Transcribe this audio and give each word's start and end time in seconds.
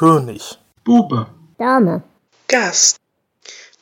König. 0.00 0.56
Bube. 0.82 1.26
Dame. 1.58 2.02
Gast. 2.48 2.96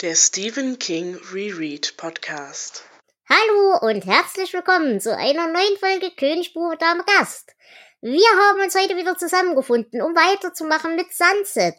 Der 0.00 0.16
Stephen 0.16 0.76
King 0.80 1.16
Reread 1.32 1.96
Podcast. 1.96 2.82
Hallo 3.30 3.78
und 3.88 4.04
herzlich 4.04 4.52
willkommen 4.52 5.00
zu 5.00 5.16
einer 5.16 5.46
neuen 5.46 5.76
Folge 5.78 6.10
König, 6.10 6.54
Bube, 6.54 6.76
Dame, 6.76 7.04
Gast. 7.04 7.54
Wir 8.00 8.26
haben 8.36 8.60
uns 8.60 8.74
heute 8.74 8.96
wieder 8.96 9.16
zusammengefunden, 9.16 10.02
um 10.02 10.16
weiterzumachen 10.16 10.96
mit 10.96 11.06
Sunset. 11.12 11.76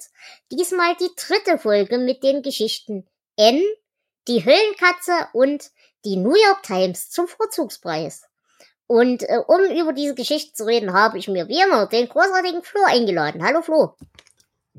Diesmal 0.53 0.95
die 0.95 1.11
dritte 1.17 1.57
Folge 1.57 1.97
mit 1.97 2.23
den 2.23 2.41
Geschichten 2.41 3.05
N, 3.35 3.61
die 4.29 4.45
Höllenkatze 4.45 5.27
und 5.33 5.69
die 6.05 6.15
New 6.15 6.35
York 6.35 6.63
Times 6.63 7.09
zum 7.09 7.27
Vorzugspreis. 7.27 8.23
Und 8.87 9.21
äh, 9.23 9.39
um 9.45 9.65
über 9.65 9.92
diese 9.92 10.15
Geschichte 10.15 10.54
zu 10.54 10.65
reden, 10.65 10.93
habe 10.93 11.18
ich 11.18 11.28
mir 11.28 11.50
wie 11.50 11.61
immer 11.61 11.87
den 11.87 12.07
großartigen 12.07 12.64
Flo 12.64 12.79
eingeladen. 12.87 13.43
Hallo 13.43 13.61
Flo. 13.61 13.96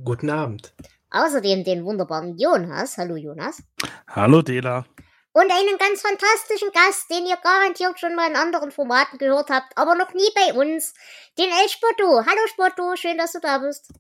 Guten 0.05 0.31
Abend. 0.31 0.73
Außerdem 1.11 1.65
den 1.65 1.85
wunderbaren 1.85 2.39
Jonas. 2.39 2.97
Hallo 2.97 3.17
Jonas. 3.17 3.63
Hallo 4.07 4.43
Dela. 4.43 4.85
Und 5.33 5.51
einen 5.51 5.79
ganz 5.79 6.01
fantastischen 6.01 6.71
Gast, 6.73 7.11
den 7.11 7.27
ihr 7.27 7.37
garantiert 7.37 8.01
schon 8.01 8.15
mal 8.15 8.29
in 8.29 8.37
anderen 8.37 8.71
Formaten 8.73 9.19
gehört 9.19 9.51
habt, 9.51 9.77
aber 9.77 9.95
noch 9.95 10.13
nie 10.13 10.29
bei 10.35 10.55
uns, 10.55 10.95
den 11.39 11.49
El 11.49 11.69
Spotto. 11.69 12.25
Hallo 12.27 12.47
Spotto, 12.49 12.97
schön, 12.97 13.19
dass 13.19 13.33
du 13.33 13.41
da 13.41 13.59
bist. 13.59 13.93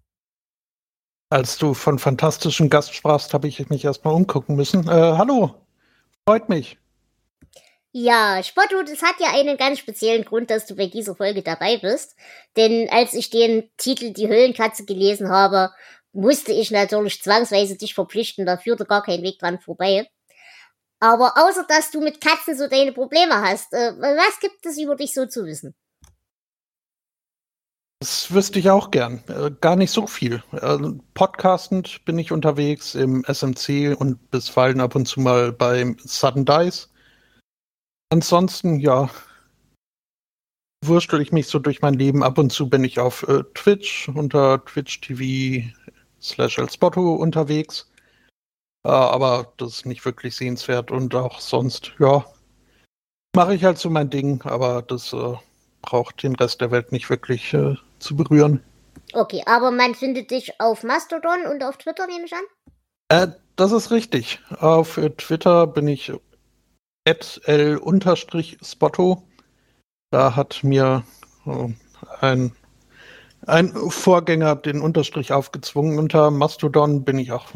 Als 1.28 1.58
du 1.58 1.74
von 1.74 1.98
fantastischen 1.98 2.70
Gast 2.70 2.94
sprachst, 2.94 3.32
habe 3.34 3.46
ich 3.46 3.68
mich 3.68 3.84
erstmal 3.84 4.14
umgucken 4.14 4.56
müssen. 4.56 4.88
Äh, 4.88 4.90
hallo, 4.90 5.54
freut 6.26 6.48
mich. 6.48 6.80
Ja, 7.92 8.40
Spotto, 8.44 8.82
das 8.82 9.02
hat 9.02 9.16
ja 9.18 9.32
einen 9.32 9.56
ganz 9.56 9.80
speziellen 9.80 10.24
Grund, 10.24 10.50
dass 10.50 10.64
du 10.64 10.76
bei 10.76 10.86
dieser 10.86 11.16
Folge 11.16 11.42
dabei 11.42 11.76
bist. 11.76 12.14
Denn 12.56 12.88
als 12.88 13.14
ich 13.14 13.30
den 13.30 13.68
Titel 13.78 14.12
Die 14.12 14.28
Höhlenkatze 14.28 14.84
gelesen 14.84 15.28
habe, 15.28 15.70
musste 16.12 16.52
ich 16.52 16.70
natürlich 16.70 17.22
zwangsweise 17.22 17.76
dich 17.76 17.94
verpflichten, 17.94 18.46
da 18.46 18.56
führte 18.56 18.84
gar 18.84 19.02
kein 19.02 19.22
Weg 19.22 19.38
dran 19.38 19.60
vorbei. 19.60 20.08
Aber 21.00 21.34
außer 21.36 21.64
dass 21.66 21.90
du 21.90 22.00
mit 22.00 22.20
Katzen 22.20 22.56
so 22.56 22.68
deine 22.68 22.92
Probleme 22.92 23.40
hast, 23.40 23.72
äh, 23.72 23.92
was 23.96 24.38
gibt 24.40 24.66
es 24.66 24.78
über 24.78 24.96
dich 24.96 25.14
so 25.14 25.26
zu 25.26 25.46
wissen? 25.46 25.74
Das 28.02 28.32
wüsste 28.32 28.58
ich 28.58 28.70
auch 28.70 28.90
gern. 28.90 29.22
Äh, 29.28 29.50
gar 29.60 29.76
nicht 29.76 29.90
so 29.90 30.06
viel. 30.06 30.42
Äh, 30.52 30.78
podcastend 31.12 32.02
bin 32.06 32.18
ich 32.18 32.32
unterwegs 32.32 32.94
im 32.94 33.24
SMC 33.24 33.94
und 33.94 34.30
bisweilen 34.30 34.80
ab 34.80 34.94
und 34.94 35.06
zu 35.06 35.20
mal 35.20 35.52
beim 35.52 35.96
Sudden 36.00 36.46
Dice. 36.46 36.88
Ansonsten, 38.10 38.80
ja, 38.80 39.10
wurstel 40.82 41.20
ich 41.20 41.32
mich 41.32 41.46
so 41.46 41.58
durch 41.58 41.82
mein 41.82 41.94
Leben. 41.94 42.22
Ab 42.22 42.38
und 42.38 42.50
zu 42.50 42.68
bin 42.68 42.84
ich 42.84 42.98
auf 42.98 43.22
äh, 43.28 43.44
Twitch 43.54 44.08
unter 44.08 44.64
Twitch 44.64 45.00
TV 45.02 45.66
slash 46.20 46.60
Spotto 46.70 47.14
unterwegs. 47.14 47.90
Äh, 48.84 48.90
aber 48.90 49.52
das 49.56 49.74
ist 49.74 49.86
nicht 49.86 50.04
wirklich 50.04 50.36
sehenswert 50.36 50.90
und 50.90 51.14
auch 51.14 51.40
sonst, 51.40 51.92
ja, 51.98 52.24
mache 53.34 53.54
ich 53.54 53.64
halt 53.64 53.78
so 53.78 53.88
mein 53.90 54.10
Ding, 54.10 54.42
aber 54.42 54.82
das 54.82 55.12
äh, 55.12 55.34
braucht 55.82 56.22
den 56.22 56.36
Rest 56.36 56.60
der 56.60 56.70
Welt 56.70 56.92
nicht 56.92 57.10
wirklich 57.10 57.52
äh, 57.54 57.74
zu 57.98 58.16
berühren. 58.16 58.62
Okay, 59.12 59.42
aber 59.46 59.70
man 59.70 59.94
findet 59.94 60.30
dich 60.30 60.60
auf 60.60 60.82
Mastodon 60.82 61.46
und 61.50 61.62
auf 61.62 61.76
Twitter, 61.78 62.06
nehme 62.06 62.24
ich 62.24 62.32
an? 62.32 62.44
Äh, 63.08 63.28
das 63.56 63.72
ist 63.72 63.90
richtig. 63.90 64.40
Auf 64.58 64.98
Twitter 65.18 65.66
bin 65.66 65.88
ich 65.88 66.12
l-spotto. 67.04 69.22
Da 70.10 70.36
hat 70.36 70.64
mir 70.64 71.04
äh, 71.46 71.68
ein 72.20 72.52
ein 73.46 73.74
Vorgänger 73.74 74.56
den 74.56 74.80
Unterstrich 74.80 75.32
aufgezwungen. 75.32 75.98
Unter 75.98 76.30
Mastodon 76.30 77.04
bin 77.04 77.18
ich 77.18 77.32
auch, 77.32 77.46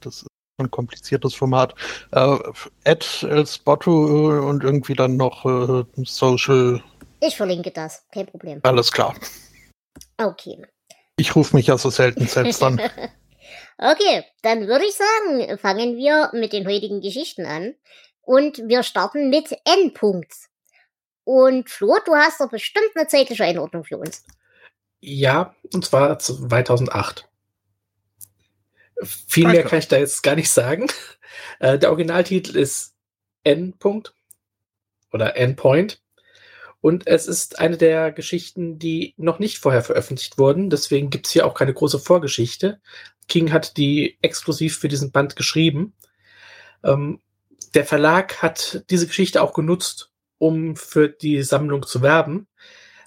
das 0.00 0.26
ein 0.60 0.70
kompliziertes 0.70 1.34
Format. 1.34 1.74
Äh, 2.12 2.38
Ad 2.84 3.06
El 3.22 3.46
Spotto 3.46 4.46
und 4.46 4.62
irgendwie 4.62 4.94
dann 4.94 5.16
noch 5.16 5.44
äh, 5.44 5.84
Social. 6.04 6.82
Ich 7.20 7.36
verlinke 7.36 7.70
das, 7.70 8.04
kein 8.12 8.26
Problem. 8.26 8.60
Alles 8.62 8.92
klar. 8.92 9.14
Okay. 10.18 10.62
Ich 11.16 11.34
rufe 11.34 11.56
mich 11.56 11.66
ja 11.66 11.76
so 11.76 11.90
selten 11.90 12.26
selbst 12.26 12.62
an. 12.62 12.80
okay, 13.78 14.24
dann 14.42 14.66
würde 14.68 14.84
ich 14.84 14.94
sagen, 14.94 15.58
fangen 15.58 15.96
wir 15.96 16.30
mit 16.32 16.52
den 16.52 16.66
heutigen 16.66 17.00
Geschichten 17.00 17.46
an. 17.46 17.74
Und 18.22 18.58
wir 18.68 18.82
starten 18.82 19.28
mit 19.28 19.50
N. 19.64 19.92
-Punkt. 19.92 20.48
Und 21.24 21.68
Flo, 21.68 21.96
du 22.04 22.14
hast 22.14 22.40
doch 22.40 22.50
bestimmt 22.50 22.90
eine 22.94 23.06
zeitliche 23.06 23.44
Einordnung 23.44 23.84
für 23.84 23.98
uns. 23.98 24.24
Ja, 25.00 25.54
und 25.72 25.84
zwar 25.84 26.18
2008. 26.18 27.28
Viel 29.02 29.46
mehr 29.46 29.64
kann 29.64 29.78
ich 29.78 29.88
da 29.88 29.96
jetzt 29.96 30.22
gar 30.22 30.36
nicht 30.36 30.50
sagen. 30.50 30.86
Äh, 31.58 31.78
der 31.78 31.90
Originaltitel 31.90 32.56
ist 32.56 32.94
N. 33.44 33.74
-Punkt 33.78 34.12
oder 35.12 35.36
Endpoint. 35.36 36.02
Und 36.80 37.06
es 37.06 37.26
ist 37.26 37.58
eine 37.58 37.76
der 37.76 38.12
Geschichten, 38.12 38.78
die 38.78 39.14
noch 39.16 39.38
nicht 39.38 39.58
vorher 39.58 39.82
veröffentlicht 39.82 40.38
wurden. 40.38 40.70
Deswegen 40.70 41.10
gibt 41.10 41.26
es 41.26 41.32
hier 41.32 41.46
auch 41.46 41.54
keine 41.54 41.74
große 41.74 41.98
Vorgeschichte. 41.98 42.80
King 43.28 43.52
hat 43.52 43.76
die 43.76 44.18
exklusiv 44.22 44.78
für 44.78 44.88
diesen 44.88 45.12
Band 45.12 45.36
geschrieben. 45.36 45.94
Ähm, 46.82 47.20
der 47.74 47.84
Verlag 47.84 48.42
hat 48.42 48.84
diese 48.90 49.06
Geschichte 49.06 49.42
auch 49.42 49.52
genutzt, 49.52 50.10
um 50.38 50.74
für 50.76 51.08
die 51.08 51.42
Sammlung 51.42 51.86
zu 51.86 52.02
werben. 52.02 52.48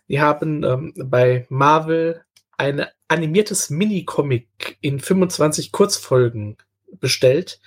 Die 0.08 0.22
haben 0.22 0.64
ähm, 0.64 0.94
bei 0.96 1.46
Marvel 1.50 2.24
ein 2.58 2.86
animiertes 3.08 3.70
Mini-Comic 3.70 4.78
in 4.82 5.00
25 5.00 5.72
Kurzfolgen 5.72 6.58
bestellt, 7.00 7.60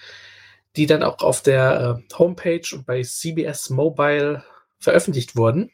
die 0.77 0.87
dann 0.87 1.03
auch 1.03 1.19
auf 1.19 1.43
der 1.43 1.99
äh, 2.11 2.15
Homepage 2.15 2.63
und 2.73 2.87
bei 2.87 3.03
CBS 3.03 3.71
Mobile 3.71 4.45
veröffentlicht 4.79 5.37
wurden. 5.37 5.71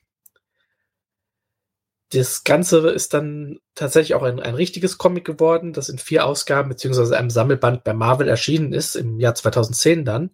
Das 2.13 2.45
Ganze 2.45 2.91
ist 2.91 3.15
dann 3.15 3.59
tatsächlich 3.75 4.15
auch 4.15 4.23
ein, 4.23 4.39
ein 4.39 4.55
richtiges 4.55 4.99
Comic 4.99 5.25
geworden, 5.25 5.73
das 5.73 5.89
in 5.89 5.99
vier 5.99 6.27
Ausgaben 6.27 6.69
beziehungsweise 6.69 7.17
einem 7.17 7.31
Sammelband 7.31 7.85
bei 7.85 7.95
Marvel 7.95 8.29
erschienen 8.29 8.73
ist, 8.73 8.97
im 8.97 9.19
Jahr 9.19 9.35
2010 9.35 10.05
dann. 10.05 10.31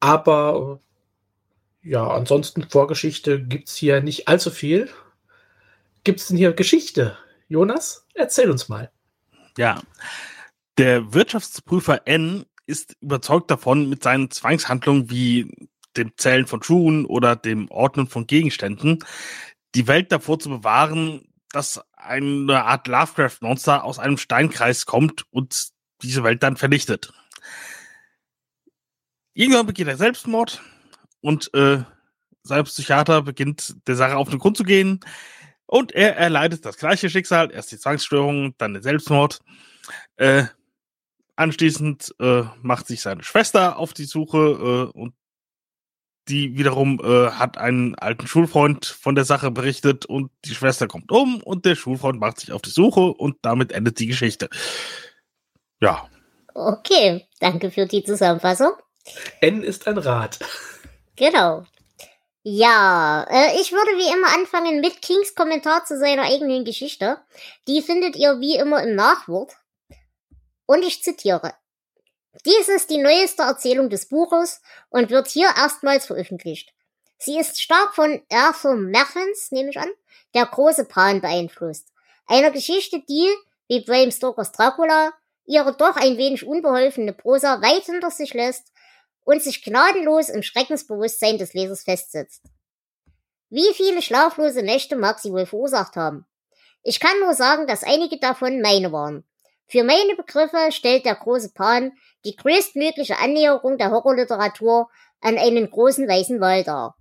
Aber 0.00 0.80
ja, 1.82 2.06
ansonsten 2.06 2.68
Vorgeschichte 2.68 3.42
gibt 3.42 3.68
es 3.68 3.76
hier 3.76 4.00
nicht 4.00 4.28
allzu 4.28 4.50
viel. 4.50 4.90
Gibt 6.04 6.20
es 6.20 6.28
denn 6.28 6.36
hier 6.36 6.52
Geschichte? 6.52 7.16
Jonas, 7.48 8.06
erzähl 8.14 8.50
uns 8.50 8.68
mal. 8.68 8.90
Ja, 9.56 9.80
der 10.76 11.12
Wirtschaftsprüfer 11.12 12.06
N 12.06 12.44
ist 12.66 12.96
überzeugt 13.00 13.50
davon, 13.50 13.88
mit 13.88 14.02
seinen 14.02 14.30
Zwangshandlungen 14.30 15.10
wie 15.10 15.68
dem 15.96 16.12
Zählen 16.16 16.46
von 16.46 16.62
Schuhen 16.62 17.06
oder 17.06 17.34
dem 17.34 17.70
Ordnen 17.70 18.06
von 18.06 18.26
Gegenständen 18.26 19.04
die 19.74 19.86
Welt 19.86 20.12
davor 20.12 20.38
zu 20.38 20.48
bewahren, 20.48 21.28
dass 21.50 21.80
eine 21.96 22.64
Art 22.64 22.86
Lovecraft-Monster 22.86 23.84
aus 23.84 23.98
einem 23.98 24.18
Steinkreis 24.18 24.86
kommt 24.86 25.24
und 25.30 25.68
diese 26.02 26.22
Welt 26.22 26.42
dann 26.42 26.56
vernichtet. 26.56 27.12
Irgendwann 29.34 29.66
begeht 29.66 29.88
er 29.88 29.96
Selbstmord 29.96 30.60
und 31.20 31.52
äh, 31.54 31.82
sein 32.42 32.64
Psychiater 32.64 33.22
beginnt 33.22 33.76
der 33.86 33.96
Sache 33.96 34.16
auf 34.16 34.30
den 34.30 34.38
Grund 34.38 34.56
zu 34.56 34.64
gehen. 34.64 35.00
Und 35.66 35.92
er 35.92 36.16
erleidet 36.16 36.64
das 36.64 36.78
gleiche 36.78 37.10
Schicksal, 37.10 37.52
erst 37.52 37.70
die 37.72 37.78
Zwangsstörung, 37.78 38.54
dann 38.56 38.72
den 38.72 38.82
Selbstmord. 38.82 39.40
Äh, 40.16 40.44
anschließend 41.36 42.14
äh, 42.20 42.44
macht 42.62 42.86
sich 42.86 43.02
seine 43.02 43.22
Schwester 43.22 43.76
auf 43.78 43.92
die 43.92 44.06
Suche 44.06 44.90
äh, 44.94 44.98
und 44.98 45.14
die 46.28 46.56
wiederum 46.58 47.00
äh, 47.02 47.30
hat 47.30 47.58
einen 47.58 47.94
alten 47.94 48.26
Schulfreund 48.26 48.84
von 48.86 49.14
der 49.14 49.24
Sache 49.24 49.50
berichtet 49.50 50.04
und 50.04 50.30
die 50.44 50.54
Schwester 50.54 50.86
kommt 50.86 51.10
um 51.10 51.42
und 51.42 51.64
der 51.64 51.74
Schulfreund 51.74 52.20
macht 52.20 52.40
sich 52.40 52.52
auf 52.52 52.62
die 52.62 52.70
Suche 52.70 53.00
und 53.00 53.36
damit 53.42 53.72
endet 53.72 53.98
die 53.98 54.06
Geschichte. 54.06 54.48
Ja. 55.80 56.08
Okay, 56.54 57.26
danke 57.40 57.70
für 57.70 57.86
die 57.86 58.04
Zusammenfassung. 58.04 58.72
N 59.40 59.62
ist 59.62 59.86
ein 59.86 59.96
Rad. 59.96 60.38
Genau. 61.18 61.64
Ja, 62.44 63.26
äh, 63.28 63.60
ich 63.60 63.72
würde 63.72 63.90
wie 63.98 64.12
immer 64.12 64.32
anfangen 64.34 64.80
mit 64.80 65.02
Kings 65.02 65.34
Kommentar 65.34 65.84
zu 65.84 65.98
seiner 65.98 66.22
eigenen 66.22 66.64
Geschichte. 66.64 67.18
Die 67.66 67.82
findet 67.82 68.14
ihr 68.16 68.38
wie 68.40 68.56
immer 68.56 68.82
im 68.84 68.94
Nachwort. 68.94 69.56
Und 70.66 70.84
ich 70.84 71.02
zitiere. 71.02 71.54
Dies 72.46 72.68
ist 72.68 72.90
die 72.90 72.98
neueste 72.98 73.42
Erzählung 73.42 73.90
des 73.90 74.08
Buches 74.08 74.62
und 74.90 75.10
wird 75.10 75.26
hier 75.26 75.48
erstmals 75.56 76.06
veröffentlicht. 76.06 76.72
Sie 77.18 77.36
ist 77.36 77.60
stark 77.60 77.96
von 77.96 78.22
Arthur 78.30 78.76
Merchants, 78.76 79.50
nehme 79.50 79.70
ich 79.70 79.78
an, 79.78 79.90
der 80.34 80.46
große 80.46 80.84
Pan 80.84 81.20
beeinflusst. 81.20 81.88
Einer 82.28 82.52
Geschichte, 82.52 83.02
die, 83.08 83.28
wie 83.66 83.80
Bram 83.80 84.12
Stokers 84.12 84.52
Dracula, 84.52 85.12
ihre 85.46 85.76
doch 85.76 85.96
ein 85.96 86.16
wenig 86.16 86.46
unbeholfene 86.46 87.12
Prosa 87.12 87.60
weit 87.60 87.86
hinter 87.86 88.12
sich 88.12 88.34
lässt 88.34 88.70
und 89.28 89.42
sich 89.42 89.62
gnadenlos 89.62 90.30
im 90.30 90.42
Schreckensbewusstsein 90.42 91.36
des 91.36 91.52
Lesers 91.52 91.82
festsetzt. 91.82 92.44
Wie 93.50 93.74
viele 93.74 94.00
schlaflose 94.00 94.62
Nächte 94.62 94.96
mag 94.96 95.18
sie 95.18 95.30
wohl 95.30 95.44
verursacht 95.44 95.96
haben? 95.96 96.24
Ich 96.82 96.98
kann 96.98 97.20
nur 97.20 97.34
sagen, 97.34 97.66
dass 97.66 97.84
einige 97.84 98.18
davon 98.18 98.62
meine 98.62 98.90
waren. 98.90 99.24
Für 99.66 99.84
meine 99.84 100.16
Begriffe 100.16 100.72
stellt 100.72 101.04
der 101.04 101.14
große 101.14 101.52
Pan 101.52 101.92
die 102.24 102.36
größtmögliche 102.36 103.18
Annäherung 103.18 103.76
der 103.76 103.90
Horrorliteratur 103.90 104.88
an 105.20 105.36
einen 105.36 105.68
großen 105.68 106.08
weißen 106.08 106.40
Wall 106.40 106.64
dar. 106.64 106.96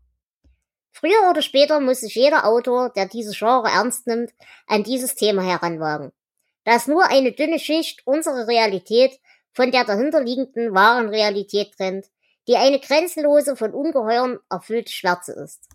Früher 0.92 1.30
oder 1.30 1.42
später 1.42 1.80
muss 1.80 2.02
sich 2.02 2.16
jeder 2.16 2.46
Autor, 2.46 2.90
der 2.90 3.06
dieses 3.06 3.40
Genre 3.40 3.70
ernst 3.70 4.06
nimmt, 4.06 4.34
an 4.66 4.84
dieses 4.84 5.16
Thema 5.16 5.44
heranwagen. 5.44 6.12
Das 6.66 6.88
nur 6.88 7.06
eine 7.06 7.32
dünne 7.32 7.60
Schicht 7.60 8.02
unsere 8.06 8.50
Realität 8.50 9.18
von 9.54 9.72
der 9.72 9.86
dahinterliegenden 9.86 10.74
wahren 10.74 11.08
Realität 11.08 11.72
trennt, 11.78 12.08
die 12.48 12.56
eine 12.56 12.80
grenzenlose, 12.80 13.56
von 13.56 13.74
Ungeheuern 13.74 14.40
erfüllte 14.50 14.92
Schwärze 14.92 15.34
ist. 15.34 15.68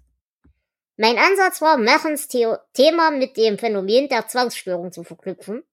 Mein 0.97 1.19
Ansatz 1.19 1.61
war, 1.61 1.79
Machens 1.79 2.29
Thema 2.29 3.11
mit 3.11 3.37
dem 3.37 3.59
Phänomen 3.59 4.09
der 4.09 4.29
Zwangsstörung 4.29 4.93
zu 4.93 5.05
verknüpfen, 5.05 5.65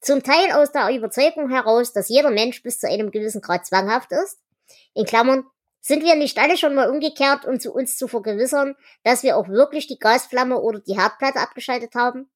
zum 0.00 0.22
Teil 0.22 0.52
aus 0.52 0.72
der 0.72 0.94
Überzeugung 0.94 1.50
heraus, 1.50 1.92
dass 1.92 2.08
jeder 2.08 2.30
Mensch 2.30 2.62
bis 2.62 2.78
zu 2.78 2.88
einem 2.88 3.10
gewissen 3.10 3.40
Grad 3.40 3.66
zwanghaft 3.66 4.12
ist. 4.12 4.38
In 4.94 5.04
Klammern, 5.04 5.44
sind 5.80 6.04
wir 6.04 6.16
nicht 6.16 6.38
alle 6.38 6.56
schon 6.56 6.74
mal 6.74 6.90
umgekehrt, 6.90 7.46
um 7.46 7.58
zu 7.60 7.72
uns 7.72 7.96
zu 7.96 8.08
vergewissern, 8.08 8.76
dass 9.04 9.22
wir 9.22 9.36
auch 9.36 9.48
wirklich 9.48 9.86
die 9.86 9.98
Gasflamme 9.98 10.60
oder 10.60 10.80
die 10.80 10.98
Herdplatte 10.98 11.40
abgeschaltet 11.40 11.94
haben? 11.94 12.30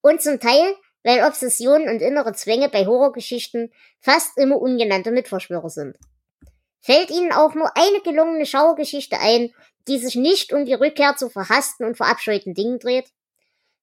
Und 0.00 0.22
zum 0.22 0.40
Teil, 0.40 0.74
weil 1.04 1.24
Obsessionen 1.24 1.88
und 1.88 2.00
innere 2.00 2.32
Zwänge 2.32 2.68
bei 2.68 2.86
Horrorgeschichten 2.86 3.72
fast 4.00 4.38
immer 4.38 4.60
ungenannte 4.60 5.10
Mitverschwörer 5.10 5.70
sind. 5.70 5.96
Fällt 6.82 7.10
Ihnen 7.10 7.32
auch 7.32 7.54
nur 7.54 7.76
eine 7.76 8.00
gelungene 8.00 8.44
Schauergeschichte 8.44 9.18
ein, 9.20 9.54
die 9.88 9.98
sich 9.98 10.16
nicht 10.16 10.52
um 10.52 10.64
die 10.64 10.74
Rückkehr 10.74 11.16
zu 11.16 11.30
verhassten 11.30 11.86
und 11.86 11.96
verabscheuten 11.96 12.54
Dingen 12.54 12.80
dreht? 12.80 13.08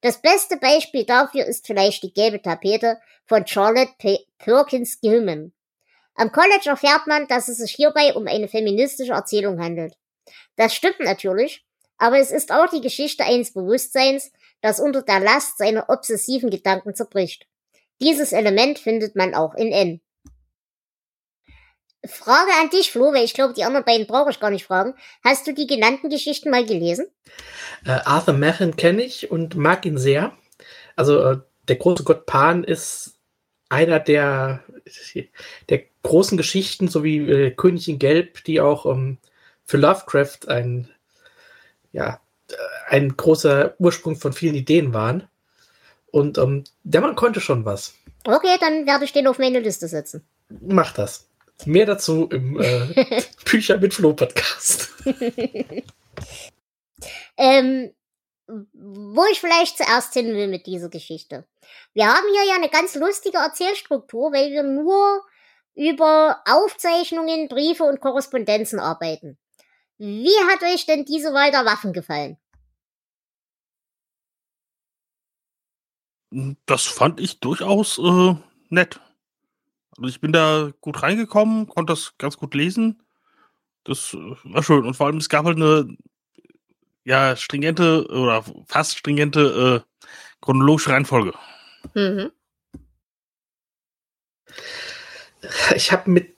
Das 0.01 0.21
beste 0.21 0.57
Beispiel 0.57 1.05
dafür 1.05 1.45
ist 1.45 1.65
vielleicht 1.65 2.03
die 2.03 2.13
gelbe 2.13 2.41
Tapete 2.41 2.99
von 3.25 3.47
Charlotte 3.47 3.93
P 3.97 4.19
Perkins 4.37 4.99
Gilman. 5.01 5.53
Am 6.15 6.31
College 6.31 6.69
erfährt 6.69 7.07
man, 7.07 7.27
dass 7.27 7.47
es 7.47 7.57
sich 7.57 7.71
hierbei 7.71 8.13
um 8.13 8.27
eine 8.27 8.49
feministische 8.49 9.13
Erzählung 9.13 9.61
handelt. 9.61 9.95
Das 10.57 10.73
stimmt 10.75 10.99
natürlich, 10.99 11.65
aber 11.97 12.19
es 12.19 12.31
ist 12.31 12.51
auch 12.51 12.69
die 12.69 12.81
Geschichte 12.81 13.23
eines 13.23 13.53
Bewusstseins, 13.53 14.31
das 14.61 14.81
unter 14.81 15.01
der 15.01 15.21
Last 15.21 15.57
seiner 15.57 15.89
obsessiven 15.89 16.49
Gedanken 16.49 16.95
zerbricht. 16.95 17.47
Dieses 18.01 18.33
Element 18.33 18.79
findet 18.79 19.15
man 19.15 19.33
auch 19.33 19.53
in 19.55 19.71
N. 19.71 20.01
Frage 22.05 22.51
an 22.61 22.69
dich, 22.69 22.91
Flo, 22.91 23.13
weil 23.13 23.25
ich 23.25 23.33
glaube, 23.33 23.53
die 23.53 23.63
anderen 23.63 23.85
beiden 23.85 24.07
brauche 24.07 24.29
ich 24.29 24.39
gar 24.39 24.49
nicht 24.51 24.65
fragen. 24.65 24.93
Hast 25.23 25.47
du 25.47 25.53
die 25.53 25.67
genannten 25.67 26.09
Geschichten 26.09 26.49
mal 26.49 26.65
gelesen? 26.65 27.07
Äh, 27.85 27.99
Arthur 28.05 28.33
Machen 28.33 28.75
kenne 28.75 29.03
ich 29.03 29.31
und 29.31 29.55
mag 29.55 29.85
ihn 29.85 29.97
sehr. 29.97 30.33
Also 30.95 31.21
äh, 31.21 31.37
der 31.67 31.75
große 31.75 32.03
Gott 32.03 32.25
Pan 32.25 32.63
ist 32.63 33.15
einer 33.69 33.99
der, 33.99 34.63
der 35.69 35.83
großen 36.03 36.37
Geschichten, 36.37 36.87
so 36.87 37.03
wie 37.03 37.17
äh, 37.17 37.51
König 37.51 37.87
in 37.87 37.99
Gelb, 37.99 38.43
die 38.45 38.61
auch 38.61 38.85
ähm, 38.85 39.17
für 39.65 39.77
Lovecraft 39.77 40.47
ein, 40.47 40.89
ja, 41.91 42.19
äh, 42.49 42.55
ein 42.89 43.15
großer 43.15 43.75
Ursprung 43.77 44.15
von 44.15 44.33
vielen 44.33 44.55
Ideen 44.55 44.93
waren. 44.93 45.27
Und 46.11 46.37
ähm, 46.37 46.63
der 46.83 47.01
Mann 47.01 47.15
konnte 47.15 47.39
schon 47.39 47.65
was. 47.65 47.93
Okay, 48.25 48.57
dann 48.59 48.87
werde 48.87 49.05
ich 49.05 49.13
den 49.13 49.27
auf 49.27 49.37
meine 49.37 49.59
Liste 49.59 49.87
setzen. 49.87 50.25
Mach 50.49 50.91
das. 50.93 51.28
Mehr 51.65 51.85
dazu 51.85 52.27
im 52.31 52.59
äh, 52.59 53.23
Bücher 53.45 53.77
mit 53.77 53.93
Flo 53.93 54.13
Podcast. 54.13 54.89
ähm, 57.37 57.91
wo 58.73 59.25
ich 59.31 59.39
vielleicht 59.39 59.77
zuerst 59.77 60.13
hin 60.13 60.33
will 60.33 60.47
mit 60.47 60.65
dieser 60.65 60.89
Geschichte. 60.89 61.47
Wir 61.93 62.07
haben 62.07 62.25
hier 62.33 62.45
ja 62.47 62.55
eine 62.55 62.69
ganz 62.69 62.95
lustige 62.95 63.37
Erzählstruktur, 63.37 64.31
weil 64.31 64.51
wir 64.51 64.63
nur 64.63 65.23
über 65.75 66.41
Aufzeichnungen, 66.45 67.47
Briefe 67.47 67.83
und 67.83 68.01
Korrespondenzen 68.01 68.79
arbeiten. 68.79 69.37
Wie 69.97 70.35
hat 70.49 70.63
euch 70.63 70.85
denn 70.85 71.05
diese 71.05 71.33
Wahl 71.33 71.51
der 71.51 71.65
Waffen 71.65 71.93
gefallen? 71.93 72.37
Das 76.65 76.85
fand 76.85 77.19
ich 77.19 77.39
durchaus 77.39 77.97
äh, 77.97 78.35
nett. 78.69 78.99
Also 79.99 80.09
ich 80.09 80.21
bin 80.21 80.31
da 80.31 80.71
gut 80.79 81.03
reingekommen, 81.03 81.67
konnte 81.67 81.91
das 81.91 82.13
ganz 82.17 82.37
gut 82.37 82.53
lesen. 82.53 83.03
Das 83.83 84.13
äh, 84.13 84.35
war 84.43 84.63
schön. 84.63 84.85
Und 84.85 84.93
vor 84.93 85.07
allem, 85.07 85.17
es 85.17 85.29
gab 85.29 85.45
halt 85.45 85.57
eine 85.57 85.97
ja, 87.03 87.35
stringente 87.35 88.07
oder 88.07 88.43
fast 88.67 88.97
stringente 88.97 89.83
äh, 89.83 90.05
chronologische 90.41 90.91
Reihenfolge. 90.91 91.33
Mhm. 91.93 92.31
Ich 95.75 95.91
habe 95.91 96.09
mit 96.09 96.35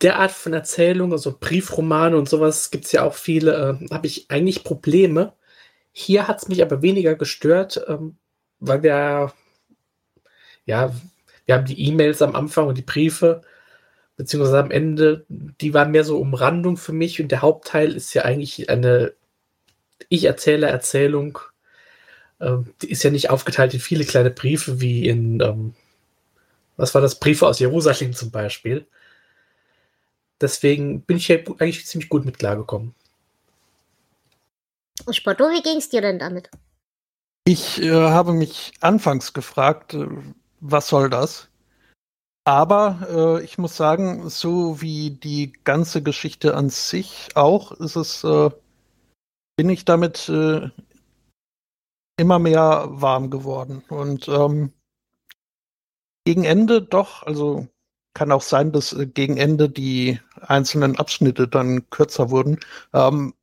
der 0.00 0.18
Art 0.18 0.32
von 0.32 0.52
Erzählung, 0.52 1.12
also 1.12 1.36
Briefromane 1.38 2.16
und 2.16 2.28
sowas, 2.28 2.70
gibt 2.70 2.86
es 2.86 2.92
ja 2.92 3.02
auch 3.02 3.14
viele, 3.14 3.78
äh, 3.80 3.94
habe 3.94 4.06
ich 4.06 4.30
eigentlich 4.30 4.64
Probleme. 4.64 5.34
Hier 5.92 6.26
hat 6.26 6.42
es 6.42 6.48
mich 6.48 6.62
aber 6.62 6.82
weniger 6.82 7.14
gestört, 7.14 7.84
ähm, 7.86 8.16
weil 8.58 8.82
wir, 8.82 9.32
ja, 10.64 10.92
wir 11.46 11.54
haben 11.54 11.66
die 11.66 11.88
E-Mails 11.88 12.22
am 12.22 12.34
Anfang 12.34 12.68
und 12.68 12.78
die 12.78 12.82
Briefe, 12.82 13.42
beziehungsweise 14.16 14.58
am 14.58 14.70
Ende, 14.70 15.24
die 15.28 15.74
waren 15.74 15.90
mehr 15.90 16.04
so 16.04 16.18
Umrandung 16.18 16.76
für 16.76 16.92
mich 16.92 17.20
und 17.20 17.30
der 17.30 17.42
Hauptteil 17.42 17.92
ist 17.92 18.14
ja 18.14 18.22
eigentlich 18.22 18.70
eine 18.70 19.12
Ich 20.08 20.24
erzähle 20.24 20.68
Erzählung. 20.68 21.38
Ähm, 22.40 22.72
die 22.82 22.90
ist 22.90 23.02
ja 23.02 23.10
nicht 23.10 23.30
aufgeteilt 23.30 23.74
in 23.74 23.80
viele 23.80 24.04
kleine 24.04 24.30
Briefe 24.30 24.80
wie 24.80 25.08
in, 25.08 25.40
ähm, 25.40 25.74
was 26.76 26.94
war 26.94 27.00
das, 27.00 27.20
Briefe 27.20 27.46
aus 27.46 27.58
Jerusalem 27.58 28.12
zum 28.12 28.30
Beispiel. 28.30 28.86
Deswegen 30.40 31.02
bin 31.02 31.16
ich 31.16 31.28
ja 31.28 31.36
eigentlich 31.36 31.86
ziemlich 31.86 32.08
gut 32.08 32.24
mit 32.24 32.38
klargekommen. 32.38 32.94
Spotto, 35.10 35.44
wie 35.50 35.62
ging 35.62 35.78
es 35.78 35.88
dir 35.88 36.00
denn 36.00 36.18
damit? 36.18 36.50
Ich 37.44 37.82
äh, 37.82 37.90
habe 37.90 38.32
mich 38.32 38.72
anfangs 38.80 39.32
gefragt, 39.32 39.94
äh, 39.94 40.06
was 40.64 40.88
soll 40.88 41.10
das? 41.10 41.48
Aber 42.44 43.38
äh, 43.40 43.44
ich 43.44 43.58
muss 43.58 43.76
sagen, 43.76 44.28
so 44.28 44.80
wie 44.80 45.10
die 45.10 45.52
ganze 45.64 46.02
Geschichte 46.02 46.56
an 46.56 46.70
sich 46.70 47.28
auch, 47.34 47.72
ist 47.72 47.96
es, 47.96 48.24
äh, 48.24 48.50
bin 49.56 49.70
ich 49.70 49.84
damit 49.84 50.28
äh, 50.28 50.70
immer 52.18 52.38
mehr 52.38 52.86
warm 52.88 53.30
geworden. 53.30 53.82
Und 53.88 54.28
ähm, 54.28 54.72
gegen 56.24 56.44
Ende 56.44 56.82
doch, 56.82 57.22
also 57.24 57.68
kann 58.14 58.32
auch 58.32 58.42
sein, 58.42 58.72
dass 58.72 58.92
äh, 58.92 59.06
gegen 59.06 59.36
Ende 59.36 59.68
die 59.68 60.20
einzelnen 60.40 60.96
Abschnitte 60.96 61.48
dann 61.48 61.88
kürzer 61.90 62.30
wurden. 62.30 62.58
Ähm, 62.92 63.34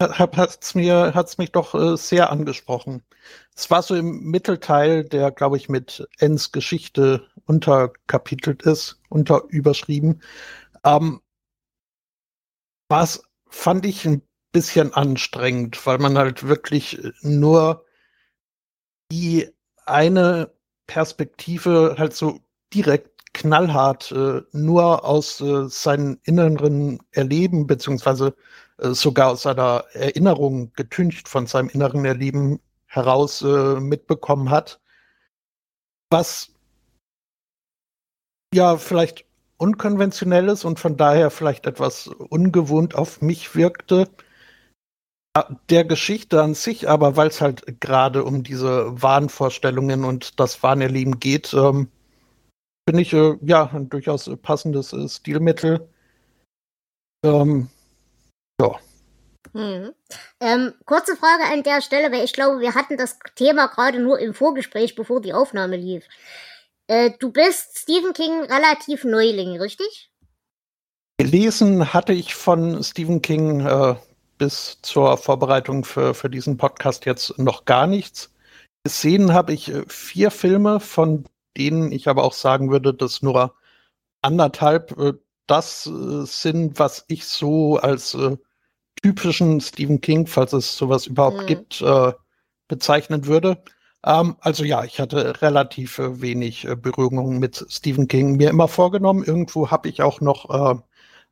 hat 0.00 0.62
es 0.62 0.74
mir 0.74 1.12
hat's 1.14 1.38
mich 1.38 1.52
doch 1.52 1.74
äh, 1.74 1.96
sehr 1.96 2.30
angesprochen. 2.30 3.02
Es 3.54 3.70
war 3.70 3.82
so 3.82 3.94
im 3.94 4.20
Mittelteil, 4.24 5.04
der 5.04 5.30
glaube 5.30 5.56
ich 5.56 5.68
mit 5.68 6.06
Ens 6.18 6.52
Geschichte 6.52 7.26
unterkapitelt 7.46 8.62
ist, 8.62 9.00
unterüberschrieben. 9.08 10.22
Ähm, 10.84 11.20
was 12.88 13.22
fand 13.48 13.86
ich 13.86 14.06
ein 14.06 14.22
bisschen 14.52 14.92
anstrengend, 14.94 15.84
weil 15.86 15.98
man 15.98 16.18
halt 16.18 16.46
wirklich 16.46 17.00
nur 17.22 17.84
die 19.10 19.48
eine 19.86 20.52
Perspektive 20.86 21.96
halt 21.98 22.14
so 22.14 22.40
direkt 22.74 23.32
knallhart 23.34 24.12
äh, 24.12 24.42
nur 24.52 25.04
aus 25.04 25.40
äh, 25.40 25.68
seinen 25.68 26.20
inneren 26.24 27.00
Erleben 27.12 27.66
beziehungsweise 27.66 28.28
äh, 28.28 28.32
sogar 28.78 29.30
aus 29.30 29.42
seiner 29.42 29.84
Erinnerung 29.92 30.72
getüncht 30.74 31.28
von 31.28 31.46
seinem 31.46 31.68
inneren 31.68 32.04
Erleben 32.04 32.60
heraus 32.86 33.42
äh, 33.42 33.80
mitbekommen 33.80 34.50
hat, 34.50 34.80
was 36.10 36.52
ja 38.54 38.76
vielleicht 38.76 39.24
unkonventionell 39.58 40.48
ist 40.48 40.64
und 40.64 40.78
von 40.78 40.96
daher 40.96 41.30
vielleicht 41.30 41.66
etwas 41.66 42.08
ungewohnt 42.08 42.94
auf 42.94 43.22
mich 43.22 43.54
wirkte. 43.54 44.08
Der 45.68 45.84
Geschichte 45.84 46.42
an 46.42 46.54
sich, 46.54 46.88
aber 46.88 47.16
weil 47.16 47.28
es 47.28 47.42
halt 47.42 47.80
gerade 47.80 48.24
um 48.24 48.42
diese 48.42 49.02
Wahnvorstellungen 49.02 50.04
und 50.04 50.40
das 50.40 50.62
Wahnerleben 50.62 51.20
geht, 51.20 51.52
ähm, 51.52 51.90
finde 52.88 53.02
ich 53.02 53.12
äh, 53.12 53.36
ja 53.42 53.66
ein 53.66 53.90
durchaus 53.90 54.30
passendes 54.40 54.94
äh, 54.94 55.06
Stilmittel. 55.06 55.90
Ähm, 57.22 57.68
ja. 58.60 58.78
Hm. 59.52 59.92
Ähm, 60.40 60.74
kurze 60.84 61.16
Frage 61.16 61.44
an 61.52 61.62
der 61.62 61.80
Stelle, 61.80 62.12
weil 62.12 62.24
ich 62.24 62.32
glaube, 62.32 62.60
wir 62.60 62.74
hatten 62.74 62.96
das 62.96 63.18
Thema 63.34 63.66
gerade 63.68 63.98
nur 64.00 64.18
im 64.18 64.34
Vorgespräch, 64.34 64.94
bevor 64.94 65.20
die 65.20 65.32
Aufnahme 65.32 65.76
lief. 65.76 66.04
Äh, 66.88 67.12
du 67.18 67.32
bist 67.32 67.78
Stephen 67.78 68.12
King 68.12 68.42
relativ 68.42 69.04
Neuling, 69.04 69.60
richtig? 69.60 70.10
Gelesen 71.18 71.94
hatte 71.94 72.12
ich 72.12 72.34
von 72.34 72.82
Stephen 72.82 73.22
King 73.22 73.66
äh, 73.66 73.96
bis 74.36 74.78
zur 74.82 75.16
Vorbereitung 75.16 75.84
für, 75.84 76.14
für 76.14 76.28
diesen 76.28 76.58
Podcast 76.58 77.06
jetzt 77.06 77.38
noch 77.38 77.64
gar 77.64 77.86
nichts. 77.86 78.34
gesehen 78.84 79.32
habe 79.32 79.54
ich 79.54 79.70
äh, 79.72 79.84
vier 79.88 80.30
Filme, 80.30 80.80
von 80.80 81.24
denen 81.56 81.90
ich 81.92 82.08
aber 82.08 82.24
auch 82.24 82.34
sagen 82.34 82.70
würde, 82.70 82.92
dass 82.92 83.22
nur 83.22 83.54
anderthalb 84.20 84.98
äh, 84.98 85.14
das 85.46 85.86
äh, 85.86 86.24
sind, 86.26 86.78
was 86.78 87.04
ich 87.08 87.24
so 87.26 87.76
als 87.78 88.14
äh, 88.14 88.36
typischen 89.02 89.60
Stephen 89.60 90.00
King, 90.00 90.26
falls 90.26 90.52
es 90.52 90.76
sowas 90.76 91.06
überhaupt 91.06 91.42
Mhm. 91.42 91.46
gibt, 91.46 91.80
äh, 91.82 92.12
bezeichnen 92.68 93.26
würde. 93.26 93.62
Ähm, 94.04 94.36
also 94.40 94.64
ja, 94.64 94.84
ich 94.84 95.00
hatte 95.00 95.40
relativ 95.42 95.98
äh, 95.98 96.20
wenig 96.20 96.64
äh, 96.66 96.76
Berührungen 96.76 97.38
mit 97.38 97.64
Stephen 97.68 98.08
King 98.08 98.36
mir 98.36 98.50
immer 98.50 98.68
vorgenommen. 98.68 99.24
Irgendwo 99.24 99.70
habe 99.70 99.88
ich 99.88 100.02
auch 100.02 100.20
noch 100.20 100.50
äh, 100.78 100.80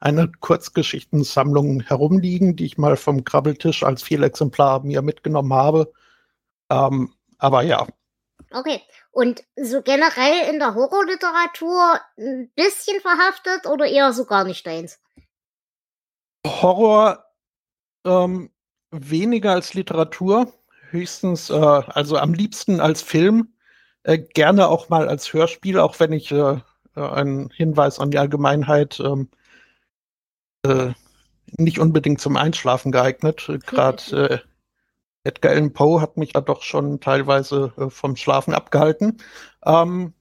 eine 0.00 0.30
Kurzgeschichtensammlung 0.40 1.80
herumliegen, 1.82 2.56
die 2.56 2.66
ich 2.66 2.78
mal 2.78 2.96
vom 2.96 3.24
Krabbeltisch 3.24 3.82
als 3.84 4.02
Fehlexemplar 4.02 4.82
mir 4.84 5.02
mitgenommen 5.02 5.52
habe. 5.54 5.92
Ähm, 6.70 7.14
aber 7.38 7.62
ja, 7.62 7.86
Okay. 8.50 8.82
Und 9.10 9.42
so 9.56 9.82
generell 9.82 10.48
in 10.48 10.58
der 10.58 10.74
Horrorliteratur 10.74 12.00
ein 12.18 12.50
bisschen 12.54 13.00
verhaftet 13.00 13.66
oder 13.66 13.86
eher 13.86 14.12
so 14.12 14.24
gar 14.24 14.44
nicht 14.44 14.66
deins? 14.66 15.00
Horror 16.46 17.24
ähm, 18.04 18.50
weniger 18.90 19.52
als 19.52 19.74
Literatur, 19.74 20.52
höchstens, 20.90 21.50
äh, 21.50 21.54
also 21.54 22.16
am 22.16 22.34
liebsten 22.34 22.80
als 22.80 23.02
Film, 23.02 23.54
äh, 24.04 24.18
gerne 24.18 24.68
auch 24.68 24.88
mal 24.88 25.08
als 25.08 25.32
Hörspiel, 25.32 25.78
auch 25.78 25.98
wenn 25.98 26.12
ich 26.12 26.30
äh, 26.30 26.58
äh, 26.96 27.00
einen 27.00 27.50
Hinweis 27.50 27.98
an 27.98 28.10
die 28.10 28.18
Allgemeinheit 28.18 29.00
ähm, 29.00 29.28
äh, 30.64 30.92
nicht 31.56 31.78
unbedingt 31.78 32.20
zum 32.20 32.36
Einschlafen 32.36 32.92
geeignet. 32.92 33.50
Gerade 33.66 34.02
äh, 34.12 34.38
Edgar 35.24 35.52
Allan 35.52 35.72
Poe 35.72 36.00
hat 36.00 36.16
mich 36.16 36.32
da 36.32 36.40
doch 36.40 36.62
schon 36.62 37.00
teilweise 37.00 37.72
äh, 37.76 37.90
vom 37.90 38.14
Schlafen 38.16 38.54
abgehalten. 38.54 39.18
Ähm, 39.64 40.12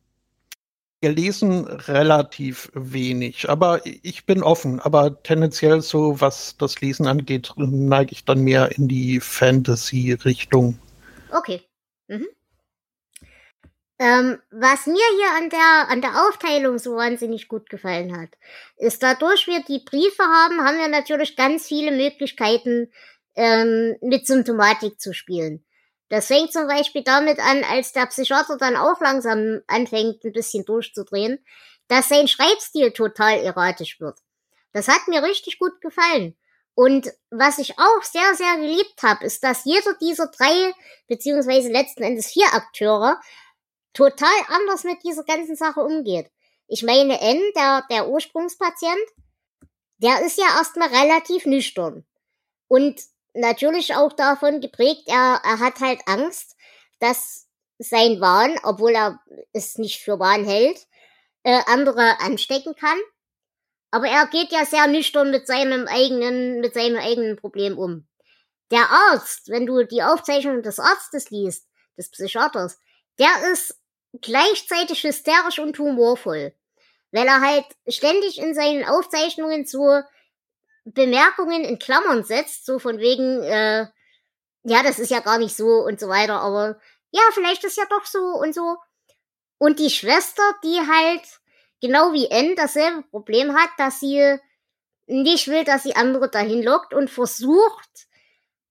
gelesen 1.01 1.67
relativ 1.67 2.71
wenig, 2.73 3.49
aber 3.49 3.81
ich 3.83 4.25
bin 4.25 4.41
offen. 4.41 4.79
Aber 4.79 5.21
tendenziell 5.21 5.81
so, 5.81 6.21
was 6.21 6.55
das 6.57 6.79
Lesen 6.79 7.07
angeht, 7.07 7.51
neige 7.57 8.13
ich 8.13 8.23
dann 8.23 8.39
mehr 8.39 8.71
in 8.77 8.87
die 8.87 9.19
Fantasy-Richtung. 9.19 10.79
Okay. 11.29 11.61
Mhm. 12.07 12.27
Ähm, 13.99 14.39
was 14.49 14.87
mir 14.87 14.95
hier 14.95 15.37
an 15.37 15.49
der, 15.49 15.89
an 15.89 16.01
der 16.01 16.27
Aufteilung 16.27 16.79
so 16.79 16.95
wahnsinnig 16.95 17.49
gut 17.49 17.69
gefallen 17.69 18.17
hat, 18.17 18.29
ist 18.77 19.03
dadurch 19.03 19.45
wir 19.47 19.61
die 19.63 19.83
Briefe 19.83 20.23
haben, 20.23 20.61
haben 20.61 20.77
wir 20.77 20.87
natürlich 20.87 21.35
ganz 21.35 21.67
viele 21.67 21.91
Möglichkeiten, 21.91 22.91
ähm, 23.35 23.95
mit 24.01 24.27
Symptomatik 24.27 24.99
zu 24.99 25.13
spielen. 25.13 25.65
Das 26.09 26.27
fängt 26.27 26.53
zum 26.53 26.67
Beispiel 26.67 27.03
damit 27.03 27.39
an, 27.39 27.63
als 27.63 27.91
der 27.91 28.05
Psychiater 28.05 28.57
dann 28.57 28.75
auch 28.75 29.01
langsam 29.01 29.61
anfängt, 29.67 30.23
ein 30.23 30.31
bisschen 30.31 30.65
durchzudrehen, 30.65 31.43
dass 31.87 32.09
sein 32.09 32.27
Schreibstil 32.27 32.91
total 32.91 33.39
erratisch 33.39 33.99
wird. 33.99 34.19
Das 34.73 34.87
hat 34.87 35.07
mir 35.07 35.23
richtig 35.23 35.59
gut 35.59 35.81
gefallen. 35.81 36.35
Und 36.75 37.11
was 37.29 37.59
ich 37.59 37.77
auch 37.77 38.03
sehr, 38.03 38.33
sehr 38.35 38.57
geliebt 38.57 39.01
habe, 39.03 39.25
ist, 39.25 39.43
dass 39.43 39.65
jeder 39.65 39.93
dieser 40.01 40.27
drei, 40.27 40.73
beziehungsweise 41.07 41.71
letzten 41.71 42.03
Endes 42.03 42.27
vier 42.27 42.47
Akteure, 42.53 43.19
total 43.93 44.33
anders 44.47 44.83
mit 44.83 45.03
dieser 45.03 45.23
ganzen 45.23 45.55
Sache 45.55 45.81
umgeht. 45.81 46.31
Ich 46.67 46.81
meine, 46.81 47.21
N, 47.21 47.41
der, 47.55 47.85
der 47.91 48.09
Ursprungspatient, 48.09 49.07
der 49.97 50.21
ist 50.25 50.39
ja 50.39 50.45
erstmal 50.57 50.89
relativ 50.89 51.45
nüchtern. 51.45 52.05
Und 52.67 52.99
natürlich 53.33 53.95
auch 53.95 54.13
davon 54.13 54.61
geprägt, 54.61 55.03
er, 55.07 55.41
er 55.43 55.59
hat 55.59 55.79
halt 55.79 56.01
Angst, 56.05 56.55
dass 56.99 57.47
sein 57.79 58.21
Wahn, 58.21 58.57
obwohl 58.63 58.95
er 58.95 59.19
es 59.51 59.77
nicht 59.77 60.01
für 60.01 60.19
Wahn 60.19 60.45
hält, 60.45 60.87
äh, 61.43 61.61
andere 61.67 62.19
anstecken 62.19 62.75
kann. 62.75 62.97
Aber 63.91 64.07
er 64.07 64.27
geht 64.27 64.51
ja 64.51 64.65
sehr 64.65 64.87
nüchtern 64.87 65.29
mit 65.31 65.45
seinem 65.45 65.87
eigenen, 65.87 66.61
mit 66.61 66.73
seinem 66.73 66.97
eigenen 66.97 67.35
Problem 67.37 67.77
um. 67.77 68.07
Der 68.71 68.89
Arzt, 68.89 69.49
wenn 69.49 69.65
du 69.65 69.83
die 69.83 70.01
Aufzeichnung 70.01 70.63
des 70.63 70.79
Arztes 70.79 71.29
liest, 71.29 71.67
des 71.97 72.09
Psychiaters, 72.09 72.79
der 73.19 73.51
ist 73.51 73.79
gleichzeitig 74.19 75.03
hysterisch 75.03 75.59
und 75.59 75.77
humorvoll. 75.77 76.53
Weil 77.11 77.27
er 77.27 77.41
halt 77.41 77.65
ständig 77.87 78.39
in 78.39 78.55
seinen 78.55 78.85
Aufzeichnungen 78.85 79.65
so 79.67 80.01
Bemerkungen 80.85 81.63
in 81.63 81.79
Klammern 81.79 82.23
setzt, 82.23 82.65
so 82.65 82.79
von 82.79 82.99
wegen, 82.99 83.41
äh, 83.43 83.87
ja, 84.63 84.83
das 84.83 84.99
ist 84.99 85.11
ja 85.11 85.19
gar 85.19 85.37
nicht 85.37 85.55
so 85.55 85.65
und 85.65 85.99
so 85.99 86.07
weiter, 86.07 86.39
aber 86.41 86.79
ja, 87.11 87.21
vielleicht 87.33 87.63
ist 87.63 87.77
ja 87.77 87.85
doch 87.89 88.05
so 88.05 88.19
und 88.19 88.53
so. 88.53 88.77
Und 89.57 89.79
die 89.79 89.89
Schwester, 89.89 90.43
die 90.63 90.79
halt 90.79 91.21
genau 91.81 92.13
wie 92.13 92.27
N 92.27 92.55
dasselbe 92.55 93.03
Problem 93.03 93.55
hat, 93.55 93.69
dass 93.77 93.99
sie 93.99 94.37
nicht 95.05 95.47
will, 95.47 95.63
dass 95.63 95.83
sie 95.83 95.95
andere 95.95 96.29
dahin 96.29 96.63
lockt 96.63 96.93
und 96.93 97.09
versucht, 97.09 98.07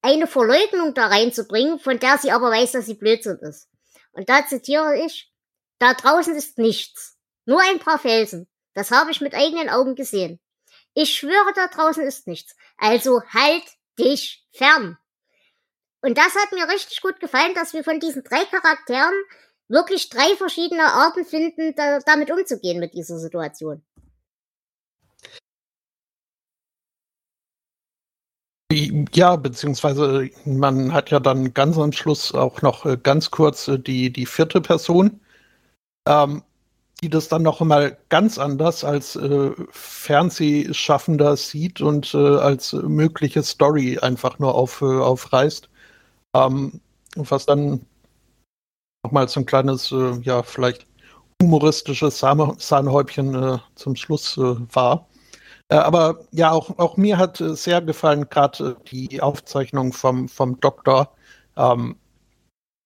eine 0.02 0.26
Verleugnung 0.26 0.94
da 0.94 1.06
reinzubringen, 1.06 1.78
von 1.78 1.98
der 1.98 2.18
sie 2.18 2.32
aber 2.32 2.50
weiß, 2.50 2.72
dass 2.72 2.86
sie 2.86 2.94
Blödsinn 2.94 3.38
ist. 3.38 3.68
Und 4.12 4.28
da 4.28 4.46
zitiere 4.46 4.98
ich, 5.04 5.32
da 5.78 5.94
draußen 5.94 6.34
ist 6.34 6.58
nichts. 6.58 7.16
Nur 7.44 7.60
ein 7.60 7.78
paar 7.78 7.98
Felsen. 7.98 8.48
Das 8.74 8.90
habe 8.90 9.10
ich 9.10 9.20
mit 9.20 9.34
eigenen 9.34 9.68
Augen 9.68 9.94
gesehen. 9.94 10.40
Ich 10.94 11.14
schwöre, 11.14 11.52
da 11.54 11.68
draußen 11.68 12.04
ist 12.04 12.26
nichts. 12.26 12.54
Also 12.76 13.22
halt 13.28 13.64
dich 13.98 14.46
fern. 14.52 14.98
Und 16.00 16.18
das 16.18 16.34
hat 16.34 16.52
mir 16.52 16.68
richtig 16.68 17.00
gut 17.00 17.20
gefallen, 17.20 17.54
dass 17.54 17.72
wir 17.72 17.84
von 17.84 18.00
diesen 18.00 18.24
drei 18.24 18.44
Charakteren 18.44 19.14
wirklich 19.68 20.10
drei 20.10 20.36
verschiedene 20.36 20.84
Arten 20.84 21.24
finden, 21.24 21.74
da, 21.76 22.00
damit 22.00 22.30
umzugehen 22.30 22.80
mit 22.80 22.94
dieser 22.94 23.18
Situation. 23.18 23.82
Ja, 29.12 29.36
beziehungsweise 29.36 30.30
man 30.46 30.92
hat 30.92 31.10
ja 31.10 31.20
dann 31.20 31.52
ganz 31.52 31.76
am 31.76 31.92
Schluss 31.92 32.34
auch 32.34 32.62
noch 32.62 32.86
äh, 32.86 32.96
ganz 32.96 33.30
kurz 33.30 33.68
äh, 33.68 33.78
die, 33.78 34.10
die 34.10 34.24
vierte 34.24 34.62
Person, 34.62 35.20
ähm, 36.08 36.42
die 37.02 37.10
das 37.10 37.28
dann 37.28 37.42
noch 37.42 37.60
mal 37.60 37.98
ganz 38.10 38.38
anders 38.38 38.84
als 38.84 39.16
äh, 39.16 39.50
Fernsehschaffender 39.70 41.36
sieht 41.36 41.80
und 41.80 42.14
äh, 42.14 42.36
als 42.36 42.72
mögliche 42.72 43.42
Story 43.42 43.98
einfach 43.98 44.38
nur 44.38 44.54
auf, 44.54 44.82
äh, 44.82 44.84
aufreißt. 44.84 45.68
Ähm, 46.34 46.80
was 47.16 47.44
dann 47.44 47.84
nochmal 49.04 49.28
so 49.28 49.40
ein 49.40 49.46
kleines, 49.46 49.90
äh, 49.90 50.12
ja, 50.22 50.42
vielleicht 50.42 50.86
humoristisches 51.42 52.20
Sahne 52.20 52.54
Sahnehäubchen 52.58 53.34
äh, 53.34 53.58
zum 53.74 53.96
Schluss 53.96 54.36
äh, 54.36 54.54
war. 54.72 55.08
Aber 55.68 56.20
ja, 56.32 56.50
auch, 56.52 56.78
auch 56.78 56.98
mir 56.98 57.16
hat 57.16 57.38
sehr 57.38 57.80
gefallen, 57.80 58.28
gerade 58.28 58.76
die 58.90 59.22
Aufzeichnung 59.22 59.94
vom, 59.94 60.28
vom 60.28 60.60
Doktor, 60.60 61.14
ähm, 61.56 61.96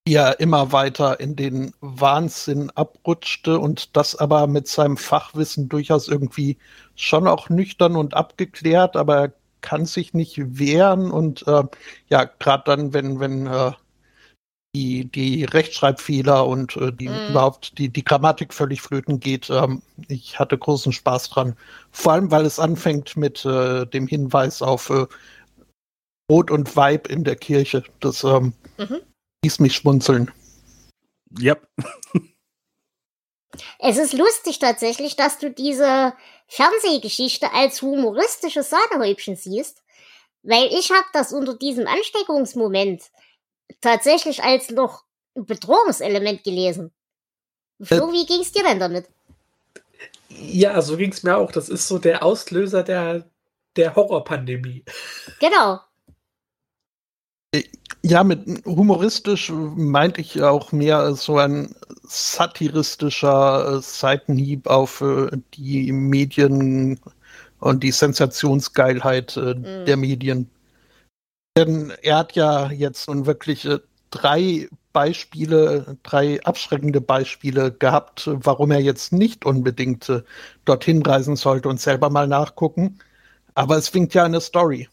er 0.06 0.40
immer 0.40 0.72
weiter 0.72 1.20
in 1.20 1.36
den 1.36 1.74
Wahnsinn 1.80 2.70
abrutschte 2.70 3.58
und 3.58 3.96
das 3.96 4.16
aber 4.16 4.46
mit 4.46 4.68
seinem 4.68 4.96
Fachwissen 4.96 5.68
durchaus 5.68 6.08
irgendwie 6.08 6.58
schon 6.94 7.26
auch 7.28 7.48
nüchtern 7.50 7.96
und 7.96 8.14
abgeklärt, 8.14 8.96
aber 8.96 9.16
er 9.16 9.32
kann 9.62 9.84
sich 9.84 10.14
nicht 10.14 10.58
wehren 10.58 11.10
und 11.10 11.46
äh, 11.48 11.64
ja, 12.08 12.24
gerade 12.24 12.62
dann, 12.66 12.94
wenn, 12.94 13.18
wenn 13.20 13.46
äh, 13.48 13.72
die, 14.76 15.06
die 15.06 15.44
Rechtschreibfehler 15.44 16.46
und 16.46 16.76
äh, 16.76 16.92
die 16.92 17.08
Mhm. 17.08 17.20
überhaupt 17.28 17.78
die, 17.78 17.88
die 17.88 18.04
Grammatik 18.04 18.52
völlig 18.54 18.82
flöten 18.82 19.20
geht. 19.20 19.50
Ähm, 19.50 19.82
ich 20.08 20.38
hatte 20.38 20.58
großen 20.58 20.92
Spaß 20.92 21.30
dran. 21.30 21.56
Vor 21.90 22.12
allem, 22.12 22.30
weil 22.30 22.44
es 22.44 22.60
anfängt 22.60 23.16
mit 23.16 23.44
äh, 23.44 23.86
dem 23.86 24.06
Hinweis 24.06 24.62
auf 24.62 24.90
äh, 24.90 25.06
Rot 26.30 26.50
und 26.50 26.76
Weib 26.76 27.08
in 27.08 27.24
der 27.24 27.36
Kirche. 27.36 27.82
Das 28.00 28.22
ähm, 28.22 28.52
Mhm. 28.78 29.00
Ließ 29.46 29.60
mich 29.60 29.76
schmunzeln. 29.76 30.32
Ja, 31.38 31.56
Es 33.78 33.96
ist 33.96 34.12
lustig 34.12 34.58
tatsächlich, 34.58 35.16
dass 35.16 35.38
du 35.38 35.50
diese 35.50 36.12
Fernsehgeschichte 36.48 37.52
als 37.52 37.80
humoristisches 37.80 38.70
Sahnehäubchen 38.70 39.36
siehst, 39.36 39.82
weil 40.42 40.66
ich 40.66 40.90
habe 40.90 41.06
das 41.12 41.32
unter 41.32 41.54
diesem 41.54 41.86
Ansteckungsmoment 41.86 43.02
tatsächlich 43.80 44.42
als 44.42 44.70
noch 44.70 45.04
Bedrohungselement 45.34 46.44
gelesen. 46.44 46.92
Flo, 47.80 48.12
wie 48.12 48.26
ging's 48.26 48.52
dir 48.52 48.62
denn 48.62 48.80
damit? 48.80 49.06
Ja, 50.28 50.80
so 50.82 50.96
ging 50.96 51.12
es 51.12 51.22
mir 51.22 51.36
auch. 51.36 51.52
Das 51.52 51.68
ist 51.68 51.88
so 51.88 51.98
der 51.98 52.22
Auslöser 52.22 52.82
der, 52.82 53.24
der 53.76 53.94
Horrorpandemie. 53.94 54.84
Genau. 55.40 55.80
Ja, 58.08 58.22
mit 58.22 58.64
humoristisch 58.64 59.50
meinte 59.50 60.20
ich 60.20 60.40
auch 60.40 60.70
mehr 60.70 61.12
so 61.14 61.38
ein 61.38 61.74
satiristischer 62.04 63.78
äh, 63.78 63.82
Seitenhieb 63.82 64.68
auf 64.68 65.00
äh, 65.00 65.26
die 65.54 65.90
Medien 65.90 67.00
und 67.58 67.82
die 67.82 67.90
Sensationsgeilheit 67.90 69.36
äh, 69.36 69.54
Mhm. 69.54 69.84
der 69.86 69.96
Medien. 69.96 70.48
Denn 71.56 71.92
er 72.02 72.18
hat 72.18 72.36
ja 72.36 72.70
jetzt 72.70 73.08
nun 73.08 73.26
wirklich 73.26 73.68
drei 74.10 74.68
Beispiele, 74.92 75.96
drei 76.04 76.40
abschreckende 76.44 77.00
Beispiele 77.00 77.72
gehabt, 77.72 78.30
warum 78.32 78.70
er 78.70 78.80
jetzt 78.80 79.12
nicht 79.12 79.44
unbedingt 79.44 80.12
dorthin 80.64 81.02
reisen 81.02 81.34
sollte 81.34 81.68
und 81.68 81.80
selber 81.80 82.08
mal 82.08 82.28
nachgucken. 82.28 83.00
Aber 83.54 83.76
es 83.76 83.92
winkt 83.92 84.14
ja 84.14 84.24
eine 84.24 84.40
Story. 84.40 84.88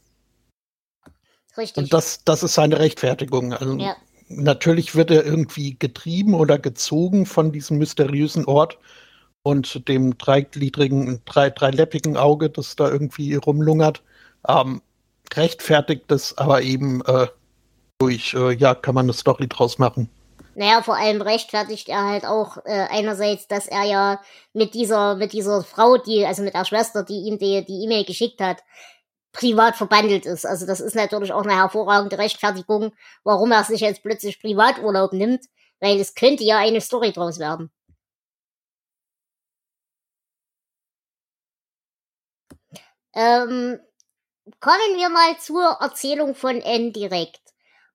Richtig. 1.58 1.84
Und 1.84 1.94
das, 1.94 2.24
das 2.24 2.44
ist 2.44 2.56
seine 2.56 2.80
Rechtfertigung. 2.80 3.54
Also 3.54 3.78
ja. 3.78 3.96
natürlich 4.28 4.96
wird 4.96 5.12
er 5.12 5.26
irgendwie 5.26 5.78
getrieben 5.78 6.34
oder 6.34 6.58
gezogen 6.58 7.26
von 7.26 7.52
diesem 7.52 7.78
mysteriösen 7.78 8.46
Ort 8.46 8.78
und 9.44 9.88
dem 9.88 10.18
dreigliedrigen, 10.18 11.22
drei, 11.26 11.50
dreiläppigen 11.50 12.18
Auge, 12.18 12.50
das 12.50 12.76
da 12.76 12.90
irgendwie 12.90 13.36
rumlungert. 13.36 14.02
Ähm, 14.48 14.82
rechtfertigt 15.34 16.12
es 16.12 16.38
aber 16.38 16.62
eben 16.62 17.02
äh, 17.06 17.28
durch, 18.00 18.34
äh, 18.34 18.54
ja, 18.54 18.74
kann 18.74 18.96
man 18.96 19.06
eine 19.06 19.14
Story 19.14 19.48
draus 19.48 19.78
machen. 19.78 20.10
Naja, 20.56 20.84
vor 20.84 20.96
allem 20.96 21.22
rechtfertigt 21.22 21.90
er 21.90 22.06
halt 22.06 22.26
auch 22.26 22.58
äh, 22.66 22.86
einerseits, 22.90 23.48
dass 23.48 23.68
er 23.68 23.84
ja 23.86 24.22
mit 24.54 24.76
dieser, 24.76 25.16
mit 25.16 25.34
dieser 25.34 25.64
Frau, 25.64 25.98
die, 25.98 26.26
also 26.26 26.44
mit 26.44 26.54
der 26.54 26.66
Schwester, 26.66 27.04
die 27.04 27.22
ihm 27.22 27.40
die 27.40 27.66
die 27.66 27.84
E-Mail 27.84 28.06
geschickt 28.06 28.40
hat, 28.40 28.58
privat 29.34 29.76
verbandelt 29.76 30.26
ist. 30.26 30.46
Also 30.46 30.66
das 30.66 30.80
ist 30.80 30.96
natürlich 30.96 31.34
auch 31.34 31.44
eine 31.44 31.56
hervorragende 31.56 32.18
Rechtfertigung, 32.18 32.94
warum 33.24 33.52
er 33.52 33.64
sich 33.64 33.82
jetzt 33.82 34.04
plötzlich 34.04 34.40
Privaturlaub 34.40 35.14
nimmt, 35.14 35.46
weil 35.80 36.00
es 36.00 36.16
könnte 36.16 36.44
ja 36.44 36.60
eine 36.60 36.82
Story 36.82 37.12
draus 37.12 37.40
werden. 37.40 37.72
Ähm, 43.16 43.80
kommen 44.60 44.96
wir 44.98 45.10
mal 45.10 45.38
zur 45.40 45.64
Erzählung 45.82 46.36
von 46.36 46.62
N 46.62 46.94
direkt. 46.94 47.42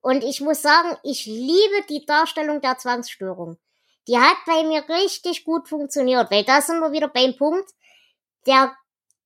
Und 0.01 0.23
ich 0.23 0.41
muss 0.41 0.63
sagen, 0.63 0.97
ich 1.03 1.27
liebe 1.27 1.85
die 1.89 2.05
Darstellung 2.07 2.61
der 2.61 2.79
Zwangsstörung. 2.79 3.59
Die 4.07 4.19
hat 4.19 4.37
bei 4.47 4.63
mir 4.65 4.89
richtig 4.89 5.45
gut 5.45 5.69
funktioniert, 5.69 6.31
weil 6.31 6.45
da 6.45 6.63
sind 6.63 6.81
wir 6.81 6.93
wieder 6.93 7.09
beim 7.09 7.37
Punkt, 7.37 7.71
der, 8.47 8.75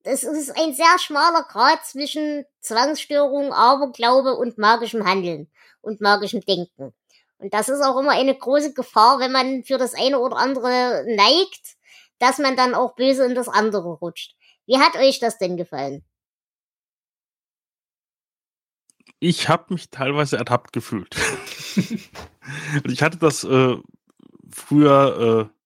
es 0.05 0.25
ist 0.25 0.57
ein 0.57 0.75
sehr 0.75 0.99
schmaler 0.99 1.45
Grad 1.45 1.85
zwischen 1.85 2.45
Zwangsstörung, 2.61 3.53
Aberglaube 3.53 4.35
und 4.35 4.59
magischem 4.59 5.07
Handeln 5.07 5.51
und 5.81 6.01
magischem 6.01 6.41
Denken. 6.41 6.93
Und 7.39 7.55
das 7.55 7.69
ist 7.69 7.81
auch 7.81 7.99
immer 7.99 8.13
eine 8.13 8.37
große 8.37 8.73
Gefahr, 8.73 9.19
wenn 9.19 9.33
man 9.33 9.65
für 9.65 9.79
das 9.79 9.95
eine 9.95 10.19
oder 10.21 10.37
andere 10.37 11.05
neigt, 11.09 11.77
dass 12.19 12.39
man 12.39 12.57
dann 12.57 12.75
auch 12.75 12.95
böse 12.95 13.25
in 13.25 13.35
das 13.35 13.49
andere 13.49 13.95
rutscht. 13.95 14.37
Wie 14.67 14.79
hat 14.79 14.97
euch 14.97 15.19
das 15.19 15.39
denn 15.39 15.57
gefallen? 15.57 16.05
Ich 19.19 19.49
habe 19.49 19.75
mich 19.75 19.91
teilweise 19.91 20.37
ertappt 20.37 20.73
gefühlt. 20.73 21.17
ich 22.85 23.03
hatte 23.03 23.19
das 23.19 23.45
äh, 23.45 23.77
früher 24.53 25.51
äh, 25.51 25.62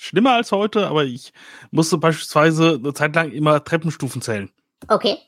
schlimmer 0.00 0.32
als 0.32 0.50
heute, 0.50 0.88
aber 0.88 1.04
ich 1.04 1.32
musste 1.70 1.98
beispielsweise 1.98 2.74
eine 2.74 2.94
Zeit 2.94 3.14
lang 3.14 3.30
immer 3.32 3.62
Treppenstufen 3.62 4.22
zählen. 4.22 4.50
Okay. 4.88 5.18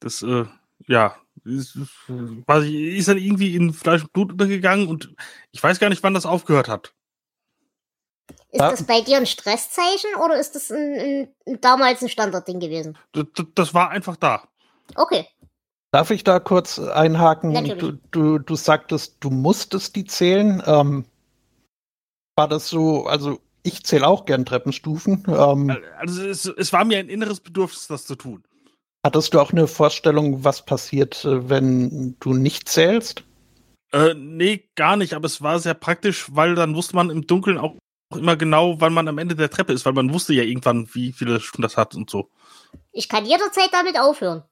Das, 0.00 0.22
äh, 0.22 0.46
ja, 0.86 1.16
ist, 1.44 1.76
ist 1.76 3.08
dann 3.08 3.18
irgendwie 3.18 3.54
in 3.54 3.72
Fleisch 3.74 4.02
und 4.02 4.12
Blut 4.12 4.32
untergegangen 4.32 4.88
und 4.88 5.14
ich 5.52 5.62
weiß 5.62 5.78
gar 5.78 5.90
nicht, 5.90 6.02
wann 6.02 6.14
das 6.14 6.24
aufgehört 6.24 6.68
hat. 6.68 6.94
Ist 8.50 8.60
ja. 8.60 8.70
das 8.70 8.84
bei 8.84 9.02
dir 9.02 9.18
ein 9.18 9.26
Stresszeichen 9.26 10.14
oder 10.24 10.38
ist 10.38 10.54
das 10.54 10.70
ein, 10.70 10.94
ein, 10.98 11.34
ein 11.46 11.60
damals 11.60 12.02
ein 12.02 12.08
Standardding 12.08 12.58
gewesen? 12.58 12.96
Das, 13.12 13.26
das, 13.54 13.74
war 13.74 13.90
einfach 13.90 14.16
da. 14.16 14.48
Okay. 14.94 15.28
Darf 15.92 16.10
ich 16.10 16.24
da 16.24 16.40
kurz 16.40 16.78
einhaken? 16.78 17.52
Du, 17.78 17.92
du, 18.10 18.38
du 18.38 18.56
sagtest, 18.56 19.18
du 19.20 19.30
musstest 19.30 19.94
die 19.94 20.04
zählen. 20.04 20.62
Ähm, 20.66 21.04
war 22.34 22.48
das 22.48 22.68
so, 22.68 23.06
also 23.06 23.40
ich 23.66 23.84
zähle 23.84 24.06
auch 24.06 24.24
gern 24.24 24.44
Treppenstufen. 24.44 25.24
Ähm, 25.28 25.76
also 25.98 26.22
es, 26.22 26.46
es, 26.46 26.72
war 26.72 26.84
mir 26.84 26.98
ein 26.98 27.08
inneres 27.08 27.40
Bedürfnis, 27.40 27.88
das 27.88 28.06
zu 28.06 28.14
tun. 28.14 28.44
Hattest 29.04 29.34
du 29.34 29.40
auch 29.40 29.52
eine 29.52 29.66
Vorstellung, 29.66 30.44
was 30.44 30.64
passiert, 30.64 31.24
äh, 31.24 31.48
wenn 31.48 32.16
du 32.20 32.32
nicht 32.32 32.68
zählst? 32.68 33.24
Äh, 33.92 34.14
nee, 34.14 34.68
gar 34.74 34.96
nicht, 34.96 35.14
aber 35.14 35.26
es 35.26 35.42
war 35.42 35.58
sehr 35.58 35.74
praktisch, 35.74 36.26
weil 36.34 36.54
dann 36.54 36.74
wusste 36.74 36.96
man 36.96 37.10
im 37.10 37.26
Dunkeln 37.26 37.58
auch 37.58 37.76
immer 38.14 38.36
genau, 38.36 38.80
wann 38.80 38.94
man 38.94 39.08
am 39.08 39.18
Ende 39.18 39.34
der 39.34 39.50
Treppe 39.50 39.72
ist, 39.72 39.84
weil 39.84 39.92
man 39.92 40.12
wusste 40.12 40.32
ja 40.32 40.42
irgendwann, 40.44 40.88
wie 40.92 41.12
viele 41.12 41.40
Stunden 41.40 41.62
das 41.62 41.76
hat 41.76 41.94
und 41.94 42.08
so. 42.08 42.30
Ich 42.92 43.08
kann 43.08 43.26
jederzeit 43.26 43.70
damit 43.72 43.98
aufhören. 43.98 44.44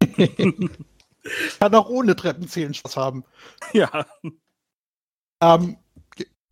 kann 1.58 1.74
auch 1.74 1.88
ohne 1.88 2.16
Treppenzählen 2.16 2.74
Spaß 2.74 2.96
haben. 2.96 3.24
Ja. 3.72 4.06
Ähm, 5.42 5.76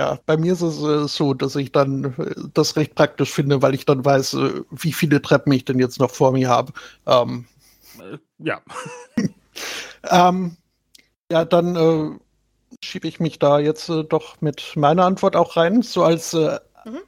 ja, 0.02 0.18
bei 0.26 0.36
mir 0.36 0.54
ist 0.54 0.62
es 0.62 0.82
äh, 0.82 1.06
so, 1.06 1.32
dass 1.32 1.54
ich 1.54 1.70
dann 1.70 2.14
äh, 2.18 2.34
das 2.54 2.74
recht 2.74 2.96
praktisch 2.96 3.30
finde, 3.30 3.62
weil 3.62 3.72
ich 3.72 3.86
dann 3.86 4.04
weiß, 4.04 4.34
äh, 4.34 4.62
wie 4.72 4.92
viele 4.92 5.22
Treppen 5.22 5.52
ich 5.52 5.64
denn 5.64 5.78
jetzt 5.78 6.00
noch 6.00 6.10
vor 6.10 6.32
mir 6.32 6.48
habe. 6.48 6.72
Ähm, 7.06 7.46
äh, 8.00 8.18
ja. 8.38 8.60
ähm, 10.10 10.56
ja, 11.30 11.44
dann 11.44 11.76
äh, 11.76 12.18
schiebe 12.84 13.06
ich 13.06 13.20
mich 13.20 13.38
da 13.38 13.60
jetzt 13.60 13.88
äh, 13.90 14.02
doch 14.02 14.40
mit 14.40 14.72
meiner 14.74 15.04
Antwort 15.04 15.36
auch 15.36 15.56
rein. 15.56 15.82
So 15.82 16.02
als 16.02 16.34
äh, 16.34 16.58
mhm. 16.84 17.02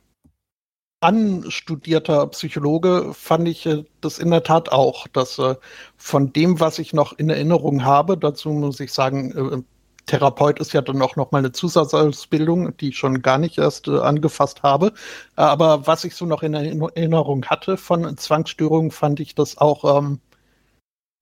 anstudierter 1.01 2.29
Psychologe 2.29 3.13
fand 3.13 3.49
ich 3.49 3.67
äh, 3.67 3.83
das 4.03 4.21
in 4.21 4.31
der 4.31 4.45
Tat 4.45 4.71
auch, 4.71 5.09
dass 5.09 5.41
äh, 5.41 5.57
von 5.97 6.33
dem, 6.33 6.61
was 6.61 6.79
ich 6.79 6.93
noch 6.93 7.13
in 7.13 7.29
Erinnerung 7.29 7.85
habe, 7.85 8.17
dazu 8.17 8.51
muss 8.51 8.79
ich 8.79 8.93
sagen, 8.93 9.33
äh, 9.33 9.74
Therapeut 10.07 10.59
ist 10.61 10.73
ja 10.73 10.83
dann 10.83 11.01
auch 11.03 11.17
noch 11.17 11.33
mal 11.33 11.39
eine 11.39 11.53
Zusatzausbildung, 11.53 12.77
die 12.77 12.91
ich 12.91 12.99
schon 12.99 13.23
gar 13.23 13.39
nicht 13.39 13.59
erst 13.59 13.89
äh, 13.89 13.99
angefasst 13.99 14.63
habe. 14.63 14.93
Aber 15.37 15.87
was 15.87 16.05
ich 16.05 16.15
so 16.15 16.27
noch 16.27 16.43
in 16.43 16.55
Erinnerung 16.55 17.45
hatte 17.47 17.77
von 17.77 18.17
Zwangsstörungen, 18.17 18.91
fand 18.91 19.21
ich 19.21 19.35
das 19.35 19.59
auch 19.59 19.99
ähm, 19.99 20.21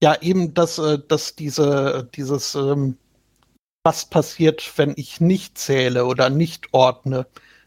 ja 0.03 0.17
eben, 0.21 0.55
dass, 0.55 0.81
dass 1.09 1.37
diese, 1.37 2.09
dieses 2.15 2.55
ähm, 2.55 2.97
was 3.85 4.05
passiert, 4.07 4.73
wenn 4.77 4.95
ich 4.97 5.21
nicht 5.21 5.59
zähle 5.59 6.07
oder 6.07 6.31
nicht 6.31 6.73
ordne, 6.73 7.27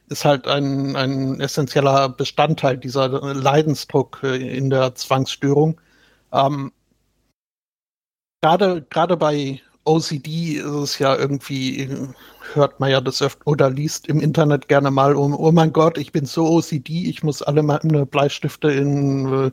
ist 0.09 0.25
halt 0.25 0.47
ein, 0.47 0.95
ein 0.95 1.39
essentieller 1.41 2.09
Bestandteil 2.09 2.77
dieser 2.77 3.09
Leidensdruck 3.33 4.21
äh, 4.23 4.57
in 4.57 4.69
der 4.69 4.95
Zwangsstörung. 4.95 5.81
Ähm, 6.31 6.71
gerade, 8.41 8.83
gerade 8.83 9.17
bei 9.17 9.61
OCD 9.85 10.55
ist 10.57 10.65
es 10.65 10.99
ja 10.99 11.15
irgendwie, 11.15 11.89
hört 12.53 12.79
man 12.79 12.91
ja 12.91 13.01
das 13.01 13.21
öfter 13.21 13.45
oder 13.45 13.69
liest 13.69 14.07
im 14.07 14.19
Internet 14.19 14.67
gerne 14.67 14.91
mal 14.91 15.15
um, 15.15 15.33
oh 15.33 15.51
mein 15.51 15.71
Gott, 15.73 15.97
ich 15.97 16.11
bin 16.11 16.25
so 16.25 16.47
OCD, 16.47 17.09
ich 17.09 17.23
muss 17.23 17.41
alle 17.41 17.63
meine 17.63 18.05
Bleistifte 18.05 18.71
in, 18.71 19.51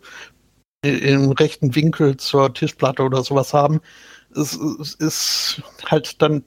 äh, 0.84 0.88
im 0.88 1.32
rechten 1.32 1.74
Winkel 1.74 2.16
zur 2.16 2.52
Tischplatte 2.52 3.02
oder 3.02 3.22
sowas 3.22 3.54
haben 3.54 3.80
es, 4.36 4.54
es 4.54 4.94
ist 4.94 5.62
halt 5.86 6.20
dann, 6.22 6.44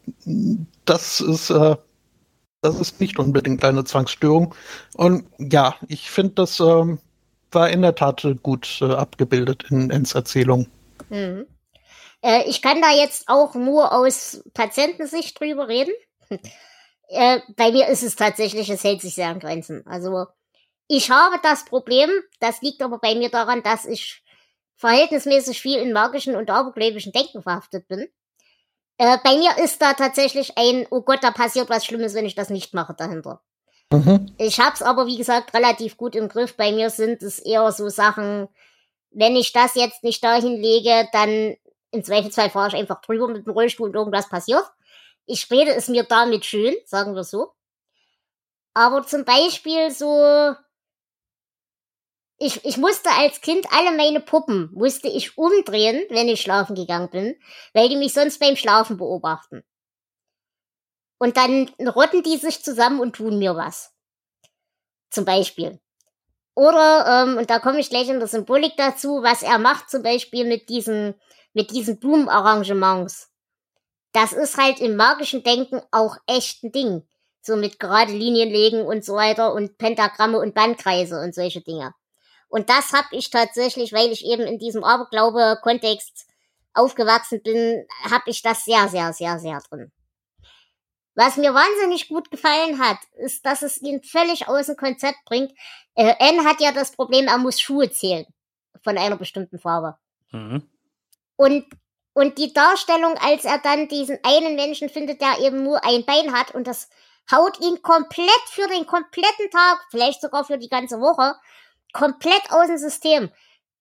das 0.85 1.21
ist, 1.21 1.49
äh, 1.49 1.75
das 2.61 2.79
ist 2.79 2.99
nicht 2.99 3.19
unbedingt 3.19 3.63
eine 3.63 3.83
Zwangsstörung. 3.83 4.53
Und 4.95 5.25
ja, 5.37 5.75
ich 5.87 6.09
finde, 6.09 6.33
das 6.35 6.59
äh, 6.59 6.97
war 7.51 7.69
in 7.69 7.81
der 7.81 7.95
Tat 7.95 8.25
gut 8.43 8.79
äh, 8.81 8.85
abgebildet 8.85 9.65
in 9.69 9.89
Ens 9.89 10.15
Erzählung. 10.15 10.67
Mhm. 11.09 11.45
Äh, 12.25 12.49
ich 12.49 12.63
kann 12.63 12.81
da 12.81 12.91
jetzt 12.91 13.27
auch 13.27 13.53
nur 13.53 13.93
aus 13.93 14.43
Patientensicht 14.53 15.39
drüber 15.39 15.67
reden. 15.67 15.93
Äh, 17.07 17.41
bei 17.55 17.71
mir 17.71 17.87
ist 17.87 18.01
es 18.01 18.15
tatsächlich, 18.15 18.67
es 18.67 18.83
hält 18.83 18.99
sich 18.99 19.13
sehr 19.13 19.27
an 19.27 19.39
Grenzen. 19.39 19.85
Also 19.85 20.25
ich 20.87 21.11
habe 21.11 21.39
das 21.43 21.63
Problem, 21.63 22.09
das 22.39 22.63
liegt 22.63 22.81
aber 22.81 22.97
bei 22.97 23.13
mir 23.13 23.29
daran, 23.29 23.61
dass 23.61 23.85
ich 23.85 24.23
verhältnismäßig 24.75 25.61
viel 25.61 25.77
in 25.77 25.93
magischen 25.93 26.35
und 26.35 26.49
abergläubischen 26.49 27.11
Denken 27.11 27.43
verhaftet 27.43 27.87
bin. 27.87 28.07
Äh, 28.97 29.19
bei 29.23 29.37
mir 29.37 29.55
ist 29.63 29.83
da 29.83 29.93
tatsächlich 29.93 30.57
ein, 30.57 30.87
oh 30.89 31.01
Gott, 31.03 31.19
da 31.21 31.29
passiert 31.29 31.69
was 31.69 31.85
Schlimmes, 31.85 32.15
wenn 32.15 32.25
ich 32.25 32.33
das 32.33 32.49
nicht 32.49 32.73
mache 32.73 32.95
dahinter. 32.95 33.43
Mhm. 33.91 34.33
Ich 34.39 34.59
hab's 34.59 34.81
aber, 34.81 35.05
wie 35.05 35.17
gesagt, 35.17 35.53
relativ 35.53 35.97
gut 35.97 36.15
im 36.15 36.27
Griff. 36.27 36.57
Bei 36.57 36.71
mir 36.71 36.89
sind 36.89 37.21
es 37.21 37.37
eher 37.37 37.71
so 37.71 37.87
Sachen, 37.87 38.47
wenn 39.11 39.35
ich 39.35 39.53
das 39.53 39.75
jetzt 39.75 40.03
nicht 40.03 40.23
dahin 40.23 40.59
lege, 40.59 41.07
dann 41.13 41.55
im 41.95 42.03
Zweifelsfall 42.03 42.49
fahre 42.49 42.69
ich 42.69 42.75
einfach 42.75 43.01
drüber 43.01 43.27
mit 43.27 43.45
dem 43.45 43.53
Rollstuhl 43.53 43.89
und 43.89 43.95
irgendwas 43.95 44.29
passiert. 44.29 44.65
Ich 45.25 45.49
rede 45.49 45.73
es 45.73 45.87
mir 45.87 46.03
damit 46.03 46.45
schön, 46.45 46.75
sagen 46.85 47.15
wir 47.15 47.23
so. 47.23 47.53
Aber 48.73 49.05
zum 49.07 49.25
Beispiel 49.25 49.89
so 49.89 50.55
ich, 52.37 52.65
ich 52.65 52.77
musste 52.77 53.09
als 53.11 53.41
Kind 53.41 53.65
alle 53.71 53.95
meine 53.95 54.19
Puppen, 54.19 54.69
musste 54.73 55.07
ich 55.07 55.37
umdrehen, 55.37 56.05
wenn 56.09 56.27
ich 56.27 56.41
schlafen 56.41 56.75
gegangen 56.75 57.09
bin, 57.09 57.35
weil 57.73 57.89
die 57.89 57.95
mich 57.95 58.13
sonst 58.13 58.39
beim 58.39 58.55
Schlafen 58.55 58.97
beobachten. 58.97 59.63
Und 61.17 61.37
dann 61.37 61.69
rotten 61.79 62.23
die 62.23 62.37
sich 62.37 62.61
zusammen 62.61 62.99
und 62.99 63.15
tun 63.15 63.39
mir 63.39 63.55
was. 63.55 63.93
Zum 65.09 65.23
Beispiel. 65.23 65.79
Oder, 66.55 67.23
ähm, 67.23 67.37
und 67.37 67.49
da 67.49 67.59
komme 67.59 67.79
ich 67.79 67.89
gleich 67.89 68.09
in 68.09 68.19
der 68.19 68.27
Symbolik 68.27 68.73
dazu, 68.75 69.23
was 69.23 69.41
er 69.41 69.57
macht, 69.57 69.89
zum 69.89 70.03
Beispiel 70.03 70.45
mit 70.45 70.67
diesen, 70.67 71.15
mit 71.55 71.71
diesen 71.71 71.99
Blumenarrangements. 71.99 73.31
das 74.13 74.31
ist 74.31 74.57
halt 74.57 74.79
im 74.79 74.95
magischen 74.95 75.43
Denken 75.43 75.81
auch 75.91 76.15
echt 76.27 76.63
ein 76.63 76.71
Ding. 76.71 77.03
So 77.41 77.55
mit 77.55 77.79
gerade 77.79 78.11
Linien 78.13 78.49
legen 78.49 78.81
und 78.81 79.03
so 79.03 79.15
weiter 79.15 79.53
und 79.53 79.77
Pentagramme 79.77 80.39
und 80.39 80.53
Bandkreise 80.53 81.19
und 81.19 81.35
solche 81.35 81.61
Dinge. 81.61 81.93
Und 82.47 82.69
das 82.69 82.93
habe 82.93 83.07
ich 83.11 83.29
tatsächlich, 83.29 83.91
weil 83.91 84.11
ich 84.11 84.25
eben 84.25 84.43
in 84.43 84.57
diesem 84.57 84.83
Aberglaube-Kontext 84.83 86.27
aufgewachsen 86.73 87.41
bin, 87.43 87.85
habe 88.09 88.29
ich 88.29 88.41
das 88.41 88.63
sehr, 88.63 88.87
sehr, 88.87 89.11
sehr, 89.13 89.37
sehr 89.39 89.59
drin. 89.69 89.91
Was 91.13 91.37
mir 91.37 91.53
wahnsinnig 91.53 92.07
gut 92.07 92.31
gefallen 92.31 92.79
hat, 92.79 92.97
ist, 93.17 93.45
dass 93.45 93.61
es 93.61 93.81
ihn 93.81 94.01
völlig 94.03 94.47
aus 94.47 94.67
dem 94.67 94.75
Konzept 94.75 95.19
bringt. 95.25 95.51
Äh, 95.95 96.13
N 96.19 96.45
hat 96.45 96.61
ja 96.61 96.71
das 96.71 96.91
Problem, 96.91 97.27
er 97.27 97.37
muss 97.37 97.59
Schuhe 97.59 97.91
zählen 97.91 98.25
von 98.83 98.97
einer 98.97 99.17
bestimmten 99.17 99.59
Farbe. 99.59 99.97
Mhm. 100.31 100.69
Und, 101.35 101.65
und 102.13 102.37
die 102.37 102.53
Darstellung, 102.53 103.17
als 103.17 103.45
er 103.45 103.59
dann 103.59 103.87
diesen 103.87 104.19
einen 104.23 104.55
Menschen 104.55 104.89
findet, 104.89 105.21
der 105.21 105.39
eben 105.39 105.63
nur 105.63 105.83
ein 105.83 106.05
Bein 106.05 106.33
hat 106.33 106.53
und 106.55 106.67
das 106.67 106.89
haut 107.31 107.59
ihn 107.59 107.81
komplett 107.81 108.29
für 108.49 108.67
den 108.67 108.85
kompletten 108.85 109.49
Tag, 109.51 109.85
vielleicht 109.89 110.21
sogar 110.21 110.45
für 110.45 110.57
die 110.57 110.69
ganze 110.69 110.99
Woche, 110.99 111.35
komplett 111.93 112.51
aus 112.51 112.67
dem 112.67 112.77
System. 112.77 113.31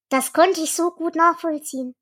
Das 0.08 0.32
konnte 0.32 0.60
ich 0.60 0.74
so 0.74 0.90
gut 0.90 1.14
nachvollziehen. 1.14 1.94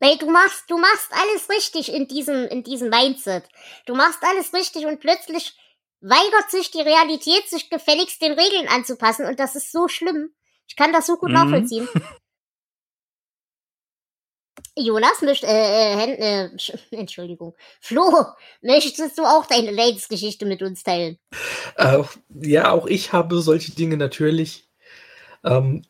Weil 0.00 0.18
du 0.18 0.28
machst, 0.28 0.64
du 0.68 0.78
machst 0.78 1.12
alles 1.12 1.48
richtig 1.48 1.92
in 1.92 2.08
diesem, 2.08 2.48
in 2.48 2.64
diesem 2.64 2.88
Mindset. 2.88 3.48
Du 3.86 3.94
machst 3.94 4.18
alles 4.22 4.52
richtig 4.52 4.86
und 4.86 4.98
plötzlich 4.98 5.56
weigert 6.00 6.50
sich 6.50 6.72
die 6.72 6.80
Realität, 6.80 7.48
sich 7.48 7.70
gefälligst 7.70 8.20
den 8.20 8.32
Regeln 8.32 8.66
anzupassen 8.68 9.26
und 9.26 9.38
das 9.38 9.54
ist 9.54 9.70
so 9.70 9.86
schlimm. 9.86 10.34
Ich 10.66 10.74
kann 10.74 10.92
das 10.92 11.06
so 11.06 11.16
gut 11.16 11.28
mhm. 11.28 11.34
nachvollziehen. 11.36 11.88
Jonas, 14.76 15.20
möcht, 15.20 15.44
äh, 15.44 15.94
äh, 15.94 16.46
äh, 16.46 16.50
Entschuldigung. 16.90 17.54
Flo, 17.80 18.24
möchtest 18.62 19.18
du 19.18 19.22
auch 19.22 19.46
deine 19.46 19.70
Leidensgeschichte 19.70 20.46
mit 20.46 20.62
uns 20.62 20.82
teilen? 20.82 21.18
Äh, 21.76 22.02
ja, 22.40 22.70
auch 22.72 22.86
ich 22.86 23.12
habe 23.12 23.40
solche 23.40 23.72
Dinge 23.72 23.96
natürlich. 23.96 24.68
Ähm, 25.44 25.82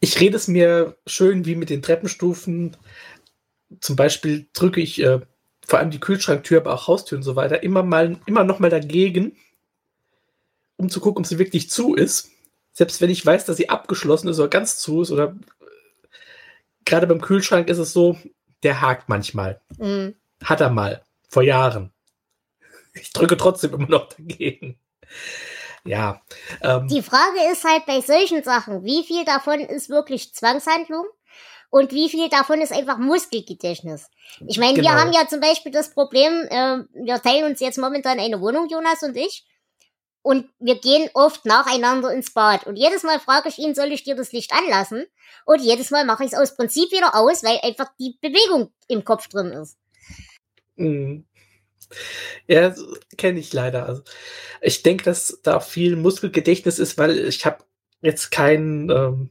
ich 0.00 0.20
rede 0.20 0.36
es 0.36 0.48
mir 0.48 0.96
schön 1.06 1.44
wie 1.44 1.54
mit 1.54 1.70
den 1.70 1.82
Treppenstufen. 1.82 2.76
Zum 3.80 3.96
Beispiel 3.96 4.46
drücke 4.52 4.80
ich 4.80 5.02
äh, 5.02 5.20
vor 5.66 5.78
allem 5.78 5.90
die 5.90 6.00
Kühlschranktür, 6.00 6.58
aber 6.60 6.74
auch 6.74 6.86
Haustür 6.86 7.18
und 7.18 7.24
so 7.24 7.36
weiter 7.36 7.62
immer 7.62 7.82
mal, 7.82 8.18
immer 8.26 8.44
noch 8.44 8.58
mal 8.58 8.70
dagegen, 8.70 9.36
um 10.76 10.88
zu 10.88 11.00
gucken, 11.00 11.24
ob 11.24 11.26
sie 11.26 11.38
wirklich 11.38 11.70
zu 11.70 11.94
ist. 11.94 12.30
Selbst 12.72 13.00
wenn 13.00 13.10
ich 13.10 13.24
weiß, 13.24 13.44
dass 13.44 13.56
sie 13.56 13.68
abgeschlossen 13.68 14.28
ist 14.28 14.38
oder 14.38 14.48
ganz 14.48 14.78
zu 14.78 15.02
ist 15.02 15.10
oder 15.10 15.36
gerade 16.84 17.06
beim 17.06 17.20
Kühlschrank 17.20 17.68
ist 17.68 17.78
es 17.78 17.92
so, 17.92 18.18
der 18.62 18.80
hakt 18.80 19.08
manchmal. 19.08 19.60
Mhm. 19.78 20.14
Hat 20.42 20.60
er 20.60 20.70
mal. 20.70 21.02
Vor 21.28 21.42
Jahren. 21.42 21.92
Ich 22.94 23.12
drücke 23.12 23.36
trotzdem 23.36 23.74
immer 23.74 23.88
noch 23.88 24.08
dagegen 24.08 24.78
ja. 25.84 26.20
Ähm, 26.62 26.88
die 26.88 27.02
Frage 27.02 27.52
ist 27.52 27.64
halt 27.64 27.86
bei 27.86 28.00
solchen 28.00 28.42
Sachen, 28.42 28.84
wie 28.84 29.04
viel 29.04 29.24
davon 29.24 29.60
ist 29.60 29.90
wirklich 29.90 30.34
Zwangshandlung 30.34 31.04
und 31.70 31.92
wie 31.92 32.08
viel 32.08 32.28
davon 32.28 32.60
ist 32.60 32.72
einfach 32.72 32.98
Muskelgedächtnis. 32.98 34.08
Ich 34.46 34.58
meine, 34.58 34.74
genau. 34.74 34.90
wir 34.90 35.00
haben 35.00 35.12
ja 35.12 35.28
zum 35.28 35.40
Beispiel 35.40 35.72
das 35.72 35.92
Problem, 35.92 36.32
äh, 36.48 36.84
wir 36.94 37.20
teilen 37.20 37.44
uns 37.44 37.60
jetzt 37.60 37.78
momentan 37.78 38.18
eine 38.18 38.40
Wohnung, 38.40 38.68
Jonas 38.68 39.02
und 39.02 39.16
ich. 39.16 39.46
Und 40.24 40.48
wir 40.58 40.76
gehen 40.76 41.10
oft 41.12 41.44
nacheinander 41.44 42.10
ins 42.10 42.32
Bad. 42.32 42.66
Und 42.66 42.76
jedes 42.76 43.02
Mal 43.02 43.20
frage 43.20 43.50
ich 43.50 43.58
ihn, 43.58 43.74
soll 43.74 43.92
ich 43.92 44.04
dir 44.04 44.16
das 44.16 44.32
Licht 44.32 44.54
anlassen? 44.54 45.04
Und 45.44 45.60
jedes 45.60 45.90
Mal 45.90 46.06
mache 46.06 46.24
ich 46.24 46.32
es 46.32 46.38
aus 46.38 46.56
Prinzip 46.56 46.90
wieder 46.92 47.14
aus, 47.14 47.44
weil 47.44 47.58
einfach 47.62 47.90
die 48.00 48.16
Bewegung 48.22 48.72
im 48.88 49.04
Kopf 49.04 49.28
drin 49.28 49.52
ist. 49.52 49.76
Mhm. 50.76 51.26
Ja, 52.46 52.74
kenne 53.18 53.38
ich 53.38 53.52
leider. 53.52 53.84
Also, 53.84 54.02
ich 54.62 54.82
denke, 54.82 55.04
dass 55.04 55.40
da 55.42 55.60
viel 55.60 55.94
Muskelgedächtnis 55.94 56.78
ist, 56.78 56.96
weil 56.96 57.18
ich 57.18 57.44
habe 57.44 57.62
jetzt 58.00 58.30
kein, 58.30 58.88
ähm, 58.88 59.28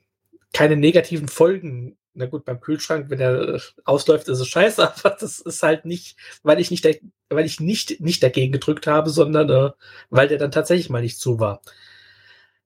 keine 0.53 0.75
negativen 0.77 1.27
Folgen. 1.27 1.97
Na 2.15 2.27
gut, 2.27 2.45
beim 2.45 2.59
Kühlschrank, 2.59 3.09
wenn 3.09 3.19
er 3.19 3.59
ausläuft, 3.85 4.27
ist 4.27 4.39
es 4.39 4.47
scheiße, 4.47 4.83
aber 5.03 5.15
das 5.19 5.39
ist 5.39 5.63
halt 5.63 5.85
nicht, 5.85 6.17
weil 6.43 6.59
ich 6.59 6.71
nicht, 6.71 6.85
weil 7.29 7.45
ich 7.45 7.59
nicht, 7.59 8.01
nicht 8.01 8.21
dagegen 8.21 8.51
gedrückt 8.51 8.87
habe, 8.87 9.09
sondern 9.09 9.49
äh, 9.49 9.71
weil 10.09 10.27
der 10.27 10.37
dann 10.37 10.51
tatsächlich 10.51 10.89
mal 10.89 11.01
nicht 11.01 11.19
zu 11.19 11.39
war. 11.39 11.61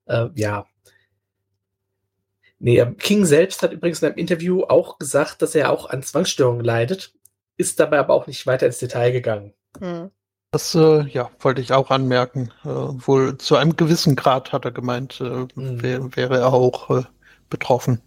Äh, 0.06 0.28
ja. 0.34 0.66
Nee, 2.58 2.78
ähm, 2.78 2.96
King 2.96 3.24
selbst 3.24 3.62
hat 3.62 3.72
übrigens 3.72 4.02
in 4.02 4.08
einem 4.08 4.18
Interview 4.18 4.64
auch 4.64 4.98
gesagt, 4.98 5.42
dass 5.42 5.54
er 5.54 5.70
auch 5.70 5.88
an 5.88 6.02
Zwangsstörungen 6.02 6.64
leidet, 6.64 7.14
ist 7.56 7.78
dabei 7.80 7.98
aber 7.98 8.14
auch 8.14 8.26
nicht 8.26 8.46
weiter 8.46 8.66
ins 8.66 8.78
Detail 8.78 9.12
gegangen. 9.12 9.54
Hm. 9.78 10.10
Das 10.50 10.74
äh, 10.74 11.02
ja, 11.08 11.30
wollte 11.40 11.60
ich 11.60 11.72
auch 11.72 11.90
anmerken. 11.90 12.50
Äh, 12.64 12.68
wohl 12.68 13.36
zu 13.36 13.56
einem 13.56 13.76
gewissen 13.76 14.16
Grad 14.16 14.52
hat 14.52 14.64
er 14.64 14.72
gemeint, 14.72 15.20
äh, 15.20 15.46
mhm. 15.54 15.82
wär, 15.82 16.16
wäre 16.16 16.38
er 16.38 16.52
auch 16.52 16.88
äh, 16.90 17.02
betroffen. 17.50 18.00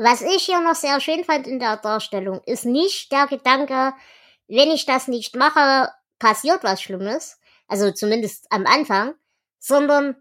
Was 0.00 0.22
ich 0.22 0.44
hier 0.44 0.60
noch 0.60 0.76
sehr 0.76 1.00
schön 1.00 1.24
fand 1.24 1.48
in 1.48 1.58
der 1.58 1.76
Darstellung, 1.76 2.40
ist 2.46 2.64
nicht 2.64 3.10
der 3.10 3.26
Gedanke, 3.26 3.94
wenn 4.46 4.70
ich 4.70 4.86
das 4.86 5.08
nicht 5.08 5.34
mache, 5.34 5.92
passiert 6.20 6.62
was 6.62 6.80
Schlimmes. 6.80 7.40
Also 7.66 7.90
zumindest 7.90 8.46
am 8.50 8.64
Anfang. 8.66 9.14
Sondern 9.58 10.14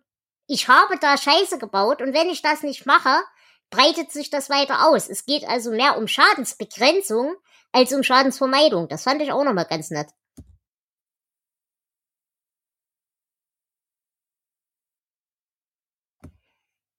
ich 0.47 0.67
habe 0.67 0.97
da 0.99 1.15
Scheiße 1.15 1.59
gebaut 1.59 2.01
und 2.01 2.15
wenn 2.15 2.27
ich 2.29 2.41
das 2.41 2.63
nicht 2.63 2.87
mache, 2.87 3.21
breitet 3.69 4.11
sich 4.11 4.31
das 4.31 4.49
weiter 4.49 4.87
aus. 4.87 5.07
Es 5.09 5.25
geht 5.27 5.47
also 5.47 5.69
mehr 5.69 5.97
um 5.97 6.07
Schadensbegrenzung 6.07 7.35
als 7.71 7.93
um 7.93 8.01
Schadensvermeidung. 8.01 8.87
Das 8.87 9.03
fand 9.03 9.21
ich 9.21 9.31
auch 9.31 9.43
nochmal 9.43 9.65
ganz 9.65 9.91
nett. 9.91 10.07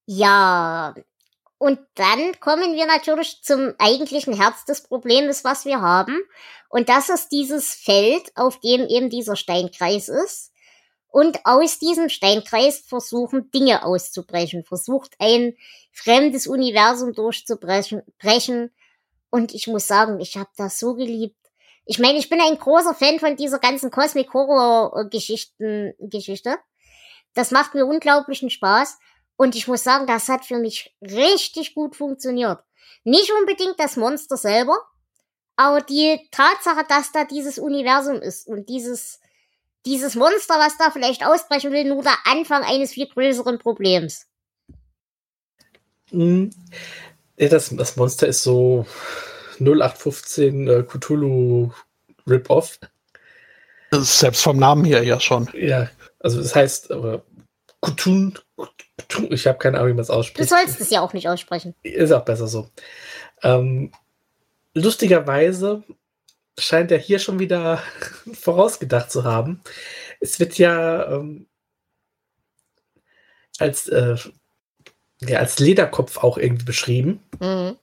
Ja, 0.06 0.94
und 1.59 1.81
dann 1.94 2.38
kommen 2.40 2.75
wir 2.75 2.87
natürlich 2.87 3.42
zum 3.42 3.75
eigentlichen 3.79 4.35
Herz 4.35 4.64
des 4.64 4.83
Problems, 4.83 5.44
was 5.44 5.64
wir 5.64 5.81
haben. 5.81 6.16
Und 6.68 6.88
das 6.88 7.09
ist 7.09 7.31
dieses 7.31 7.75
Feld, 7.75 8.31
auf 8.37 8.61
dem 8.61 8.87
eben 8.87 9.11
dieser 9.11 9.35
Steinkreis 9.37 10.09
ist. 10.09 10.53
Und 11.09 11.40
aus 11.44 11.79
diesem 11.79 12.11
Steinkreis 12.11 12.79
versuchen 12.87 13.51
Dinge 13.51 13.85
auszubrechen, 13.85 14.62
versucht 14.62 15.16
ein 15.18 15.57
fremdes 15.90 16.47
Universum 16.47 17.12
durchzubrechen, 17.12 18.03
brechen, 18.18 18.71
und 19.31 19.55
ich 19.55 19.66
muss 19.66 19.87
sagen, 19.87 20.21
ich 20.21 20.37
habe 20.37 20.51
das 20.57 20.79
so 20.79 20.94
geliebt. 20.94 21.37
Ich 21.85 21.99
meine, 21.99 22.18
ich 22.18 22.29
bin 22.29 22.40
ein 22.40 22.59
großer 22.59 22.94
Fan 22.94 23.18
von 23.18 23.37
dieser 23.37 23.59
ganzen 23.59 23.90
Cosmic 23.90 24.33
Horror 24.33 25.09
Geschichten 25.11 25.94
Geschichte. 25.99 26.57
Das 27.35 27.51
macht 27.51 27.75
mir 27.75 27.87
unglaublichen 27.87 28.51
Spaß 28.51 28.99
und 29.38 29.55
ich 29.55 29.66
muss 29.66 29.83
sagen, 29.83 30.07
das 30.07 30.29
hat 30.29 30.44
für 30.44 30.59
mich 30.59 30.94
richtig 31.01 31.74
gut 31.74 31.96
funktioniert. 31.96 32.59
Nicht 33.05 33.33
unbedingt 33.33 33.79
das 33.79 33.96
Monster 33.96 34.37
selber, 34.37 34.77
aber 35.57 35.81
die 35.81 36.29
Tatsache, 36.31 36.85
dass 36.87 37.12
da 37.12 37.24
dieses 37.24 37.59
Universum 37.59 38.16
ist 38.20 38.46
und 38.46 38.68
dieses 38.68 39.20
dieses 39.87 40.16
Monster, 40.16 40.55
was 40.59 40.77
da 40.77 40.90
vielleicht 40.90 41.24
ausbrechen 41.24 41.72
will, 41.72 41.85
nur 41.85 42.03
der 42.03 42.16
Anfang 42.27 42.62
eines 42.62 42.92
viel 42.92 43.07
größeren 43.07 43.59
Problems. 43.59 44.27
Mhm. 46.11 46.51
Ja, 47.38 47.48
das, 47.48 47.70
das 47.70 47.96
Monster 47.96 48.27
ist 48.27 48.42
so 48.42 48.87
0815 49.61 50.68
äh, 50.68 50.83
Cthulhu 50.83 51.70
Rip-Off. 52.29 52.81
Selbst 53.92 54.42
vom 54.42 54.59
Namen 54.59 54.85
her 54.85 55.03
ja 55.03 55.20
schon. 55.20 55.48
Ja, 55.55 55.88
also 56.18 56.42
das 56.42 56.55
heißt, 56.55 56.90
aber 56.90 57.22
Cthulhu, 57.81 58.33
ich 59.30 59.46
habe 59.46 59.58
keine 59.58 59.78
Ahnung, 59.78 59.90
wie 59.90 59.94
man 59.94 60.02
es 60.02 60.11
ausspricht. 60.11 60.50
Du 60.50 60.56
sollst 60.56 60.80
es 60.80 60.90
ja 60.90 61.00
auch 61.00 61.12
nicht 61.12 61.28
aussprechen. 61.28 61.74
Ist 61.82 62.12
auch 62.12 62.24
besser 62.24 62.48
so. 62.48 62.68
Ähm, 63.42 63.92
lustigerweise 64.74 65.82
scheint 66.58 66.90
er 66.90 66.98
hier 66.98 67.18
schon 67.18 67.38
wieder 67.38 67.82
vorausgedacht 68.32 69.11
zu 69.11 69.24
haben. 69.24 69.61
Es 70.20 70.40
wird 70.40 70.58
ja 70.58 71.12
ähm, 71.12 71.46
als 73.58 73.88
äh, 73.88 74.16
ja, 75.20 75.38
als 75.38 75.58
Lederkopf 75.58 76.18
auch 76.18 76.38
irgendwie 76.38 76.64
beschrieben. 76.64 77.20
Mhm. 77.40 77.76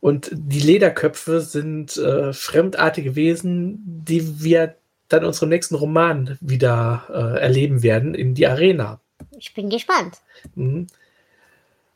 Und 0.00 0.30
die 0.32 0.60
Lederköpfe 0.60 1.40
sind 1.40 1.96
äh, 1.96 2.32
fremdartige 2.32 3.16
Wesen, 3.16 3.80
die 4.04 4.42
wir 4.42 4.76
dann 5.08 5.20
in 5.20 5.26
unserem 5.26 5.48
nächsten 5.48 5.76
Roman 5.76 6.36
wieder 6.40 7.06
äh, 7.08 7.40
erleben 7.40 7.82
werden, 7.82 8.14
in 8.14 8.34
die 8.34 8.46
Arena. 8.46 9.00
Ich 9.38 9.54
bin 9.54 9.70
gespannt. 9.70 10.18
Mhm. 10.54 10.86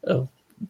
Äh, 0.03 0.20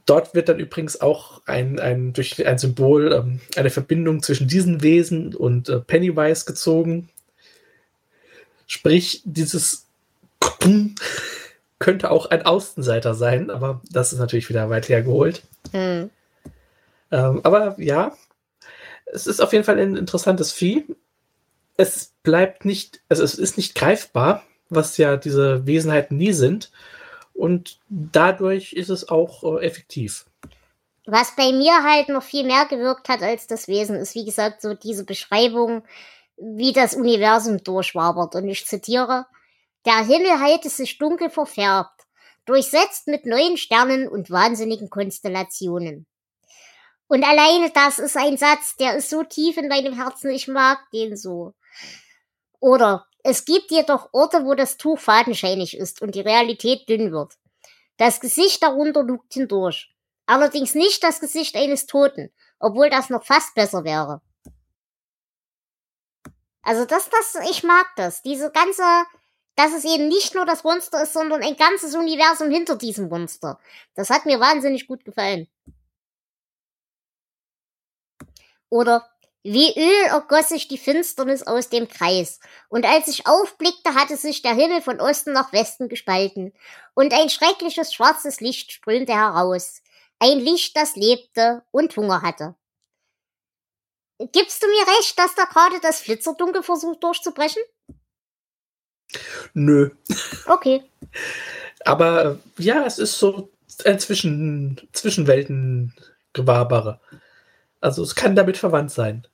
dort 0.06 0.34
wird 0.34 0.48
dann 0.48 0.58
übrigens 0.58 1.00
auch 1.00 1.42
ein, 1.46 1.78
ein 1.78 2.12
durch 2.12 2.46
ein 2.46 2.58
Symbol 2.58 3.12
ähm, 3.12 3.40
eine 3.56 3.70
Verbindung 3.70 4.22
zwischen 4.22 4.48
diesen 4.48 4.82
Wesen 4.82 5.34
und 5.34 5.68
äh, 5.68 5.80
Pennywise 5.80 6.44
gezogen. 6.44 7.08
Sprich, 8.66 9.22
dieses 9.24 9.86
könnte 11.78 12.10
auch 12.10 12.26
ein 12.26 12.42
Außenseiter 12.42 13.14
sein, 13.14 13.50
aber 13.50 13.80
das 13.90 14.12
ist 14.12 14.18
natürlich 14.18 14.48
wieder 14.48 14.68
weit 14.70 14.88
hergeholt. 14.88 15.42
Mhm. 15.72 16.10
Ähm, 17.10 17.40
aber 17.42 17.76
ja, 17.78 18.16
es 19.06 19.26
ist 19.26 19.40
auf 19.40 19.52
jeden 19.52 19.64
Fall 19.64 19.78
ein 19.78 19.96
interessantes 19.96 20.52
Vieh. 20.52 20.84
Es 21.76 22.12
bleibt 22.22 22.64
nicht, 22.64 23.00
also 23.08 23.22
es 23.22 23.36
ist 23.36 23.56
nicht 23.56 23.74
greifbar, 23.74 24.44
was 24.68 24.96
ja 24.96 25.16
diese 25.16 25.66
Wesenheiten 25.66 26.16
nie 26.16 26.32
sind. 26.32 26.70
Und 27.34 27.78
dadurch 27.88 28.72
ist 28.72 28.88
es 28.88 29.08
auch 29.08 29.44
äh, 29.44 29.64
effektiv. 29.64 30.26
Was 31.06 31.34
bei 31.36 31.52
mir 31.52 31.84
halt 31.84 32.08
noch 32.08 32.22
viel 32.22 32.44
mehr 32.44 32.66
gewirkt 32.66 33.08
hat 33.08 33.22
als 33.22 33.46
das 33.46 33.68
Wesen, 33.68 33.96
ist 33.96 34.14
wie 34.14 34.24
gesagt 34.24 34.60
so 34.60 34.74
diese 34.74 35.04
Beschreibung, 35.04 35.84
wie 36.36 36.72
das 36.72 36.94
Universum 36.94 37.62
durchwabert. 37.62 38.34
Und 38.34 38.48
ich 38.48 38.66
zitiere, 38.66 39.26
der 39.86 40.04
Himmel 40.04 40.38
halte 40.40 40.68
sich 40.68 40.98
dunkel 40.98 41.30
verfärbt, 41.30 42.02
durchsetzt 42.44 43.06
mit 43.06 43.24
neuen 43.24 43.56
Sternen 43.56 44.08
und 44.08 44.30
wahnsinnigen 44.30 44.90
Konstellationen. 44.90 46.06
Und 47.06 47.24
alleine 47.24 47.70
das 47.70 47.98
ist 47.98 48.16
ein 48.16 48.36
Satz, 48.36 48.76
der 48.76 48.96
ist 48.96 49.08
so 49.08 49.22
tief 49.22 49.56
in 49.56 49.68
meinem 49.68 49.94
Herzen, 49.94 50.30
ich 50.30 50.46
mag 50.46 50.78
den 50.92 51.16
so. 51.16 51.54
Oder 52.60 53.06
es 53.24 53.44
gibt 53.44 53.70
jedoch 53.70 54.08
Orte, 54.12 54.44
wo 54.44 54.54
das 54.54 54.76
Tuch 54.76 54.98
fadenscheinig 54.98 55.76
ist 55.76 56.02
und 56.02 56.14
die 56.14 56.20
Realität 56.20 56.88
dünn 56.88 57.12
wird. 57.12 57.34
Das 57.96 58.20
Gesicht 58.20 58.62
darunter 58.62 59.02
lugt 59.02 59.34
hindurch. 59.34 59.92
Allerdings 60.26 60.74
nicht 60.74 61.02
das 61.02 61.20
Gesicht 61.20 61.56
eines 61.56 61.86
Toten, 61.86 62.30
obwohl 62.58 62.90
das 62.90 63.10
noch 63.10 63.24
fast 63.24 63.54
besser 63.54 63.84
wäre. 63.84 64.20
Also 66.62 66.84
das, 66.84 67.08
das, 67.08 67.48
ich 67.50 67.62
mag 67.62 67.86
das. 67.96 68.22
Diese 68.22 68.50
ganze, 68.50 68.82
dass 69.56 69.72
es 69.72 69.84
eben 69.84 70.08
nicht 70.08 70.34
nur 70.34 70.44
das 70.44 70.64
Monster 70.64 71.02
ist, 71.02 71.14
sondern 71.14 71.42
ein 71.42 71.56
ganzes 71.56 71.94
Universum 71.94 72.50
hinter 72.50 72.76
diesem 72.76 73.08
Monster. 73.08 73.58
Das 73.94 74.10
hat 74.10 74.26
mir 74.26 74.38
wahnsinnig 74.38 74.86
gut 74.86 75.04
gefallen. 75.04 75.48
Oder 78.68 79.08
wie 79.42 79.78
Öl 79.78 80.06
ergoss 80.08 80.48
sich 80.48 80.68
die 80.68 80.78
Finsternis 80.78 81.46
aus 81.46 81.68
dem 81.68 81.88
Kreis, 81.88 82.40
und 82.68 82.84
als 82.84 83.08
ich 83.08 83.26
aufblickte, 83.26 83.94
hatte 83.94 84.16
sich 84.16 84.42
der 84.42 84.54
Himmel 84.54 84.82
von 84.82 85.00
Osten 85.00 85.32
nach 85.32 85.52
Westen 85.52 85.88
gespalten, 85.88 86.52
und 86.94 87.12
ein 87.12 87.30
schreckliches 87.30 87.94
schwarzes 87.94 88.40
Licht 88.40 88.72
strömte 88.72 89.14
heraus, 89.14 89.80
ein 90.18 90.40
Licht, 90.40 90.76
das 90.76 90.96
lebte 90.96 91.62
und 91.70 91.96
Hunger 91.96 92.22
hatte. 92.22 92.56
Gibst 94.32 94.62
du 94.62 94.66
mir 94.66 94.86
recht, 94.98 95.16
dass 95.16 95.36
da 95.36 95.44
gerade 95.44 95.78
das 95.80 96.00
Flitzerdunkel 96.00 96.64
versucht 96.64 97.04
durchzubrechen? 97.04 97.62
Nö. 99.54 99.90
Okay. 100.46 100.82
Aber 101.84 102.38
ja, 102.58 102.84
es 102.84 102.98
ist 102.98 103.18
so 103.18 103.50
ein 103.84 104.00
Zwischen 104.00 104.88
Zwischenwelten-Gewabere. 104.92 107.00
Also 107.80 108.02
es 108.02 108.14
kann 108.14 108.34
damit 108.34 108.56
verwandt 108.56 108.90
sein. 108.90 109.26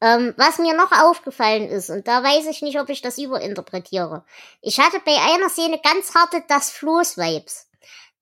Ähm, 0.00 0.34
was 0.36 0.58
mir 0.58 0.76
noch 0.76 0.92
aufgefallen 0.92 1.68
ist, 1.68 1.88
und 1.88 2.06
da 2.06 2.22
weiß 2.22 2.46
ich 2.48 2.60
nicht, 2.60 2.78
ob 2.78 2.90
ich 2.90 3.00
das 3.00 3.18
überinterpretiere. 3.18 4.24
Ich 4.60 4.78
hatte 4.78 5.00
bei 5.04 5.16
einer 5.16 5.48
Szene 5.48 5.80
ganz 5.82 6.14
harte 6.14 6.44
das 6.48 6.70
Floß-Vibes. 6.70 7.68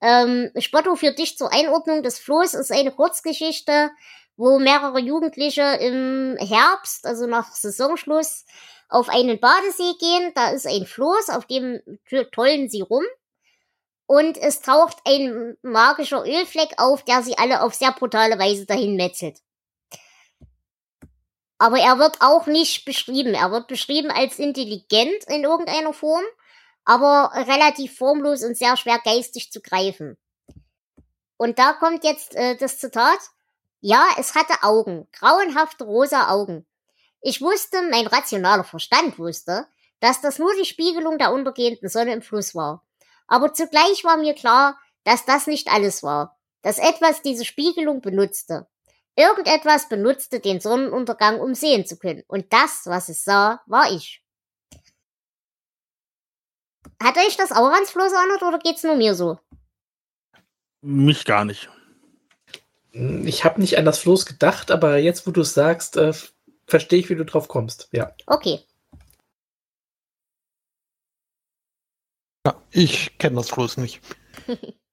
Ähm, 0.00 0.50
Spotto 0.58 0.94
für 0.94 1.12
dich 1.12 1.36
zur 1.36 1.52
Einordnung. 1.52 2.02
Das 2.02 2.18
Floß 2.18 2.54
ist 2.54 2.70
eine 2.70 2.92
Kurzgeschichte, 2.92 3.90
wo 4.36 4.58
mehrere 4.58 5.00
Jugendliche 5.00 5.62
im 5.62 6.36
Herbst, 6.38 7.06
also 7.06 7.26
nach 7.26 7.52
Saisonschluss, 7.52 8.44
auf 8.88 9.08
einen 9.08 9.40
Badesee 9.40 9.94
gehen. 9.98 10.32
Da 10.34 10.50
ist 10.50 10.66
ein 10.66 10.86
Floß, 10.86 11.30
auf 11.30 11.46
dem 11.46 11.80
tollen 12.32 12.68
sie 12.68 12.82
rum. 12.82 13.04
Und 14.06 14.36
es 14.36 14.60
taucht 14.60 14.98
ein 15.06 15.56
magischer 15.62 16.24
Ölfleck 16.24 16.74
auf, 16.76 17.04
der 17.04 17.22
sie 17.22 17.38
alle 17.38 17.62
auf 17.62 17.74
sehr 17.74 17.92
brutale 17.92 18.38
Weise 18.38 18.66
dahin 18.66 18.96
metzelt. 18.96 19.38
Aber 21.58 21.78
er 21.78 21.98
wird 21.98 22.20
auch 22.20 22.46
nicht 22.46 22.84
beschrieben. 22.84 23.34
Er 23.34 23.50
wird 23.50 23.68
beschrieben 23.68 24.10
als 24.10 24.38
intelligent 24.38 25.24
in 25.28 25.44
irgendeiner 25.44 25.94
Form, 25.94 26.24
aber 26.84 27.30
relativ 27.34 27.96
formlos 27.96 28.42
und 28.42 28.58
sehr 28.58 28.76
schwer 28.76 28.98
geistig 29.02 29.50
zu 29.50 29.62
greifen. 29.62 30.18
Und 31.36 31.58
da 31.58 31.72
kommt 31.72 32.04
jetzt 32.04 32.34
äh, 32.34 32.56
das 32.56 32.78
Zitat. 32.78 33.18
Ja, 33.80 34.06
es 34.18 34.34
hatte 34.34 34.62
Augen, 34.62 35.08
grauenhafte 35.12 35.84
rosa 35.84 36.28
Augen. 36.30 36.66
Ich 37.20 37.40
wusste, 37.40 37.82
mein 37.90 38.06
rationaler 38.06 38.64
Verstand 38.64 39.18
wusste, 39.18 39.66
dass 40.00 40.20
das 40.20 40.38
nur 40.38 40.54
die 40.54 40.66
Spiegelung 40.66 41.18
der 41.18 41.32
untergehenden 41.32 41.88
Sonne 41.88 42.12
im 42.12 42.22
Fluss 42.22 42.54
war. 42.54 42.82
Aber 43.26 43.52
zugleich 43.52 44.04
war 44.04 44.16
mir 44.16 44.34
klar, 44.34 44.78
dass 45.04 45.24
das 45.24 45.46
nicht 45.46 45.68
alles 45.68 46.02
war, 46.02 46.38
dass 46.62 46.78
etwas 46.78 47.22
diese 47.22 47.44
Spiegelung 47.44 48.00
benutzte. 48.00 48.66
Irgendetwas 49.16 49.88
benutzte 49.88 50.40
den 50.40 50.60
Sonnenuntergang, 50.60 51.40
um 51.40 51.54
sehen 51.54 51.86
zu 51.86 51.96
können. 51.96 52.24
Und 52.26 52.52
das, 52.52 52.82
was 52.86 53.08
es 53.08 53.24
sah, 53.24 53.62
war 53.66 53.92
ich. 53.92 54.22
Hat 57.02 57.16
euch 57.16 57.36
das 57.36 57.52
auch 57.52 57.70
ans 57.70 57.90
Floß 57.90 58.12
erinnert 58.12 58.42
oder 58.42 58.58
geht's 58.58 58.82
nur 58.82 58.96
mir 58.96 59.14
so? 59.14 59.38
Mich 60.80 61.24
gar 61.24 61.44
nicht. 61.44 61.68
Ich 62.92 63.44
habe 63.44 63.60
nicht 63.60 63.78
an 63.78 63.84
das 63.84 63.98
Floß 63.98 64.26
gedacht, 64.26 64.70
aber 64.70 64.98
jetzt, 64.98 65.26
wo 65.26 65.30
du 65.30 65.40
es 65.40 65.54
sagst, 65.54 65.96
äh, 65.96 66.12
verstehe 66.66 67.00
ich, 67.00 67.10
wie 67.10 67.16
du 67.16 67.24
drauf 67.24 67.48
kommst. 67.48 67.88
Ja. 67.92 68.14
Okay. 68.26 68.60
Ja, 72.46 72.54
ich 72.70 73.18
kenne 73.18 73.36
das 73.36 73.50
Floß 73.50 73.78
nicht. 73.78 74.00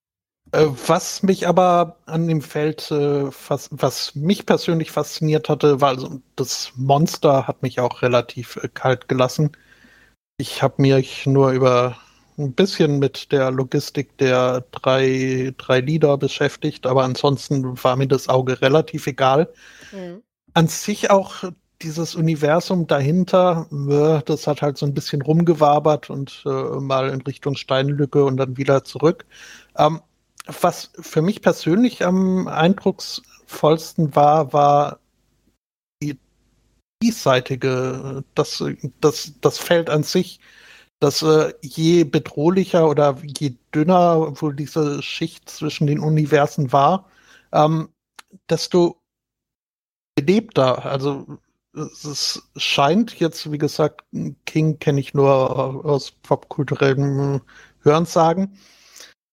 Äh, 0.53 0.67
was 0.87 1.23
mich 1.23 1.47
aber 1.47 1.97
an 2.05 2.27
dem 2.27 2.41
Feld, 2.41 2.91
äh, 2.91 3.29
was, 3.47 3.69
was 3.71 4.15
mich 4.15 4.45
persönlich 4.45 4.91
fasziniert 4.91 5.47
hatte, 5.47 5.79
war 5.79 5.89
also 5.89 6.21
das 6.35 6.73
Monster 6.75 7.47
hat 7.47 7.61
mich 7.61 7.79
auch 7.79 8.01
relativ 8.01 8.57
äh, 8.57 8.67
kalt 8.67 9.07
gelassen. 9.07 9.51
Ich 10.37 10.61
habe 10.61 10.81
mich 10.81 11.25
nur 11.25 11.51
über 11.51 11.97
ein 12.37 12.53
bisschen 12.53 12.99
mit 12.99 13.31
der 13.31 13.51
Logistik 13.51 14.17
der 14.17 14.65
drei, 14.71 15.53
drei 15.57 15.79
Lieder 15.79 16.17
beschäftigt, 16.17 16.85
aber 16.85 17.03
ansonsten 17.03 17.81
war 17.83 17.95
mir 17.95 18.07
das 18.07 18.27
Auge 18.27 18.61
relativ 18.61 19.07
egal. 19.07 19.53
Mhm. 19.91 20.21
An 20.53 20.67
sich 20.67 21.09
auch 21.11 21.43
dieses 21.83 22.15
Universum 22.15 22.87
dahinter, 22.87 23.67
das 24.25 24.47
hat 24.47 24.61
halt 24.61 24.77
so 24.77 24.85
ein 24.85 24.93
bisschen 24.93 25.21
rumgewabert 25.21 26.09
und 26.09 26.43
äh, 26.45 26.49
mal 26.49 27.09
in 27.09 27.21
Richtung 27.21 27.55
Steinlücke 27.55 28.23
und 28.23 28.37
dann 28.37 28.57
wieder 28.57 28.83
zurück. 28.83 29.25
Ähm, 29.77 30.01
was 30.45 30.91
für 30.99 31.21
mich 31.21 31.41
persönlich 31.41 32.03
am 32.05 32.47
eindrucksvollsten 32.47 34.15
war, 34.15 34.53
war 34.53 34.99
die 36.01 36.17
diesseitige, 37.03 38.23
das, 38.35 38.63
das, 38.99 39.33
das 39.41 39.57
Feld 39.57 39.89
an 39.89 40.03
sich, 40.03 40.39
dass 40.99 41.21
äh, 41.23 41.53
je 41.61 42.03
bedrohlicher 42.03 42.87
oder 42.87 43.17
je 43.23 43.55
dünner 43.73 44.39
wohl 44.41 44.55
diese 44.55 45.01
Schicht 45.01 45.49
zwischen 45.49 45.87
den 45.87 45.99
Universen 45.99 46.71
war, 46.71 47.09
ähm, 47.51 47.89
desto 48.49 49.01
belebter. 50.15 50.85
Also 50.85 51.39
es 51.73 52.41
scheint 52.55 53.19
jetzt, 53.19 53.51
wie 53.51 53.57
gesagt, 53.57 54.03
King 54.45 54.79
kenne 54.79 54.99
ich 54.99 55.13
nur 55.13 55.85
aus 55.85 56.11
popkulturellen 56.11 57.41
Hörensagen. 57.81 58.57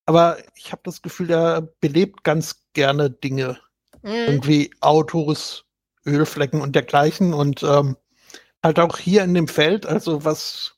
Aber 0.06 0.38
ich 0.54 0.72
habe 0.72 0.82
das 0.84 1.02
Gefühl, 1.02 1.30
er 1.30 1.62
belebt 1.80 2.24
ganz 2.24 2.62
gerne 2.72 3.10
Dinge. 3.10 3.58
Mhm. 4.02 4.10
Irgendwie 4.10 4.70
Autos, 4.80 5.64
Ölflecken 6.06 6.60
und 6.60 6.74
dergleichen. 6.74 7.34
Und 7.34 7.62
ähm, 7.62 7.96
halt 8.62 8.78
auch 8.78 8.96
hier 8.96 9.24
in 9.24 9.34
dem 9.34 9.48
Feld, 9.48 9.86
also 9.86 10.24
was 10.24 10.76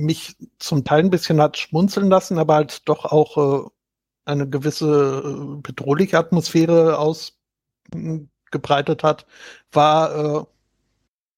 mich 0.00 0.36
zum 0.58 0.84
Teil 0.84 1.00
ein 1.00 1.10
bisschen 1.10 1.40
hat 1.40 1.56
schmunzeln 1.56 2.08
lassen, 2.08 2.38
aber 2.38 2.54
halt 2.54 2.88
doch 2.88 3.04
auch 3.04 3.64
äh, 3.66 3.68
eine 4.24 4.48
gewisse 4.48 5.22
äh, 5.24 5.60
bedrohliche 5.62 6.18
Atmosphäre 6.18 6.98
ausgebreitet 8.48 9.02
hat, 9.02 9.26
war 9.72 10.46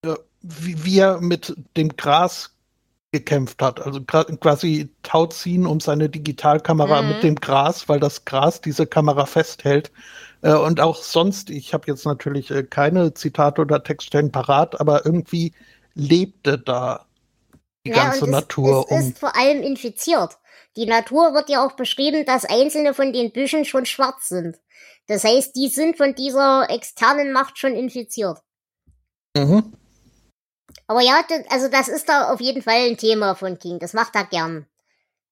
äh, 0.03 0.09
äh, 0.09 0.17
wie, 0.43 0.85
wie 0.85 0.99
er 0.99 1.21
mit 1.21 1.55
dem 1.77 1.97
Gras 1.97 2.55
gekämpft 3.13 3.61
hat. 3.61 3.81
Also 3.81 4.01
quasi 4.03 4.89
Tauziehen 5.03 5.67
um 5.67 5.81
seine 5.81 6.09
Digitalkamera 6.09 7.03
mhm. 7.03 7.09
mit 7.09 7.23
dem 7.23 7.35
Gras, 7.35 7.89
weil 7.89 8.01
das 8.01 8.25
Gras 8.25 8.61
diese 8.61 8.87
Kamera 8.87 9.27
festhält. 9.27 9.91
Äh, 10.43 10.55
und 10.55 10.81
auch 10.81 10.97
sonst, 11.03 11.51
ich 11.51 11.75
habe 11.75 11.85
jetzt 11.89 12.07
natürlich 12.07 12.51
äh, 12.51 12.63
keine 12.63 13.13
Zitate 13.15 13.63
oder 13.63 13.83
Textstellen 13.83 14.31
parat, 14.31 14.81
aber 14.81 15.05
irgendwie 15.05 15.53
lebte 15.95 16.59
da 16.59 17.07
die 17.85 17.91
ja, 17.91 18.05
ganze 18.05 18.31
Natur. 18.31 18.87
Es, 18.89 18.97
es 18.97 19.03
um. 19.03 19.11
ist 19.11 19.19
vor 19.19 19.37
allem 19.37 19.63
infiziert. 19.63 20.39
Die 20.77 20.87
Natur 20.87 21.35
wird 21.35 21.49
ja 21.49 21.65
auch 21.65 21.73
beschrieben, 21.73 22.25
dass 22.25 22.45
einzelne 22.45 22.95
von 22.95 23.13
den 23.13 23.33
Büschen 23.33 23.65
schon 23.65 23.87
schwarz 23.87 24.29
sind. 24.29 24.59
Das 25.07 25.25
heißt, 25.25 25.57
die 25.57 25.69
sind 25.69 25.97
von 25.97 26.15
dieser 26.15 26.71
externen 26.71 27.33
Macht 27.33 27.59
schon 27.59 27.75
infiziert. 27.75 28.39
Mhm. 29.37 29.73
Aber 30.87 31.01
ja, 31.01 31.23
also 31.51 31.69
das 31.69 31.89
ist 31.89 32.09
da 32.09 32.33
auf 32.33 32.41
jeden 32.41 32.63
Fall 32.63 32.89
ein 32.89 32.97
Thema 32.97 33.35
von 33.35 33.59
King. 33.59 33.79
Das 33.79 33.93
macht 33.93 34.15
er 34.15 34.25
gern. 34.25 34.67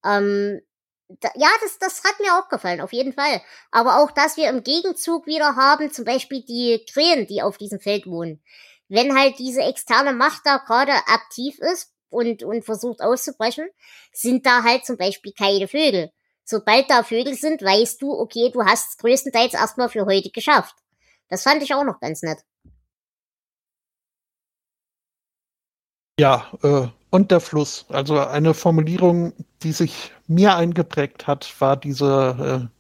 Ähm, 0.05 0.61
da, 1.09 1.31
ja, 1.37 1.49
das, 1.63 1.79
das 1.79 2.05
hat 2.05 2.21
mir 2.21 2.35
auch 2.35 2.49
gefallen, 2.49 2.81
auf 2.81 2.93
jeden 2.93 3.13
Fall. 3.13 3.41
Aber 3.71 3.99
auch, 3.99 4.11
dass 4.11 4.37
wir 4.37 4.49
im 4.49 4.63
Gegenzug 4.63 5.27
wieder 5.27 5.57
haben, 5.57 5.91
zum 5.91 6.05
Beispiel 6.05 6.43
die 6.43 6.85
Krähen, 6.93 7.27
die 7.27 7.43
auf 7.43 7.59
diesem 7.59 7.81
Feld 7.81 8.07
wohnen. 8.07 8.43
Wenn 8.89 9.17
halt 9.19 9.39
diese 9.39 9.63
externe 9.63 10.13
Macht 10.13 10.43
da 10.45 10.59
gerade 10.59 10.93
aktiv 10.93 11.59
ist 11.59 11.93
und, 12.11 12.43
und 12.43 12.65
versucht 12.65 13.01
auszubrechen, 13.01 13.69
sind 14.13 14.47
da 14.47 14.63
halt 14.63 14.85
zum 14.85 14.97
Beispiel 14.97 15.33
keine 15.33 15.69
Vögel. 15.69 16.11
Sobald 16.45 16.89
da 16.91 17.03
Vögel 17.03 17.35
sind, 17.35 17.63
weißt 17.63 18.01
du, 18.01 18.13
okay, 18.19 18.51
du 18.51 18.65
hast 18.65 18.91
es 18.91 18.97
größtenteils 18.99 19.55
erstmal 19.55 19.89
für 19.89 20.07
heute 20.07 20.31
geschafft. 20.31 20.77
Das 21.29 21.43
fand 21.43 21.63
ich 21.63 21.75
auch 21.75 21.85
noch 21.85 22.01
ganz 22.01 22.23
nett. 22.23 22.39
Ja, 26.19 26.51
äh, 26.63 26.89
und 27.11 27.31
der 27.31 27.41
Fluss. 27.41 27.87
Also 27.89 28.19
eine 28.19 28.55
Formulierung, 28.55 29.33
die 29.63 29.73
sich 29.73 30.13
mir 30.27 30.57
eingeprägt 30.57 31.27
hat, 31.27 31.55
war 31.61 31.77
diese 31.77 32.69
äh, 32.71 32.78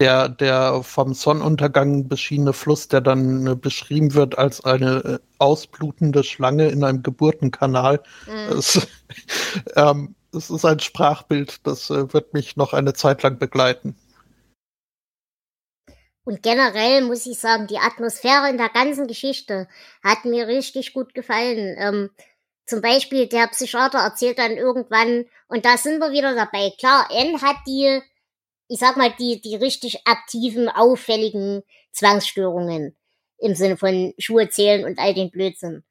der, 0.00 0.28
der 0.28 0.82
vom 0.82 1.12
Sonnenuntergang 1.12 2.08
beschienene 2.08 2.52
Fluss, 2.52 2.88
der 2.88 3.00
dann 3.00 3.46
äh, 3.46 3.54
beschrieben 3.56 4.14
wird 4.14 4.38
als 4.38 4.64
eine 4.64 4.96
äh, 5.04 5.18
ausblutende 5.38 6.22
Schlange 6.22 6.68
in 6.68 6.84
einem 6.84 7.02
Geburtenkanal. 7.02 8.02
Mhm. 8.26 8.58
Es, 8.58 8.86
ähm, 9.76 10.14
es, 10.32 10.50
ist 10.50 10.64
ein 10.64 10.78
Sprachbild, 10.78 11.66
das 11.66 11.90
äh, 11.90 12.12
wird 12.12 12.32
mich 12.32 12.56
noch 12.56 12.72
eine 12.72 12.92
Zeit 12.92 13.22
lang 13.22 13.38
begleiten. 13.38 13.96
Und 16.24 16.42
generell 16.42 17.02
muss 17.02 17.24
ich 17.24 17.38
sagen, 17.38 17.66
die 17.68 17.78
Atmosphäre 17.78 18.50
in 18.50 18.58
der 18.58 18.68
ganzen 18.68 19.06
Geschichte 19.06 19.66
hat 20.04 20.26
mir 20.26 20.46
richtig 20.46 20.92
gut 20.92 21.14
gefallen. 21.14 21.74
Ähm, 21.78 22.10
zum 22.66 22.82
Beispiel 22.82 23.26
der 23.26 23.46
Psychiater 23.46 23.98
erzählt 24.00 24.38
dann 24.38 24.52
irgendwann, 24.52 25.24
und 25.48 25.64
da 25.64 25.78
sind 25.78 26.00
wir 26.00 26.12
wieder 26.12 26.34
dabei. 26.34 26.70
Klar, 26.78 27.08
N 27.10 27.40
hat 27.40 27.56
die, 27.66 28.02
ich 28.68 28.78
sag 28.78 28.96
mal, 28.96 29.12
die, 29.18 29.40
die 29.40 29.56
richtig 29.56 30.06
aktiven, 30.06 30.68
auffälligen 30.68 31.62
Zwangsstörungen 31.92 32.96
im 33.38 33.54
Sinne 33.54 33.76
von 33.76 34.14
Schuhe 34.18 34.48
zählen 34.50 34.84
und 34.84 34.98
all 34.98 35.14
den 35.14 35.30
Blödsinn. 35.30 35.84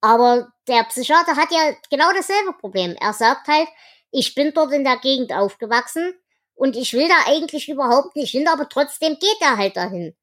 Aber 0.00 0.52
der 0.68 0.84
Psychiater 0.84 1.36
hat 1.36 1.50
ja 1.50 1.74
genau 1.90 2.12
dasselbe 2.14 2.52
Problem. 2.54 2.96
Er 3.00 3.12
sagt 3.12 3.48
halt, 3.48 3.68
ich 4.10 4.34
bin 4.34 4.52
dort 4.54 4.72
in 4.72 4.84
der 4.84 4.98
Gegend 4.98 5.32
aufgewachsen 5.32 6.14
und 6.54 6.76
ich 6.76 6.92
will 6.92 7.08
da 7.08 7.14
eigentlich 7.26 7.68
überhaupt 7.68 8.16
nicht 8.16 8.30
hin, 8.30 8.48
aber 8.48 8.68
trotzdem 8.68 9.18
geht 9.18 9.40
er 9.40 9.56
halt 9.56 9.76
dahin. 9.76 10.14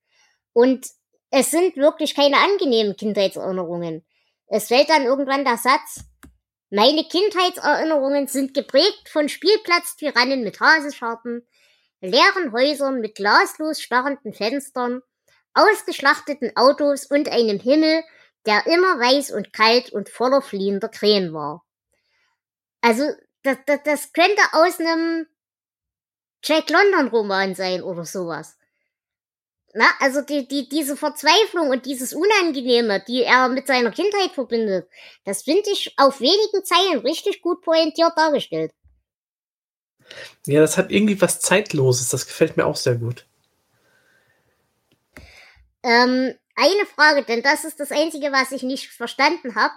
Und 0.54 0.88
es 1.30 1.52
sind 1.52 1.76
wirklich 1.78 2.16
keine 2.16 2.38
angenehmen 2.38 2.96
Kindheitserinnerungen. 2.96 4.06
Es 4.48 4.68
fällt 4.68 4.90
dann 4.90 5.04
irgendwann 5.04 5.44
der 5.44 5.58
Satz, 5.58 6.06
meine 6.70 7.06
Kindheitserinnerungen 7.06 8.28
sind 8.28 8.54
geprägt 8.54 9.10
von 9.10 9.30
Spielplatztyrannen 9.30 10.44
mit 10.44 10.60
Hasenscharten, 10.60 11.46
leeren 12.02 12.52
Häusern 12.52 13.00
mit 13.00 13.16
glaslos 13.16 13.82
starrenden 13.82 14.34
Fenstern, 14.34 15.02
ausgeschlachteten 15.54 16.52
Autos 16.56 17.06
und 17.06 17.30
einem 17.30 17.60
Himmel, 17.60 18.04
der 18.46 18.66
immer 18.68 19.00
weiß 19.00 19.32
und 19.32 19.52
kalt 19.54 19.92
und 19.92 20.10
voller 20.10 20.42
fliehender 20.42 20.90
Krähen 20.90 21.34
war. 21.34 21.66
Also, 22.82 23.04
das, 23.44 23.58
das, 23.66 23.80
das 23.84 24.14
könnte 24.14 24.42
aus 24.54 24.80
einem 24.80 25.28
Jack 26.44 26.70
London 26.70 27.08
Roman 27.08 27.56
sein 27.56 27.82
oder 27.82 28.06
sowas. 28.06 28.58
Na, 29.74 29.86
also 30.00 30.22
die, 30.22 30.48
die, 30.48 30.70
diese 30.70 30.96
Verzweiflung 30.96 31.70
und 31.70 31.86
dieses 31.86 32.14
Unangenehme, 32.14 33.04
die 33.08 33.24
er 33.24 33.50
mit 33.50 33.68
seiner 33.68 33.92
Kindheit 33.92 34.32
verbindet, 34.32 34.90
das 35.26 35.44
finde 35.44 35.70
ich 35.72 35.94
auf 35.98 36.20
wenigen 36.20 36.64
Zeilen 36.64 37.00
richtig 37.00 37.42
gut 37.42 37.62
pointiert 37.62 38.14
dargestellt. 38.16 38.72
Ja, 40.46 40.62
das 40.62 40.78
hat 40.78 40.92
irgendwie 40.92 41.20
was 41.22 41.40
Zeitloses, 41.40 42.10
das 42.10 42.28
gefällt 42.28 42.58
mir 42.58 42.66
auch 42.66 42.76
sehr 42.76 42.96
gut. 42.96 43.26
Ähm, 45.84 46.34
eine 46.56 46.86
Frage, 46.96 47.24
denn 47.24 47.42
das 47.44 47.66
ist 47.66 47.80
das 47.80 47.92
Einzige, 47.92 48.32
was 48.32 48.52
ich 48.52 48.64
nicht 48.64 48.90
verstanden 48.90 49.56
habe, 49.56 49.76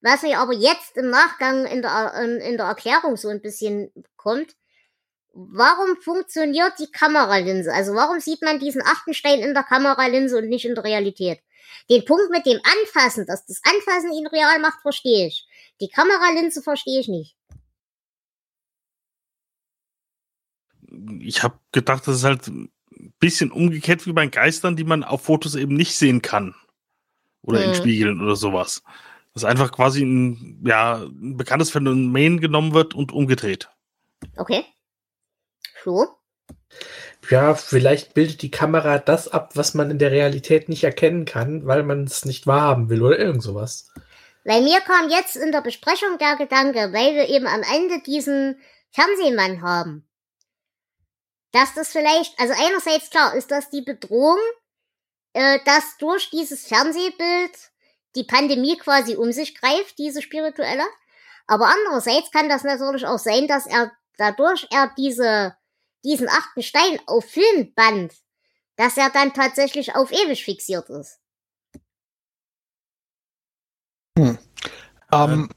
was 0.00 0.22
mir 0.22 0.38
aber 0.38 0.52
jetzt 0.52 0.96
im 0.96 1.10
Nachgang 1.10 1.66
in 1.66 1.82
der, 1.82 2.14
in 2.42 2.56
der 2.56 2.66
Erklärung 2.66 3.16
so 3.16 3.28
ein 3.28 3.40
bisschen 3.40 3.92
kommt 4.16 4.54
warum 5.36 5.96
funktioniert 6.00 6.72
die 6.78 6.90
Kameralinse? 6.90 7.72
Also 7.72 7.94
warum 7.94 8.20
sieht 8.20 8.42
man 8.42 8.58
diesen 8.58 8.82
achten 8.82 9.14
Stein 9.14 9.40
in 9.40 9.54
der 9.54 9.62
Kameralinse 9.62 10.38
und 10.38 10.48
nicht 10.48 10.64
in 10.64 10.74
der 10.74 10.84
Realität? 10.84 11.40
Den 11.90 12.04
Punkt 12.04 12.30
mit 12.30 12.46
dem 12.46 12.58
Anfassen, 12.64 13.26
dass 13.26 13.44
das 13.44 13.60
Anfassen 13.62 14.12
ihn 14.12 14.26
real 14.26 14.58
macht, 14.58 14.80
verstehe 14.80 15.26
ich. 15.28 15.46
Die 15.80 15.88
Kameralinse 15.88 16.62
verstehe 16.62 17.00
ich 17.00 17.08
nicht. 17.08 17.36
Ich 21.20 21.42
habe 21.42 21.58
gedacht, 21.72 22.06
das 22.06 22.16
ist 22.16 22.24
halt 22.24 22.46
ein 22.48 22.70
bisschen 23.18 23.50
umgekehrt 23.50 24.06
wie 24.06 24.12
bei 24.12 24.26
Geistern, 24.26 24.76
die 24.76 24.84
man 24.84 25.04
auf 25.04 25.22
Fotos 25.22 25.54
eben 25.54 25.74
nicht 25.74 25.94
sehen 25.96 26.22
kann. 26.22 26.54
Oder 27.42 27.62
hm. 27.62 27.68
in 27.70 27.74
Spiegeln 27.74 28.20
oder 28.22 28.36
sowas. 28.36 28.82
Dass 29.34 29.44
einfach 29.44 29.72
quasi 29.72 30.02
ein, 30.02 30.62
ja, 30.66 31.02
ein 31.02 31.36
bekanntes 31.36 31.70
Phänomen 31.70 32.40
genommen 32.40 32.72
wird 32.72 32.94
und 32.94 33.12
umgedreht. 33.12 33.68
Okay. 34.36 34.64
Flo? 35.74 36.06
Ja, 37.30 37.54
vielleicht 37.54 38.14
bildet 38.14 38.42
die 38.42 38.50
Kamera 38.50 38.98
das 38.98 39.28
ab, 39.28 39.52
was 39.54 39.74
man 39.74 39.90
in 39.90 39.98
der 39.98 40.10
Realität 40.10 40.68
nicht 40.68 40.84
erkennen 40.84 41.24
kann, 41.24 41.66
weil 41.66 41.82
man 41.82 42.04
es 42.04 42.24
nicht 42.24 42.46
wahrhaben 42.46 42.88
will 42.88 43.02
oder 43.02 43.18
irgend 43.18 43.42
sowas. 43.42 43.90
Weil 44.44 44.62
mir 44.62 44.80
kam 44.80 45.10
jetzt 45.10 45.36
in 45.36 45.50
der 45.50 45.60
Besprechung 45.60 46.18
der 46.20 46.36
Gedanke, 46.36 46.92
weil 46.92 47.16
wir 47.16 47.28
eben 47.28 47.48
am 47.48 47.62
Ende 47.62 48.00
diesen 48.04 48.60
Fernsehmann 48.92 49.60
haben, 49.60 50.05
dass 51.52 51.74
das 51.74 51.88
vielleicht, 51.88 52.38
also 52.38 52.54
einerseits 52.56 53.10
klar, 53.10 53.34
ist 53.34 53.50
das 53.50 53.70
die 53.70 53.82
Bedrohung, 53.82 54.38
äh, 55.32 55.58
dass 55.64 55.96
durch 55.98 56.30
dieses 56.30 56.66
Fernsehbild 56.66 57.52
die 58.14 58.24
Pandemie 58.24 58.76
quasi 58.76 59.16
um 59.16 59.32
sich 59.32 59.54
greift, 59.54 59.98
diese 59.98 60.22
spirituelle. 60.22 60.84
Aber 61.46 61.66
andererseits 61.66 62.30
kann 62.30 62.48
das 62.48 62.64
natürlich 62.64 63.06
auch 63.06 63.18
sein, 63.18 63.46
dass 63.46 63.66
er 63.66 63.92
dadurch 64.16 64.66
er 64.70 64.92
diese 64.96 65.56
diesen 66.06 66.28
achten 66.28 66.62
Stein 66.62 67.00
auf 67.06 67.24
Film 67.24 67.74
band, 67.74 68.14
dass 68.76 68.96
er 68.96 69.10
dann 69.10 69.34
tatsächlich 69.34 69.94
auf 69.94 70.12
ewig 70.12 70.44
fixiert 70.44 70.88
ist. 70.88 71.20
Hm. 74.16 74.38
Ähm, 75.12 75.50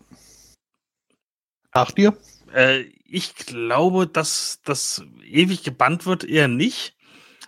nach 1.73 1.91
dir? 1.91 2.17
Äh, 2.51 2.91
ich 3.11 3.35
glaube, 3.35 4.07
dass 4.07 4.59
das 4.63 5.03
ewig 5.23 5.63
gebannt 5.63 6.05
wird 6.05 6.23
eher 6.23 6.47
nicht, 6.47 6.95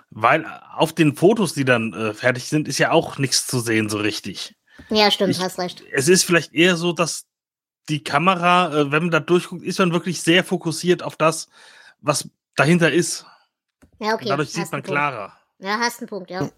weil 0.10 0.45
auf 0.76 0.93
den 0.93 1.15
Fotos, 1.15 1.54
die 1.54 1.65
dann 1.65 1.93
äh, 1.93 2.13
fertig 2.13 2.45
sind, 2.45 2.67
ist 2.67 2.78
ja 2.78 2.91
auch 2.91 3.17
nichts 3.17 3.47
zu 3.47 3.60
sehen 3.60 3.89
so 3.89 3.97
richtig. 3.97 4.56
Ja, 4.89 5.12
stimmt, 5.12 5.32
ich, 5.32 5.39
hast 5.39 5.60
recht. 5.60 5.84
Es 5.91 6.08
ist 6.08 6.24
vielleicht 6.24 6.54
eher 6.54 6.76
so, 6.76 6.91
dass 6.91 7.26
die 7.89 8.04
Kamera, 8.04 8.74
äh, 8.74 8.91
wenn 8.91 9.04
man 9.04 9.12
da 9.12 9.19
durchguckt, 9.19 9.63
ist 9.63 9.80
man 9.80 9.93
wirklich 9.93 10.21
sehr 10.21 10.43
fokussiert 10.43 11.04
auf 11.04 11.15
das, 11.15 11.47
was 12.02 12.30
dahinter 12.56 12.91
ist. 12.91 13.26
Ja, 14.00 14.13
okay. 14.15 14.24
Und 14.24 14.30
dadurch 14.30 14.52
sieht 14.52 14.71
man 14.71 14.84
klarer. 14.84 15.34
Ja, 15.60 15.78
hast 15.80 16.00
einen 16.00 16.10
Punkt, 16.10 16.32
ja. 16.32 16.50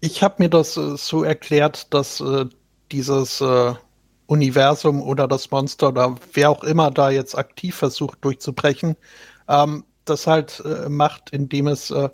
Ich 0.00 0.22
habe 0.22 0.42
mir 0.42 0.48
das 0.48 0.76
äh, 0.76 0.96
so 0.96 1.22
erklärt, 1.22 1.92
dass 1.92 2.20
äh, 2.20 2.46
dieses 2.90 3.40
äh, 3.40 3.74
Universum 4.26 5.02
oder 5.02 5.28
das 5.28 5.50
Monster 5.50 5.88
oder 5.88 6.16
wer 6.32 6.50
auch 6.50 6.64
immer 6.64 6.90
da 6.90 7.10
jetzt 7.10 7.36
aktiv 7.36 7.74
versucht 7.74 8.24
durchzubrechen, 8.24 8.96
ähm, 9.48 9.84
das 10.04 10.26
halt 10.26 10.62
äh, 10.64 10.88
macht, 10.88 11.30
indem 11.30 11.68
es 11.68 11.90
äh, 11.90 12.08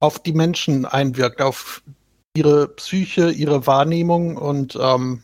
auf 0.00 0.18
die 0.20 0.32
Menschen 0.32 0.84
einwirkt, 0.84 1.40
auf 1.40 1.82
ihre 2.36 2.68
Psyche, 2.68 3.30
ihre 3.30 3.66
Wahrnehmung 3.66 4.36
und 4.36 4.78
ähm, 4.80 5.22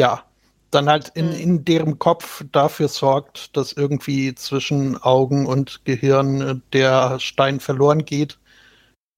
ja, 0.00 0.22
dann 0.70 0.88
halt 0.88 1.10
in, 1.14 1.28
mhm. 1.28 1.32
in 1.32 1.64
deren 1.64 1.98
Kopf 1.98 2.44
dafür 2.52 2.88
sorgt, 2.88 3.56
dass 3.56 3.72
irgendwie 3.72 4.34
zwischen 4.34 4.96
Augen 4.98 5.46
und 5.46 5.84
Gehirn 5.84 6.40
äh, 6.40 6.54
der 6.72 7.18
Stein 7.20 7.60
verloren 7.60 8.04
geht. 8.04 8.38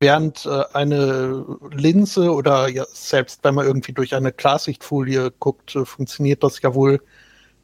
Während 0.01 0.47
äh, 0.47 0.65
eine 0.73 1.45
Linse 1.73 2.33
oder 2.33 2.69
ja, 2.69 2.87
selbst 2.91 3.45
wenn 3.45 3.55
man 3.55 3.67
irgendwie 3.67 3.93
durch 3.93 4.15
eine 4.15 4.33
Klarsichtfolie 4.33 5.31
guckt, 5.39 5.77
äh, 5.77 5.85
funktioniert 5.85 6.43
das 6.43 6.63
ja 6.63 6.75
wohl, 6.75 7.03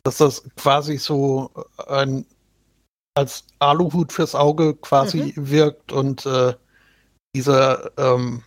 dass 0.02 0.18
das 0.18 0.44
quasi 0.56 0.98
so 0.98 1.50
äh, 1.78 1.92
ein 1.92 2.26
als 3.14 3.46
Aluhut 3.58 4.12
fürs 4.12 4.34
Auge 4.34 4.74
quasi 4.76 5.32
mhm. 5.34 5.50
wirkt 5.50 5.92
und 5.92 6.26
äh, 6.26 6.52
diese 7.34 7.90
ähm, 7.96 8.42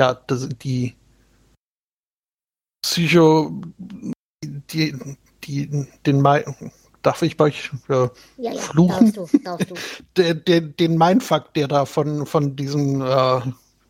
ja, 0.00 0.14
das, 0.14 0.48
die 0.48 0.94
Psycho 2.84 3.50
die, 4.44 4.96
die, 5.44 5.86
den 6.06 6.22
darf 7.08 7.22
ich 7.22 7.36
bei 7.36 7.46
euch 7.46 7.70
äh, 7.88 7.94
ja, 8.36 8.52
ja, 8.52 8.52
fluchen? 8.52 9.12
Darfst 9.12 9.34
du, 9.34 9.38
darfst 9.38 9.70
du. 9.70 9.74
der, 10.34 10.60
den 10.60 10.98
Mindfuck, 10.98 11.54
der 11.54 11.66
da 11.66 11.86
von, 11.86 12.26
von 12.26 12.54
diesem, 12.54 13.00
äh, 13.00 13.40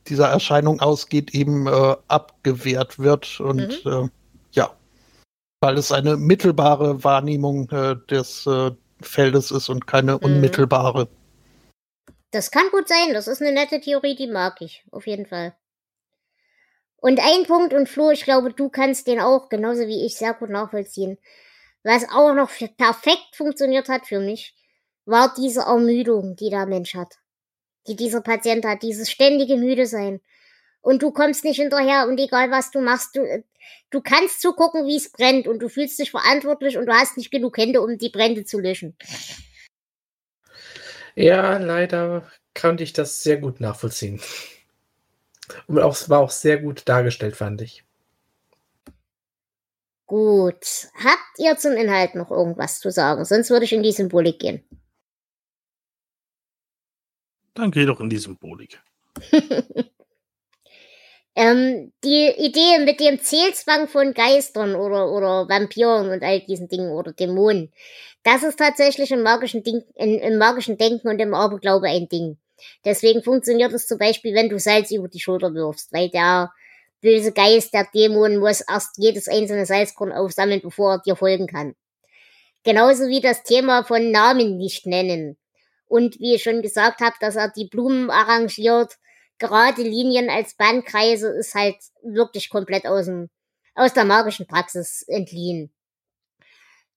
dieser 0.07 0.29
Erscheinung 0.29 0.81
ausgeht, 0.81 1.35
eben 1.35 1.67
äh, 1.67 1.97
abgewehrt 2.07 2.99
wird. 2.99 3.41
Und 3.41 3.85
mhm. 3.85 3.91
äh, 3.91 4.09
ja, 4.53 4.71
weil 5.61 5.77
es 5.77 5.91
eine 5.91 6.17
mittelbare 6.17 7.03
Wahrnehmung 7.03 7.69
äh, 7.71 7.97
des, 8.09 8.47
äh, 8.47 8.71
Feldes 9.01 9.51
ist 9.51 9.69
und 9.69 9.87
keine 9.87 10.19
unmittelbare. 10.19 11.09
Das 12.31 12.51
kann 12.51 12.69
gut 12.71 12.89
sein. 12.89 13.13
Das 13.13 13.29
ist 13.29 13.41
eine 13.41 13.53
nette 13.53 13.81
Theorie, 13.81 14.17
die 14.17 14.27
mag 14.27 14.61
ich. 14.61 14.85
Auf 14.91 15.07
jeden 15.07 15.27
Fall. 15.27 15.55
Und 16.97 17.21
ein 17.21 17.47
Punkt, 17.47 17.73
und 17.73 17.89
Flo, 17.89 18.11
ich 18.11 18.25
glaube, 18.25 18.53
du 18.53 18.69
kannst 18.69 19.07
den 19.07 19.21
auch, 19.21 19.49
genauso 19.49 19.87
wie 19.87 20.05
ich, 20.05 20.17
sehr 20.17 20.35
gut 20.35 20.51
nachvollziehen. 20.51 21.19
Was 21.89 22.05
auch 22.11 22.35
noch 22.35 22.51
perfekt 22.77 23.35
funktioniert 23.35 23.89
hat 23.89 24.07
für 24.07 24.21
mich, 24.21 24.55
war 25.07 25.33
diese 25.35 25.63
Ermüdung, 25.63 26.37
die 26.37 26.51
der 26.51 26.67
Mensch 26.67 26.95
hat. 26.95 27.15
Die 27.87 27.97
dieser 27.97 28.21
Patient 28.21 28.67
hat, 28.67 28.83
dieses 28.83 29.11
ständige 29.11 29.57
Müde 29.57 29.87
sein. 29.87 30.21
Und 30.83 31.01
du 31.01 31.13
kommst 31.13 31.45
nicht 31.45 31.57
hinterher 31.57 32.07
und 32.07 32.21
egal 32.21 32.51
was 32.51 32.71
du 32.71 32.83
machst, 32.83 33.17
du, 33.17 33.43
du 33.89 34.03
kannst 34.03 34.43
zugucken, 34.43 34.87
wie 34.87 34.97
es 34.97 35.11
brennt 35.11 35.49
und 35.49 35.61
du 35.61 35.71
fühlst 35.71 35.99
dich 35.99 36.11
verantwortlich 36.11 36.77
und 36.77 36.85
du 36.85 36.93
hast 36.93 37.17
nicht 37.17 37.31
genug 37.31 37.57
Hände, 37.57 37.81
um 37.81 37.97
die 37.97 38.11
Brände 38.11 38.45
zu 38.45 38.59
löschen. 38.59 38.95
Ja, 41.15 41.57
leider 41.57 42.31
konnte 42.55 42.83
ich 42.83 42.93
das 42.93 43.23
sehr 43.23 43.39
gut 43.39 43.61
nachvollziehen. 43.61 44.21
Und 45.67 45.81
auch, 45.81 45.97
war 46.11 46.19
auch 46.19 46.33
sehr 46.33 46.59
gut 46.59 46.83
dargestellt, 46.87 47.35
fand 47.35 47.63
ich. 47.63 47.88
Gut. 50.09 50.89
Habt 51.05 51.39
ihr 51.39 51.57
zum 51.59 51.75
Inhalt 51.75 52.15
noch 52.15 52.31
irgendwas 52.31 52.81
zu 52.81 52.91
sagen? 52.91 53.27
Sonst 53.27 53.51
würde 53.51 53.67
ich 53.67 53.75
in 53.75 53.83
die 53.83 53.93
Symbolik 53.93 54.39
gehen. 54.39 54.65
Dann 57.53 57.71
geh 57.71 57.85
doch 57.85 58.01
in 58.01 58.09
die 58.09 58.17
Symbolik. 58.17 58.81
ähm, 61.35 61.93
die 62.03 62.33
Idee 62.39 62.79
mit 62.87 63.01
dem 63.01 63.21
Zählzwang 63.21 63.87
von 63.87 64.15
Geistern 64.15 64.77
oder, 64.77 65.13
oder 65.13 65.47
Vampiren 65.47 66.09
und 66.09 66.23
all 66.23 66.41
diesen 66.41 66.69
Dingen 66.69 66.91
oder 66.91 67.13
Dämonen, 67.13 67.71
das 68.23 68.43
ist 68.43 68.59
tatsächlich 68.59 69.11
im 69.11 69.23
magischen, 69.23 69.63
Ding, 69.63 69.83
in, 69.95 70.19
im 70.21 70.39
magischen 70.39 70.79
Denken 70.79 71.09
und 71.09 71.19
im 71.19 71.35
Aberglaube 71.35 71.89
ein 71.89 72.09
Ding. 72.09 72.39
Deswegen 72.83 73.23
funktioniert 73.23 73.75
es 73.75 73.87
zum 73.87 73.99
Beispiel, 73.99 74.35
wenn 74.35 74.49
du 74.49 74.59
Salz 74.59 74.91
über 74.91 75.09
die 75.09 75.21
Schulter 75.21 75.53
wirfst, 75.53 75.93
weil 75.93 76.09
der 76.09 76.51
böse 77.01 77.33
Geist, 77.33 77.73
der 77.75 77.87
Dämon, 77.95 78.39
muss 78.39 78.61
erst 78.61 78.99
jedes 78.99 79.29
einzelne 79.29 79.67
Salzkorn 79.67 80.13
aufsammeln, 80.13 80.61
bevor 80.61 80.95
er 80.95 80.99
dir 80.99 81.17
folgen 81.17 81.47
kann. 81.47 81.75
Genauso 82.65 83.09
wie 83.09 83.21
das 83.21 83.45
Thema 83.45 83.85
von 83.85 84.11
Namen 84.11 84.57
nicht 84.57 84.87
nennen. 84.87 85.39
Und 85.87 86.19
wie 86.21 86.35
ich 86.35 86.43
schon 86.43 86.61
gesagt 86.61 87.01
habe, 87.01 87.17
dass 87.21 87.37
er 87.37 87.51
die 87.51 87.67
Blumen 87.67 88.11
arrangiert, 88.11 88.95
gerade 89.39 89.83
Linien 89.83 90.29
als 90.29 90.55
Bandkreise 90.55 91.29
ist 91.29 91.55
halt 91.55 91.77
wirklich 92.03 92.51
komplett 92.51 92.87
aus, 92.87 93.07
dem, 93.07 93.31
aus 93.75 93.95
der 93.95 94.05
magischen 94.05 94.47
Praxis 94.47 95.03
entliehen. 95.07 95.73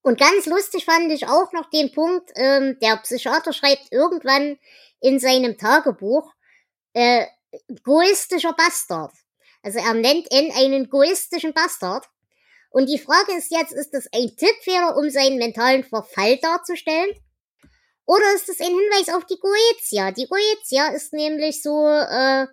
Und 0.02 0.18
ganz 0.18 0.46
lustig 0.46 0.84
fand 0.84 1.10
ich 1.12 1.28
auch 1.28 1.52
noch 1.52 1.70
den 1.70 1.92
Punkt, 1.92 2.30
ähm, 2.34 2.76
der 2.82 2.96
Psychiater 2.98 3.52
schreibt 3.52 3.92
irgendwann 3.92 4.58
in 5.00 5.20
seinem 5.20 5.56
Tagebuch, 5.56 6.32
äh, 6.92 7.26
goistischer 7.84 8.52
Bastard. 8.52 9.12
Also 9.62 9.78
er 9.78 9.94
nennt 9.94 10.30
N 10.30 10.50
einen 10.52 10.88
goistischen 10.88 11.52
Bastard. 11.52 12.06
Und 12.70 12.88
die 12.88 12.98
Frage 12.98 13.32
ist 13.36 13.50
jetzt, 13.50 13.72
ist 13.72 13.92
das 13.92 14.08
ein 14.12 14.34
Tippfehler, 14.36 14.96
um 14.96 15.10
seinen 15.10 15.38
mentalen 15.38 15.84
Verfall 15.84 16.38
darzustellen? 16.38 17.10
Oder 18.06 18.34
ist 18.34 18.48
es 18.48 18.60
ein 18.60 18.66
Hinweis 18.66 19.14
auf 19.14 19.26
die 19.26 19.38
Goetia? 19.38 20.10
Die 20.10 20.26
Goetia 20.26 20.88
ist 20.88 21.12
nämlich 21.12 21.62
so, 21.62 21.86
äh, 21.86 22.46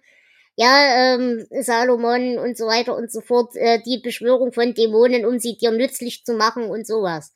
ja, 0.58 1.16
ähm, 1.16 1.48
Salomon 1.62 2.38
und 2.38 2.58
so 2.58 2.68
weiter 2.68 2.96
und 2.96 3.12
so 3.12 3.22
fort, 3.22 3.56
äh, 3.56 3.82
die 3.82 4.00
Beschwörung 4.00 4.52
von 4.52 4.74
Dämonen, 4.74 5.26
um 5.26 5.40
sie 5.40 5.58
dir 5.58 5.72
nützlich 5.72 6.26
zu 6.26 6.34
machen 6.34 6.70
und 6.70 6.86
sowas. 6.86 7.34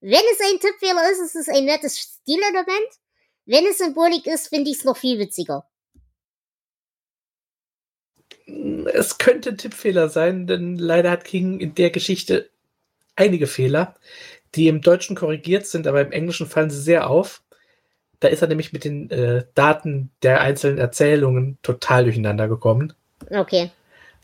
Wenn 0.00 0.24
es 0.32 0.40
ein 0.40 0.58
Tippfehler 0.58 1.10
ist, 1.12 1.20
ist 1.20 1.36
es 1.36 1.48
ein 1.48 1.64
nettes 1.64 1.98
Stilelement. 1.98 2.90
Wenn 3.46 3.64
es 3.64 3.78
Symbolik 3.78 4.26
ist, 4.26 4.48
finde 4.48 4.70
ich 4.70 4.78
es 4.78 4.84
noch 4.84 4.96
viel 4.96 5.20
witziger. 5.20 5.67
Es 8.92 9.18
könnte 9.18 9.50
ein 9.50 9.58
Tippfehler 9.58 10.08
sein, 10.08 10.46
denn 10.46 10.76
leider 10.76 11.10
hat 11.10 11.24
King 11.24 11.60
in 11.60 11.74
der 11.74 11.90
Geschichte 11.90 12.48
einige 13.16 13.46
Fehler 13.46 13.94
die 14.54 14.68
im 14.68 14.80
Deutschen 14.80 15.16
korrigiert 15.16 15.66
sind, 15.66 15.86
aber 15.86 16.00
im 16.00 16.12
Englischen 16.12 16.46
fallen 16.46 16.70
sie 16.70 16.80
sehr 16.80 17.08
auf. 17.08 17.42
Da 18.20 18.28
ist 18.28 18.42
er 18.42 18.48
nämlich 18.48 18.72
mit 18.72 18.84
den 18.84 19.10
äh, 19.10 19.44
Daten 19.54 20.10
der 20.22 20.40
einzelnen 20.40 20.78
Erzählungen 20.78 21.58
total 21.62 22.04
durcheinander 22.04 22.48
gekommen. 22.48 22.92
Okay. 23.30 23.70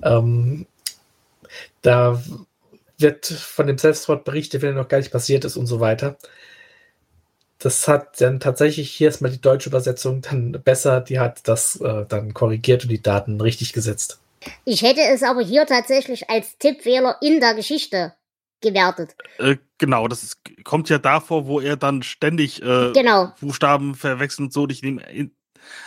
Ähm, 0.03 0.67
da 1.83 2.21
wird 2.99 3.27
von 3.27 3.67
dem 3.67 3.79
Selbstmord 3.79 4.25
berichtet, 4.25 4.63
wenn 4.63 4.71
er 4.71 4.83
noch 4.83 4.89
gar 4.89 4.99
nicht 4.99 5.13
passiert 5.13 5.45
ist 5.45 5.57
und 5.57 5.67
so 5.67 5.79
weiter. 5.79 6.17
Das 7.65 7.89
hat 7.89 8.21
dann 8.21 8.41
tatsächlich, 8.41 8.91
hier 8.91 9.09
ist 9.09 9.23
mal 9.23 9.31
die 9.31 9.41
deutsche 9.41 9.71
Übersetzung 9.71 10.21
dann 10.21 10.53
besser, 10.53 11.01
die 11.01 11.19
hat 11.19 11.49
das 11.49 11.81
äh, 11.81 12.05
dann 12.07 12.35
korrigiert 12.35 12.83
und 12.83 12.91
die 12.91 13.01
Daten 13.01 13.41
richtig 13.41 13.73
gesetzt. 13.73 14.21
Ich 14.67 14.83
hätte 14.83 15.01
es 15.01 15.23
aber 15.23 15.41
hier 15.41 15.65
tatsächlich 15.65 16.29
als 16.29 16.59
Tippfehler 16.59 17.17
in 17.23 17.41
der 17.41 17.55
Geschichte 17.55 18.13
gewertet. 18.61 19.17
Äh, 19.39 19.57
genau, 19.79 20.09
das 20.09 20.23
ist, 20.23 20.37
kommt 20.63 20.91
ja 20.91 20.99
davor, 20.99 21.47
wo 21.47 21.59
er 21.59 21.79
dann 21.79 22.03
ständig 22.03 22.61
äh, 22.61 22.93
genau. 22.93 23.33
Buchstaben 23.41 23.95
verwechselt 23.95 24.41
und 24.41 24.53
so. 24.53 24.69
Ich 24.69 24.83
nehme 24.83 25.03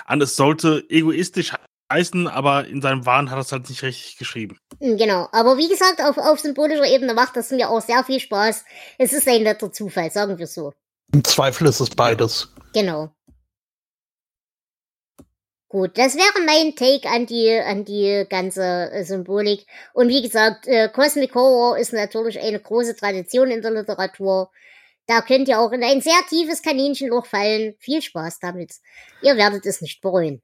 an, 0.07 0.19
es 0.19 0.35
sollte 0.35 0.83
egoistisch 0.89 1.53
heißen, 1.93 2.27
aber 2.27 2.65
in 2.65 2.81
seinem 2.81 3.05
Wahn 3.05 3.29
hat 3.29 3.37
er 3.37 3.41
es 3.41 3.51
halt 3.51 3.69
nicht 3.69 3.83
richtig 3.83 4.17
geschrieben. 4.17 4.57
Hm, 4.81 4.97
genau, 4.97 5.27
aber 5.31 5.59
wie 5.59 5.69
gesagt, 5.69 6.01
auf, 6.01 6.17
auf 6.17 6.39
symbolischer 6.39 6.87
Ebene 6.87 7.13
macht 7.13 7.35
das 7.35 7.51
mir 7.51 7.69
auch 7.69 7.81
sehr 7.81 8.03
viel 8.03 8.19
Spaß. 8.19 8.65
Es 8.97 9.13
ist 9.13 9.27
ein 9.27 9.43
netter 9.43 9.71
Zufall, 9.71 10.09
sagen 10.09 10.39
wir 10.39 10.47
so. 10.47 10.73
Im 11.13 11.23
Zweifel 11.23 11.67
ist 11.67 11.79
es 11.79 11.89
beides. 11.89 12.53
Genau. 12.73 13.09
Gut, 15.69 15.97
das 15.97 16.15
wäre 16.15 16.45
mein 16.45 16.75
Take 16.75 17.09
an 17.09 17.25
die, 17.25 17.51
an 17.51 17.83
die 17.83 18.25
ganze 18.29 18.89
äh, 18.91 19.03
Symbolik. 19.03 19.65
Und 19.93 20.07
wie 20.07 20.21
gesagt, 20.21 20.65
äh, 20.65 20.87
Cosmic 20.89 21.35
Horror 21.35 21.77
ist 21.77 21.91
natürlich 21.91 22.39
eine 22.39 22.59
große 22.59 22.95
Tradition 22.95 23.51
in 23.51 23.61
der 23.61 23.71
Literatur. 23.71 24.49
Da 25.07 25.21
könnt 25.21 25.49
ihr 25.49 25.59
auch 25.59 25.71
in 25.73 25.83
ein 25.83 26.01
sehr 26.01 26.19
tiefes 26.29 26.61
Kaninchenloch 26.61 27.25
fallen. 27.25 27.75
Viel 27.79 28.01
Spaß 28.01 28.39
damit. 28.39 28.75
Ihr 29.21 29.35
werdet 29.35 29.65
es 29.65 29.81
nicht 29.81 30.01
bereuen. 30.01 30.41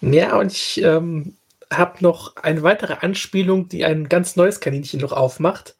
Ja, 0.00 0.36
und 0.36 0.52
ich 0.52 0.82
ähm, 0.82 1.36
habe 1.72 2.02
noch 2.02 2.34
eine 2.36 2.62
weitere 2.62 2.94
Anspielung, 2.94 3.68
die 3.68 3.84
ein 3.84 4.08
ganz 4.08 4.34
neues 4.34 4.60
Kaninchenloch 4.60 5.12
aufmacht. 5.12 5.76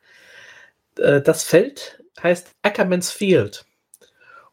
Äh, 0.98 1.20
das 1.20 1.42
Feld 1.42 2.00
heißt 2.22 2.48
Ackermans 2.62 3.10
Field. 3.10 3.64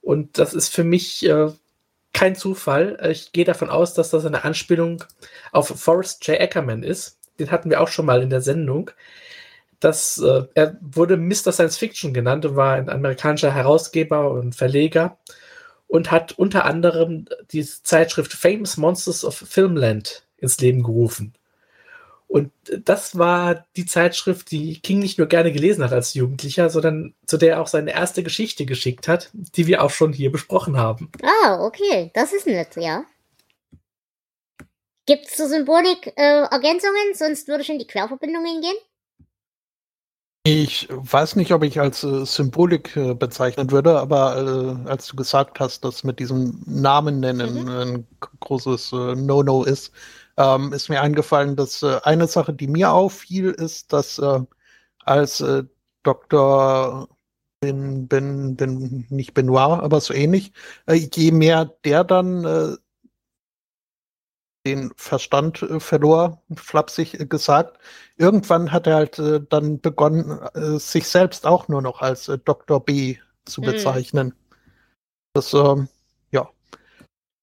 Und 0.10 0.40
das 0.40 0.56
ist 0.56 0.74
für 0.74 0.84
mich 0.84 1.24
äh, 1.30 1.52
kein 2.14 2.36
Zufall. 2.36 2.98
Ich 3.12 3.32
gehe 3.32 3.46
davon 3.46 3.70
aus, 3.70 3.94
dass 3.94 4.10
das 4.10 4.26
eine 4.26 4.44
Anspielung 4.44 5.04
auf 5.52 5.68
Forrest 5.68 6.26
J. 6.28 6.42
Ackerman 6.42 6.82
ist. 6.82 7.20
Den 7.38 7.52
hatten 7.52 7.70
wir 7.70 7.80
auch 7.80 7.90
schon 7.90 8.08
mal 8.08 8.24
in 8.24 8.32
der 8.32 8.42
Sendung. 8.42 8.90
Das, 9.80 10.18
äh, 10.18 10.46
er 10.56 10.78
wurde 10.82 11.16
Mr. 11.16 11.52
Science 11.52 11.78
Fiction 11.78 12.12
genannt 12.12 12.44
und 12.48 12.56
war 12.56 12.74
ein 12.74 12.90
amerikanischer 12.90 13.54
Herausgeber 13.54 14.32
und 14.32 14.56
Verleger 14.56 15.20
und 15.86 16.10
hat 16.10 16.32
unter 16.32 16.66
anderem 16.66 17.26
die 17.52 17.64
Zeitschrift 17.64 18.34
Famous 18.34 18.78
Monsters 18.78 19.24
of 19.24 19.36
Filmland 19.36 20.26
ins 20.38 20.60
Leben 20.60 20.82
gerufen. 20.82 21.36
Und 22.30 22.52
das 22.86 23.18
war 23.18 23.66
die 23.76 23.88
Zeitschrift, 23.88 24.52
die 24.52 24.80
King 24.82 25.00
nicht 25.00 25.18
nur 25.18 25.26
gerne 25.26 25.52
gelesen 25.52 25.84
hat 25.84 25.92
als 25.92 26.14
Jugendlicher, 26.14 26.70
sondern 26.70 27.16
zu 27.26 27.38
der 27.38 27.54
er 27.54 27.62
auch 27.62 27.68
seine 27.68 27.92
erste 27.92 28.22
Geschichte 28.22 28.68
geschickt 28.68 29.08
hat, 29.08 29.32
die 29.34 29.66
wir 29.66 29.84
auch 29.84 29.90
schon 29.90 30.14
hier 30.14 30.32
besprochen 30.32 30.78
haben. 30.78 31.12
Ah, 31.24 31.66
okay, 31.66 32.12
das 32.14 32.32
ist 32.32 32.46
nett, 32.46 32.76
ja. 32.76 33.04
Gibt 35.08 35.26
es 35.26 35.38
zur 35.38 35.48
Symbolik 35.48 36.14
äh, 36.18 36.44
Ergänzungen? 36.44 37.16
Sonst 37.16 37.48
würde 37.48 37.64
ich 37.64 37.70
in 37.72 37.80
die 37.80 37.88
Querverbindungen 37.88 38.62
gehen. 38.62 38.78
Ich 40.44 40.88
weiß 40.90 41.36
nicht, 41.36 41.52
ob 41.52 41.64
ich 41.64 41.80
als 41.80 42.04
äh, 42.04 42.26
Symbolik 42.26 42.96
äh, 42.96 43.16
bezeichnen 43.16 43.72
würde, 43.72 44.00
aber 44.00 44.38
äh, 44.86 44.90
als 44.90 45.08
du 45.08 45.16
gesagt 45.16 45.60
hast, 45.60 45.84
dass 45.84 46.04
mit 46.04 46.20
diesem 46.20 46.62
Namen 46.68 47.20
nennen 47.20 47.64
mhm. 47.64 47.70
ein 47.70 48.08
großes 48.40 48.94
äh, 48.94 49.16
No-No 49.16 49.64
ist, 49.64 49.92
ähm, 50.40 50.72
ist 50.74 50.90
mir 50.90 51.02
eingefallen, 51.02 51.56
dass 51.56 51.84
äh, 51.84 52.00
eine 52.04 52.28
Sache, 52.28 52.54
die 52.54 52.68
mir 52.68 52.92
auffiel, 52.94 53.52
ist, 53.52 53.92
dass 53.94 54.18
äh, 54.20 54.40
als 55.04 55.42
äh, 55.42 55.66
Dr. 56.04 57.10
Ben, 57.60 58.08
ben, 58.08 58.56
ben, 58.56 59.06
nicht 59.10 59.34
Benoit, 59.34 59.82
aber 59.82 60.00
so 60.00 60.14
ähnlich, 60.14 60.54
äh, 60.88 60.94
je 60.94 61.32
mehr 61.32 61.66
der 61.84 62.06
dann 62.06 62.46
äh, 62.46 62.78
den 64.66 64.94
Verstand 64.96 65.62
äh, 65.62 65.82
verlor, 65.82 66.42
flapsig 66.56 67.30
gesagt, 67.30 67.78
irgendwann 68.16 68.72
hat 68.72 68.88
er 68.88 68.96
halt 68.96 69.22
dann 69.50 69.82
begonnen, 69.82 70.40
sich 70.80 71.08
selbst 71.08 71.46
auch 71.46 71.68
nur 71.68 71.82
noch 71.82 72.02
als 72.02 72.32
Dr. 72.46 72.84
B 72.84 73.18
zu 73.46 73.62
mhm. 73.62 73.66
bezeichnen. 73.66 74.28
Mhm. 74.28 74.34
Das, 75.34 75.54
ähm, 75.54 75.90
ja, 76.32 76.50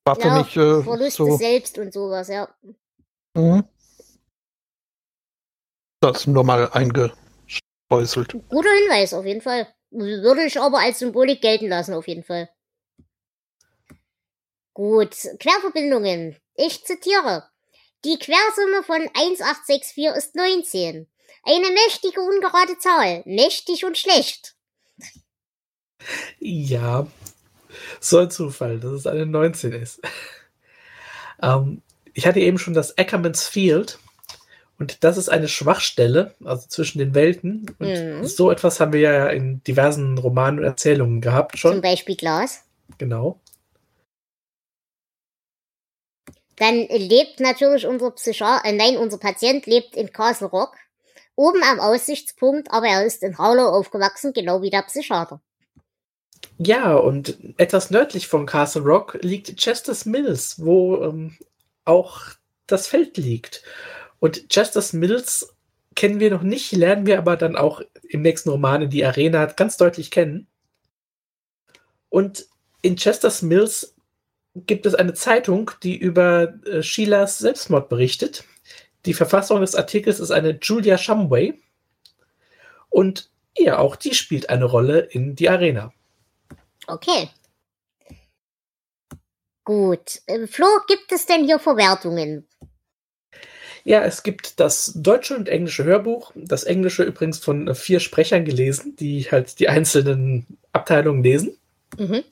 war 0.04 0.16
für 0.16 0.28
ja, 0.28 0.38
mich 0.38 0.56
äh, 0.56 0.82
Verlust 0.82 1.16
so, 1.16 1.36
selbst 1.36 1.78
und 1.78 1.92
sowas, 1.92 2.28
ja. 2.28 2.48
Mhm. 3.36 3.64
Das 6.00 6.26
nur 6.26 6.44
mal 6.44 6.70
eingestreuselt. 6.70 8.32
Guter 8.48 8.70
Hinweis, 8.70 9.12
auf 9.12 9.24
jeden 9.26 9.42
Fall. 9.42 9.68
Würde 9.90 10.44
ich 10.44 10.60
aber 10.60 10.78
als 10.80 10.98
Symbolik 10.98 11.40
gelten 11.40 11.68
lassen, 11.68 11.94
auf 11.94 12.08
jeden 12.08 12.24
Fall. 12.24 12.48
Gut, 14.72 15.16
Querverbindungen. 15.38 16.36
Ich 16.54 16.84
zitiere. 16.84 17.48
Die 18.04 18.18
Quersumme 18.18 18.82
von 18.82 19.00
1864 19.14 20.06
ist 20.16 20.34
19. 20.34 21.06
Eine 21.42 21.70
mächtige 21.70 22.20
ungerade 22.20 22.78
Zahl. 22.78 23.22
Mächtig 23.24 23.84
und 23.84 23.96
schlecht. 23.96 24.54
Ja, 26.38 27.06
so 28.00 28.18
ein 28.18 28.30
Zufall, 28.30 28.80
dass 28.80 28.92
es 28.92 29.06
eine 29.06 29.26
19 29.26 29.72
ist. 29.72 30.00
ähm, 31.42 31.82
ich 32.16 32.26
hatte 32.26 32.40
eben 32.40 32.58
schon 32.58 32.72
das 32.72 32.96
Ackermans 32.96 33.46
Field. 33.46 33.98
Und 34.78 35.04
das 35.04 35.16
ist 35.18 35.28
eine 35.28 35.48
Schwachstelle, 35.48 36.34
also 36.44 36.66
zwischen 36.66 36.98
den 36.98 37.14
Welten. 37.14 37.74
Und 37.78 37.88
Mhm. 37.88 38.24
so 38.24 38.50
etwas 38.50 38.80
haben 38.80 38.92
wir 38.94 39.00
ja 39.00 39.28
in 39.28 39.62
diversen 39.64 40.16
Romanen 40.18 40.58
und 40.58 40.64
Erzählungen 40.64 41.20
gehabt 41.20 41.52
Zum 41.52 41.58
schon. 41.72 41.80
Beispiel 41.82 42.16
Glas. 42.16 42.62
Genau. 42.98 43.38
Dann 46.56 46.86
lebt 46.88 47.40
natürlich 47.40 47.86
unser 47.86 48.10
Psychiater, 48.12 48.66
äh, 48.66 48.72
nein, 48.72 48.96
unser 48.96 49.18
Patient 49.18 49.66
lebt 49.66 49.94
in 49.94 50.10
Castle 50.10 50.48
Rock. 50.48 50.74
Oben 51.34 51.62
am 51.62 51.80
Aussichtspunkt, 51.80 52.70
aber 52.70 52.86
er 52.86 53.04
ist 53.04 53.22
in 53.22 53.36
Harlow 53.36 53.68
aufgewachsen, 53.68 54.32
genau 54.32 54.62
wie 54.62 54.70
der 54.70 54.82
Psychiater. 54.82 55.42
Ja, 56.56 56.94
und 56.94 57.38
etwas 57.58 57.90
nördlich 57.90 58.26
von 58.26 58.46
Castle 58.46 58.82
Rock 58.82 59.18
liegt 59.20 59.54
Chester's 59.58 60.06
Mills, 60.06 60.64
wo 60.64 61.02
ähm, 61.02 61.36
auch 61.86 62.20
das 62.66 62.86
Feld 62.86 63.16
liegt. 63.16 63.62
Und 64.18 64.48
Chester's 64.48 64.92
Mills 64.92 65.54
kennen 65.94 66.20
wir 66.20 66.30
noch 66.30 66.42
nicht, 66.42 66.72
lernen 66.72 67.06
wir 67.06 67.18
aber 67.18 67.36
dann 67.36 67.56
auch 67.56 67.80
im 68.02 68.22
nächsten 68.22 68.50
Roman 68.50 68.82
in 68.82 68.90
die 68.90 69.04
Arena 69.04 69.46
ganz 69.46 69.76
deutlich 69.76 70.10
kennen. 70.10 70.46
Und 72.08 72.46
in 72.82 72.96
Chester's 72.96 73.42
Mills 73.42 73.94
gibt 74.54 74.86
es 74.86 74.94
eine 74.94 75.14
Zeitung, 75.14 75.70
die 75.82 75.96
über 75.96 76.54
äh, 76.66 76.82
Sheilas 76.82 77.38
Selbstmord 77.38 77.88
berichtet. 77.88 78.44
Die 79.04 79.14
Verfasserin 79.14 79.60
des 79.60 79.74
Artikels 79.74 80.20
ist 80.20 80.30
eine 80.30 80.58
Julia 80.60 80.98
Shumway. 80.98 81.60
Und 82.88 83.30
ja, 83.56 83.78
auch 83.78 83.96
die 83.96 84.14
spielt 84.14 84.48
eine 84.50 84.64
Rolle 84.64 85.00
in 85.00 85.34
die 85.36 85.48
Arena. 85.48 85.92
Okay. 86.86 87.28
Gut. 89.66 90.22
Äh, 90.26 90.46
Flo, 90.46 90.66
gibt 90.86 91.10
es 91.10 91.26
denn 91.26 91.44
hier 91.44 91.58
Verwertungen? 91.58 92.46
Ja, 93.82 94.04
es 94.04 94.22
gibt 94.22 94.60
das 94.60 94.92
deutsche 94.94 95.36
und 95.36 95.48
englische 95.48 95.82
Hörbuch. 95.84 96.32
Das 96.36 96.62
englische 96.62 97.02
übrigens 97.02 97.40
von 97.40 97.66
äh, 97.66 97.74
vier 97.74 97.98
Sprechern 97.98 98.44
gelesen, 98.44 98.94
die 98.94 99.24
halt 99.24 99.58
die 99.58 99.68
einzelnen 99.68 100.46
Abteilungen 100.72 101.22
lesen. 101.24 101.58
Mhm. 101.98 102.22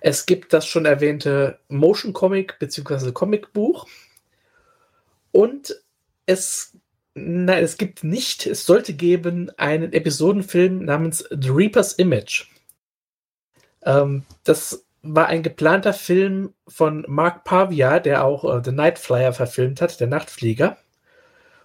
Es 0.00 0.26
gibt 0.26 0.52
das 0.52 0.66
schon 0.66 0.86
erwähnte 0.86 1.60
Motion 1.68 2.12
Comic 2.12 2.58
bzw. 2.58 3.12
Comicbuch. 3.12 3.86
Und 5.30 5.80
es, 6.26 6.72
nein, 7.14 7.62
es 7.62 7.76
gibt 7.76 8.02
nicht, 8.02 8.46
es 8.46 8.66
sollte 8.66 8.94
geben 8.94 9.52
einen 9.56 9.92
Episodenfilm 9.92 10.84
namens 10.84 11.24
The 11.30 11.50
Reaper's 11.50 11.92
Image. 11.92 12.46
Ähm, 13.84 14.24
das 14.42 14.84
war 15.02 15.26
ein 15.26 15.42
geplanter 15.42 15.92
Film 15.92 16.54
von 16.68 17.04
Mark 17.08 17.44
Pavia, 17.44 18.00
der 18.00 18.24
auch 18.24 18.44
äh, 18.44 18.62
The 18.64 18.72
Night 18.72 18.98
Flyer 18.98 19.32
verfilmt 19.32 19.80
hat, 19.80 19.98
der 20.00 20.06
Nachtflieger. 20.06 20.76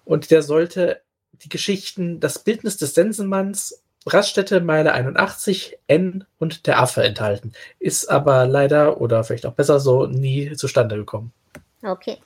Und 0.03 0.31
der 0.31 0.41
sollte 0.41 1.01
die 1.31 1.49
Geschichten 1.49 2.19
Das 2.19 2.39
Bildnis 2.39 2.77
des 2.77 2.93
Sensenmanns, 2.93 3.83
Raststätte 4.07 4.61
Meile 4.61 4.93
81, 4.93 5.79
N 5.88 6.25
und 6.38 6.67
der 6.67 6.79
Affe 6.79 7.03
enthalten. 7.03 7.53
Ist 7.79 8.09
aber 8.09 8.45
leider 8.45 9.01
oder 9.01 9.23
vielleicht 9.23 9.47
auch 9.47 9.53
besser 9.53 9.79
so 9.79 10.05
nie 10.05 10.53
zustande 10.55 10.95
gekommen. 10.95 11.33
Okay. 11.81 12.19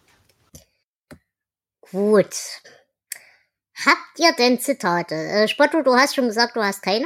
Gut. 1.79 2.35
Habt 3.85 4.19
ihr 4.19 4.33
denn 4.37 4.59
Zitate? 4.59 5.15
Äh, 5.15 5.47
Spotto, 5.47 5.81
du 5.81 5.95
hast 5.95 6.15
schon 6.15 6.27
gesagt, 6.27 6.57
du 6.57 6.61
hast 6.61 6.81
keine. 6.81 7.05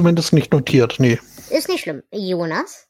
Zumindest 0.00 0.32
nicht 0.32 0.50
notiert, 0.50 0.94
nee. 0.98 1.18
Ist 1.50 1.68
nicht 1.68 1.82
schlimm. 1.82 2.02
Jonas? 2.10 2.86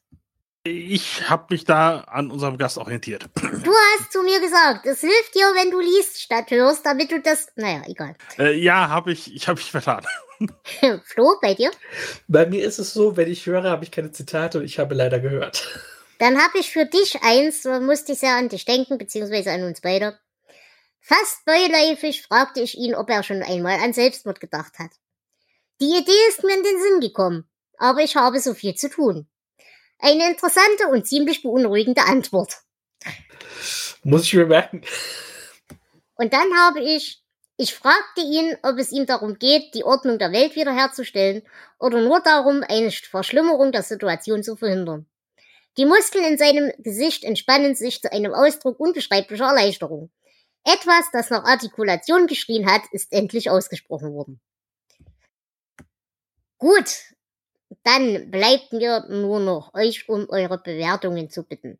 Ich 0.63 1.29
habe 1.29 1.47
mich 1.49 1.65
da 1.65 2.05
an 2.07 2.31
unserem 2.31 2.57
Gast 2.57 2.77
orientiert. 2.77 3.25
Du 3.41 3.73
hast 3.73 4.13
zu 4.13 4.23
mir 4.23 4.39
gesagt, 4.39 4.85
es 4.85 5.01
hilft 5.01 5.35
dir, 5.35 5.47
wenn 5.53 5.71
du 5.71 5.81
liest 5.81 6.21
statt 6.21 6.51
hörst, 6.51 6.85
damit 6.85 7.11
du 7.11 7.19
das. 7.19 7.49
Naja, 7.57 7.81
egal. 7.85 8.15
Äh, 8.39 8.57
ja, 8.57 8.87
habe 8.87 9.11
ich, 9.11 9.35
ich 9.35 9.49
habe 9.49 9.59
mich 9.59 9.69
vertan. 9.69 10.05
Flo, 11.03 11.35
bei 11.41 11.53
dir? 11.53 11.69
Bei 12.29 12.45
mir 12.45 12.63
ist 12.63 12.79
es 12.79 12.93
so, 12.93 13.17
wenn 13.17 13.29
ich 13.29 13.45
höre, 13.45 13.69
habe 13.69 13.83
ich 13.83 13.91
keine 13.91 14.13
Zitate 14.13 14.59
und 14.59 14.63
ich 14.63 14.79
habe 14.79 14.95
leider 14.95 15.19
gehört. 15.19 15.67
Dann 16.17 16.41
habe 16.41 16.59
ich 16.59 16.71
für 16.71 16.85
dich 16.85 17.21
eins, 17.23 17.65
musste 17.65 18.13
ich 18.13 18.19
sehr 18.19 18.37
an 18.37 18.47
dich 18.47 18.63
denken, 18.63 18.97
beziehungsweise 18.97 19.51
an 19.51 19.63
uns 19.63 19.81
beide. 19.81 20.17
Fast 21.01 21.43
beiläufig 21.43 22.21
fragte 22.21 22.61
ich 22.61 22.77
ihn, 22.77 22.95
ob 22.95 23.09
er 23.09 23.23
schon 23.23 23.43
einmal 23.43 23.79
an 23.81 23.91
Selbstmord 23.91 24.39
gedacht 24.39 24.79
hat. 24.79 24.91
Die 25.81 25.97
Idee 25.97 26.27
ist 26.29 26.43
mir 26.43 26.55
in 26.55 26.63
den 26.63 26.79
Sinn 26.79 26.99
gekommen, 26.99 27.49
aber 27.79 28.01
ich 28.01 28.15
habe 28.15 28.39
so 28.39 28.53
viel 28.53 28.75
zu 28.75 28.87
tun. 28.87 29.27
Eine 29.97 30.29
interessante 30.29 30.87
und 30.89 31.07
ziemlich 31.07 31.41
beunruhigende 31.41 32.03
Antwort. 32.03 32.61
Muss 34.03 34.25
ich 34.25 34.33
mir 34.35 34.45
merken. 34.45 34.83
Und 36.13 36.33
dann 36.33 36.55
habe 36.55 36.81
ich, 36.81 37.23
ich 37.57 37.73
fragte 37.73 38.21
ihn, 38.21 38.55
ob 38.61 38.77
es 38.77 38.91
ihm 38.91 39.07
darum 39.07 39.39
geht, 39.39 39.73
die 39.73 39.83
Ordnung 39.83 40.19
der 40.19 40.31
Welt 40.31 40.55
wiederherzustellen 40.55 41.41
oder 41.79 41.99
nur 41.99 42.19
darum, 42.19 42.63
eine 42.67 42.91
Verschlimmerung 42.91 43.71
der 43.71 43.81
Situation 43.81 44.43
zu 44.43 44.55
verhindern. 44.55 45.07
Die 45.77 45.85
Muskeln 45.85 46.25
in 46.25 46.37
seinem 46.37 46.71
Gesicht 46.77 47.23
entspannen 47.23 47.73
sich 47.73 48.01
zu 48.03 48.11
einem 48.11 48.35
Ausdruck 48.35 48.79
unbeschreiblicher 48.79 49.45
Erleichterung. 49.45 50.11
Etwas, 50.63 51.05
das 51.11 51.31
nach 51.31 51.43
Artikulation 51.43 52.27
geschrien 52.27 52.71
hat, 52.71 52.83
ist 52.91 53.11
endlich 53.11 53.49
ausgesprochen 53.49 54.13
worden. 54.13 54.41
Gut, 56.61 57.15
dann 57.81 58.29
bleibt 58.29 58.71
mir 58.71 59.03
nur 59.09 59.39
noch 59.39 59.73
euch 59.73 60.07
um 60.07 60.29
eure 60.29 60.59
Bewertungen 60.59 61.27
zu 61.31 61.41
bitten. 61.41 61.79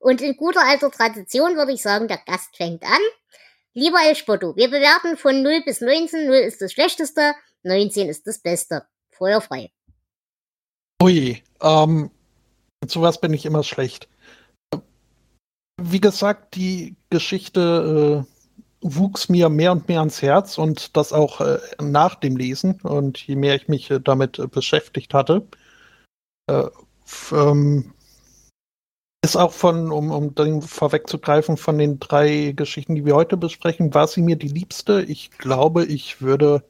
Und 0.00 0.20
in 0.20 0.36
guter 0.36 0.66
alter 0.66 0.90
Tradition 0.90 1.54
würde 1.54 1.70
ich 1.70 1.80
sagen, 1.80 2.08
der 2.08 2.18
Gast 2.26 2.56
fängt 2.56 2.82
an. 2.82 2.98
Lieber 3.72 3.98
El 4.04 4.16
Spotto, 4.16 4.56
wir 4.56 4.68
bewerten 4.68 5.16
von 5.16 5.44
0 5.44 5.62
bis 5.64 5.80
19. 5.80 6.26
0 6.26 6.34
ist 6.38 6.60
das 6.60 6.72
Schlechteste, 6.72 7.34
19 7.62 8.08
ist 8.08 8.26
das 8.26 8.40
Beste. 8.40 8.84
Feuer 9.10 9.40
frei. 9.40 9.70
Ui, 11.00 11.40
ähm, 11.62 12.10
mit 12.80 12.90
sowas 12.90 13.20
bin 13.20 13.32
ich 13.32 13.46
immer 13.46 13.62
schlecht. 13.62 14.08
Wie 15.80 16.00
gesagt, 16.00 16.56
die 16.56 16.96
Geschichte 17.10 18.26
äh, 18.26 18.35
wuchs 18.94 19.28
mir 19.28 19.48
mehr 19.48 19.72
und 19.72 19.88
mehr 19.88 20.00
ans 20.00 20.22
Herz 20.22 20.58
und 20.58 20.96
das 20.96 21.12
auch 21.12 21.40
äh, 21.40 21.58
nach 21.80 22.14
dem 22.14 22.36
Lesen. 22.36 22.80
Und 22.82 23.18
je 23.26 23.36
mehr 23.36 23.54
ich 23.54 23.68
mich 23.68 23.90
äh, 23.90 24.00
damit 24.00 24.38
äh, 24.38 24.46
beschäftigt 24.46 25.14
hatte, 25.14 25.46
äh, 26.46 26.64
ähm, 27.32 27.92
ist 29.24 29.36
auch 29.36 29.52
von, 29.52 29.90
um, 29.90 30.10
um 30.10 30.34
den 30.34 30.62
vorwegzugreifen, 30.62 31.56
von 31.56 31.78
den 31.78 31.98
drei 31.98 32.52
Geschichten, 32.54 32.94
die 32.94 33.04
wir 33.04 33.16
heute 33.16 33.36
besprechen, 33.36 33.92
war 33.92 34.06
sie 34.06 34.22
mir 34.22 34.36
die 34.36 34.48
liebste. 34.48 35.02
Ich 35.02 35.30
glaube, 35.32 35.84
ich 35.84 36.20
würde 36.22 36.62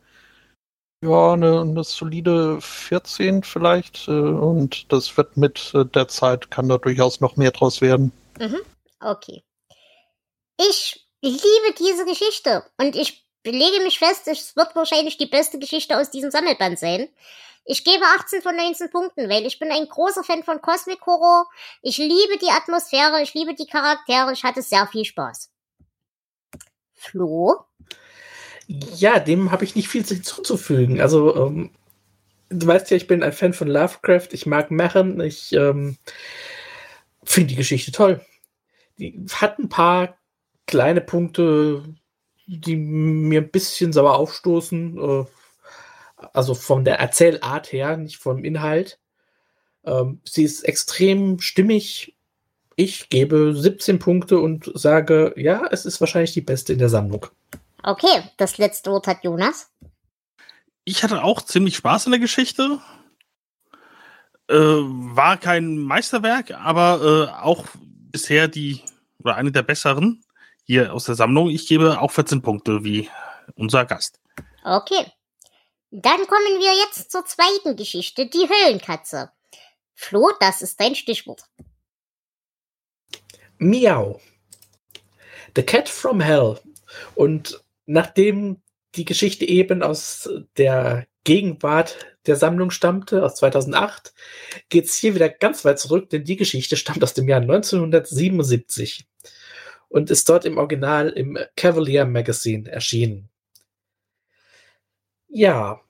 ja, 1.03 1.35
eine, 1.35 1.61
eine 1.61 1.85
solide 1.85 2.61
14 2.61 3.43
vielleicht. 3.43 4.09
Äh, 4.09 4.13
und 4.13 4.91
das 4.93 5.17
wird 5.17 5.37
mit 5.37 5.73
äh, 5.75 5.85
der 5.85 6.09
Zeit, 6.09 6.51
kann 6.51 6.69
da 6.69 6.79
durchaus 6.79 7.21
noch 7.21 7.37
mehr 7.37 7.51
draus 7.51 7.81
werden. 7.81 8.13
Okay. 9.01 9.43
Ich 10.59 11.06
liebe 11.21 11.75
diese 11.79 12.05
Geschichte 12.05 12.65
und 12.79 12.97
ich 12.97 13.27
lege 13.45 13.83
mich 13.83 13.99
fest, 13.99 14.27
es 14.27 14.57
wird 14.57 14.75
wahrscheinlich 14.75 15.19
die 15.19 15.27
beste 15.27 15.59
Geschichte 15.59 15.99
aus 15.99 16.11
diesem 16.11 16.31
Sammelband 16.31 16.79
sein. 16.79 17.09
Ich 17.65 17.83
gebe 17.83 18.05
18 18.19 18.43
von 18.43 18.55
19 18.55 18.91
Punkten, 18.91 19.29
weil 19.29 19.45
ich 19.45 19.59
bin 19.59 19.73
ein 19.73 19.89
großer 19.89 20.23
Fan 20.23 20.45
von 20.45 20.61
Cosmic 20.61 21.05
Horror. 21.05 21.47
Ich 21.83 21.99
liebe 21.99 22.39
die 22.41 22.51
Atmosphäre, 22.51 23.21
ich 23.23 23.35
liebe 23.35 23.55
die 23.55 23.67
Charaktere, 23.67 24.33
ich 24.33 24.45
hatte 24.45 24.63
sehr 24.63 24.87
viel 24.87 25.05
Spaß. 25.05 25.51
Flo? 26.95 27.65
Ja, 28.69 29.19
dem 29.19 29.51
habe 29.51 29.65
ich 29.65 29.75
nicht 29.75 29.89
viel 29.89 30.05
hinzuzufügen. 30.05 31.01
Also, 31.01 31.37
ähm, 31.37 31.71
du 32.49 32.67
weißt 32.67 32.91
ja, 32.91 32.97
ich 32.97 33.09
bin 33.09 33.23
ein 33.23 33.33
Fan 33.33 33.53
von 33.53 33.69
Lovecraft, 33.69 34.29
ich 34.31 34.47
mag 34.47 34.71
Märchen, 34.71 35.21
ich 35.21 35.53
ähm, 35.53 35.99
finde 37.25 37.49
die 37.49 37.57
Geschichte 37.57 37.91
toll. 37.91 38.25
Die 38.99 39.27
hat 39.33 39.59
ein 39.59 39.69
paar 39.69 40.17
kleine 40.67 41.01
Punkte, 41.01 41.85
die 42.47 42.77
mir 42.77 43.41
ein 43.41 43.51
bisschen 43.51 43.93
sauer 43.93 44.17
aufstoßen. 44.17 44.99
Äh, 44.99 45.25
also 46.33 46.55
von 46.55 46.85
der 46.85 46.99
Erzählart 46.99 47.73
her, 47.73 47.97
nicht 47.97 48.19
vom 48.19 48.45
Inhalt. 48.45 48.99
Ähm, 49.85 50.21
sie 50.25 50.45
ist 50.45 50.63
extrem 50.63 51.41
stimmig. 51.41 52.17
Ich 52.75 53.09
gebe 53.09 53.55
17 53.55 53.99
Punkte 53.99 54.39
und 54.39 54.71
sage, 54.75 55.33
ja, 55.37 55.67
es 55.71 55.87
ist 55.87 56.01
wahrscheinlich 56.01 56.33
die 56.33 56.43
beste 56.43 56.73
in 56.73 56.79
der 56.79 56.89
Sammlung. 56.89 57.27
Okay, 57.83 58.23
das 58.37 58.59
letzte 58.59 58.91
Wort 58.91 59.07
hat 59.07 59.23
Jonas. 59.23 59.71
ich 60.85 61.03
hatte 61.03 61.23
auch 61.23 61.43
ziemlich 61.43 61.77
Spaß 61.77 62.07
in 62.07 62.13
der 62.13 62.21
Geschichte. 62.21 62.81
Äh, 64.49 64.55
war 64.55 65.37
kein 65.37 65.79
Meisterwerk, 65.79 66.53
aber 66.53 67.29
äh, 67.29 67.43
auch 67.43 67.65
bisher 68.13 68.49
die 68.49 68.83
oder 69.19 69.37
eine 69.37 69.53
der 69.53 69.63
besseren 69.63 70.23
hier 70.67 70.93
aus 70.93 71.05
der 71.05 71.15
Sammlung. 71.15 71.49
Ich 71.49 71.67
gebe 71.67 72.01
auch 72.01 72.11
14 72.11 72.43
Punkte 72.43 72.85
wie 72.85 73.09
unser 73.55 73.85
Gast. 73.87 74.21
Okay. 74.65 75.07
Dann 75.91 76.27
kommen 76.27 76.59
wir 76.59 76.75
jetzt 76.85 77.11
zur 77.11 77.25
zweiten 77.25 77.77
Geschichte, 77.77 78.27
die 78.27 78.49
Höllenkatze. 78.49 79.31
Flo, 79.95 80.31
das 80.41 80.61
ist 80.61 80.79
dein 80.81 80.95
Stichwort. 80.95 81.45
Miau. 83.59 84.21
The 85.55 85.63
Cat 85.63 85.89
from 85.89 86.21
Hell. 86.21 86.59
Und 87.15 87.65
nachdem 87.87 88.61
die 88.97 89.05
Geschichte 89.05 89.47
eben 89.47 89.83
aus 89.83 90.29
der 90.57 91.07
Gegenwart 91.25 91.97
der 92.27 92.37
Sammlung 92.37 92.71
stammte, 92.71 93.25
aus 93.25 93.37
2008, 93.37 94.13
geht 94.69 94.87
es 94.87 94.95
hier 94.95 95.15
wieder 95.15 95.29
ganz 95.29 95.65
weit 95.65 95.79
zurück, 95.79 96.11
denn 96.11 96.25
die 96.25 96.37
Geschichte 96.37 96.77
stammt 96.77 97.03
aus 97.03 97.15
dem 97.15 97.29
Jahr 97.29 97.41
1977 97.41 99.07
und 99.89 100.11
ist 100.11 100.29
dort 100.29 100.45
im 100.45 100.59
Original 100.59 101.09
im 101.11 101.39
Cavalier 101.57 102.05
Magazine 102.05 102.71
erschienen. 102.71 103.29
Ja, 105.29 105.81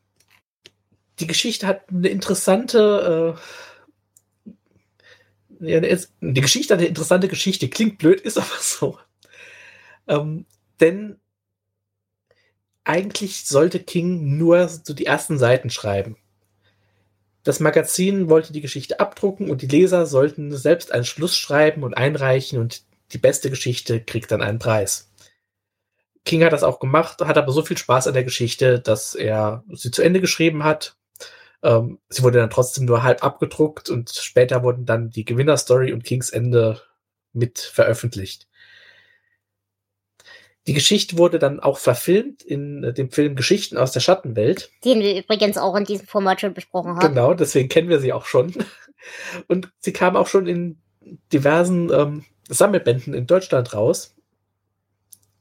die 1.18 1.26
Geschichte 1.26 1.66
hat 1.66 1.88
eine 1.88 2.08
interessante, 2.08 3.38
äh, 5.58 5.70
die 6.20 6.40
Geschichte 6.40 6.74
hat 6.74 6.80
eine 6.80 6.88
interessante 6.88 7.28
Geschichte. 7.28 7.68
Klingt 7.68 7.98
blöd, 7.98 8.20
ist 8.20 8.38
aber 8.38 8.46
so. 8.60 8.98
Ähm, 10.06 10.46
denn 10.80 11.18
eigentlich 12.84 13.46
sollte 13.46 13.80
King 13.80 14.36
nur 14.36 14.68
so 14.68 14.94
die 14.94 15.06
ersten 15.06 15.38
Seiten 15.38 15.70
schreiben. 15.70 16.16
Das 17.42 17.60
Magazin 17.60 18.28
wollte 18.28 18.52
die 18.52 18.60
Geschichte 18.60 19.00
abdrucken 19.00 19.50
und 19.50 19.62
die 19.62 19.68
Leser 19.68 20.06
sollten 20.06 20.56
selbst 20.56 20.92
einen 20.92 21.04
Schluss 21.04 21.36
schreiben 21.36 21.82
und 21.84 21.94
einreichen 21.94 22.58
und 22.58 22.82
die 23.12 23.18
beste 23.18 23.50
Geschichte 23.50 24.02
kriegt 24.02 24.30
dann 24.30 24.42
einen 24.42 24.58
Preis. 24.58 25.12
King 26.24 26.44
hat 26.44 26.52
das 26.52 26.64
auch 26.64 26.80
gemacht, 26.80 27.20
hat 27.20 27.38
aber 27.38 27.52
so 27.52 27.62
viel 27.62 27.78
Spaß 27.78 28.08
an 28.08 28.14
der 28.14 28.24
Geschichte, 28.24 28.80
dass 28.80 29.14
er 29.14 29.64
sie 29.72 29.90
zu 29.90 30.02
Ende 30.02 30.20
geschrieben 30.20 30.64
hat. 30.64 30.96
Ähm, 31.62 32.00
sie 32.08 32.22
wurde 32.22 32.38
dann 32.38 32.50
trotzdem 32.50 32.84
nur 32.84 33.02
halb 33.02 33.24
abgedruckt 33.24 33.88
und 33.88 34.10
später 34.10 34.62
wurden 34.62 34.84
dann 34.84 35.10
die 35.10 35.24
Gewinnerstory 35.24 35.92
und 35.92 36.04
Kings 36.04 36.30
Ende 36.30 36.82
mit 37.32 37.60
veröffentlicht. 37.60 38.48
Die 40.66 40.74
Geschichte 40.74 41.16
wurde 41.16 41.38
dann 41.38 41.60
auch 41.60 41.78
verfilmt 41.78 42.42
in 42.42 42.82
äh, 42.82 42.92
dem 42.92 43.10
Film 43.10 43.36
Geschichten 43.36 43.76
aus 43.76 43.92
der 43.92 44.00
Schattenwelt. 44.00 44.70
Den 44.84 45.00
wir 45.00 45.16
übrigens 45.16 45.58
auch 45.58 45.76
in 45.76 45.84
diesem 45.84 46.08
Format 46.08 46.40
schon 46.40 46.54
besprochen 46.54 46.96
haben. 46.96 47.14
Genau, 47.14 47.34
deswegen 47.34 47.68
kennen 47.68 47.88
wir 47.88 48.00
sie 48.00 48.12
auch 48.12 48.26
schon. 48.26 48.52
Und 49.46 49.70
sie 49.78 49.92
kam 49.92 50.16
auch 50.16 50.26
schon 50.26 50.48
in 50.48 50.80
diversen 51.32 51.92
ähm, 51.92 52.24
Sammelbänden 52.48 53.14
in 53.14 53.26
Deutschland 53.26 53.74
raus. 53.74 54.14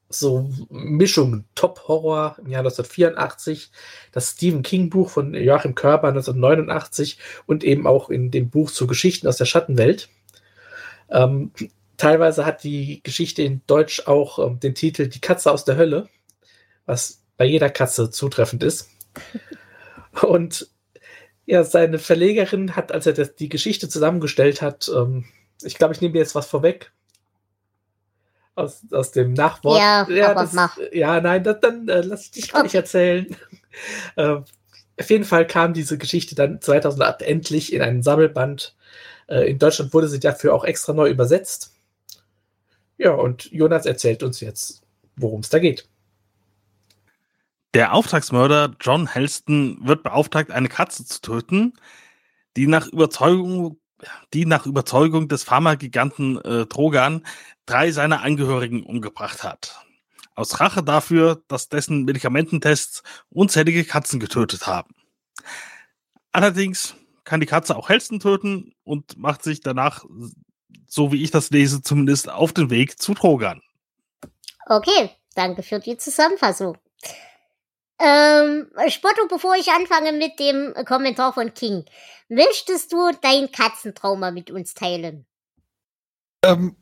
So 0.10 0.50
Mischungen, 0.70 1.46
Top 1.56 1.88
Horror 1.88 2.38
im 2.40 2.52
Jahr 2.52 2.60
1984, 2.60 3.72
das 4.12 4.32
Stephen 4.32 4.62
King 4.62 4.90
Buch 4.90 5.10
von 5.10 5.34
Joachim 5.34 5.74
Körber 5.74 6.10
1989 6.10 7.18
und 7.48 7.64
eben 7.64 7.88
auch 7.88 8.10
in 8.10 8.30
dem 8.30 8.50
Buch 8.50 8.70
zu 8.70 8.86
Geschichten 8.88 9.28
aus 9.28 9.38
der 9.38 9.46
Schattenwelt. 9.46 10.10
Ähm, 11.10 11.52
teilweise 11.98 12.46
hat 12.46 12.64
die 12.64 13.02
Geschichte 13.04 13.42
in 13.42 13.62
Deutsch 13.68 14.08
auch 14.08 14.40
ähm, 14.40 14.60
den 14.60 14.76
Titel 14.76 15.08
Die 15.08 15.22
Katze 15.22 15.52
aus 15.52 15.66
der 15.66 15.78
Hölle, 15.78 16.08
was 16.86 17.24
bei 17.38 17.46
jeder 17.46 17.70
Katze 17.70 18.12
zutreffend 18.12 18.64
ist. 18.64 18.90
Und 20.22 20.70
ja, 21.46 21.64
seine 21.64 22.00
Verlegerin 22.00 22.76
hat, 22.76 22.92
als 22.92 23.06
er 23.06 23.14
das, 23.14 23.36
die 23.36 23.50
Geschichte 23.50 23.90
zusammengestellt 23.90 24.62
hat, 24.62 24.90
ähm, 24.96 25.26
ich 25.66 25.76
glaube, 25.76 25.94
ich 25.94 26.02
nehme 26.02 26.14
dir 26.14 26.20
jetzt 26.20 26.36
was 26.36 26.48
vorweg. 26.48 26.92
Aus, 28.56 28.84
aus 28.92 29.12
dem 29.12 29.34
Nachwort. 29.34 29.80
Ja, 29.80 30.08
ja, 30.10 30.32
aber 30.32 30.42
das, 30.42 30.54
mach. 30.54 30.78
ja 30.94 31.20
nein, 31.20 31.44
das, 31.44 31.60
dann 31.60 31.90
äh, 31.90 32.02
lass 32.02 32.26
ich 32.26 32.32
dich 32.32 32.52
gar 32.52 32.64
nicht 32.64 32.76
erzählen. 32.76 33.36
äh, 34.16 34.38
auf 34.98 35.10
jeden 35.10 35.26
Fall 35.26 35.46
kam 35.46 35.74
diese 35.74 35.98
Geschichte 35.98 36.36
dann 36.36 36.62
2008 36.62 37.22
endlich 37.22 37.74
in 37.74 37.82
einen 37.82 38.02
Sammelband. 38.02 38.76
Äh, 39.28 39.50
in 39.50 39.60
Deutschland 39.60 39.94
wurde 39.94 40.08
sie 40.08 40.22
dafür 40.22 40.54
auch 40.54 40.64
extra 40.64 40.94
neu 40.94 41.10
übersetzt. 41.10 41.74
Ja, 42.98 43.12
und 43.12 43.52
Jonas 43.52 43.86
erzählt 43.86 44.24
uns 44.24 44.40
jetzt, 44.40 44.84
worum 45.18 45.42
es 45.42 45.50
da 45.50 45.60
geht. 45.60 45.90
Der 47.74 47.94
Auftragsmörder 47.94 48.74
John 48.80 49.06
Helston 49.06 49.80
wird 49.86 50.02
beauftragt, 50.04 50.50
eine 50.50 50.70
Katze 50.70 51.04
zu 51.04 51.20
töten, 51.20 51.74
die 52.56 52.68
nach 52.68 52.88
Überzeugung, 52.88 53.78
die 54.34 54.46
nach 54.46 54.66
Überzeugung 54.66 55.28
des 55.28 55.44
Pharmagiganten 55.44 56.40
äh, 56.42 56.66
Drogan 56.66 57.26
drei 57.66 57.92
seiner 57.92 58.22
Angehörigen 58.22 58.84
umgebracht 58.84 59.44
hat. 59.44 59.82
Aus 60.36 60.60
Rache 60.60 60.84
dafür, 60.84 61.42
dass 61.48 61.70
dessen 61.70 62.04
Medikamententests 62.04 63.04
unzählige 63.30 63.86
Katzen 63.86 64.20
getötet 64.20 64.68
haben. 64.68 64.94
Allerdings 66.32 66.96
kann 67.24 67.40
die 67.40 67.46
Katze 67.46 67.76
auch 67.76 67.90
Helston 67.90 68.20
töten 68.20 68.74
und 68.84 69.18
macht 69.18 69.44
sich 69.44 69.62
danach 69.62 70.06
so 70.88 71.12
wie 71.12 71.24
ich 71.24 71.32
das 71.32 71.50
lese, 71.50 71.82
zumindest 71.82 72.30
auf 72.30 72.54
den 72.54 72.70
Weg 72.70 73.02
zu 73.02 73.14
Trogan. 73.14 73.62
Okay, 74.68 75.12
danke 75.36 75.64
für 75.64 75.80
die 75.80 75.98
Zusammenfassung. 75.98 76.78
Ähm, 78.00 78.68
Spotto, 78.90 79.28
bevor 79.30 79.56
ich 79.56 79.72
anfange 79.72 80.12
mit 80.12 80.40
dem 80.40 80.74
Kommentar 80.86 81.34
von 81.34 81.54
King, 81.54 81.86
möchtest 82.28 82.92
du 82.92 83.12
dein 83.22 83.52
Katzentrauma 83.52 84.32
mit 84.32 84.52
uns 84.52 84.74
teilen? 84.74 85.26
Ähm, 86.44 86.76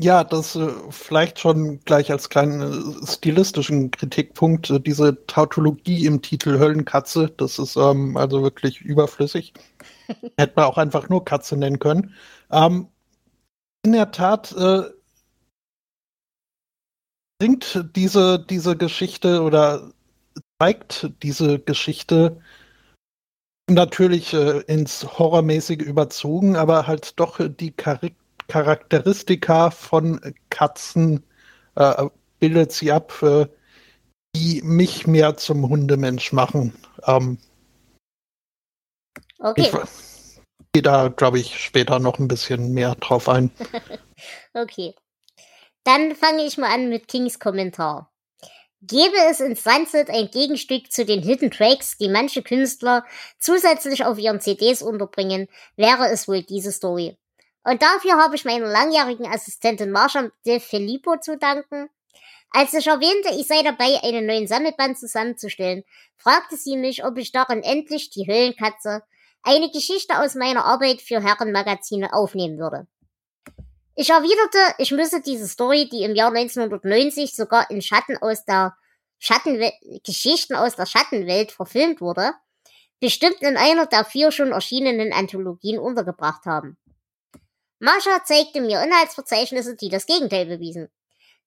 ja, 0.00 0.24
das 0.24 0.56
äh, 0.56 0.68
vielleicht 0.90 1.38
schon 1.38 1.80
gleich 1.84 2.10
als 2.10 2.28
kleinen 2.28 3.06
stilistischen 3.06 3.90
Kritikpunkt. 3.90 4.70
Äh, 4.70 4.80
diese 4.80 5.24
Tautologie 5.26 6.04
im 6.06 6.20
Titel 6.20 6.58
Höllenkatze, 6.58 7.32
das 7.36 7.58
ist 7.58 7.76
ähm, 7.76 8.16
also 8.16 8.42
wirklich 8.42 8.80
überflüssig. 8.80 9.54
Hätte 10.36 10.52
man 10.56 10.64
auch 10.66 10.78
einfach 10.78 11.08
nur 11.08 11.24
Katze 11.24 11.56
nennen 11.56 11.78
können. 11.78 12.14
Ähm, 12.50 12.88
in 13.84 13.92
der 13.92 14.10
Tat 14.10 14.52
äh, 14.52 14.82
bringt 17.38 17.84
diese, 17.94 18.38
diese 18.38 18.76
Geschichte 18.76 19.42
oder 19.42 19.92
zeigt 20.64 21.10
diese 21.22 21.58
Geschichte 21.58 22.40
natürlich 23.68 24.32
äh, 24.32 24.60
ins 24.60 25.18
Horrormäßige 25.18 25.82
überzogen, 25.82 26.56
aber 26.56 26.86
halt 26.86 27.20
doch 27.20 27.38
die 27.38 27.74
Char 27.78 28.00
Charakteristika 28.46 29.70
von 29.70 30.20
Katzen 30.50 31.22
äh, 31.76 32.06
bildet 32.40 32.72
sie 32.72 32.92
ab, 32.92 33.22
äh, 33.22 33.46
die 34.36 34.60
mich 34.62 35.06
mehr 35.06 35.36
zum 35.36 35.68
Hundemensch 35.68 36.32
machen. 36.32 36.74
Ähm, 37.06 37.38
okay. 39.38 39.70
Ich, 39.72 40.40
gehe 40.72 40.82
da, 40.82 41.08
glaube 41.08 41.40
ich, 41.40 41.58
später 41.58 41.98
noch 41.98 42.18
ein 42.18 42.28
bisschen 42.28 42.72
mehr 42.72 42.94
drauf 42.96 43.28
ein. 43.28 43.50
okay. 44.54 44.94
Dann 45.84 46.14
fange 46.14 46.44
ich 46.44 46.58
mal 46.58 46.72
an 46.72 46.88
mit 46.90 47.08
Kings 47.08 47.38
Kommentar. 47.38 48.13
Gäbe 48.86 49.16
es 49.30 49.40
in 49.40 49.56
Sunset 49.56 50.10
ein 50.10 50.30
Gegenstück 50.30 50.92
zu 50.92 51.06
den 51.06 51.22
Hidden 51.22 51.50
Tracks, 51.50 51.96
die 51.96 52.08
manche 52.08 52.42
Künstler 52.42 53.06
zusätzlich 53.38 54.04
auf 54.04 54.18
ihren 54.18 54.42
CDs 54.42 54.82
unterbringen, 54.82 55.48
wäre 55.76 56.10
es 56.10 56.28
wohl 56.28 56.42
diese 56.42 56.70
Story. 56.70 57.16
Und 57.62 57.80
dafür 57.80 58.22
habe 58.22 58.34
ich 58.34 58.44
meiner 58.44 58.66
langjährigen 58.66 59.26
Assistentin 59.26 59.90
Marsha 59.90 60.28
De 60.44 60.60
Filippo 60.60 61.16
zu 61.18 61.38
danken. 61.38 61.88
Als 62.50 62.74
ich 62.74 62.86
erwähnte, 62.86 63.30
ich 63.40 63.46
sei 63.46 63.62
dabei, 63.62 64.02
einen 64.02 64.26
neuen 64.26 64.46
Sammelband 64.46 64.98
zusammenzustellen, 64.98 65.84
fragte 66.18 66.56
sie 66.58 66.76
mich, 66.76 67.04
ob 67.04 67.16
ich 67.16 67.32
darin 67.32 67.62
endlich 67.62 68.10
die 68.10 68.26
Höllenkatze 68.26 69.02
eine 69.42 69.70
Geschichte 69.70 70.20
aus 70.20 70.34
meiner 70.34 70.64
Arbeit 70.64 71.00
für 71.00 71.22
Herrenmagazine 71.22 72.12
aufnehmen 72.12 72.58
würde. 72.58 72.86
Ich 73.96 74.10
erwiderte, 74.10 74.58
ich 74.78 74.90
müsse 74.90 75.20
diese 75.20 75.46
Story, 75.46 75.88
die 75.88 76.02
im 76.02 76.14
Jahr 76.16 76.34
1990 76.34 77.34
sogar 77.34 77.70
in 77.70 77.80
Schatten 77.80 78.16
aus 78.16 78.44
der 78.44 78.76
Schattenwelt, 79.18 79.74
Geschichten 80.04 80.54
aus 80.54 80.74
der 80.74 80.86
Schattenwelt 80.86 81.52
verfilmt 81.52 82.00
wurde, 82.00 82.32
bestimmt 82.98 83.40
in 83.40 83.56
einer 83.56 83.86
der 83.86 84.04
vier 84.04 84.32
schon 84.32 84.50
erschienenen 84.50 85.12
Anthologien 85.12 85.78
untergebracht 85.78 86.44
haben. 86.44 86.76
Mascha 87.78 88.24
zeigte 88.24 88.60
mir 88.60 88.82
Inhaltsverzeichnisse, 88.82 89.76
die 89.76 89.90
das 89.90 90.06
Gegenteil 90.06 90.46
bewiesen. 90.46 90.90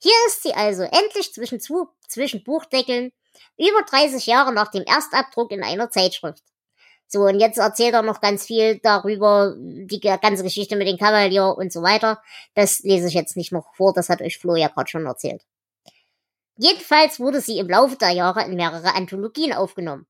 Hier 0.01 0.13
ist 0.27 0.43
sie 0.43 0.53
also 0.53 0.83
endlich 0.83 1.33
zwischen, 1.33 1.59
zwischen 1.59 2.43
Buchdeckeln, 2.43 3.11
über 3.57 3.81
30 3.89 4.25
Jahre 4.25 4.53
nach 4.53 4.69
dem 4.71 4.83
Erstabdruck 4.83 5.51
in 5.51 5.63
einer 5.63 5.89
Zeitschrift. 5.89 6.43
So, 7.07 7.21
und 7.21 7.39
jetzt 7.39 7.57
erzählt 7.57 7.93
er 7.93 8.01
noch 8.01 8.19
ganz 8.19 8.45
viel 8.45 8.79
darüber, 8.79 9.55
die 9.57 10.01
ganze 10.01 10.43
Geschichte 10.43 10.75
mit 10.75 10.87
den 10.87 10.97
Kavalier 10.97 11.55
und 11.57 11.71
so 11.71 11.81
weiter. 11.81 12.21
Das 12.53 12.79
lese 12.79 13.07
ich 13.07 13.13
jetzt 13.13 13.37
nicht 13.37 13.53
noch 13.53 13.73
vor, 13.75 13.93
das 13.93 14.09
hat 14.09 14.21
euch 14.21 14.37
Flo 14.37 14.55
ja 14.55 14.67
gerade 14.67 14.89
schon 14.89 15.05
erzählt. 15.05 15.43
Jedenfalls 16.57 17.19
wurde 17.19 17.39
sie 17.39 17.59
im 17.59 17.69
Laufe 17.69 17.95
der 17.95 18.11
Jahre 18.11 18.43
in 18.43 18.55
mehrere 18.55 18.93
Anthologien 18.95 19.53
aufgenommen. 19.53 20.05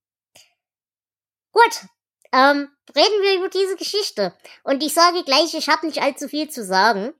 Gut, 1.51 1.87
ähm, 2.31 2.69
reden 2.95 3.21
wir 3.21 3.37
über 3.37 3.49
diese 3.49 3.75
Geschichte. 3.75 4.33
Und 4.63 4.83
ich 4.83 4.93
sage 4.93 5.23
gleich, 5.23 5.53
ich 5.53 5.69
habe 5.69 5.85
nicht 5.85 6.01
allzu 6.01 6.27
viel 6.27 6.49
zu 6.49 6.63
sagen. 6.63 7.13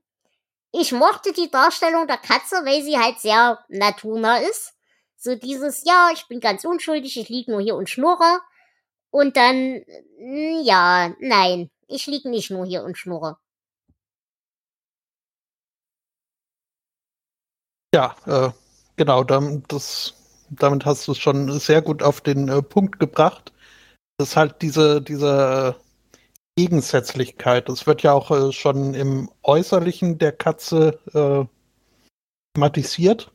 Ich 0.71 0.91
mochte 0.91 1.33
die 1.33 1.51
Darstellung 1.51 2.07
der 2.07 2.17
Katze, 2.17 2.57
weil 2.63 2.83
sie 2.83 2.97
halt 2.97 3.19
sehr 3.19 3.59
naturnah 3.67 4.37
ist. 4.39 4.73
So 5.17 5.35
dieses, 5.35 5.83
ja, 5.85 6.09
ich 6.13 6.27
bin 6.27 6.39
ganz 6.39 6.65
unschuldig, 6.65 7.17
ich 7.17 7.29
lieg 7.29 7.47
nur 7.47 7.61
hier 7.61 7.75
und 7.75 7.89
schnurre. 7.89 8.41
Und 9.11 9.37
dann, 9.37 9.83
mm, 10.19 10.61
ja, 10.63 11.13
nein, 11.19 11.69
ich 11.87 12.07
lieg 12.07 12.25
nicht 12.25 12.51
nur 12.51 12.65
hier 12.65 12.83
und 12.83 12.97
schnurre. 12.97 13.37
Ja, 17.93 18.15
äh, 18.25 18.51
genau, 18.97 19.23
damit, 19.23 19.71
das, 19.71 20.13
damit 20.49 20.85
hast 20.85 21.07
du 21.07 21.13
es 21.13 21.17
schon 21.19 21.59
sehr 21.59 21.81
gut 21.81 22.03
auf 22.03 22.21
den 22.21 22.49
äh, 22.49 22.61
Punkt 22.61 22.99
gebracht. 22.99 23.53
Das 24.17 24.29
ist 24.29 24.35
halt 24.35 24.61
diese, 24.61 25.01
diese 25.01 25.75
Gegensätzlichkeit. 26.57 27.69
Das 27.69 27.87
wird 27.87 28.03
ja 28.03 28.13
auch 28.13 28.31
äh, 28.31 28.51
schon 28.51 28.93
im 28.93 29.31
Äußerlichen 29.43 30.17
der 30.17 30.33
Katze 30.33 30.99
äh, 31.13 31.45
thematisiert. 32.55 33.31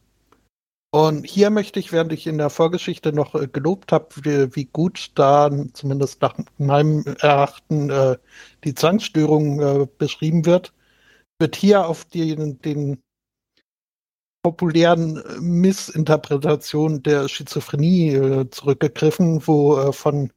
Und 0.95 1.25
hier 1.27 1.49
möchte 1.49 1.81
ich, 1.81 1.91
während 1.91 2.13
ich 2.13 2.27
in 2.27 2.37
der 2.37 2.51
Vorgeschichte 2.51 3.15
noch 3.15 3.35
äh, 3.35 3.49
gelobt 3.49 3.93
habe, 3.93 4.09
wie, 4.25 4.55
wie, 4.55 4.67
gut 4.67 5.13
da 5.15 5.51
zumindest 5.73 6.21
nach 6.21 6.37
meinem 6.59 7.03
Erachten 7.21 7.89
äh, 7.89 8.19
die 8.65 8.75
Zwangsstörung 8.75 9.61
äh, 9.61 9.87
beschrieben 9.97 10.45
wird, 10.45 10.75
wird 11.39 11.57
hier 11.57 11.87
auf 11.89 12.05
die, 12.05 12.37
den 12.37 13.03
populären 14.43 15.23
Missinterpretationen 15.41 17.03
der 17.03 17.27
Schizophrenie 17.29 18.15
äh, 18.15 18.51
zurückgegriffen, 18.51 19.47
wo 19.47 19.79
äh, 19.79 19.93
von 19.95 20.31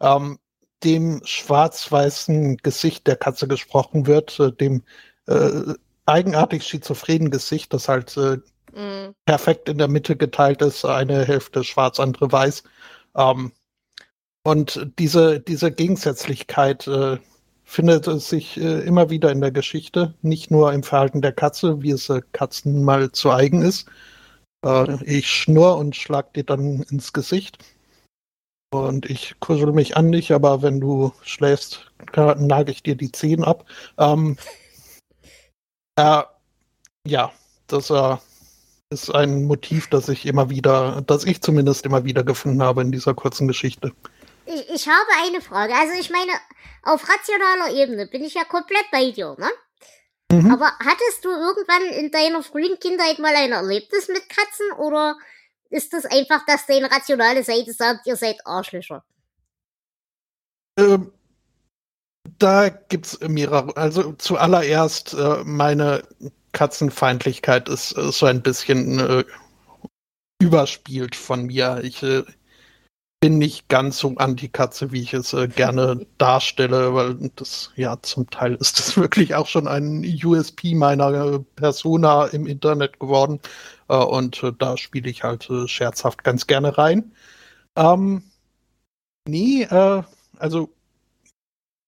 ähm, 0.00 0.38
dem 0.84 1.22
schwarz-weißen 1.24 2.58
Gesicht 2.58 3.06
der 3.06 3.16
Katze 3.16 3.48
gesprochen 3.48 4.06
wird, 4.06 4.38
äh, 4.40 4.52
dem 4.52 4.82
eigenartig 6.04 6.64
schizophrenen 6.64 7.30
Gesicht, 7.30 7.72
das 7.72 7.88
halt 7.88 8.18
mhm. 8.74 9.14
perfekt 9.26 9.68
in 9.68 9.78
der 9.78 9.88
Mitte 9.88 10.16
geteilt 10.16 10.62
ist, 10.62 10.84
eine 10.84 11.24
Hälfte 11.24 11.64
schwarz, 11.64 12.00
andere 12.00 12.30
weiß. 12.30 12.62
Ähm, 13.16 13.52
und 14.44 14.90
diese, 14.98 15.40
diese 15.40 15.70
Gegensätzlichkeit 15.70 16.86
äh, 16.88 17.18
findet 17.64 18.06
es 18.08 18.28
sich 18.28 18.58
äh, 18.58 18.80
immer 18.80 19.08
wieder 19.08 19.30
in 19.30 19.40
der 19.40 19.52
Geschichte, 19.52 20.14
nicht 20.22 20.50
nur 20.50 20.72
im 20.72 20.82
Verhalten 20.82 21.22
der 21.22 21.32
Katze, 21.32 21.82
wie 21.82 21.92
es 21.92 22.08
äh, 22.10 22.20
Katzen 22.32 22.84
mal 22.84 23.12
zu 23.12 23.30
eigen 23.30 23.62
ist. 23.62 23.88
Äh, 24.64 25.02
ich 25.04 25.30
schnurr 25.30 25.76
und 25.76 25.96
schlag 25.96 26.34
dir 26.34 26.44
dann 26.44 26.82
ins 26.90 27.12
Gesicht. 27.12 27.58
Und 28.72 29.08
ich 29.08 29.38
kuschel 29.40 29.72
mich 29.72 29.96
an 29.96 30.12
dich, 30.12 30.32
aber 30.32 30.62
wenn 30.62 30.80
du 30.80 31.12
schläfst, 31.22 31.90
nage 32.14 32.72
ich 32.72 32.82
dir 32.82 32.96
die 32.96 33.12
Zehen 33.12 33.44
ab. 33.44 33.66
Ähm, 33.98 34.36
äh, 35.96 36.22
ja, 37.06 37.32
das 37.66 37.90
äh, 37.90 38.16
ist 38.92 39.10
ein 39.10 39.44
Motiv, 39.44 39.88
das 39.88 40.08
ich 40.08 40.26
immer 40.26 40.50
wieder, 40.50 41.02
das 41.06 41.24
ich 41.24 41.42
zumindest 41.42 41.84
immer 41.86 42.04
wieder 42.04 42.22
gefunden 42.22 42.62
habe 42.62 42.82
in 42.82 42.92
dieser 42.92 43.14
kurzen 43.14 43.48
Geschichte. 43.48 43.92
Ich, 44.46 44.70
ich 44.70 44.88
habe 44.88 45.08
eine 45.24 45.40
Frage. 45.40 45.74
Also 45.74 45.94
ich 45.98 46.10
meine, 46.10 46.32
auf 46.82 47.08
rationaler 47.08 47.72
Ebene 47.74 48.06
bin 48.06 48.22
ich 48.22 48.34
ja 48.34 48.44
komplett 48.44 48.84
bei 48.92 49.10
dir, 49.10 49.36
ne? 49.38 49.48
Mhm. 50.32 50.52
Aber 50.52 50.72
hattest 50.78 51.24
du 51.24 51.30
irgendwann 51.30 51.82
in 51.98 52.10
deiner 52.10 52.42
frühen 52.42 52.78
Kindheit 52.78 53.18
mal 53.18 53.34
ein 53.34 53.52
Erlebnis 53.52 54.08
mit 54.08 54.28
Katzen 54.28 54.72
oder 54.78 55.16
ist 55.70 55.92
das 55.92 56.04
einfach, 56.04 56.44
dass 56.46 56.66
deine 56.66 56.90
rationale 56.90 57.42
Seite 57.44 57.72
sagt, 57.72 58.06
ihr 58.06 58.16
seid 58.16 58.46
Arschlöcher? 58.46 59.04
Ähm, 60.78 61.12
da 62.38 62.68
gibt's 62.68 63.18
mehrere. 63.20 63.76
Also 63.76 64.12
zuallererst 64.12 65.14
äh, 65.14 65.44
meine 65.44 66.02
Katzenfeindlichkeit 66.52 67.68
ist, 67.68 67.92
ist 67.92 68.18
so 68.18 68.26
ein 68.26 68.42
bisschen 68.42 68.98
äh, 68.98 69.24
überspielt 70.40 71.16
von 71.16 71.46
mir. 71.46 71.80
Ich 71.82 72.02
äh, 72.02 72.24
bin 73.22 73.38
nicht 73.38 73.68
ganz 73.68 73.98
so 73.98 74.16
anti-Katze, 74.16 74.90
wie 74.90 75.00
ich 75.00 75.14
es 75.14 75.32
äh, 75.32 75.46
gerne 75.46 76.04
darstelle, 76.18 76.92
weil 76.92 77.30
das, 77.36 77.70
ja, 77.76 77.96
zum 78.02 78.28
Teil 78.28 78.56
ist 78.56 78.80
das 78.80 78.96
wirklich 78.98 79.36
auch 79.36 79.46
schon 79.46 79.68
ein 79.68 80.04
USP 80.24 80.74
meiner 80.74 81.14
äh, 81.14 81.38
Persona 81.54 82.26
im 82.26 82.46
Internet 82.48 82.98
geworden. 82.98 83.40
Äh, 83.88 83.96
und 83.96 84.42
äh, 84.42 84.52
da 84.58 84.76
spiele 84.76 85.08
ich 85.08 85.22
halt 85.22 85.48
scherzhaft 85.66 86.24
ganz 86.24 86.48
gerne 86.48 86.76
rein. 86.76 87.12
Ähm, 87.76 88.24
nee, 89.26 89.66
also 90.38 90.68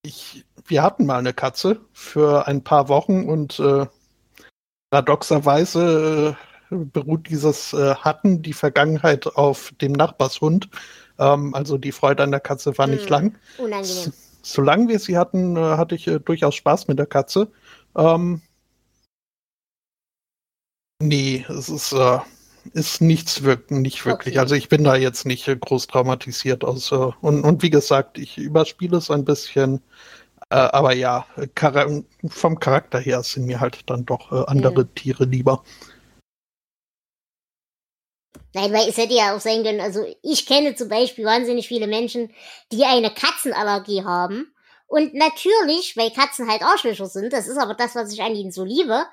ich, 0.03 0.45
wir 0.67 0.83
hatten 0.83 1.05
mal 1.05 1.19
eine 1.19 1.35
Katze 1.35 1.81
für 1.93 2.47
ein 2.47 2.63
paar 2.63 2.89
Wochen 2.89 3.25
und 3.29 3.61
paradoxerweise 4.95 6.37
äh, 6.71 6.77
beruht 6.77 7.29
dieses 7.29 7.73
äh, 7.73 7.97
Hatten 7.97 8.43
die 8.43 8.53
Vergangenheit 8.53 9.27
auf 9.27 9.73
dem 9.81 9.91
Nachbarshund. 9.91 10.69
Ähm, 11.19 11.53
also 11.53 11.79
die 11.79 11.91
Freude 11.91 12.23
an 12.23 12.31
der 12.31 12.39
Katze 12.39 12.79
war 12.79 12.87
nicht 12.87 13.11
mm, 13.11 13.13
lang. 13.13 13.35
Unangenehm. 13.59 14.13
solange 14.43 14.89
wir 14.89 15.01
sie 15.01 15.19
hatten, 15.19 15.57
äh, 15.57 15.61
hatte 15.61 15.97
ich 15.97 16.07
äh, 16.07 16.21
durchaus 16.21 16.55
Spaß 16.55 16.87
mit 16.87 17.01
der 17.01 17.07
Katze. 17.07 17.51
Ähm, 17.97 18.41
nee, 21.03 21.45
es 21.49 21.69
ist, 21.69 21.93
ist 22.73 23.01
nichts 23.01 23.43
wirk 23.43 23.73
nicht 23.73 24.07
wirklich. 24.07 24.35
Okay. 24.35 24.41
Also 24.43 24.55
ich 24.55 24.69
bin 24.69 24.85
da 24.85 24.95
jetzt 24.95 25.27
nicht 25.27 25.45
groß 25.61 25.89
traumatisiert 25.89 26.63
aus. 26.63 26.93
und, 26.93 27.17
und 27.21 27.63
wie 27.65 27.71
gesagt, 27.71 28.17
ich 28.17 28.39
überspiele 28.39 28.99
es 28.99 29.11
ein 29.11 29.25
bisschen. 29.25 29.81
Äh, 30.51 30.57
aber 30.57 30.95
ja, 30.95 31.27
Char 31.59 31.91
vom 32.29 32.59
Charakter 32.59 32.99
her 32.99 33.23
sind 33.23 33.47
mir 33.47 33.61
halt 33.61 33.89
dann 33.91 34.05
doch 34.05 34.33
äh, 34.33 34.45
andere 34.47 34.83
ja. 34.83 34.89
Tiere 34.95 35.25
lieber. 35.25 35.65
Nein, 38.55 38.73
weil 38.73 38.89
es 38.89 38.97
hätte 38.97 39.15
ja 39.15 39.35
auch 39.35 39.41
sein 39.41 39.65
können, 39.65 39.81
also 39.81 40.07
ich 40.23 40.47
kenne 40.47 40.77
zum 40.77 40.89
Beispiel 40.89 41.25
wahnsinnig 41.25 41.67
viele 41.67 41.89
Menschen, 41.89 42.33
die 42.71 42.85
eine 42.85 43.13
Katzenallergie 43.13 44.05
haben. 44.05 44.55
Und 44.87 45.13
natürlich, 45.15 45.97
weil 45.97 46.13
Katzen 46.13 46.49
halt 46.49 46.63
Arschlöcher 46.63 47.07
sind, 47.07 47.33
das 47.33 47.49
ist 47.49 47.59
aber 47.59 47.75
das, 47.75 47.97
was 47.97 48.13
ich 48.13 48.23
an 48.23 48.37
ihnen 48.37 48.53
so 48.53 48.63
liebe, 48.63 49.07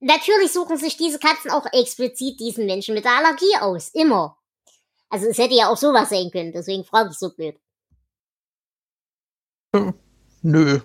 natürlich 0.00 0.52
suchen 0.52 0.76
sich 0.76 0.98
diese 0.98 1.18
Katzen 1.18 1.50
auch 1.50 1.64
explizit 1.72 2.38
diesen 2.38 2.66
Menschen 2.66 2.94
mit 2.94 3.06
der 3.06 3.16
Allergie 3.16 3.56
aus. 3.60 3.88
Immer. 3.94 4.36
Also 5.08 5.26
es 5.26 5.38
hätte 5.38 5.54
ja 5.54 5.70
auch 5.70 5.78
sowas 5.78 6.10
sein 6.10 6.30
können, 6.30 6.52
deswegen 6.52 6.84
frage 6.84 7.10
ich 7.12 7.18
so 7.18 7.30
blöd. 7.34 7.58
Nö. 10.42 10.80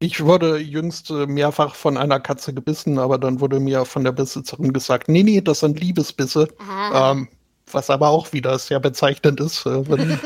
Ich 0.00 0.24
wurde 0.24 0.58
jüngst 0.58 1.10
äh, 1.10 1.26
mehrfach 1.26 1.76
von 1.76 1.96
einer 1.96 2.18
Katze 2.18 2.52
gebissen, 2.52 2.98
aber 2.98 3.18
dann 3.18 3.40
wurde 3.40 3.60
mir 3.60 3.84
von 3.84 4.02
der 4.02 4.12
Besitzerin 4.12 4.72
gesagt, 4.72 5.08
nee, 5.08 5.22
nee, 5.22 5.40
das 5.40 5.60
sind 5.60 5.78
Liebesbisse. 5.78 6.48
Ähm, 6.92 7.28
was 7.70 7.90
aber 7.90 8.08
auch 8.08 8.32
wieder 8.32 8.58
sehr 8.58 8.80
bezeichnend 8.80 9.40
ist. 9.40 9.64
Äh, 9.64 9.84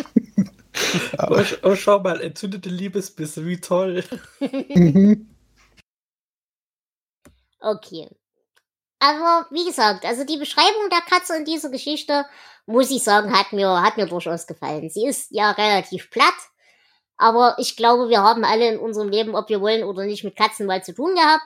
oh, 1.29 1.43
oh, 1.63 1.75
schau 1.75 2.01
mal, 2.01 2.21
entzündete 2.21 2.71
Liebesbisse, 2.71 3.45
wie 3.47 3.61
toll. 3.61 4.03
mhm. 4.41 5.29
Okay. 7.61 8.09
Aber 8.99 9.47
wie 9.51 9.67
gesagt, 9.67 10.05
also 10.05 10.25
die 10.25 10.39
Beschreibung 10.39 10.89
der 10.91 11.03
Katze 11.03 11.37
in 11.37 11.45
dieser 11.45 11.71
Geschichte, 11.71 12.25
muss 12.65 12.91
ich 12.91 13.03
sagen, 13.03 13.37
hat 13.37 13.53
mir, 13.53 13.83
hat 13.83 13.97
mir 13.97 14.07
durchaus 14.07 14.47
gefallen. 14.47 14.89
Sie 14.89 15.07
ist 15.07 15.31
ja 15.31 15.51
relativ 15.51 16.11
platt 16.11 16.35
aber 17.17 17.57
ich 17.59 17.77
glaube, 17.77 18.09
wir 18.09 18.23
haben 18.23 18.45
alle 18.45 18.69
in 18.69 18.79
unserem 18.79 19.09
Leben, 19.09 19.35
ob 19.35 19.49
wir 19.49 19.61
wollen 19.61 19.85
oder 19.85 20.05
nicht, 20.05 20.25
mit 20.25 20.37
Katzen 20.37 20.67
mal 20.67 20.85
zu 20.85 20.95
tun 20.95 21.15
gehabt. 21.15 21.45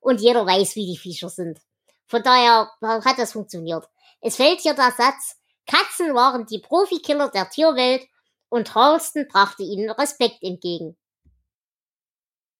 Und 0.00 0.20
jeder 0.20 0.44
weiß, 0.44 0.74
wie 0.74 0.86
die 0.86 0.98
Viecher 0.98 1.28
sind. 1.28 1.60
Von 2.08 2.22
daher 2.22 2.70
hat 2.82 3.18
das 3.18 3.32
funktioniert. 3.32 3.88
Es 4.20 4.36
fällt 4.36 4.60
hier 4.60 4.74
der 4.74 4.92
Satz, 4.92 5.36
Katzen 5.66 6.14
waren 6.14 6.46
die 6.46 6.58
Profikiller 6.58 7.28
der 7.30 7.48
Tierwelt 7.48 8.06
und 8.48 8.74
Ralston 8.74 9.26
brachte 9.28 9.62
ihnen 9.62 9.90
Respekt 9.90 10.42
entgegen. 10.42 10.96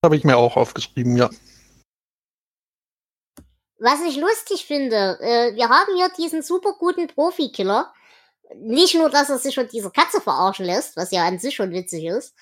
Habe 0.04 0.16
ich 0.16 0.24
mir 0.24 0.36
auch 0.36 0.56
aufgeschrieben, 0.56 1.16
ja. 1.16 1.30
Was 3.78 4.00
ich 4.02 4.16
lustig 4.16 4.64
finde, 4.64 5.18
äh, 5.20 5.54
wir 5.54 5.68
haben 5.68 5.96
hier 5.96 6.08
diesen 6.16 6.42
super 6.42 6.74
guten 6.78 7.08
Profikiller. 7.08 7.92
Nicht 8.56 8.94
nur, 8.94 9.10
dass 9.10 9.28
er 9.28 9.38
sich 9.38 9.54
von 9.54 9.66
dieser 9.68 9.90
Katze 9.90 10.20
verarschen 10.20 10.66
lässt, 10.66 10.96
was 10.96 11.10
ja 11.10 11.26
an 11.26 11.38
sich 11.38 11.54
schon 11.54 11.72
witzig 11.72 12.04
ist, 12.04 12.34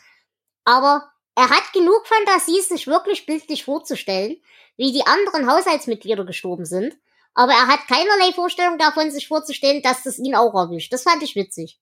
aber 0.64 1.10
er 1.34 1.48
hat 1.48 1.72
genug 1.72 2.06
Fantasie, 2.06 2.60
sich 2.60 2.86
wirklich 2.86 3.26
bildlich 3.26 3.64
vorzustellen, 3.64 4.36
wie 4.76 4.92
die 4.92 5.06
anderen 5.06 5.50
Haushaltsmitglieder 5.50 6.24
gestorben 6.24 6.64
sind. 6.64 6.96
Aber 7.34 7.52
er 7.52 7.68
hat 7.68 7.86
keinerlei 7.86 8.32
Vorstellung 8.34 8.76
davon, 8.78 9.10
sich 9.10 9.28
vorzustellen, 9.28 9.82
dass 9.82 10.02
das 10.02 10.18
ihn 10.18 10.34
auch 10.34 10.54
erwischt. 10.54 10.92
Das 10.92 11.04
fand 11.04 11.22
ich 11.22 11.36
witzig. 11.36 11.78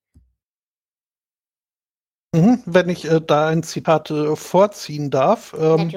Mhm, 2.34 2.62
wenn 2.66 2.90
ich 2.90 3.10
äh, 3.10 3.22
da 3.26 3.48
ein 3.48 3.62
Zitat 3.62 4.10
äh, 4.10 4.36
vorziehen 4.36 5.10
darf, 5.10 5.56
ähm, 5.58 5.90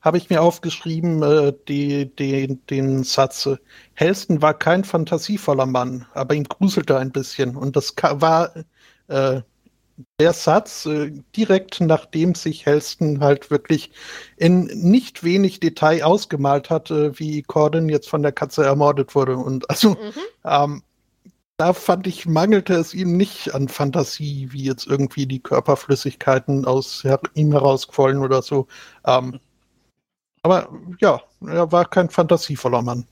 habe 0.00 0.18
ich 0.18 0.28
mir 0.28 0.42
aufgeschrieben 0.42 1.22
äh, 1.22 1.52
die, 1.68 2.12
die, 2.16 2.58
den 2.66 3.04
Satz, 3.04 3.46
äh, 3.46 3.58
Helston 3.94 4.42
war 4.42 4.54
kein 4.54 4.82
fantasievoller 4.82 5.66
Mann, 5.66 6.04
aber 6.14 6.34
ihm 6.34 6.44
gruselte 6.44 6.98
ein 6.98 7.12
bisschen. 7.12 7.56
Und 7.56 7.76
das 7.76 7.94
war 7.96 8.52
äh, 9.06 9.42
der 10.20 10.32
Satz, 10.32 10.86
äh, 10.86 11.12
direkt 11.36 11.80
nachdem 11.80 12.34
sich 12.34 12.66
Helston 12.66 13.20
halt 13.20 13.50
wirklich 13.50 13.92
in 14.36 14.64
nicht 14.64 15.24
wenig 15.24 15.60
Detail 15.60 16.02
ausgemalt 16.02 16.70
hat, 16.70 16.90
äh, 16.90 17.18
wie 17.18 17.42
Corden 17.42 17.88
jetzt 17.88 18.08
von 18.08 18.22
der 18.22 18.32
Katze 18.32 18.64
ermordet 18.64 19.14
wurde. 19.14 19.36
Und 19.36 19.68
also 19.70 19.90
Mhm. 19.90 20.12
ähm, 20.44 20.82
da 21.56 21.72
fand 21.72 22.06
ich, 22.06 22.26
mangelte 22.26 22.74
es 22.74 22.94
ihm 22.94 23.16
nicht 23.16 23.54
an 23.54 23.68
Fantasie, 23.68 24.48
wie 24.52 24.62
jetzt 24.62 24.86
irgendwie 24.86 25.26
die 25.26 25.40
Körperflüssigkeiten 25.40 26.64
aus 26.64 27.02
her 27.02 27.20
ihm 27.34 27.50
herausquollen 27.50 28.18
oder 28.18 28.42
so. 28.42 28.68
Ähm, 29.04 29.40
aber 30.42 30.68
ja, 31.00 31.20
er 31.40 31.72
war 31.72 31.84
kein 31.84 32.10
fantasievoller 32.10 32.82
Mann. 32.82 33.06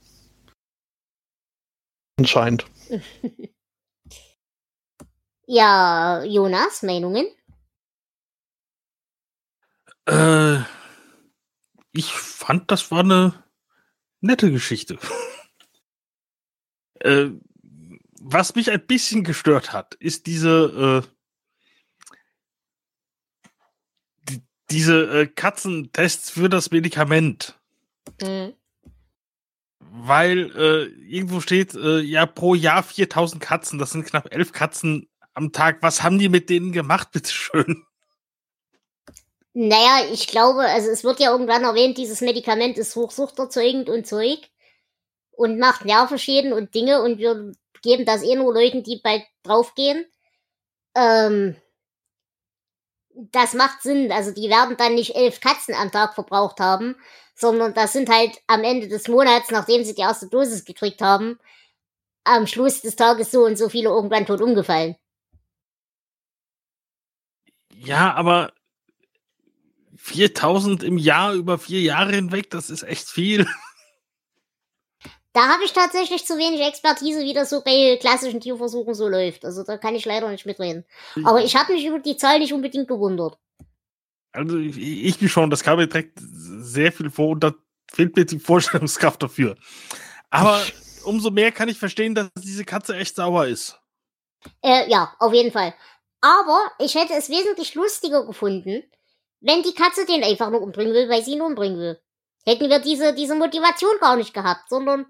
Anscheinend. 2.17 2.65
Ja, 5.49 6.25
Jonas, 6.25 6.83
Meinungen? 6.83 7.25
Äh, 10.05 10.57
ich 11.93 12.11
fand, 12.11 12.69
das 12.69 12.91
war 12.91 12.99
eine 12.99 13.45
nette 14.19 14.51
Geschichte. 14.51 14.99
äh, 16.99 17.29
was 18.19 18.55
mich 18.55 18.69
ein 18.71 18.85
bisschen 18.85 19.23
gestört 19.23 19.71
hat, 19.71 19.95
ist 19.95 20.27
diese 20.27 21.05
äh, 21.05 21.07
die, 24.27 24.41
diese 24.69 25.21
äh, 25.21 25.27
Katzentests 25.27 26.29
für 26.29 26.49
das 26.49 26.71
Medikament. 26.71 27.57
Mhm. 28.21 28.53
Weil 29.79 30.51
äh, 30.57 30.85
irgendwo 31.09 31.39
steht, 31.39 31.73
äh, 31.73 31.99
ja, 31.99 32.25
pro 32.25 32.53
Jahr 32.53 32.83
4000 32.83 33.41
Katzen, 33.41 33.79
das 33.79 33.91
sind 33.91 34.05
knapp 34.05 34.33
elf 34.33 34.51
Katzen 34.51 35.07
am 35.37 35.51
Tag. 35.53 35.77
Was 35.81 36.03
haben 36.03 36.19
die 36.19 36.29
mit 36.29 36.49
denen 36.49 36.71
gemacht, 36.71 37.11
bitteschön? 37.13 37.85
Naja, 39.53 40.05
ich 40.11 40.27
glaube, 40.27 40.61
also 40.61 40.89
es 40.89 41.03
wird 41.03 41.19
ja 41.19 41.31
irgendwann 41.31 41.63
erwähnt, 41.63 41.97
dieses 41.97 42.21
Medikament 42.21 42.77
ist 42.77 42.95
hochsuchterzeugend 42.95 43.89
und 43.89 44.05
Zeug 44.05 44.39
und 45.31 45.57
macht 45.57 45.85
Nervenschäden 45.85 46.53
und 46.53 46.75
Dinge 46.75 47.01
und 47.01 47.17
wir 47.17 47.53
geben 47.81 48.05
das 48.05 48.21
eh 48.23 48.35
nur 48.35 48.53
Leuten, 48.53 48.83
die 48.83 48.99
bald 49.03 49.23
draufgehen. 49.43 50.05
Ähm, 50.95 51.55
das 53.15 53.53
macht 53.53 53.81
Sinn. 53.81 54.11
Also 54.11 54.31
die 54.31 54.49
werden 54.49 54.77
dann 54.77 54.93
nicht 54.93 55.15
elf 55.15 55.39
Katzen 55.39 55.73
am 55.73 55.91
Tag 55.91 56.13
verbraucht 56.13 56.59
haben, 56.59 56.95
sondern 57.33 57.73
das 57.73 57.93
sind 57.93 58.09
halt 58.09 58.37
am 58.45 58.63
Ende 58.63 58.87
des 58.87 59.07
Monats, 59.07 59.49
nachdem 59.49 59.83
sie 59.83 59.95
die 59.95 60.01
erste 60.01 60.27
Dosis 60.27 60.65
gekriegt 60.65 61.01
haben, 61.01 61.39
am 62.23 62.45
Schluss 62.45 62.81
des 62.81 62.95
Tages 62.95 63.31
so 63.31 63.43
und 63.43 63.57
so 63.57 63.69
viele 63.69 63.89
irgendwann 63.89 64.27
tot 64.27 64.41
umgefallen. 64.41 64.97
Ja, 67.79 68.13
aber 68.13 68.53
4000 69.97 70.83
im 70.83 70.97
Jahr 70.97 71.33
über 71.33 71.57
vier 71.57 71.81
Jahre 71.81 72.13
hinweg, 72.13 72.49
das 72.49 72.69
ist 72.69 72.83
echt 72.83 73.09
viel. 73.09 73.47
Da 75.33 75.49
habe 75.49 75.63
ich 75.63 75.71
tatsächlich 75.71 76.25
zu 76.25 76.39
wenig 76.39 76.61
Expertise, 76.61 77.19
wie 77.19 77.33
das 77.35 77.51
so 77.51 77.61
bei 77.63 77.95
klassischen 78.01 78.39
Tierversuchen 78.39 78.95
so 78.95 79.07
läuft. 79.07 79.45
Also 79.45 79.61
da 79.61 79.77
kann 79.77 79.93
ich 79.93 80.03
leider 80.03 80.31
nicht 80.31 80.47
mitreden. 80.47 80.83
Aber 81.23 81.43
ich 81.43 81.55
habe 81.55 81.73
mich 81.73 81.85
über 81.85 81.99
die 81.99 82.17
Zahl 82.17 82.39
nicht 82.39 82.53
unbedingt 82.53 82.87
gewundert. 82.87 83.37
Also 84.31 84.57
ich, 84.57 84.79
ich 84.79 85.19
bin 85.19 85.29
schon, 85.29 85.51
das 85.51 85.63
kam 85.63 85.77
mir 85.77 85.85
direkt 85.85 86.17
sehr 86.19 86.91
viel 86.91 87.11
vor 87.11 87.29
und 87.29 87.43
da 87.43 87.53
fehlt 87.91 88.15
mir 88.15 88.25
die 88.25 88.39
Vorstellungskraft 88.39 89.21
dafür. 89.21 89.57
Aber 90.31 90.59
umso 91.03 91.29
mehr 91.29 91.51
kann 91.51 91.69
ich 91.69 91.77
verstehen, 91.77 92.15
dass 92.15 92.29
diese 92.39 92.65
Katze 92.65 92.95
echt 92.95 93.15
sauer 93.15 93.45
ist. 93.45 93.79
Äh, 94.63 94.89
ja, 94.89 95.13
auf 95.19 95.33
jeden 95.33 95.51
Fall. 95.51 95.75
Aber 96.21 96.71
ich 96.79 96.95
hätte 96.95 97.13
es 97.13 97.29
wesentlich 97.29 97.75
lustiger 97.75 98.25
gefunden, 98.25 98.83
wenn 99.39 99.63
die 99.63 99.73
Katze 99.73 100.05
den 100.05 100.23
einfach 100.23 100.49
nur 100.49 100.61
umbringen 100.61 100.93
will, 100.93 101.09
weil 101.09 101.23
sie 101.23 101.33
ihn 101.33 101.41
umbringen 101.41 101.79
will. 101.79 102.01
Hätten 102.45 102.69
wir 102.69 102.79
diese, 102.79 103.13
diese 103.13 103.35
Motivation 103.35 103.97
gar 103.99 104.15
nicht 104.15 104.33
gehabt, 104.33 104.69
sondern 104.69 105.05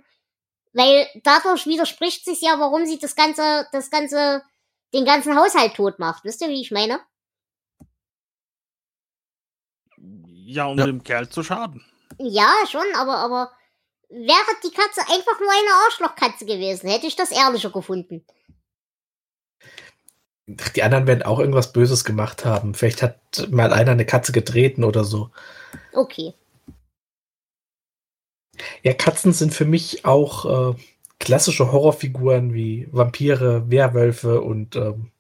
weil 0.74 1.08
dadurch 1.24 1.66
widerspricht 1.66 2.26
sich 2.26 2.42
ja, 2.42 2.60
warum 2.60 2.86
sie 2.86 3.00
das 3.00 3.16
ganze, 3.16 3.68
das 3.72 3.90
ganze, 3.90 4.44
den 4.94 5.06
ganzen 5.06 5.36
Haushalt 5.38 5.76
tot 5.76 5.98
macht. 6.00 6.24
Wisst 6.24 6.42
ihr, 6.42 6.50
wie 6.50 6.62
ich 6.62 6.72
meine? 6.72 7.00
Ja, 10.28 10.66
um 10.66 10.78
Ja. 10.78 10.86
dem 10.86 11.04
Kerl 11.04 11.30
zu 11.30 11.44
schaden. 11.44 11.86
Ja, 12.20 12.52
schon, 12.70 12.86
aber, 12.96 13.18
aber 13.18 13.52
wäre 14.10 14.56
die 14.64 14.72
Katze 14.72 15.02
einfach 15.02 15.40
nur 15.40 15.52
eine 15.52 15.86
Arschlochkatze 15.86 16.46
gewesen, 16.46 16.90
hätte 16.90 17.08
ich 17.08 17.16
das 17.16 17.32
ehrlicher 17.32 17.70
gefunden. 17.72 18.26
Die 20.48 20.82
anderen 20.82 21.08
werden 21.08 21.24
auch 21.24 21.40
irgendwas 21.40 21.74
Böses 21.74 22.06
gemacht 22.06 22.46
haben. 22.46 22.74
Vielleicht 22.74 23.04
hat 23.04 23.18
mal 23.50 23.74
einer 23.74 23.92
eine 23.92 24.06
Katze 24.06 24.32
getreten 24.32 24.86
oder 24.86 25.04
so. 25.04 25.30
Okay. 25.94 26.34
Ja, 28.82 28.94
Katzen 28.94 29.34
sind 29.34 29.54
für 29.54 29.66
mich 29.66 30.06
auch 30.06 30.72
äh, 30.72 30.76
klassische 31.20 31.72
Horrorfiguren 31.72 32.54
wie 32.54 32.88
Vampire, 32.92 33.70
Werwölfe 33.70 34.42
und 34.42 34.78
ähm, 34.78 35.12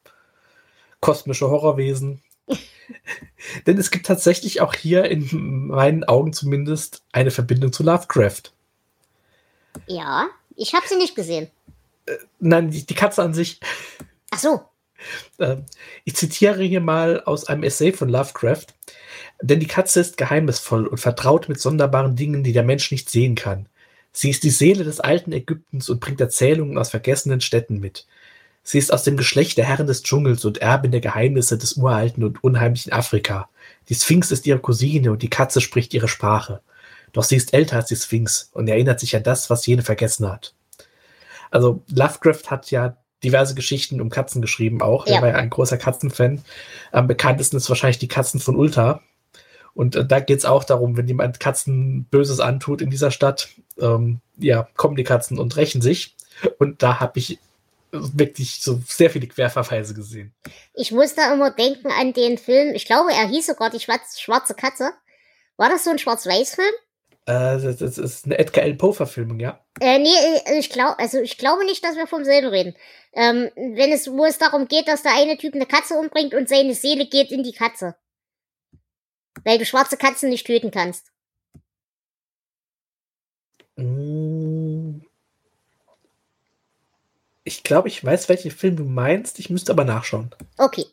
kosmische 1.01 1.49
Horrorwesen. 1.49 2.21
Denn 3.67 3.77
es 3.77 3.91
gibt 3.91 4.05
tatsächlich 4.05 4.61
auch 4.61 4.73
hier 4.73 5.05
in 5.05 5.67
meinen 5.67 6.05
Augen 6.05 6.31
zumindest 6.31 7.03
eine 7.11 7.31
Verbindung 7.31 7.73
zu 7.73 7.83
Lovecraft. 7.83 8.53
Ja, 9.87 10.27
ich 10.55 10.73
habe 10.73 10.87
sie 10.87 10.95
nicht 10.95 11.15
gesehen. 11.15 11.51
Nein, 12.39 12.71
die, 12.71 12.85
die 12.85 12.95
Katze 12.95 13.21
an 13.21 13.33
sich. 13.33 13.59
Ach 14.31 14.39
so. 14.39 14.61
Äh, 15.37 15.57
ich 16.03 16.15
zitiere 16.15 16.63
hier 16.63 16.81
mal 16.81 17.21
aus 17.23 17.45
einem 17.45 17.61
Essay 17.61 17.91
von 17.93 18.09
Lovecraft. 18.09 18.65
Denn 19.41 19.59
die 19.59 19.67
Katze 19.67 19.99
ist 19.99 20.17
geheimnisvoll 20.17 20.87
und 20.87 20.97
vertraut 20.97 21.47
mit 21.47 21.61
sonderbaren 21.61 22.15
Dingen, 22.15 22.43
die 22.43 22.53
der 22.53 22.63
Mensch 22.63 22.91
nicht 22.91 23.09
sehen 23.09 23.35
kann. 23.35 23.67
Sie 24.11 24.31
ist 24.31 24.43
die 24.43 24.49
Seele 24.49 24.83
des 24.83 24.99
alten 24.99 25.31
Ägyptens 25.31 25.89
und 25.89 25.99
bringt 25.99 26.19
Erzählungen 26.19 26.79
aus 26.79 26.89
vergessenen 26.89 27.39
Städten 27.39 27.79
mit. 27.79 28.07
Sie 28.63 28.79
ist 28.79 28.91
aus 28.91 29.03
dem 29.03 29.15
Geschlecht 29.15 29.57
der 29.57 29.65
Herren 29.65 29.87
des 29.87 30.01
Dschungels 30.01 30.43
und 30.43 30.57
Erbin 30.57 30.91
der 30.91 31.01
Geheimnisse 31.01 31.57
des 31.57 31.73
uralten 31.73 32.23
und 32.23 32.43
unheimlichen 32.43 32.91
Afrika. 32.91 33.47
Die 33.89 33.95
Sphinx 33.95 34.31
ist 34.31 34.47
ihre 34.47 34.59
Cousine 34.59 35.11
und 35.11 35.21
die 35.21 35.29
Katze 35.29 35.61
spricht 35.61 35.93
ihre 35.93 36.07
Sprache. 36.07 36.61
Doch 37.13 37.23
sie 37.23 37.35
ist 37.35 37.53
älter 37.53 37.77
als 37.77 37.87
die 37.87 37.95
Sphinx 37.95 38.49
und 38.53 38.67
erinnert 38.67 38.99
sich 38.99 39.15
an 39.15 39.23
das, 39.23 39.49
was 39.49 39.65
jene 39.65 39.83
vergessen 39.83 40.27
hat. 40.27 40.53
Also 41.49 41.83
Lovecraft 41.89 42.49
hat 42.51 42.71
ja 42.71 42.97
diverse 43.23 43.55
Geschichten 43.55 44.01
um 44.01 44.09
Katzen 44.09 44.41
geschrieben 44.41 44.81
auch. 44.81 45.07
Ja. 45.07 45.15
Er 45.15 45.21
war 45.21 45.29
ja 45.29 45.35
ein 45.35 45.49
großer 45.49 45.77
Katzenfan. 45.77 46.43
Am 46.91 47.07
bekanntesten 47.07 47.57
ist 47.57 47.69
wahrscheinlich 47.69 47.99
die 47.99 48.07
Katzen 48.07 48.39
von 48.39 48.55
Ulta. 48.55 49.01
Und 49.73 49.95
äh, 49.95 50.05
da 50.05 50.19
geht 50.19 50.39
es 50.39 50.45
auch 50.45 50.63
darum, 50.63 50.97
wenn 50.97 51.07
jemand 51.07 51.39
Katzen 51.39 52.05
Böses 52.05 52.39
antut 52.39 52.81
in 52.81 52.89
dieser 52.89 53.11
Stadt, 53.11 53.49
ähm, 53.79 54.21
ja, 54.37 54.67
kommen 54.75 54.95
die 54.95 55.03
Katzen 55.03 55.39
und 55.39 55.55
rächen 55.55 55.81
sich. 55.81 56.15
Und 56.59 56.83
da 56.83 56.99
habe 56.99 57.19
ich 57.19 57.39
wirklich 57.91 58.61
so 58.61 58.81
sehr 58.85 59.09
viele 59.09 59.27
Querverweise 59.27 59.93
gesehen. 59.93 60.33
Ich 60.73 60.91
muss 60.91 61.15
da 61.15 61.33
immer 61.33 61.51
denken 61.51 61.89
an 61.91 62.13
den 62.13 62.37
Film, 62.37 62.75
ich 62.75 62.85
glaube, 62.85 63.11
er 63.11 63.27
hieß 63.27 63.47
sogar 63.47 63.69
die 63.69 63.79
Schwarz 63.79 64.19
schwarze 64.19 64.53
Katze. 64.53 64.91
War 65.55 65.69
das 65.69 65.83
so 65.83 65.89
ein 65.89 65.99
Schwarz-Weiß-Film? 65.99 66.73
Äh, 67.27 67.59
das, 67.59 67.77
das 67.77 67.97
ist 67.97 68.25
eine 68.25 68.39
Edgar 68.39 68.63
Allan 68.63 68.77
Poe-Verfilmung, 68.77 69.41
ja. 69.41 69.59
Äh, 69.81 69.99
nee, 69.99 70.15
äh, 70.45 70.57
ich 70.57 70.69
glaube, 70.69 70.97
also 70.97 71.19
ich 71.19 71.37
glaube 71.37 71.65
nicht, 71.65 71.83
dass 71.83 71.97
wir 71.97 72.07
vom 72.07 72.23
selben 72.23 72.47
reden. 72.47 72.73
Ähm, 73.11 73.51
wenn 73.55 73.91
es, 73.91 74.09
wo 74.09 74.23
es 74.23 74.37
darum 74.37 74.69
geht, 74.69 74.87
dass 74.87 75.03
der 75.03 75.13
eine 75.13 75.37
Typ 75.37 75.53
eine 75.53 75.65
Katze 75.65 75.95
umbringt 75.95 76.33
und 76.33 76.47
seine 76.47 76.73
Seele 76.73 77.05
geht 77.05 77.31
in 77.31 77.43
die 77.43 77.51
Katze. 77.51 77.95
Weil 79.43 79.57
du 79.57 79.65
schwarze 79.65 79.97
Katzen 79.97 80.29
nicht 80.29 80.47
töten 80.47 80.71
kannst. 80.71 81.11
Mm. 83.75 85.01
Ich 87.43 87.63
glaube, 87.63 87.89
ich 87.89 88.03
weiß, 88.03 88.29
welchen 88.29 88.51
Film 88.51 88.77
du 88.77 88.83
meinst. 88.85 89.37
Ich 89.39 89.49
müsste 89.49 89.73
aber 89.73 89.83
nachschauen. 89.83 90.33
Okay. 90.57 90.85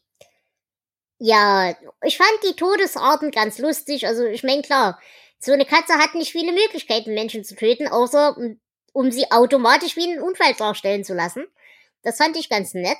Ja, 1.19 1.77
ich 2.03 2.17
fand 2.17 2.31
die 2.43 2.57
Todesarten 2.57 3.31
ganz 3.31 3.59
lustig. 3.59 4.09
Also, 4.09 4.25
ich 4.25 4.43
meine, 4.43 4.63
klar, 4.63 4.99
so 5.45 5.53
eine 5.53 5.67
Katze 5.67 5.95
hat 5.95 6.15
nicht 6.15 6.33
viele 6.33 6.53
Möglichkeiten, 6.53 7.15
Menschen 7.15 7.45
zu 7.45 7.55
töten, 7.57 7.89
außer 7.89 8.37
um- 8.37 8.61
um 8.93 9.11
sie 9.11 9.31
automatisch 9.31 9.97
wie 9.97 10.05
einen 10.05 10.23
Unfall 10.23 10.55
darstellen 10.55 11.05
zu 11.05 11.15
lassen. 11.15 11.47
Das 12.03 12.17
fand 12.19 12.37
ich 12.37 12.49
ganz 12.49 12.75
nett. 12.75 12.99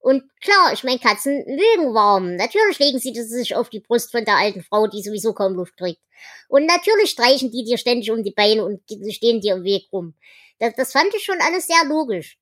Und 0.00 0.24
klar, 0.40 0.72
ich 0.72 0.82
meine, 0.84 0.98
Katzen 0.98 1.44
mögen 1.46 1.94
warm. 1.94 2.36
Natürlich 2.36 2.78
legen 2.78 2.98
sie 2.98 3.12
das 3.12 3.28
sich 3.28 3.54
auf 3.54 3.68
die 3.68 3.80
Brust 3.80 4.10
von 4.12 4.24
der 4.24 4.36
alten 4.36 4.62
Frau, 4.62 4.86
die 4.86 5.02
sowieso 5.02 5.34
kaum 5.34 5.54
Luft 5.54 5.76
kriegt. 5.76 6.00
Und 6.48 6.66
natürlich 6.66 7.10
streichen 7.10 7.50
die 7.50 7.64
dir 7.64 7.78
ständig 7.78 8.10
um 8.10 8.22
die 8.24 8.32
Beine 8.32 8.64
und 8.64 8.82
stehen 9.12 9.40
dir 9.40 9.54
im 9.56 9.64
Weg 9.64 9.88
rum. 9.92 10.14
Das, 10.58 10.74
das 10.74 10.92
fand 10.92 11.14
ich 11.14 11.24
schon 11.24 11.40
alles 11.40 11.66
sehr 11.66 11.84
logisch. 11.86 12.38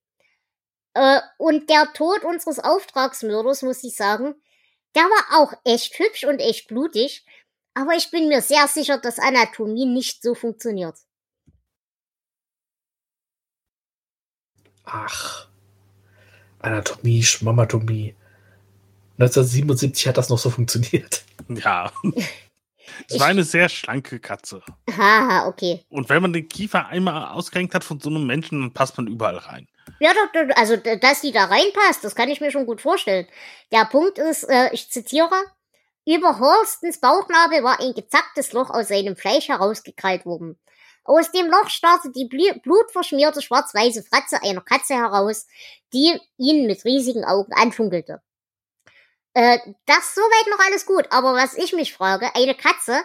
Äh, 0.94 1.20
und 1.38 1.70
der 1.70 1.92
Tod 1.94 2.24
unseres 2.24 2.58
Auftragsmörders, 2.58 3.62
muss 3.62 3.84
ich 3.84 3.94
sagen, 3.96 4.34
der 4.94 5.02
war 5.04 5.40
auch 5.42 5.52
echt 5.64 5.98
hübsch 5.98 6.24
und 6.24 6.40
echt 6.40 6.68
blutig. 6.68 7.24
Aber 7.74 7.94
ich 7.94 8.10
bin 8.10 8.28
mir 8.28 8.42
sehr 8.42 8.66
sicher, 8.68 8.98
dass 8.98 9.18
Anatomie 9.18 9.86
nicht 9.86 10.22
so 10.22 10.34
funktioniert. 10.34 10.96
Ach. 14.84 15.48
Anatomie, 16.60 17.22
Schmamatomie. 17.22 18.14
1977 19.18 20.08
hat 20.08 20.16
das 20.16 20.28
noch 20.28 20.38
so 20.38 20.50
funktioniert. 20.50 21.24
Ja. 21.48 21.92
Es 23.06 23.14
Ich- 23.14 23.20
war 23.20 23.28
eine 23.28 23.44
sehr 23.44 23.68
schlanke 23.68 24.18
Katze. 24.18 24.62
Haha, 24.90 25.46
okay. 25.46 25.84
Und 25.90 26.08
wenn 26.08 26.22
man 26.22 26.32
den 26.32 26.48
Kiefer 26.48 26.86
einmal 26.88 27.28
ausgerenkt 27.32 27.74
hat 27.74 27.84
von 27.84 28.00
so 28.00 28.08
einem 28.08 28.26
Menschen, 28.26 28.60
dann 28.62 28.72
passt 28.72 28.96
man 28.96 29.06
überall 29.06 29.36
rein. 29.36 29.68
Ja, 30.00 30.12
doch, 30.14 30.56
also, 30.56 30.76
dass 30.76 31.20
die 31.20 31.30
da 31.30 31.44
reinpasst, 31.44 32.02
das 32.02 32.14
kann 32.16 32.28
ich 32.30 32.40
mir 32.40 32.50
schon 32.50 32.64
gut 32.66 32.80
vorstellen. 32.80 33.26
Der 33.72 33.84
Punkt 33.84 34.18
ist, 34.18 34.44
äh, 34.44 34.70
ich 34.72 34.90
zitiere, 34.90 35.30
über 36.16 36.38
Horstens 36.38 37.00
Bauchnabel 37.00 37.62
war 37.62 37.80
ein 37.80 37.92
gezacktes 37.92 38.52
Loch 38.52 38.70
aus 38.70 38.88
seinem 38.88 39.16
Fleisch 39.16 39.48
herausgekrallt 39.48 40.24
worden. 40.24 40.58
Aus 41.04 41.30
dem 41.32 41.46
Loch 41.46 41.68
starrte 41.68 42.10
die 42.10 42.26
blu- 42.26 42.58
blutverschmierte 42.60 43.42
schwarz-weiße 43.42 44.02
Fratze 44.02 44.42
einer 44.42 44.60
Katze 44.60 44.94
heraus, 44.94 45.46
die 45.92 46.18
ihn 46.36 46.66
mit 46.66 46.84
riesigen 46.84 47.24
Augen 47.24 47.52
anfunkelte. 47.54 48.22
Äh, 49.34 49.58
das 49.86 50.14
soweit 50.14 50.50
noch 50.50 50.66
alles 50.66 50.86
gut, 50.86 51.06
aber 51.10 51.34
was 51.34 51.54
ich 51.54 51.72
mich 51.72 51.94
frage, 51.94 52.34
eine 52.34 52.54
Katze 52.54 53.02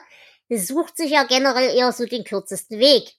sucht 0.50 0.98
sich 0.98 1.12
ja 1.12 1.24
generell 1.24 1.76
eher 1.76 1.92
so 1.92 2.06
den 2.06 2.24
kürzesten 2.24 2.80
Weg. 2.80 3.16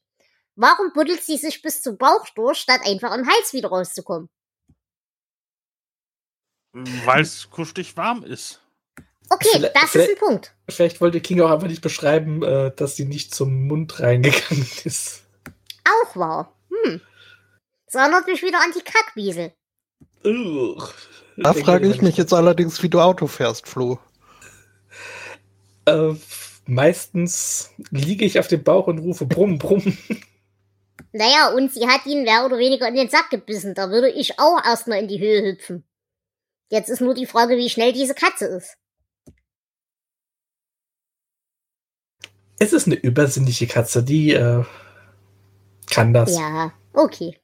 Warum 0.57 0.93
buddelt 0.93 1.23
sie 1.23 1.37
sich 1.37 1.63
bis 1.63 1.83
zum 1.83 1.99
Bauch 1.99 2.29
durch, 2.31 2.59
statt 2.59 2.81
einfach 2.85 3.15
im 3.15 3.27
Hals 3.29 3.53
wieder 3.53 3.69
rauszukommen? 3.69 4.29
Weil 6.73 7.23
es 7.23 7.51
kuschelig 7.51 7.97
warm 7.97 8.25
ist. 8.25 8.64
Okay, 9.31 9.49
Vielleicht- 9.53 9.77
das 9.77 9.95
ist 9.95 10.11
ein 10.11 10.17
Punkt. 10.17 10.53
Vielleicht 10.69 11.01
wollte 11.01 11.21
King 11.21 11.41
auch 11.41 11.51
einfach 11.51 11.69
nicht 11.69 11.83
beschreiben, 11.83 12.43
äh, 12.43 12.73
dass 12.75 12.97
sie 12.97 13.05
nicht 13.05 13.35
zum 13.35 13.67
Mund 13.67 14.01
reingegangen 14.01 14.67
ist. 14.85 15.23
Auch 15.85 16.17
wahr. 16.17 16.55
Hm. 16.71 17.01
Das 17.87 17.95
erinnert 17.95 18.27
mich 18.27 18.43
wieder 18.43 18.59
an 18.61 18.73
die 18.77 18.83
Kackwiesel. 18.83 19.53
Ugh. 20.25 20.89
Da 21.37 21.53
frage 21.53 21.89
ich 21.89 22.01
mich 22.01 22.17
jetzt 22.17 22.33
allerdings, 22.33 22.83
wie 22.83 22.89
du 22.89 23.01
Auto 23.01 23.27
fährst, 23.27 23.67
Flo. 23.69 23.99
Äh, 25.87 26.15
meistens 26.67 27.71
liege 27.91 28.25
ich 28.25 28.39
auf 28.39 28.47
dem 28.49 28.63
Bauch 28.63 28.87
und 28.87 28.99
rufe 28.99 29.27
Brumm, 29.27 29.59
Brumm. 29.59 29.97
Naja, 31.17 31.51
und 31.55 31.73
sie 31.73 31.87
hat 31.87 32.07
ihn 32.07 32.25
mehr 32.25 32.45
oder 32.45 32.59
weniger 32.59 32.89
in 32.89 32.97
den 32.97 33.09
Sack 33.09 33.31
gebissen. 33.31 33.75
Da 33.75 33.89
würde 33.91 34.11
ich 34.11 34.41
auch 34.41 34.65
erstmal 34.65 34.99
in 34.99 35.07
die 35.07 35.21
Höhe 35.21 35.43
hüpfen. 35.45 35.85
Jetzt 36.71 36.89
ist 36.89 37.01
nur 37.01 37.15
die 37.15 37.27
Frage, 37.27 37.57
wie 37.57 37.71
schnell 37.71 37.93
diese 37.93 38.15
Katze 38.15 38.47
ist. 38.47 38.77
Es 42.59 42.73
ist 42.73 42.87
eine 42.87 42.97
übersinnliche 42.97 43.67
Katze, 43.67 44.03
die 44.03 44.33
äh, 44.33 44.65
kann 45.91 46.13
das. 46.13 46.37
Ja, 46.37 46.73
okay. 46.93 47.39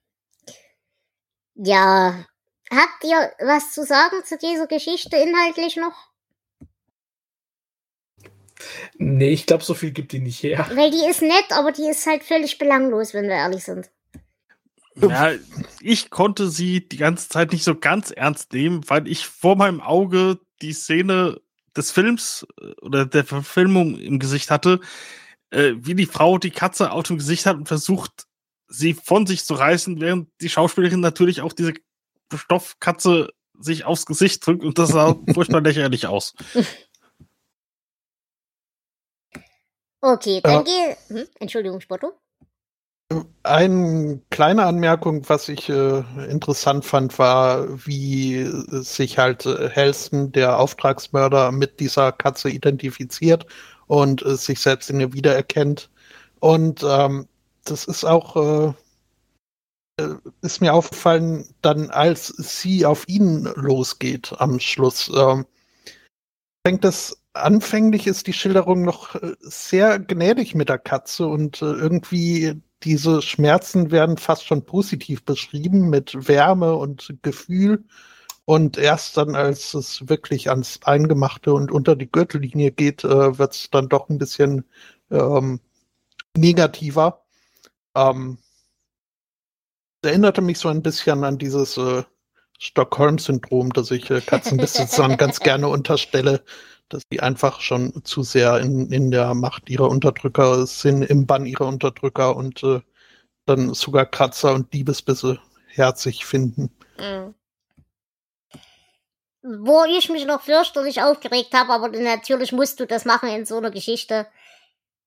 Ja, 1.54 2.24
habt 2.70 3.04
ihr 3.04 3.32
was 3.40 3.72
zu 3.72 3.84
sagen 3.84 4.24
zu 4.24 4.38
dieser 4.38 4.66
Geschichte 4.66 5.16
inhaltlich 5.16 5.76
noch? 5.76 6.10
Nee, 8.98 9.30
ich 9.30 9.46
glaube, 9.46 9.64
so 9.64 9.74
viel 9.74 9.90
gibt 9.90 10.12
die 10.12 10.20
nicht 10.20 10.42
her. 10.42 10.66
Weil 10.74 10.90
die 10.90 11.06
ist 11.08 11.22
nett, 11.22 11.46
aber 11.50 11.72
die 11.72 11.88
ist 11.88 12.06
halt 12.06 12.22
völlig 12.22 12.58
belanglos, 12.58 13.14
wenn 13.14 13.24
wir 13.24 13.34
ehrlich 13.34 13.64
sind. 13.64 13.90
Ja, 14.96 15.32
ich 15.80 16.10
konnte 16.10 16.50
sie 16.50 16.86
die 16.86 16.98
ganze 16.98 17.28
Zeit 17.28 17.52
nicht 17.52 17.64
so 17.64 17.74
ganz 17.74 18.10
ernst 18.10 18.52
nehmen, 18.52 18.82
weil 18.88 19.08
ich 19.08 19.26
vor 19.26 19.56
meinem 19.56 19.80
Auge 19.80 20.38
die 20.60 20.72
Szene 20.72 21.40
des 21.76 21.90
Films 21.90 22.46
äh, 22.60 22.72
oder 22.82 23.06
der 23.06 23.24
Verfilmung 23.24 23.98
im 23.98 24.18
Gesicht 24.18 24.50
hatte, 24.50 24.80
äh, 25.50 25.72
wie 25.76 25.94
die 25.94 26.06
Frau 26.06 26.38
die 26.38 26.50
Katze 26.50 26.92
auf 26.92 27.04
dem 27.04 27.18
Gesicht 27.18 27.46
hat 27.46 27.56
und 27.56 27.68
versucht, 27.68 28.24
sie 28.68 28.94
von 28.94 29.26
sich 29.26 29.44
zu 29.44 29.54
reißen, 29.54 30.00
während 30.00 30.28
die 30.40 30.48
Schauspielerin 30.48 31.00
natürlich 31.00 31.40
auch 31.40 31.52
diese 31.52 31.74
Stoffkatze 32.32 33.30
sich 33.58 33.84
aufs 33.84 34.06
Gesicht 34.06 34.46
drückt 34.46 34.64
und 34.64 34.78
das 34.78 34.90
sah 34.90 35.16
furchtbar 35.34 35.60
lächerlich 35.60 36.06
aus. 36.06 36.34
Okay, 40.00 40.40
dann 40.40 40.64
Ja. 40.66 40.96
geh. 41.08 41.14
Hm? 41.14 41.28
Entschuldigung, 41.40 41.80
Spotto. 41.80 42.19
Eine 43.42 44.20
kleine 44.30 44.66
Anmerkung, 44.66 45.28
was 45.28 45.48
ich 45.48 45.68
äh, 45.68 46.04
interessant 46.30 46.84
fand, 46.84 47.18
war, 47.18 47.66
wie 47.86 48.44
sich 48.68 49.18
halt 49.18 49.46
äh, 49.46 49.68
Helston, 49.68 50.30
der 50.30 50.58
Auftragsmörder, 50.58 51.50
mit 51.50 51.80
dieser 51.80 52.12
Katze 52.12 52.50
identifiziert 52.50 53.46
und 53.88 54.24
äh, 54.24 54.36
sich 54.36 54.60
selbst 54.60 54.90
in 54.90 55.00
ihr 55.00 55.12
wiedererkennt. 55.12 55.90
Und 56.38 56.84
ähm, 56.86 57.26
das 57.64 57.86
ist 57.86 58.04
auch, 58.04 58.36
äh, 58.36 58.72
äh, 60.02 60.14
ist 60.42 60.60
mir 60.60 60.72
aufgefallen, 60.72 61.48
dann 61.62 61.90
als 61.90 62.28
sie 62.28 62.86
auf 62.86 63.08
ihn 63.08 63.48
losgeht 63.56 64.34
am 64.38 64.60
Schluss. 64.60 65.10
Ähm, 65.16 65.46
fängt 66.64 66.84
das 66.84 67.16
anfänglich 67.32 68.06
ist 68.06 68.26
die 68.26 68.32
Schilderung 68.32 68.82
noch 68.82 69.16
äh, 69.16 69.34
sehr 69.40 69.98
gnädig 69.98 70.54
mit 70.54 70.68
der 70.68 70.78
Katze 70.78 71.26
und 71.26 71.62
irgendwie 71.62 72.60
diese 72.82 73.22
Schmerzen 73.22 73.90
werden 73.90 74.16
fast 74.16 74.46
schon 74.46 74.64
positiv 74.64 75.24
beschrieben 75.24 75.90
mit 75.90 76.28
Wärme 76.28 76.74
und 76.76 77.14
Gefühl. 77.22 77.84
Und 78.44 78.78
erst 78.78 79.16
dann, 79.16 79.36
als 79.36 79.74
es 79.74 80.08
wirklich 80.08 80.50
ans 80.50 80.80
Eingemachte 80.82 81.52
und 81.52 81.70
unter 81.70 81.94
die 81.94 82.10
Gürtellinie 82.10 82.72
geht, 82.72 83.04
äh, 83.04 83.38
wird 83.38 83.52
es 83.52 83.70
dann 83.70 83.88
doch 83.88 84.08
ein 84.08 84.18
bisschen 84.18 84.64
ähm, 85.10 85.60
negativer. 86.36 87.24
Ähm, 87.94 88.38
erinnerte 90.02 90.40
mich 90.40 90.58
so 90.58 90.68
ein 90.68 90.82
bisschen 90.82 91.24
an 91.24 91.38
dieses 91.38 91.76
äh, 91.76 92.02
Stockholm-Syndrom, 92.58 93.72
das 93.72 93.90
ich 93.90 94.10
äh, 94.10 94.20
Katzenbesitzern 94.20 95.16
ganz 95.16 95.40
gerne 95.40 95.68
unterstelle, 95.68 96.42
dass 96.90 97.02
die 97.10 97.20
einfach 97.20 97.60
schon 97.60 98.04
zu 98.04 98.22
sehr 98.22 98.58
in, 98.58 98.90
in 98.92 99.10
der 99.10 99.34
Macht 99.34 99.70
ihrer 99.70 99.88
Unterdrücker 99.88 100.66
sind, 100.66 101.02
im 101.02 101.26
Bann 101.26 101.46
ihrer 101.46 101.66
Unterdrücker 101.66 102.36
und 102.36 102.62
äh, 102.62 102.80
dann 103.46 103.72
sogar 103.74 104.06
Kratzer 104.06 104.52
und 104.54 104.72
Diebesbisse 104.72 105.40
herzig 105.68 106.26
finden. 106.26 106.70
Mhm. 106.98 107.34
Wo 109.42 109.84
ich 109.84 110.10
mich 110.10 110.26
noch 110.26 110.42
fürchterlich 110.42 111.00
aufgeregt 111.00 111.54
habe, 111.54 111.72
aber 111.72 111.88
natürlich 111.88 112.52
musst 112.52 112.78
du 112.78 112.86
das 112.86 113.06
machen 113.06 113.30
in 113.30 113.46
so 113.46 113.56
einer 113.56 113.70
Geschichte. 113.70 114.26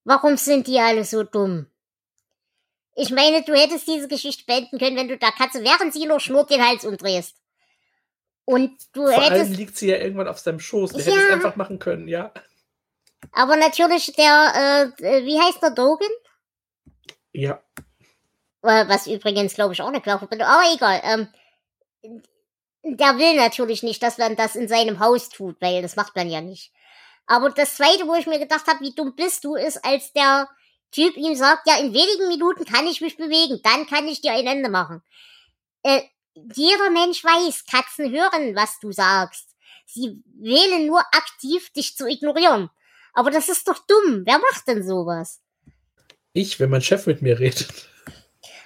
Warum 0.02 0.36
sind 0.36 0.66
die 0.66 0.80
alle 0.80 1.04
so 1.04 1.22
dumm? 1.22 1.66
Ich 2.96 3.10
meine, 3.10 3.42
du 3.42 3.54
hättest 3.54 3.86
diese 3.86 4.08
Geschichte 4.08 4.44
beenden 4.44 4.78
können, 4.78 4.96
wenn 4.96 5.08
du 5.08 5.18
der 5.18 5.32
Katze, 5.32 5.62
während 5.62 5.92
sie 5.92 6.06
noch 6.06 6.20
schnurrt, 6.20 6.50
den 6.50 6.64
Hals 6.64 6.84
umdrehst. 6.84 7.36
Und 8.44 8.72
du 8.92 9.06
Vor 9.06 9.18
allem 9.18 9.32
hättest, 9.32 9.56
liegt 9.56 9.76
sie 9.76 9.88
ja 9.88 9.96
irgendwann 9.96 10.28
auf 10.28 10.38
seinem 10.38 10.60
Schoß. 10.60 10.92
Der 10.92 11.00
Ja. 11.00 11.12
hätte 11.12 11.26
es 11.26 11.32
einfach 11.32 11.56
machen 11.56 11.78
können, 11.78 12.08
ja. 12.08 12.32
aber 13.32 13.56
natürlich 13.56 14.12
der, 14.12 14.92
äh, 14.98 15.24
wie 15.24 15.40
heißt 15.40 15.62
der 15.62 15.70
Dogen? 15.70 16.08
Ja. 17.32 17.62
Äh, 18.62 18.88
Was 18.88 19.06
übrigens, 19.06 19.54
glaube 19.54 19.72
ich, 19.74 19.82
auch 19.82 19.88
eine 19.88 20.00
klare 20.00 20.26
bin. 20.26 20.42
Aber 20.42 20.62
egal. 20.74 21.00
Ähm, 21.04 21.28
der 22.84 23.16
will 23.18 23.34
natürlich 23.36 23.82
nicht, 23.82 24.02
dass 24.02 24.18
man 24.18 24.36
das 24.36 24.56
in 24.56 24.68
seinem 24.68 25.00
Haus 25.00 25.30
tut, 25.30 25.56
weil 25.60 25.80
das 25.80 25.96
macht 25.96 26.14
man 26.14 26.28
ja 26.28 26.40
nicht. 26.42 26.70
Aber 27.26 27.48
das 27.48 27.76
Zweite, 27.76 28.06
wo 28.06 28.14
ich 28.14 28.26
mir 28.26 28.38
gedacht 28.38 28.66
habe, 28.66 28.80
wie 28.80 28.94
dumm 28.94 29.16
bist 29.16 29.44
du, 29.44 29.54
ist, 29.54 29.82
als 29.84 30.12
der 30.12 30.48
Typ 30.90 31.16
ihm 31.16 31.34
sagt, 31.34 31.66
ja, 31.66 31.78
in 31.78 31.94
wenigen 31.94 32.28
Minuten 32.28 32.66
kann 32.66 32.86
ich 32.86 33.00
mich 33.00 33.16
bewegen, 33.16 33.60
dann 33.64 33.86
kann 33.86 34.06
ich 34.06 34.20
dir 34.20 34.32
ein 34.32 34.46
Ende 34.46 34.68
machen. 34.68 35.02
Äh, 35.82 36.02
jeder 36.34 36.90
Mensch 36.90 37.22
weiß, 37.24 37.64
Katzen 37.66 38.10
hören, 38.10 38.54
was 38.54 38.78
du 38.80 38.92
sagst. 38.92 39.54
Sie 39.86 40.22
wählen 40.38 40.86
nur 40.86 41.00
aktiv, 41.12 41.70
dich 41.70 41.96
zu 41.96 42.06
ignorieren. 42.06 42.70
Aber 43.12 43.30
das 43.30 43.48
ist 43.48 43.68
doch 43.68 43.78
dumm. 43.86 44.22
Wer 44.24 44.38
macht 44.38 44.66
denn 44.66 44.86
sowas? 44.86 45.40
Ich, 46.32 46.58
wenn 46.58 46.70
mein 46.70 46.82
Chef 46.82 47.06
mit 47.06 47.22
mir 47.22 47.38
redet. 47.38 47.88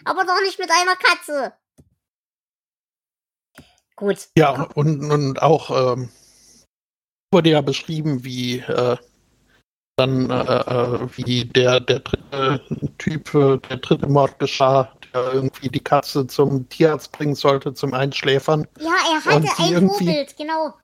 Aber 0.05 0.25
doch 0.25 0.41
nicht 0.43 0.59
mit 0.59 0.71
einer 0.71 0.97
Katze. 0.97 1.53
Gut. 3.97 4.29
Ja, 4.39 4.63
und, 4.75 5.11
und 5.11 5.43
auch 5.43 5.71
ähm, 5.71 6.09
wurde 7.33 7.51
ja 7.51 7.61
beschrieben, 7.61 8.25
wie 8.25 8.61
äh, 8.61 8.97
dann 9.97 10.31
äh, 10.31 10.35
äh, 10.35 11.09
wie 11.17 11.45
der, 11.45 11.81
der 11.81 11.99
dritte 11.99 12.63
Typ, 12.99 13.35
äh, 13.35 13.59
der 13.59 13.79
dritte 13.79 14.07
Mord 14.07 14.39
geschah, 14.39 14.97
der 15.23 15.33
irgendwie 15.33 15.69
die 15.69 15.81
Katze 15.81 16.27
zum 16.27 16.69
Tierarzt 16.69 17.13
bringen 17.13 17.35
sollte, 17.35 17.75
zum 17.75 17.95
Einschläfern. 17.95 18.67
Ja, 18.79 18.95
er 19.13 19.25
hatte 19.25 19.63
ein 19.63 19.89
Vorbild, 19.89 20.37
genau. 20.37 20.75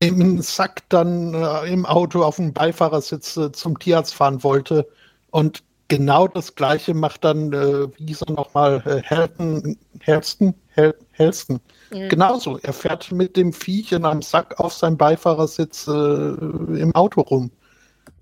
im 0.00 0.40
Sack 0.42 0.88
dann 0.88 1.34
äh, 1.34 1.72
im 1.72 1.86
Auto 1.86 2.22
auf 2.22 2.36
dem 2.36 2.52
Beifahrersitz 2.52 3.36
äh, 3.36 3.52
zum 3.52 3.78
Tierarzt 3.78 4.14
fahren 4.14 4.42
wollte. 4.42 4.88
Und 5.30 5.62
genau 5.88 6.28
das 6.28 6.54
gleiche 6.54 6.94
macht 6.94 7.24
dann, 7.24 7.52
äh, 7.52 7.88
wie 7.98 8.06
hieß 8.06 8.22
er 8.22 8.32
nochmal, 8.32 8.82
äh, 8.86 9.02
Helton, 9.02 9.78
Helston? 10.00 10.54
Hel 10.68 10.94
Helston. 11.12 11.60
Mhm. 11.90 12.08
Genauso. 12.08 12.58
Er 12.58 12.72
fährt 12.72 13.12
mit 13.12 13.36
dem 13.36 13.52
Viech 13.52 13.92
in 13.92 14.04
einem 14.04 14.22
Sack 14.22 14.58
auf 14.58 14.72
seinem 14.72 14.96
Beifahrersitz 14.96 15.86
äh, 15.88 15.90
im 15.90 16.94
Auto 16.94 17.20
rum. 17.22 17.50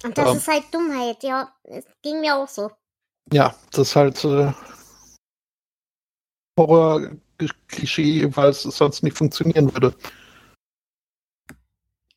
Und 0.05 0.17
das 0.17 0.31
ähm, 0.31 0.37
ist 0.37 0.49
halt 0.49 0.65
Dummheit, 0.73 1.23
ja. 1.23 1.49
Es 1.65 1.85
ging 2.03 2.21
mir 2.21 2.37
auch 2.37 2.49
so. 2.49 2.71
Ja, 3.33 3.55
das 3.73 3.89
ist 3.89 3.97
halt 3.97 4.25
äh, 4.25 4.53
Horror-Klischee, 6.59 8.37
weil 8.37 8.51
es 8.51 8.63
sonst 8.63 9.03
nicht 9.03 9.17
funktionieren 9.17 9.73
würde. 9.73 9.95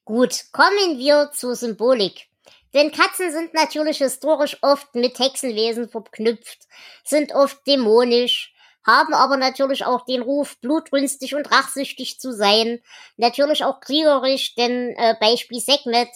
Gut, 0.04 0.46
kommen 0.52 0.98
wir 0.98 1.32
zur 1.34 1.56
Symbolik. 1.56 2.28
Denn 2.74 2.92
Katzen 2.92 3.32
sind 3.32 3.54
natürlich 3.54 4.00
historisch 4.00 4.58
oft 4.62 4.96
mit 4.96 5.20
Hexenwesen 5.20 5.90
verknüpft, 5.90 6.60
sind 7.04 7.34
oft 7.34 7.66
dämonisch, 7.68 8.54
haben 8.86 9.14
aber 9.14 9.38
natürlich 9.38 9.86
auch 9.86 10.06
den 10.06 10.22
Ruf, 10.22 10.58
blutrünstig 10.60 11.36
und 11.36 11.52
rachsüchtig 11.52 12.20
zu 12.20 12.34
sein. 12.34 12.82
Natürlich 13.18 13.64
auch 13.64 13.80
kriegerisch, 13.80 14.56
denn 14.56 14.96
äh, 14.98 15.16
Beispiel 15.20 15.60
Sekhmet, 15.60 16.10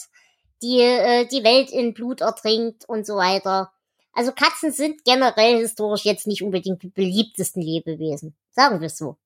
die 0.62 0.82
äh, 0.82 1.26
die 1.26 1.44
Welt 1.44 1.72
in 1.72 1.94
Blut 1.94 2.22
ertrinkt 2.22 2.88
und 2.88 3.06
so 3.06 3.18
weiter. 3.18 3.72
Also 4.16 4.32
Katzen 4.32 4.72
sind 4.72 5.04
generell 5.04 5.60
historisch 5.60 6.06
jetzt 6.06 6.26
nicht 6.26 6.42
unbedingt 6.42 6.82
die 6.82 6.88
beliebtesten 6.88 7.62
Lebewesen. 7.62 8.34
Sagen 8.50 8.80
wir 8.80 8.88
es 8.88 8.98
so. 8.98 9.18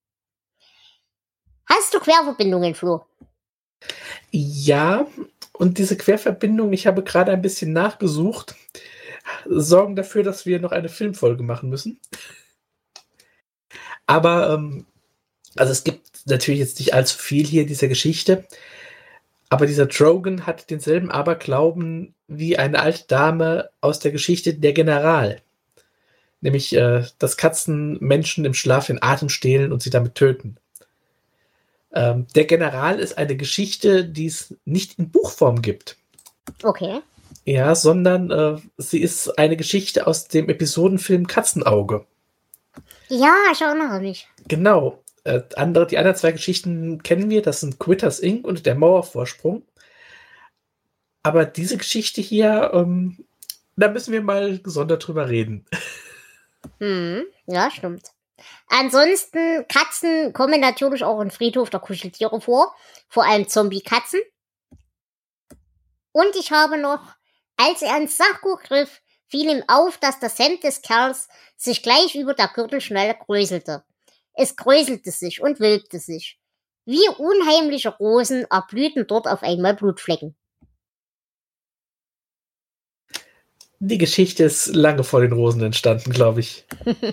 Hast 1.68 1.94
du 1.94 2.00
Querverbindungen, 2.00 2.74
Flo? 2.74 3.06
Ja, 4.32 5.06
und 5.54 5.78
diese 5.78 5.96
Querverbindung, 5.96 6.74
ich 6.74 6.88
habe 6.88 7.04
gerade 7.04 7.32
ein 7.32 7.44
bisschen 7.44 7.72
nachgesucht, 7.72 8.56
sorgen 9.46 9.96
dafür, 9.96 10.24
dass 10.24 10.48
wir 10.48 10.60
noch 10.60 10.72
eine 10.72 10.90
Filmfolge 10.90 11.44
machen 11.44 11.70
müssen. 11.70 12.00
Aber, 14.08 14.56
ähm, 14.56 14.88
also 15.56 15.72
es 15.72 15.84
gibt 15.84 16.26
natürlich 16.26 16.60
jetzt 16.62 16.80
nicht 16.80 16.96
allzu 16.96 17.20
viel 17.20 17.46
hier 17.46 17.62
in 17.62 17.68
dieser 17.68 17.88
Geschichte. 17.88 18.48
Aber 19.50 19.66
dieser 19.66 19.88
Drogon 19.88 20.46
hat 20.46 20.70
denselben 20.70 21.10
Aberglauben 21.10 22.14
wie 22.28 22.58
eine 22.58 22.80
alte 22.80 23.08
Dame 23.08 23.70
aus 23.82 24.00
der 24.00 24.12
Geschichte 24.12 24.54
Der 24.54 24.74
General. 24.74 25.42
Nämlich, 26.42 26.76
äh, 26.76 27.04
dass 27.18 27.38
Katzen 27.38 27.98
Menschen 28.00 28.46
im 28.46 28.54
Schlaf 28.54 28.88
den 28.88 29.02
Atem 29.02 29.30
stehlen 29.30 29.72
und 29.72 29.82
sie 29.82 29.90
damit 29.90 30.16
töten. 30.16 30.58
Ähm, 31.92 32.28
der 32.36 32.46
General 32.46 33.00
ist 33.00 33.18
eine 33.18 33.36
Geschichte, 33.36 34.06
die 34.06 34.28
es 34.28 34.56
nicht 34.64 35.00
in 35.00 35.10
Buchform 35.10 35.62
gibt. 35.62 35.98
Okay. 36.64 37.02
Ja, 37.46 37.74
sondern 37.74 38.30
äh, 38.30 38.58
sie 38.78 39.02
ist 39.02 39.40
eine 39.40 39.58
Geschichte 39.58 40.06
aus 40.06 40.28
dem 40.28 40.50
Episodenfilm 40.50 41.26
Katzenauge. 41.26 42.06
Ja, 43.08 43.34
ich 43.52 43.62
erinnere 43.62 44.00
mich. 44.00 44.28
Genau. 44.48 45.02
Äh, 45.30 45.44
andere, 45.56 45.86
die 45.86 45.98
anderen 46.00 46.18
zwei 46.18 46.32
Geschichten 46.32 47.04
kennen 47.04 47.30
wir, 47.30 47.44
das 47.44 47.60
sind 47.60 47.80
Quitters 47.80 48.20
Inc. 48.20 48.48
und 48.48 48.66
der 48.66 48.74
Mauervorsprung. 48.74 49.64
Aber 51.22 51.46
diese 51.46 51.78
Geschichte 51.78 52.20
hier, 52.20 52.72
ähm, 52.74 53.26
da 53.76 53.90
müssen 53.90 54.12
wir 54.12 54.22
mal 54.22 54.58
gesondert 54.60 55.06
drüber 55.06 55.30
reden. 55.30 55.66
Hm, 56.80 57.26
ja, 57.46 57.70
stimmt. 57.70 58.12
Ansonsten, 58.70 59.68
Katzen 59.68 60.34
kommen 60.34 60.60
natürlich 60.62 61.04
auch 61.04 61.22
im 61.22 61.30
Friedhof 61.30 61.70
der 61.70 61.80
Kuscheltiere 61.80 62.42
vor. 62.42 62.74
Vor 63.08 63.26
allem 63.26 63.48
Zombie-Katzen. 63.48 64.22
Und 66.12 66.36
ich 66.36 66.52
habe 66.52 66.78
noch, 66.78 67.02
als 67.58 67.82
er 67.82 67.98
ins 67.98 68.18
Sakko 68.18 68.58
griff, 68.64 69.02
fiel 69.28 69.50
ihm 69.50 69.64
auf, 69.68 69.98
dass 69.98 70.20
das 70.20 70.40
Hemd 70.40 70.64
des 70.64 70.82
Kerls 70.82 71.28
sich 71.56 71.84
gleich 71.84 72.16
über 72.16 72.34
der 72.34 72.48
Gürtelschnalle 72.48 73.16
kräuselte. 73.16 73.84
Es 74.34 74.56
kräuselte 74.56 75.12
sich 75.12 75.42
und 75.42 75.60
wölbte 75.60 76.00
sich. 76.00 76.40
Wie 76.86 77.08
unheimliche 77.18 77.90
Rosen 77.90 78.46
erblühten 78.50 79.06
dort 79.06 79.28
auf 79.28 79.44
einmal 79.44 79.76
Blutflecken. 79.76 80.36
Die 83.80 83.98
Geschichte 83.98 84.44
ist 84.44 84.76
lange 84.76 85.04
vor 85.04 85.22
den 85.22 85.32
Rosen 85.32 85.62
entstanden, 85.64 86.12
glaube 86.12 86.42
ich. 86.42 86.66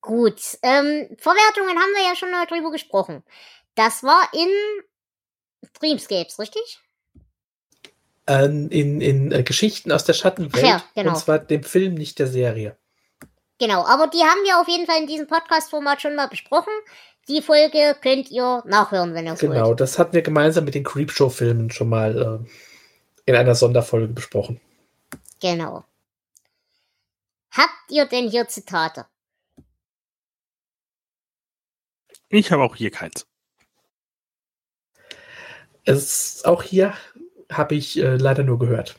Gut, 0.00 0.40
ähm, 0.62 1.08
Verwertungen 1.18 1.78
haben 1.78 1.92
wir 1.94 2.08
ja 2.08 2.16
schon 2.16 2.30
mal 2.30 2.46
drüber 2.46 2.72
gesprochen. 2.72 3.22
Das 3.74 4.02
war 4.02 4.28
in 4.32 4.48
Dreamscapes, 5.78 6.38
richtig? 6.38 6.80
Ähm, 8.26 8.68
in 8.70 9.00
in 9.00 9.30
äh, 9.32 9.42
Geschichten 9.42 9.92
aus 9.92 10.04
der 10.04 10.14
Schattenwelt. 10.14 10.64
Ja, 10.64 10.84
genau. 10.94 11.10
Und 11.10 11.18
zwar 11.18 11.38
dem 11.38 11.62
Film, 11.62 11.94
nicht 11.94 12.18
der 12.18 12.26
Serie. 12.26 12.76
Genau, 13.62 13.84
aber 13.86 14.08
die 14.08 14.18
haben 14.18 14.42
wir 14.42 14.58
auf 14.60 14.66
jeden 14.66 14.86
Fall 14.86 14.98
in 15.00 15.06
diesem 15.06 15.28
Podcast-Format 15.28 16.02
schon 16.02 16.16
mal 16.16 16.26
besprochen. 16.26 16.72
Die 17.28 17.40
Folge 17.42 17.96
könnt 18.02 18.28
ihr 18.28 18.60
nachhören, 18.66 19.14
wenn 19.14 19.24
ihr 19.24 19.36
Genau, 19.36 19.68
wollt. 19.68 19.80
das 19.80 20.00
hatten 20.00 20.14
wir 20.14 20.22
gemeinsam 20.22 20.64
mit 20.64 20.74
den 20.74 20.82
Creepshow-Filmen 20.82 21.70
schon 21.70 21.88
mal 21.88 22.44
äh, 22.44 22.50
in 23.24 23.36
einer 23.36 23.54
Sonderfolge 23.54 24.12
besprochen. 24.12 24.60
Genau. 25.40 25.84
Habt 27.52 27.70
ihr 27.88 28.04
denn 28.06 28.28
hier 28.28 28.48
Zitate? 28.48 29.06
Ich 32.30 32.50
habe 32.50 32.64
auch 32.64 32.74
hier 32.74 32.90
keins. 32.90 33.28
Es 35.84 36.44
auch 36.44 36.64
hier 36.64 36.94
habe 37.52 37.76
ich 37.76 37.96
äh, 37.96 38.16
leider 38.16 38.42
nur 38.42 38.58
gehört. 38.58 38.98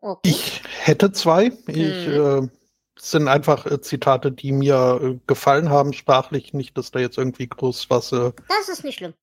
Okay. 0.00 0.30
Ich 0.30 0.62
hätte 0.80 1.12
zwei. 1.12 1.52
Ich 1.66 2.06
Mhm. 2.06 2.48
äh, 2.48 2.59
sind 3.00 3.28
einfach 3.28 3.66
äh, 3.66 3.80
Zitate, 3.80 4.30
die 4.32 4.52
mir 4.52 5.00
äh, 5.02 5.18
gefallen 5.26 5.70
haben, 5.70 5.92
sprachlich. 5.92 6.52
Nicht, 6.52 6.76
dass 6.78 6.90
da 6.90 6.98
jetzt 6.98 7.18
irgendwie 7.18 7.48
groß 7.48 7.88
was. 7.90 8.12
Äh, 8.12 8.32
Das 8.48 8.68
ist 8.68 8.84
nicht 8.84 8.98
schlimm. 8.98 9.14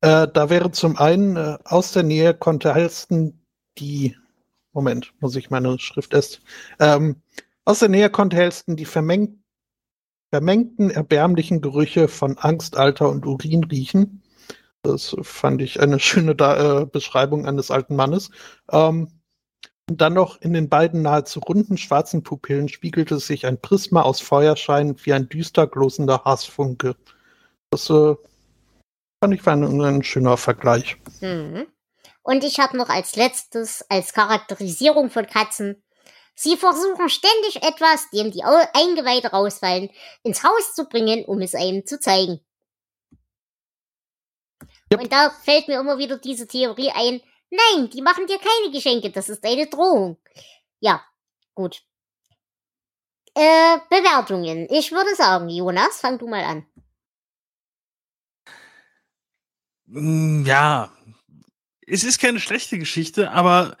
äh, 0.00 0.26
da 0.32 0.50
wäre 0.50 0.70
zum 0.72 0.96
einen 0.96 1.36
äh, 1.36 1.58
aus 1.64 1.92
der 1.92 2.02
Nähe 2.02 2.34
konnte 2.34 2.74
Halston 2.74 3.38
die. 3.78 4.16
Moment, 4.72 5.12
muss 5.20 5.34
ich 5.34 5.50
meine 5.50 5.78
Schrift 5.80 6.14
erst. 6.14 6.42
Ähm, 6.78 7.16
aus 7.64 7.80
der 7.80 7.88
Nähe 7.88 8.08
konnte 8.08 8.36
Halston 8.36 8.76
die 8.76 8.84
vermengt, 8.84 9.36
vermengten, 10.32 10.90
erbärmlichen 10.90 11.60
Gerüche 11.60 12.06
von 12.06 12.38
Angst, 12.38 12.76
Alter 12.76 13.08
und 13.08 13.26
Urin 13.26 13.64
riechen. 13.64 14.22
Das 14.82 15.16
fand 15.22 15.60
ich 15.60 15.80
eine 15.80 15.98
schöne 15.98 16.34
da 16.36 16.82
äh, 16.82 16.86
Beschreibung 16.86 17.46
eines 17.46 17.70
alten 17.72 17.96
Mannes. 17.96 18.30
Ähm, 18.70 19.08
dann 19.96 20.14
noch 20.14 20.40
in 20.40 20.52
den 20.52 20.68
beiden 20.68 21.02
nahezu 21.02 21.40
runden 21.40 21.78
schwarzen 21.78 22.22
Pupillen 22.22 22.68
spiegelte 22.68 23.18
sich 23.18 23.46
ein 23.46 23.60
Prisma 23.60 24.02
aus 24.02 24.20
Feuerschein 24.20 24.96
wie 25.04 25.12
ein 25.12 25.28
düster 25.28 25.66
glosender 25.66 26.24
Hassfunke. 26.24 26.96
Das 27.70 27.88
äh, 27.90 28.14
fand 29.22 29.34
ich 29.34 29.44
war 29.44 29.54
ein, 29.54 29.80
ein 29.80 30.02
schöner 30.02 30.36
Vergleich. 30.36 30.96
Mhm. 31.20 31.66
Und 32.22 32.44
ich 32.44 32.60
habe 32.60 32.76
noch 32.76 32.88
als 32.88 33.16
letztes, 33.16 33.84
als 33.88 34.12
Charakterisierung 34.12 35.10
von 35.10 35.26
Katzen, 35.26 35.82
sie 36.34 36.56
versuchen 36.56 37.08
ständig 37.08 37.62
etwas, 37.62 38.10
dem 38.10 38.30
die 38.30 38.44
Eingeweide 38.44 39.28
rausfallen, 39.28 39.90
ins 40.22 40.44
Haus 40.44 40.74
zu 40.74 40.84
bringen, 40.84 41.24
um 41.24 41.40
es 41.40 41.54
einem 41.54 41.86
zu 41.86 41.98
zeigen. 41.98 42.40
Yep. 44.92 45.02
Und 45.02 45.12
da 45.12 45.30
fällt 45.30 45.68
mir 45.68 45.80
immer 45.80 45.98
wieder 45.98 46.18
diese 46.18 46.46
Theorie 46.46 46.90
ein, 46.90 47.20
nein, 47.50 47.90
die 47.90 48.02
machen 48.02 48.26
dir 48.26 48.38
keine 48.38 48.72
Geschenke, 48.72 49.10
das 49.10 49.28
ist 49.28 49.44
eine 49.44 49.66
Drohung. 49.66 50.18
Ja, 50.80 51.04
gut. 51.54 51.82
Äh, 53.34 53.78
Bewertungen. 53.88 54.66
Ich 54.70 54.90
würde 54.92 55.14
sagen, 55.14 55.48
Jonas, 55.48 56.00
fang 56.00 56.18
du 56.18 56.26
mal 56.28 56.42
an. 56.42 56.66
Mm, 59.86 60.44
Ja, 60.44 60.92
es 61.86 62.04
ist 62.04 62.20
keine 62.20 62.40
schlechte 62.40 62.78
Geschichte, 62.78 63.30
aber 63.30 63.76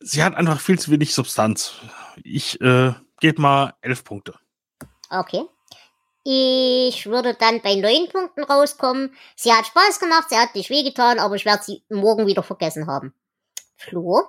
sie 0.00 0.22
hat 0.22 0.34
einfach 0.34 0.60
viel 0.60 0.78
zu 0.78 0.90
wenig 0.90 1.14
Substanz. 1.14 1.74
Ich 2.22 2.60
äh, 2.60 2.92
gebe 3.20 3.40
mal 3.42 3.74
elf 3.80 4.04
Punkte. 4.04 4.38
Okay. 5.10 5.44
Ich 6.24 7.06
würde 7.06 7.34
dann 7.34 7.60
bei 7.62 7.74
neun 7.74 8.08
Punkten 8.08 8.44
rauskommen. 8.44 9.14
Sie 9.34 9.52
hat 9.52 9.66
Spaß 9.66 9.98
gemacht, 9.98 10.28
sie 10.30 10.36
hat 10.36 10.54
nicht 10.54 10.70
wehgetan, 10.70 11.18
aber 11.18 11.34
ich 11.34 11.44
werde 11.44 11.64
sie 11.64 11.82
morgen 11.88 12.26
wieder 12.26 12.42
vergessen 12.42 12.86
haben. 12.86 13.12
Flo? 13.76 14.28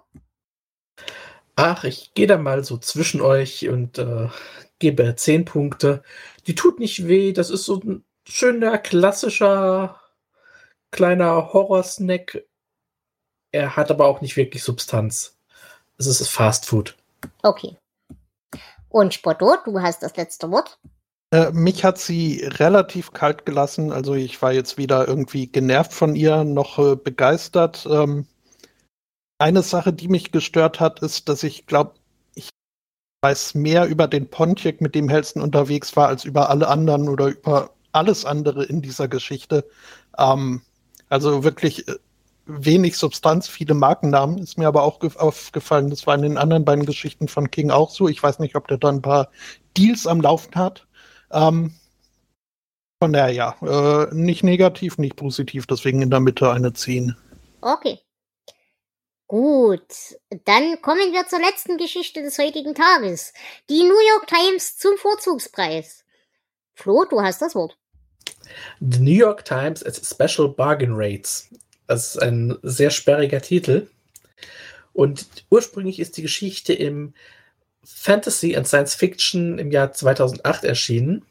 Ach, 1.55 1.83
ich 1.83 2.13
gehe 2.15 2.25
da 2.25 2.37
mal 2.37 2.63
so 2.63 2.77
zwischen 2.77 3.21
euch 3.21 3.69
und 3.69 3.99
äh, 3.99 4.29
gebe 4.79 5.15
10 5.15 5.45
Punkte. 5.45 6.01
Die 6.47 6.55
tut 6.55 6.79
nicht 6.79 7.07
weh. 7.07 7.31
Das 7.31 7.51
ist 7.51 7.65
so 7.65 7.79
ein 7.79 8.03
schöner, 8.27 8.79
klassischer, 8.79 10.01
kleiner 10.89 11.53
Horrorsnack. 11.53 12.43
Er 13.51 13.75
hat 13.75 13.91
aber 13.91 14.07
auch 14.07 14.21
nicht 14.21 14.35
wirklich 14.35 14.63
Substanz. 14.63 15.37
Es 15.97 16.07
ist 16.07 16.27
Fast 16.27 16.65
Food. 16.65 16.97
Okay. 17.43 17.77
Und 18.89 19.13
Spotto, 19.13 19.57
du 19.63 19.79
hast 19.79 20.01
das 20.01 20.15
letzte 20.15 20.49
Wort. 20.49 20.79
Äh, 21.33 21.51
mich 21.51 21.83
hat 21.83 21.97
sie 21.97 22.43
relativ 22.45 23.11
kalt 23.11 23.43
gelassen. 23.43 23.91
Also 23.91 24.13
ich 24.13 24.39
war 24.43 24.53
jetzt 24.53 24.77
weder 24.77 25.07
irgendwie 25.07 25.47
genervt 25.47 25.91
von 25.91 26.15
ihr 26.15 26.43
noch 26.43 26.77
äh, 26.77 26.95
begeistert. 26.95 27.87
Ähm, 27.89 28.27
eine 29.39 29.63
Sache, 29.63 29.93
die 29.93 30.09
mich 30.09 30.31
gestört 30.31 30.79
hat, 30.79 30.99
ist, 30.99 31.27
dass 31.29 31.41
ich 31.41 31.65
glaube, 31.65 31.95
ich 32.35 32.49
weiß 33.23 33.55
mehr 33.55 33.87
über 33.87 34.07
den 34.07 34.29
Pontiac, 34.29 34.79
mit 34.79 34.93
dem 34.93 35.09
Helston 35.09 35.41
unterwegs 35.41 35.95
war, 35.95 36.07
als 36.07 36.23
über 36.23 36.51
alle 36.51 36.67
anderen 36.67 37.09
oder 37.09 37.29
über 37.29 37.71
alles 37.93 38.25
andere 38.25 38.65
in 38.65 38.83
dieser 38.83 39.07
Geschichte. 39.07 39.65
Ähm, 40.19 40.61
also 41.09 41.43
wirklich 41.43 41.87
äh, 41.87 41.95
wenig 42.45 42.95
Substanz, 42.95 43.47
viele 43.47 43.73
Markennamen, 43.73 44.37
ist 44.37 44.59
mir 44.59 44.67
aber 44.67 44.83
auch 44.83 44.99
ge- 44.99 45.17
aufgefallen. 45.17 45.89
Das 45.89 46.05
war 46.05 46.13
in 46.13 46.21
den 46.21 46.37
anderen 46.37 46.63
beiden 46.63 46.85
Geschichten 46.85 47.27
von 47.27 47.49
King 47.49 47.71
auch 47.71 47.89
so. 47.89 48.07
Ich 48.07 48.21
weiß 48.21 48.37
nicht, 48.37 48.55
ob 48.55 48.67
der 48.67 48.77
da 48.77 48.89
ein 48.89 49.01
paar 49.01 49.29
Deals 49.75 50.05
am 50.05 50.21
Laufen 50.21 50.53
hat. 50.53 50.85
Ähm, 51.33 51.73
Von 53.01 53.11
daher 53.11 53.33
ja, 53.33 53.55
äh, 53.61 54.13
nicht 54.13 54.43
negativ, 54.43 54.97
nicht 54.97 55.17
positiv, 55.17 55.67
deswegen 55.67 56.01
in 56.01 56.09
der 56.09 56.21
Mitte 56.21 56.51
eine 56.51 56.71
10. 56.71 57.15
Okay. 57.61 57.99
Gut, 59.27 59.81
dann 60.45 60.81
kommen 60.81 61.11
wir 61.11 61.25
zur 61.27 61.39
letzten 61.39 61.77
Geschichte 61.77 62.21
des 62.21 62.37
heutigen 62.37 62.75
Tages. 62.75 63.33
Die 63.69 63.81
New 63.83 63.99
York 64.13 64.27
Times 64.27 64.77
zum 64.77 64.95
Vorzugspreis. 64.97 66.05
Flo, 66.75 67.05
du 67.05 67.21
hast 67.21 67.41
das 67.41 67.55
Wort. 67.55 67.77
The 68.79 68.99
New 68.99 69.11
York 69.11 69.43
Times 69.43 69.83
as 69.83 70.07
Special 70.07 70.49
Bargain 70.49 70.93
Rates. 70.93 71.49
Das 71.87 72.15
ist 72.15 72.21
ein 72.21 72.57
sehr 72.61 72.91
sperriger 72.91 73.41
Titel. 73.41 73.89
Und 74.93 75.25
ursprünglich 75.49 75.99
ist 75.99 76.17
die 76.17 76.21
Geschichte 76.21 76.73
im 76.73 77.13
Fantasy 77.83 78.55
and 78.55 78.67
Science 78.67 78.95
Fiction 78.95 79.59
im 79.59 79.71
Jahr 79.71 79.91
2008 79.91 80.63
erschienen. 80.63 81.25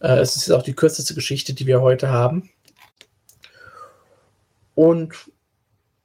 Äh, 0.00 0.18
es 0.18 0.36
ist 0.36 0.50
auch 0.50 0.62
die 0.62 0.74
kürzeste 0.74 1.14
Geschichte, 1.14 1.52
die 1.54 1.66
wir 1.66 1.80
heute 1.80 2.08
haben. 2.08 2.50
Und 4.74 5.14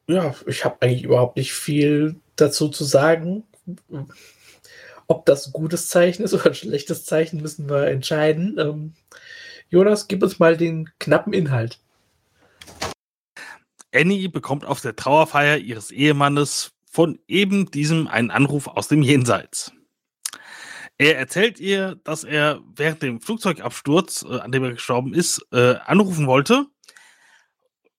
ja, 0.07 0.35
ich 0.45 0.65
habe 0.65 0.77
eigentlich 0.81 1.03
überhaupt 1.03 1.37
nicht 1.37 1.53
viel 1.53 2.15
dazu 2.35 2.69
zu 2.69 2.83
sagen. 2.83 3.43
Ob 5.07 5.25
das 5.25 5.47
ein 5.47 5.53
gutes 5.53 5.87
Zeichen 5.87 6.23
ist 6.23 6.33
oder 6.35 6.47
ein 6.47 6.55
schlechtes 6.55 7.05
Zeichen, 7.05 7.41
müssen 7.41 7.69
wir 7.69 7.87
entscheiden. 7.87 8.57
Ähm, 8.59 8.93
Jonas, 9.69 10.07
gib 10.07 10.23
uns 10.23 10.39
mal 10.39 10.57
den 10.57 10.89
knappen 10.99 11.33
Inhalt. 11.33 11.79
Annie 13.93 14.27
bekommt 14.27 14.65
auf 14.65 14.81
der 14.81 14.95
Trauerfeier 14.95 15.57
ihres 15.57 15.89
Ehemannes 15.89 16.74
von 16.95 17.19
eben 17.27 17.69
diesem 17.71 18.07
einen 18.07 18.31
Anruf 18.31 18.67
aus 18.67 18.87
dem 18.87 19.01
Jenseits. 19.01 19.73
Er 20.97 21.17
erzählt 21.17 21.59
ihr, 21.59 21.99
dass 22.05 22.23
er 22.23 22.61
während 22.73 23.01
dem 23.01 23.19
Flugzeugabsturz, 23.19 24.23
äh, 24.23 24.39
an 24.39 24.53
dem 24.53 24.63
er 24.63 24.71
gestorben 24.71 25.13
ist, 25.13 25.45
äh, 25.51 25.75
anrufen 25.85 26.25
wollte 26.25 26.67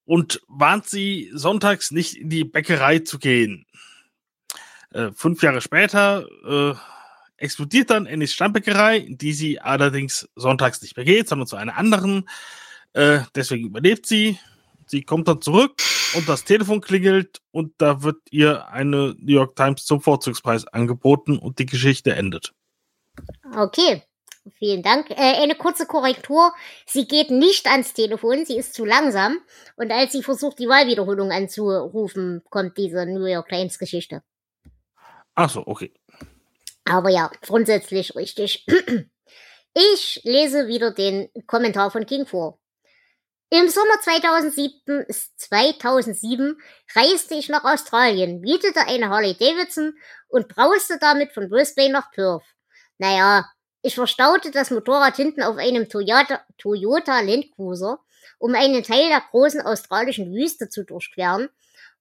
und 0.06 0.40
warnt 0.48 0.86
sie, 0.86 1.30
sonntags 1.34 1.90
nicht 1.90 2.16
in 2.16 2.30
die 2.30 2.44
Bäckerei 2.44 3.00
zu 3.00 3.18
gehen. 3.18 3.66
Äh, 4.92 5.10
fünf 5.12 5.42
Jahre 5.42 5.60
später 5.60 6.26
äh, 6.48 6.74
explodiert 7.36 7.90
dann 7.90 8.06
Annies 8.06 8.32
Stammbäckerei, 8.32 8.96
in 8.96 9.18
die 9.18 9.34
sie 9.34 9.60
allerdings 9.60 10.26
sonntags 10.36 10.80
nicht 10.80 10.96
mehr 10.96 11.04
geht, 11.04 11.28
sondern 11.28 11.46
zu 11.46 11.56
einer 11.56 11.76
anderen. 11.76 12.26
Äh, 12.94 13.20
deswegen 13.34 13.66
überlebt 13.66 14.06
sie. 14.06 14.38
Sie 14.86 15.02
kommt 15.02 15.28
dann 15.28 15.42
zurück 15.42 15.82
und 16.14 16.28
das 16.28 16.44
Telefon 16.44 16.80
klingelt 16.80 17.40
und 17.50 17.74
da 17.78 18.02
wird 18.02 18.18
ihr 18.30 18.68
eine 18.68 19.14
New 19.18 19.32
York 19.32 19.56
Times 19.56 19.84
zum 19.84 20.00
Vorzugspreis 20.00 20.66
angeboten 20.68 21.38
und 21.38 21.58
die 21.58 21.66
Geschichte 21.66 22.14
endet. 22.14 22.52
Okay, 23.54 24.02
vielen 24.58 24.82
Dank. 24.82 25.10
Äh, 25.10 25.42
eine 25.42 25.56
kurze 25.56 25.86
Korrektur. 25.86 26.52
Sie 26.86 27.08
geht 27.08 27.30
nicht 27.30 27.66
ans 27.66 27.94
Telefon, 27.94 28.46
sie 28.46 28.56
ist 28.56 28.74
zu 28.74 28.84
langsam. 28.84 29.38
Und 29.76 29.90
als 29.90 30.12
sie 30.12 30.22
versucht, 30.22 30.58
die 30.58 30.68
Wahlwiederholung 30.68 31.32
anzurufen, 31.32 32.42
kommt 32.50 32.78
diese 32.78 33.06
New 33.06 33.26
York 33.26 33.48
Times 33.48 33.78
Geschichte. 33.78 34.22
Ach 35.34 35.50
so, 35.50 35.66
okay. 35.66 35.92
Aber 36.84 37.10
ja, 37.10 37.30
grundsätzlich 37.42 38.14
richtig. 38.14 38.66
Ich 39.78 40.22
lese 40.24 40.68
wieder 40.68 40.90
den 40.90 41.28
Kommentar 41.46 41.90
von 41.90 42.06
King 42.06 42.24
vor. 42.24 42.58
Im 43.50 43.68
Sommer 43.68 44.00
2007, 44.02 45.06
2007 45.36 46.60
reiste 46.96 47.36
ich 47.36 47.48
nach 47.48 47.62
Australien, 47.62 48.40
mietete 48.40 48.80
eine 48.80 49.08
Harley 49.08 49.34
Davidson 49.34 49.94
und 50.26 50.48
brauste 50.48 50.98
damit 50.98 51.32
von 51.32 51.48
Brisbane 51.48 51.92
nach 51.92 52.10
Perth. 52.10 52.42
Naja, 52.98 53.48
ich 53.82 53.94
verstaute 53.94 54.50
das 54.50 54.72
Motorrad 54.72 55.14
hinten 55.14 55.44
auf 55.44 55.58
einem 55.58 55.88
Toyota, 55.88 56.44
Toyota 56.58 57.20
Land 57.20 57.46
um 58.38 58.54
einen 58.56 58.82
Teil 58.82 59.08
der 59.10 59.22
großen 59.30 59.60
australischen 59.60 60.34
Wüste 60.34 60.68
zu 60.68 60.84
durchqueren, 60.84 61.48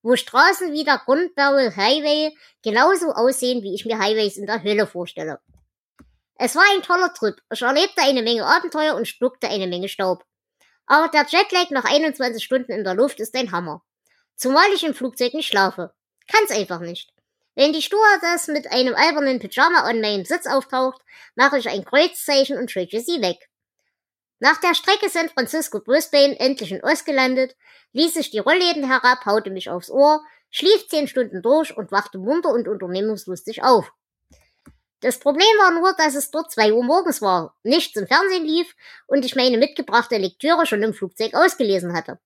wo 0.02 0.16
Straßen 0.16 0.72
wie 0.72 0.84
der 0.84 0.98
Grundbarrel 0.98 1.76
Highway 1.76 2.36
genauso 2.64 3.12
aussehen, 3.12 3.62
wie 3.62 3.76
ich 3.76 3.86
mir 3.86 4.00
Highways 4.00 4.38
in 4.38 4.48
der 4.48 4.64
Hölle 4.64 4.88
vorstelle. 4.88 5.40
Es 6.40 6.56
war 6.56 6.64
ein 6.74 6.82
toller 6.82 7.14
Trip. 7.14 7.40
Ich 7.54 7.62
erlebte 7.62 8.02
eine 8.02 8.24
Menge 8.24 8.48
Abenteuer 8.48 8.96
und 8.96 9.08
schluckte 9.08 9.48
eine 9.48 9.68
Menge 9.68 9.90
Staub. 9.90 10.26
Aber 10.88 11.10
der 11.10 11.26
Jetlag 11.28 11.70
nach 11.72 11.86
21 11.86 12.44
Stunden 12.44 12.72
in 12.72 12.84
der 12.84 12.94
Luft 12.94 13.20
ist 13.20 13.36
ein 13.36 13.52
Hammer. 13.52 13.84
Zumal 14.36 14.72
ich 14.74 14.84
im 14.84 14.94
Flugzeug 14.94 15.34
nicht 15.34 15.48
schlafe. 15.48 15.94
Kann's 16.32 16.52
einfach 16.52 16.80
nicht. 16.80 17.12
Wenn 17.56 17.72
die 17.72 17.82
Stewardess 17.82 18.48
mit 18.48 18.72
einem 18.72 18.96
albernen 18.96 19.40
Pyjama 19.40 19.82
an 19.82 20.02
meinem 20.02 20.26
Sitz 20.26 20.46
auftaucht, 20.46 21.02
mache 21.36 21.58
ich 21.58 21.70
ein 21.70 21.86
Kreuzzeichen 21.86 22.58
und 22.58 22.70
schicke 22.70 23.00
sie 23.00 23.22
weg. 23.22 23.50
Nach 24.40 24.58
der 24.58 24.76
Strecke 24.76 25.10
San 25.10 25.30
Francisco-Brisbane 25.30 26.38
endlich 26.40 26.72
in 26.72 26.84
Ost 26.84 27.06
gelandet, 27.06 27.56
ließ 27.94 28.18
ich 28.18 28.30
die 28.30 28.40
Rollläden 28.40 28.86
herab, 28.86 29.26
haute 29.26 29.50
mich 29.50 29.70
aufs 29.70 29.90
Ohr, 29.90 30.22
schlief 30.52 30.88
zehn 30.90 31.08
Stunden 31.08 31.42
durch 31.42 31.76
und 31.76 31.94
wachte 31.94 32.18
munter 32.18 32.50
und 32.50 32.68
unternehmungslustig 32.68 33.64
auf. 33.64 33.92
Das 35.06 35.20
Problem 35.20 35.46
war 35.60 35.70
nur, 35.70 35.94
dass 35.94 36.16
es 36.16 36.32
dort 36.32 36.52
zwei 36.52 36.74
Uhr 36.74 36.84
morgens 36.84 37.22
war, 37.22 37.56
nichts 37.62 37.96
im 37.96 38.08
Fernsehen 38.08 38.44
lief 38.44 38.76
und 39.06 39.24
ich 39.24 39.36
meine 39.36 39.60
mitgebrachte 39.60 40.18
Lektüre 40.18 40.66
schon 40.66 40.82
im 40.82 40.96
Flugzeug 40.96 41.36
ausgelesen 41.36 41.94
hatte. 41.94 42.18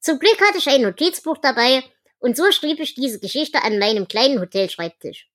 Zum 0.00 0.18
Glück 0.18 0.40
hatte 0.40 0.58
ich 0.58 0.68
ein 0.68 0.82
Notizbuch 0.82 1.38
dabei 1.38 1.84
und 2.18 2.36
so 2.36 2.50
schrieb 2.50 2.80
ich 2.80 2.96
diese 2.96 3.20
Geschichte 3.20 3.62
an 3.62 3.78
meinem 3.78 4.08
kleinen 4.08 4.40
Hotelschreibtisch. 4.40 5.30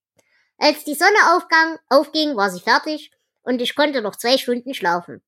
Als 0.58 0.84
die 0.84 0.96
Sonne 0.96 1.34
aufgang, 1.34 1.80
aufging, 1.88 2.36
war 2.36 2.50
sie 2.50 2.60
fertig 2.60 3.10
und 3.44 3.62
ich 3.62 3.74
konnte 3.74 4.02
noch 4.02 4.18
zwei 4.18 4.38
Stunden 4.38 4.74
schlafen. 4.74 5.22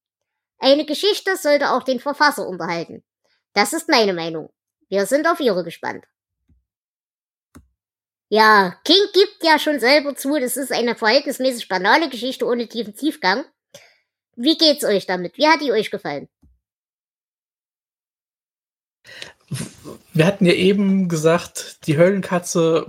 Eine 0.59 0.85
Geschichte 0.85 1.37
sollte 1.37 1.71
auch 1.71 1.83
den 1.83 2.01
Verfasser 2.01 2.45
unterhalten. 2.45 3.05
Das 3.53 3.71
ist 3.71 3.87
meine 3.87 4.11
Meinung. 4.11 4.51
Wir 4.89 5.05
sind 5.05 5.25
auf 5.25 5.39
Ihre 5.39 5.63
gespannt. 5.63 6.03
Ja, 8.29 8.75
King 8.83 9.01
gibt 9.13 9.37
ja 9.43 9.57
schon 9.57 9.79
selber 9.79 10.15
zu, 10.15 10.37
das 10.37 10.57
ist 10.57 10.71
eine 10.71 10.95
verhältnismäßig 10.95 11.69
banale 11.69 12.09
Geschichte 12.09 12.45
ohne 12.45 12.67
tiefen 12.67 12.93
Tiefgang. 12.93 13.45
Wie 14.35 14.57
geht's 14.57 14.83
euch 14.83 15.05
damit? 15.05 15.37
Wie 15.37 15.47
hat 15.47 15.61
die 15.61 15.71
euch 15.71 15.91
gefallen? 15.91 16.27
Wir 20.13 20.25
hatten 20.25 20.45
ja 20.45 20.53
eben 20.53 21.07
gesagt, 21.07 21.87
die 21.87 21.97
Höllenkatze 21.97 22.85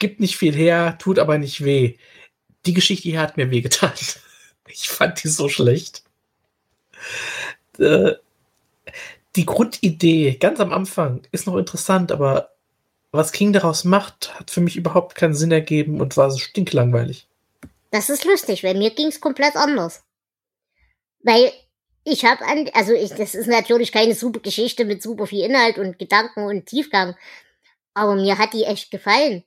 gibt 0.00 0.18
nicht 0.18 0.36
viel 0.36 0.54
her, 0.54 0.98
tut 0.98 1.20
aber 1.20 1.38
nicht 1.38 1.64
weh. 1.64 1.96
Die 2.66 2.74
Geschichte 2.74 3.08
hier 3.08 3.20
hat 3.20 3.36
mir 3.36 3.50
wehgetan. 3.50 3.92
Ich 4.70 4.90
fand 4.90 5.24
die 5.24 5.28
so 5.28 5.48
schlecht. 5.48 6.02
Äh, 7.78 8.16
die 9.34 9.46
Grundidee 9.46 10.36
ganz 10.38 10.60
am 10.60 10.74
Anfang 10.74 11.22
ist 11.32 11.46
noch 11.46 11.56
interessant, 11.56 12.12
aber 12.12 12.50
was 13.10 13.32
King 13.32 13.52
daraus 13.52 13.84
macht, 13.84 14.38
hat 14.38 14.50
für 14.50 14.60
mich 14.60 14.76
überhaupt 14.76 15.14
keinen 15.14 15.34
Sinn 15.34 15.52
ergeben 15.52 16.00
und 16.00 16.16
war 16.16 16.30
so 16.30 16.38
stinklangweilig. 16.38 17.26
Das 17.90 18.10
ist 18.10 18.24
lustig, 18.24 18.64
weil 18.64 18.74
mir 18.74 18.90
ging's 18.90 19.20
komplett 19.20 19.56
anders. 19.56 20.02
Weil 21.20 21.52
ich 22.04 22.24
habe 22.24 22.44
an, 22.44 22.70
also 22.74 22.92
ich, 22.92 23.10
das 23.10 23.34
ist 23.34 23.46
natürlich 23.46 23.92
keine 23.92 24.14
super 24.14 24.40
Geschichte 24.40 24.84
mit 24.84 25.02
super 25.02 25.26
viel 25.26 25.44
Inhalt 25.44 25.78
und 25.78 25.98
Gedanken 25.98 26.44
und 26.44 26.66
Tiefgang, 26.66 27.16
aber 27.94 28.14
mir 28.14 28.38
hat 28.38 28.52
die 28.52 28.64
echt 28.64 28.90
gefallen. 28.90 29.44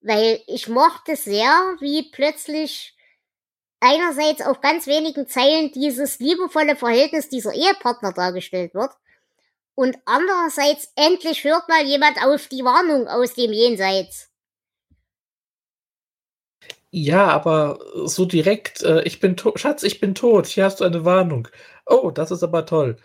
Weil 0.00 0.42
ich 0.46 0.68
mochte 0.68 1.16
sehr, 1.16 1.76
wie 1.80 2.10
plötzlich 2.10 2.94
einerseits 3.80 4.42
auf 4.42 4.60
ganz 4.60 4.86
wenigen 4.86 5.28
Zeilen 5.28 5.72
dieses 5.72 6.18
liebevolle 6.18 6.76
Verhältnis 6.76 7.28
dieser 7.28 7.54
Ehepartner 7.54 8.12
dargestellt 8.12 8.74
wird 8.74 8.90
und 9.74 9.96
andererseits 10.04 10.92
endlich 10.96 11.44
hört 11.44 11.68
mal 11.68 11.84
jemand 11.84 12.22
auf 12.22 12.48
die 12.48 12.64
Warnung 12.64 13.08
aus 13.08 13.34
dem 13.34 13.52
Jenseits. 13.52 14.30
Ja, 16.90 17.28
aber 17.28 17.80
so 18.06 18.24
direkt, 18.24 18.82
äh, 18.82 19.02
ich 19.02 19.18
bin 19.18 19.36
tot, 19.36 19.58
Schatz, 19.58 19.82
ich 19.82 19.98
bin 19.98 20.14
tot, 20.14 20.46
hier 20.46 20.64
hast 20.64 20.80
du 20.80 20.84
eine 20.84 21.04
Warnung. 21.04 21.48
Oh, 21.86 22.12
das 22.12 22.30
ist 22.30 22.44
aber 22.44 22.66
toll. 22.66 22.96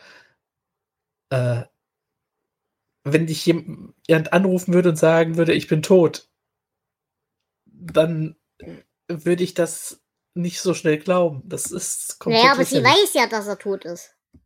Äh, 1.31 1.63
wenn 3.03 3.25
dich 3.25 3.45
jemand 3.45 4.33
anrufen 4.33 4.75
würde 4.75 4.89
und 4.89 4.95
sagen 4.95 5.37
würde, 5.37 5.53
ich 5.53 5.67
bin 5.67 5.81
tot, 5.81 6.29
dann 7.65 8.35
würde 9.07 9.43
ich 9.43 9.55
das 9.55 10.03
nicht 10.35 10.61
so 10.61 10.75
schnell 10.75 10.99
glauben. 10.99 11.41
Das 11.45 11.71
ist 11.71 12.19
komplett. 12.19 12.43
Naja, 12.43 12.53
aber 12.53 12.65
sie 12.65 12.83
weiß 12.83 13.13
ja, 13.13 13.25
dass 13.27 13.47
er 13.47 13.57
tot 13.57 13.85
ist. 13.85 14.15
Ja, 14.31 14.33
so, 14.33 14.33
so 14.33 14.39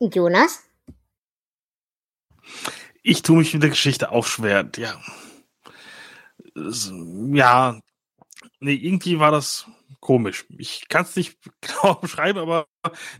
Jonas? 0.00 0.62
Ich 3.02 3.22
tue 3.22 3.38
mich 3.38 3.52
mit 3.54 3.62
der 3.62 3.70
Geschichte 3.70 4.10
auch 4.10 4.26
schwer. 4.26 4.70
Ja. 4.76 5.00
Ja. 6.54 7.80
Nee, 8.60 8.74
irgendwie 8.74 9.18
war 9.18 9.30
das 9.30 9.66
komisch. 10.00 10.46
Ich 10.58 10.88
kann 10.88 11.02
es 11.02 11.16
nicht 11.16 11.38
genau 11.60 11.94
beschreiben, 11.94 12.38
aber 12.38 12.66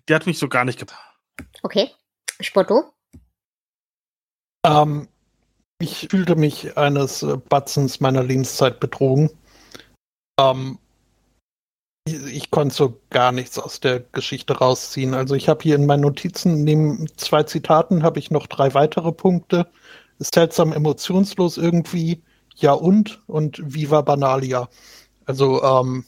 die 0.09 0.15
hat 0.15 0.27
mich 0.27 0.39
so 0.39 0.49
gar 0.49 0.65
nicht 0.65 0.79
getan. 0.79 0.99
Okay. 1.63 1.91
Spotto? 2.41 2.93
Ähm, 4.65 5.09
ich 5.79 6.09
fühlte 6.11 6.37
mich 6.37 6.77
eines 6.77 7.27
Batzens 7.49 8.01
meiner 8.01 8.23
Lebenszeit 8.23 8.81
betrogen. 8.81 9.31
Ähm, 10.39 10.79
ich, 12.17 12.51
konnte 12.51 12.75
so 12.75 13.01
gar 13.11 13.33
nichts 13.33 13.59
aus 13.59 13.81
der 13.81 14.01
Geschichte 14.01 14.59
rausziehen. 14.59 15.15
Also 15.15 15.35
ich 15.35 15.49
habe 15.49 15.63
hier 15.63 15.77
in 15.77 15.87
meinen 15.87 16.03
Notizen 16.03 16.65
neben 16.65 17.07
zwei 17.17 17.43
Zitaten 17.43 18.03
habe 18.03 18.19
ich 18.19 18.31
noch 18.31 18.47
drei 18.47 18.75
weitere 18.75 19.13
Punkte. 19.13 19.67
Seltsam 20.19 20.73
emotionslos 20.73 21.59
irgendwie. 21.59 22.23
Ja 22.57 22.73
und 22.73 23.23
und 23.27 23.61
Viva 23.75 24.03
Banalia. 24.03 24.69
Also 25.25 25.63
ähm, 25.63 26.05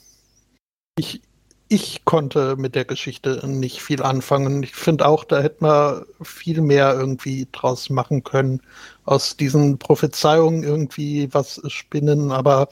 ich, 0.97 1.23
ich 1.69 2.05
konnte 2.05 2.57
mit 2.57 2.75
der 2.75 2.85
Geschichte 2.85 3.47
nicht 3.49 3.81
viel 3.83 4.03
anfangen. 4.03 4.63
Ich 4.63 4.75
finde 4.75 5.07
auch, 5.07 5.25
da 5.25 5.41
hätte 5.41 5.65
man 5.65 6.05
viel 6.23 6.61
mehr 6.61 6.95
irgendwie 6.95 7.49
draus 7.53 7.89
machen 7.91 8.25
können. 8.25 8.61
Aus 9.05 9.37
diesen 9.37 9.79
Prophezeiungen 9.79 10.63
irgendwie 10.65 11.33
was 11.33 11.63
spinnen, 11.69 12.33
aber 12.33 12.69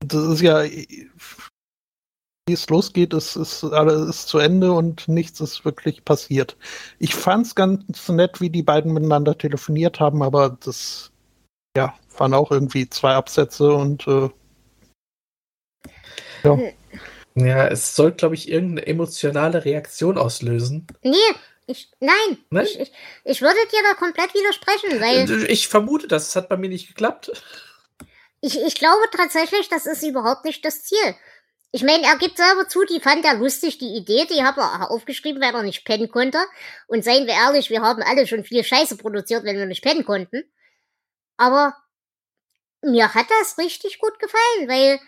das 0.00 0.24
ist 0.24 0.40
ja, 0.42 0.62
wie 2.46 2.52
es 2.52 2.68
losgeht, 2.68 3.14
ist, 3.14 3.36
ist 3.36 3.64
alles 3.64 4.26
zu 4.26 4.38
Ende 4.38 4.72
und 4.72 5.08
nichts 5.08 5.40
ist 5.40 5.64
wirklich 5.64 6.04
passiert. 6.04 6.56
Ich 6.98 7.14
fand 7.14 7.46
es 7.46 7.54
ganz 7.54 8.08
nett, 8.08 8.40
wie 8.40 8.50
die 8.50 8.62
beiden 8.62 8.92
miteinander 8.92 9.36
telefoniert 9.38 9.98
haben, 9.98 10.22
aber 10.22 10.58
das, 10.64 11.10
ja, 11.76 11.94
waren 12.18 12.34
auch 12.34 12.50
irgendwie 12.50 12.88
zwei 12.90 13.14
Absätze 13.14 13.72
und 13.72 14.06
äh, 14.06 14.28
ja. 16.44 16.58
Ja, 17.36 17.66
es 17.66 17.96
soll, 17.96 18.12
glaube 18.12 18.36
ich, 18.36 18.48
irgendeine 18.48 18.86
emotionale 18.86 19.64
Reaktion 19.64 20.18
auslösen. 20.18 20.86
Nee, 21.02 21.16
ich, 21.66 21.90
nein, 21.98 22.38
Nein? 22.50 22.66
Ich, 22.66 22.78
ich, 22.78 22.92
ich 23.24 23.42
würde 23.42 23.56
dir 23.72 23.80
da 23.88 23.94
komplett 23.94 24.34
widersprechen, 24.34 25.00
weil 25.00 25.50
Ich 25.50 25.66
vermute 25.66 26.06
das, 26.06 26.28
es 26.28 26.36
hat 26.36 26.48
bei 26.48 26.56
mir 26.56 26.68
nicht 26.68 26.86
geklappt. 26.88 27.32
ich, 28.40 28.60
ich 28.60 28.74
glaube 28.76 29.02
tatsächlich, 29.10 29.68
das 29.68 29.86
ist 29.86 30.04
überhaupt 30.04 30.44
nicht 30.44 30.64
das 30.64 30.84
Ziel. 30.84 31.16
Ich 31.74 31.82
meine, 31.82 32.04
er 32.04 32.16
gibt 32.18 32.36
selber 32.36 32.68
zu, 32.68 32.84
die 32.84 33.00
fand 33.00 33.24
er 33.24 33.34
lustig, 33.34 33.78
die 33.78 33.96
Idee, 33.96 34.26
die 34.30 34.44
hat 34.44 34.56
er 34.58 34.92
aufgeschrieben, 34.92 35.42
weil 35.42 35.52
er 35.52 35.64
nicht 35.64 35.84
pennen 35.84 36.08
konnte. 36.08 36.38
Und 36.86 37.02
seien 37.02 37.26
wir 37.26 37.34
ehrlich, 37.34 37.68
wir 37.68 37.82
haben 37.82 38.00
alle 38.00 38.28
schon 38.28 38.44
viel 38.44 38.62
Scheiße 38.62 38.96
produziert, 38.96 39.42
wenn 39.42 39.56
wir 39.56 39.66
nicht 39.66 39.82
pennen 39.82 40.04
konnten. 40.04 40.44
Aber 41.36 41.74
mir 42.80 43.12
hat 43.12 43.26
das 43.40 43.58
richtig 43.58 43.98
gut 43.98 44.20
gefallen, 44.20 44.68
weil 44.68 45.00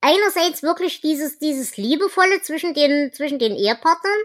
einerseits 0.00 0.62
wirklich 0.62 1.02
dieses, 1.02 1.38
dieses 1.38 1.76
Liebevolle 1.76 2.40
zwischen 2.40 2.72
den, 2.72 3.12
zwischen 3.12 3.38
den 3.38 3.54
Ehepartnern 3.54 4.20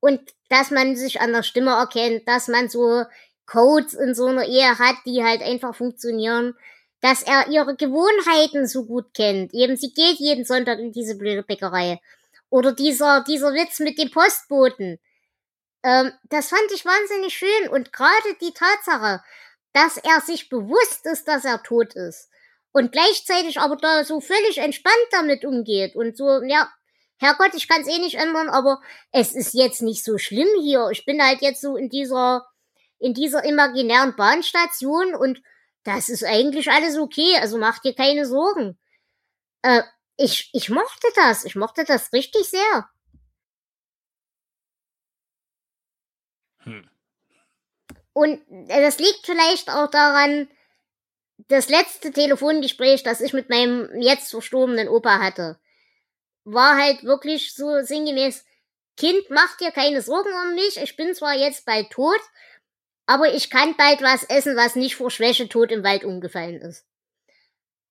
und 0.00 0.32
dass 0.48 0.70
man 0.70 0.96
sich 0.96 1.20
an 1.20 1.34
der 1.34 1.42
Stimme 1.42 1.72
erkennt, 1.72 2.26
dass 2.26 2.48
man 2.48 2.70
so 2.70 3.04
Codes 3.44 3.92
in 3.92 4.14
so 4.14 4.28
einer 4.28 4.46
Ehe 4.46 4.78
hat, 4.78 4.96
die 5.04 5.22
halt 5.22 5.42
einfach 5.42 5.74
funktionieren, 5.74 6.54
dass 7.02 7.22
er 7.22 7.48
ihre 7.48 7.76
Gewohnheiten 7.76 8.66
so 8.66 8.86
gut 8.86 9.12
kennt. 9.12 9.52
Eben, 9.52 9.76
sie 9.76 9.92
geht 9.92 10.18
jeden 10.18 10.44
Sonntag 10.44 10.78
in 10.78 10.92
diese 10.92 11.16
blöde 11.16 11.42
Bäckerei. 11.42 12.00
Oder 12.48 12.72
dieser, 12.72 13.24
dieser 13.24 13.52
Witz 13.52 13.80
mit 13.80 13.98
dem 13.98 14.10
Postboten. 14.10 14.98
Ähm, 15.82 16.12
das 16.30 16.48
fand 16.48 16.70
ich 16.72 16.84
wahnsinnig 16.84 17.34
schön 17.34 17.68
und 17.70 17.92
gerade 17.92 18.36
die 18.40 18.54
Tatsache, 18.54 19.22
dass 19.72 19.96
er 19.96 20.20
sich 20.20 20.48
bewusst 20.48 21.04
ist, 21.06 21.26
dass 21.26 21.44
er 21.44 21.62
tot 21.62 21.94
ist 21.94 22.30
und 22.70 22.92
gleichzeitig 22.92 23.58
aber 23.58 23.76
da 23.76 24.04
so 24.04 24.20
völlig 24.20 24.58
entspannt 24.58 24.94
damit 25.10 25.44
umgeht 25.44 25.96
und 25.96 26.16
so, 26.16 26.42
ja, 26.42 26.70
Herrgott, 27.18 27.54
ich 27.54 27.68
kann 27.68 27.82
es 27.82 27.88
eh 27.88 27.98
nicht 27.98 28.16
ändern, 28.16 28.48
aber 28.48 28.80
es 29.12 29.34
ist 29.34 29.54
jetzt 29.54 29.82
nicht 29.82 30.04
so 30.04 30.18
schlimm 30.18 30.48
hier. 30.60 30.88
Ich 30.90 31.04
bin 31.04 31.22
halt 31.22 31.40
jetzt 31.40 31.60
so 31.60 31.76
in 31.76 31.88
dieser, 31.88 32.46
in 32.98 33.14
dieser 33.14 33.44
imaginären 33.44 34.16
Bahnstation 34.16 35.14
und 35.14 35.40
das 35.84 36.08
ist 36.08 36.24
eigentlich 36.24 36.70
alles 36.70 36.98
okay, 36.98 37.36
also 37.38 37.58
mach 37.58 37.78
dir 37.80 37.94
keine 37.94 38.26
Sorgen. 38.26 38.78
Äh, 39.62 39.82
ich, 40.16 40.50
ich 40.52 40.68
mochte 40.68 41.08
das, 41.16 41.44
ich 41.44 41.56
mochte 41.56 41.84
das 41.84 42.12
richtig 42.12 42.48
sehr. 42.48 42.88
Hm. 46.58 46.88
Und 48.12 48.42
äh, 48.68 48.82
das 48.82 48.98
liegt 48.98 49.24
vielleicht 49.24 49.70
auch 49.70 49.90
daran, 49.90 50.48
das 51.48 51.68
letzte 51.68 52.12
Telefongespräch, 52.12 53.02
das 53.02 53.20
ich 53.20 53.32
mit 53.32 53.50
meinem 53.50 54.00
jetzt 54.00 54.30
verstorbenen 54.30 54.88
Opa 54.88 55.18
hatte, 55.18 55.58
war 56.44 56.76
halt 56.76 57.02
wirklich 57.04 57.54
so 57.54 57.80
sinngemäß, 57.82 58.44
Kind, 58.96 59.30
mach 59.30 59.56
dir 59.56 59.70
keine 59.70 60.02
Sorgen 60.02 60.32
um 60.44 60.54
mich, 60.54 60.76
ich 60.76 60.96
bin 60.96 61.14
zwar 61.14 61.34
jetzt 61.34 61.64
bald 61.64 61.90
tot, 61.90 62.20
aber 63.06 63.34
ich 63.34 63.50
kann 63.50 63.76
bald 63.76 64.02
was 64.02 64.24
essen, 64.24 64.56
was 64.56 64.76
nicht 64.76 64.96
vor 64.96 65.10
Schwäche 65.10 65.48
tot 65.48 65.70
im 65.72 65.84
Wald 65.84 66.04
umgefallen 66.04 66.60
ist. 66.60 66.86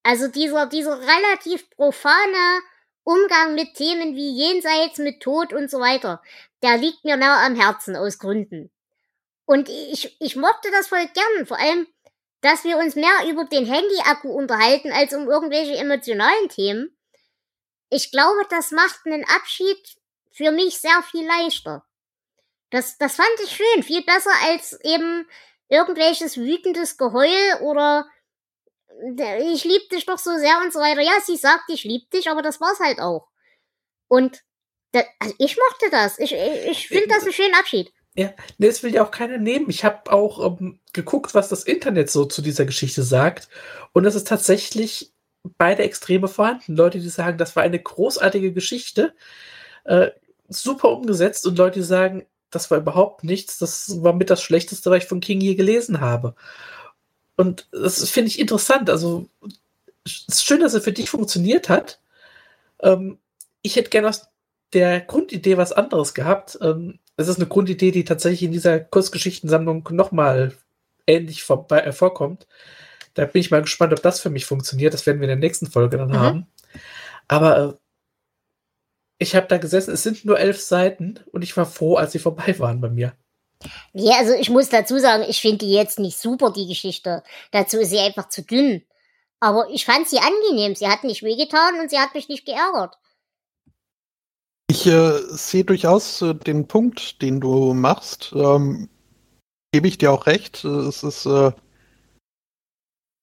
Also 0.03 0.27
dieser, 0.27 0.65
dieser 0.65 0.99
relativ 0.99 1.69
profane 1.71 2.61
Umgang 3.03 3.55
mit 3.55 3.75
Themen 3.75 4.15
wie 4.15 4.31
Jenseits, 4.31 4.97
mit 4.97 5.21
Tod 5.21 5.53
und 5.53 5.69
so 5.69 5.79
weiter, 5.79 6.21
der 6.63 6.77
liegt 6.77 7.03
mir 7.03 7.17
nah 7.17 7.45
am 7.45 7.55
Herzen 7.55 7.95
aus 7.95 8.19
Gründen. 8.19 8.71
Und 9.45 9.69
ich, 9.69 10.15
ich 10.19 10.35
mochte 10.35 10.71
das 10.71 10.87
voll 10.87 11.07
gern, 11.13 11.45
vor 11.45 11.59
allem, 11.59 11.87
dass 12.41 12.63
wir 12.63 12.77
uns 12.77 12.95
mehr 12.95 13.29
über 13.29 13.45
den 13.45 13.65
Handy-Akku 13.65 14.29
unterhalten 14.29 14.91
als 14.91 15.13
um 15.13 15.29
irgendwelche 15.29 15.75
emotionalen 15.77 16.49
Themen. 16.49 16.97
Ich 17.89 18.11
glaube, 18.11 18.45
das 18.49 18.71
macht 18.71 19.05
einen 19.05 19.25
Abschied 19.25 19.77
für 20.31 20.51
mich 20.51 20.79
sehr 20.79 21.03
viel 21.03 21.25
leichter. 21.27 21.85
Das, 22.71 22.97
das 22.97 23.15
fand 23.15 23.29
ich 23.43 23.51
schön, 23.51 23.83
viel 23.83 24.03
besser 24.03 24.31
als 24.45 24.79
eben 24.83 25.27
irgendwelches 25.69 26.37
wütendes 26.37 26.97
Geheul 26.97 27.61
oder 27.61 28.07
ich 29.53 29.63
lieb 29.63 29.89
dich 29.89 30.05
doch 30.05 30.17
so 30.17 30.37
sehr 30.37 30.59
und 30.63 30.73
so 30.73 30.79
weiter. 30.79 31.01
Ja, 31.01 31.13
sie 31.25 31.37
sagt, 31.37 31.69
ich 31.69 31.83
lieb 31.83 32.09
dich, 32.11 32.29
aber 32.29 32.41
das 32.41 32.59
war's 32.61 32.79
halt 32.79 32.99
auch. 32.99 33.27
Und 34.07 34.43
das, 34.91 35.05
also 35.19 35.35
ich 35.37 35.57
mochte 35.57 35.89
das. 35.89 36.19
Ich, 36.19 36.33
ich, 36.33 36.65
ich 36.69 36.87
finde 36.87 37.07
das 37.07 37.23
einen 37.23 37.33
schönen 37.33 37.55
Abschied. 37.55 37.91
Ja, 38.15 38.33
nee, 38.57 38.67
das 38.67 38.83
will 38.83 38.93
ja 38.93 39.03
auch 39.03 39.11
keiner 39.11 39.37
nehmen. 39.37 39.69
Ich 39.69 39.85
habe 39.85 40.11
auch 40.11 40.59
ähm, 40.59 40.79
geguckt, 40.91 41.33
was 41.33 41.47
das 41.47 41.63
Internet 41.63 42.11
so 42.11 42.25
zu 42.25 42.41
dieser 42.41 42.65
Geschichte 42.65 43.03
sagt. 43.03 43.47
Und 43.93 44.05
es 44.05 44.15
ist 44.15 44.27
tatsächlich 44.27 45.13
beide 45.57 45.83
Extreme 45.83 46.27
vorhanden. 46.27 46.75
Leute, 46.75 46.99
die 46.99 47.09
sagen, 47.09 47.37
das 47.37 47.55
war 47.55 47.63
eine 47.63 47.79
großartige 47.79 48.51
Geschichte, 48.51 49.15
äh, 49.85 50.11
super 50.49 50.89
umgesetzt. 50.89 51.47
Und 51.47 51.57
Leute, 51.57 51.79
die 51.79 51.85
sagen, 51.85 52.25
das 52.51 52.69
war 52.69 52.77
überhaupt 52.77 53.23
nichts. 53.23 53.57
Das 53.57 54.03
war 54.03 54.13
mit 54.13 54.29
das 54.29 54.41
Schlechteste, 54.41 54.91
was 54.91 55.03
ich 55.03 55.09
von 55.09 55.19
King 55.21 55.41
je 55.41 55.55
gelesen 55.55 56.01
habe. 56.01 56.35
Und 57.37 57.67
das 57.71 58.07
finde 58.09 58.27
ich 58.29 58.39
interessant. 58.39 58.89
Also, 58.89 59.27
es 60.05 60.25
ist 60.27 60.45
schön, 60.45 60.59
dass 60.61 60.73
es 60.73 60.83
für 60.83 60.91
dich 60.91 61.09
funktioniert 61.09 61.69
hat. 61.69 61.99
Ähm, 62.81 63.17
ich 63.61 63.75
hätte 63.75 63.89
gerne 63.89 64.09
aus 64.09 64.27
der 64.73 65.01
Grundidee 65.01 65.57
was 65.57 65.71
anderes 65.73 66.13
gehabt. 66.13 66.57
Ähm, 66.61 66.99
es 67.17 67.27
ist 67.27 67.37
eine 67.37 67.47
Grundidee, 67.47 67.91
die 67.91 68.03
tatsächlich 68.03 68.43
in 68.43 68.51
dieser 68.51 68.79
Kurzgeschichtensammlung 68.79 69.87
nochmal 69.91 70.53
ähnlich 71.07 71.43
vorbei, 71.43 71.79
äh, 71.81 71.91
vorkommt. 71.93 72.47
Da 73.13 73.25
bin 73.25 73.41
ich 73.41 73.51
mal 73.51 73.61
gespannt, 73.61 73.93
ob 73.93 74.01
das 74.01 74.19
für 74.19 74.29
mich 74.29 74.45
funktioniert. 74.45 74.93
Das 74.93 75.05
werden 75.05 75.19
wir 75.19 75.25
in 75.25 75.39
der 75.39 75.47
nächsten 75.47 75.67
Folge 75.67 75.97
dann 75.97 76.09
Mhm. 76.09 76.19
haben. 76.19 76.47
Aber 77.27 77.57
äh, 77.59 77.73
ich 79.21 79.35
habe 79.35 79.47
da 79.47 79.57
gesessen, 79.59 79.93
es 79.93 80.01
sind 80.01 80.25
nur 80.25 80.39
elf 80.39 80.59
Seiten 80.59 81.19
und 81.31 81.43
ich 81.43 81.55
war 81.55 81.67
froh, 81.67 81.95
als 81.95 82.11
sie 82.11 82.19
vorbei 82.19 82.57
waren 82.57 82.81
bei 82.81 82.89
mir. 82.89 83.13
Ja, 83.93 84.17
also 84.17 84.33
ich 84.33 84.49
muss 84.49 84.69
dazu 84.69 84.97
sagen, 84.97 85.23
ich 85.27 85.39
finde 85.39 85.59
die 85.59 85.71
jetzt 85.71 85.99
nicht 85.99 86.17
super, 86.17 86.51
die 86.51 86.67
Geschichte. 86.67 87.21
Dazu 87.51 87.77
ist 87.77 87.91
sie 87.91 87.99
einfach 87.99 88.29
zu 88.29 88.41
dünn. 88.41 88.81
Aber 89.39 89.69
ich 89.69 89.85
fand 89.85 90.07
sie 90.07 90.17
angenehm. 90.17 90.75
Sie 90.75 90.87
hat 90.87 91.03
nicht 91.03 91.21
wehgetan 91.21 91.79
und 91.79 91.91
sie 91.91 91.99
hat 91.99 92.15
mich 92.15 92.29
nicht 92.29 92.45
geärgert. 92.45 92.97
Ich 94.67 94.87
äh, 94.87 95.19
sehe 95.29 95.65
durchaus 95.65 96.21
äh, 96.23 96.33
den 96.33 96.67
Punkt, 96.67 97.21
den 97.21 97.39
du 97.39 97.73
machst. 97.75 98.33
Ähm, 98.35 98.89
Gebe 99.71 99.87
ich 99.87 99.99
dir 99.99 100.11
auch 100.11 100.25
recht. 100.25 100.65
Äh, 100.65 100.67
Es 100.67 101.03
ist 101.03 101.27
äh, 101.27 101.51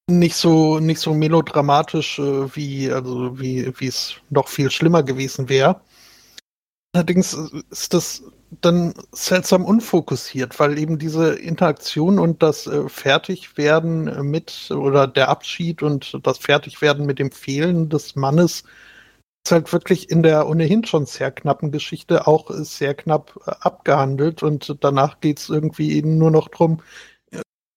nicht 0.09 0.37
so 0.37 0.79
nicht 0.79 1.01
so 1.01 1.13
melodramatisch 1.13 2.19
äh, 2.19 2.57
wie 2.57 2.91
also 2.91 3.39
wie 3.39 3.73
wie 3.79 3.87
es 3.87 4.15
noch 4.31 4.49
viel 4.49 4.71
schlimmer 4.71 5.03
gewesen 5.03 5.49
wäre. 5.49 5.81
Allerdings 6.93 7.35
äh, 7.35 7.63
ist 7.71 7.95
das 7.95 8.23
dann 8.61 8.95
seltsam 9.13 9.65
unfokussiert, 9.65 10.59
weil 10.59 10.79
eben 10.79 10.99
diese 10.99 11.35
Interaktion 11.35 12.19
und 12.19 12.43
das 12.43 12.67
äh, 12.67 12.89
Fertigwerden 12.89 14.31
mit 14.31 14.71
oder 14.71 15.07
der 15.07 15.29
Abschied 15.29 15.83
und 15.83 16.19
das 16.23 16.39
Fertigwerden 16.39 17.07
mit 17.07 17.19
dem 17.19 17.31
Fehlen 17.31 17.89
des 17.91 18.17
Mannes 18.17 18.65
ist 19.45 19.53
halt 19.53 19.73
wirklich 19.73 20.11
in 20.11 20.23
der 20.23 20.49
ohnehin 20.49 20.85
schon 20.85 21.07
sehr 21.07 21.31
knappen 21.31 21.71
Geschichte 21.73 22.27
auch 22.27 22.51
äh, 22.51 22.65
sehr 22.65 22.95
knapp 22.95 23.39
äh, 23.47 23.53
abgehandelt. 23.61 24.43
Und 24.43 24.77
danach 24.81 25.21
geht's 25.21 25.49
irgendwie 25.49 25.93
eben 25.93 26.19
nur 26.19 26.31
noch 26.31 26.49
drum, 26.49 26.83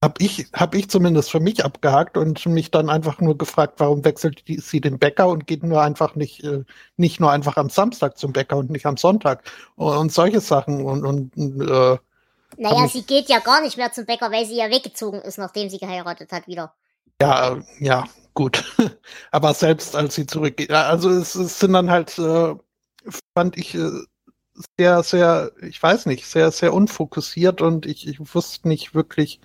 hab 0.03 0.19
ich, 0.19 0.47
hab 0.53 0.73
ich 0.73 0.89
zumindest 0.89 1.29
für 1.29 1.39
mich 1.39 1.63
abgehakt 1.63 2.17
und 2.17 2.43
mich 2.47 2.71
dann 2.71 2.89
einfach 2.89 3.21
nur 3.21 3.37
gefragt, 3.37 3.75
warum 3.77 4.03
wechselt 4.03 4.47
die, 4.47 4.57
sie 4.59 4.81
den 4.81 4.97
Bäcker 4.97 5.27
und 5.27 5.45
geht 5.45 5.61
nur 5.61 5.81
einfach 5.81 6.15
nicht, 6.15 6.43
äh, 6.43 6.63
nicht 6.97 7.19
nur 7.19 7.31
einfach 7.31 7.55
am 7.57 7.69
Samstag 7.69 8.17
zum 8.17 8.33
Bäcker 8.33 8.57
und 8.57 8.71
nicht 8.71 8.87
am 8.87 8.97
Sonntag 8.97 9.43
und, 9.75 9.95
und 9.95 10.11
solche 10.11 10.41
Sachen 10.41 10.83
und, 10.83 11.05
und 11.05 11.35
äh, 11.37 11.97
Naja, 12.57 12.87
sie 12.87 13.03
geht 13.03 13.29
ja 13.29 13.39
gar 13.39 13.61
nicht 13.61 13.77
mehr 13.77 13.91
zum 13.91 14.05
Bäcker, 14.07 14.31
weil 14.31 14.45
sie 14.45 14.57
ja 14.57 14.71
weggezogen 14.71 15.21
ist, 15.21 15.37
nachdem 15.37 15.69
sie 15.69 15.77
geheiratet 15.77 16.31
hat 16.31 16.47
wieder. 16.47 16.73
Ja, 17.21 17.53
äh, 17.53 17.61
ja, 17.79 18.05
gut. 18.33 18.63
Aber 19.31 19.53
selbst 19.53 19.95
als 19.95 20.15
sie 20.15 20.25
zurückgeht, 20.25 20.71
also 20.71 21.11
es, 21.11 21.35
es 21.35 21.59
sind 21.59 21.73
dann 21.73 21.91
halt, 21.91 22.17
äh, 22.17 22.55
fand 23.37 23.55
ich 23.55 23.75
äh, 23.75 23.91
sehr, 24.79 25.03
sehr, 25.03 25.51
ich 25.61 25.81
weiß 25.81 26.07
nicht, 26.07 26.25
sehr, 26.25 26.51
sehr 26.51 26.73
unfokussiert 26.73 27.61
und 27.61 27.85
ich, 27.85 28.07
ich 28.07 28.33
wusste 28.33 28.67
nicht 28.67 28.95
wirklich, 28.95 29.39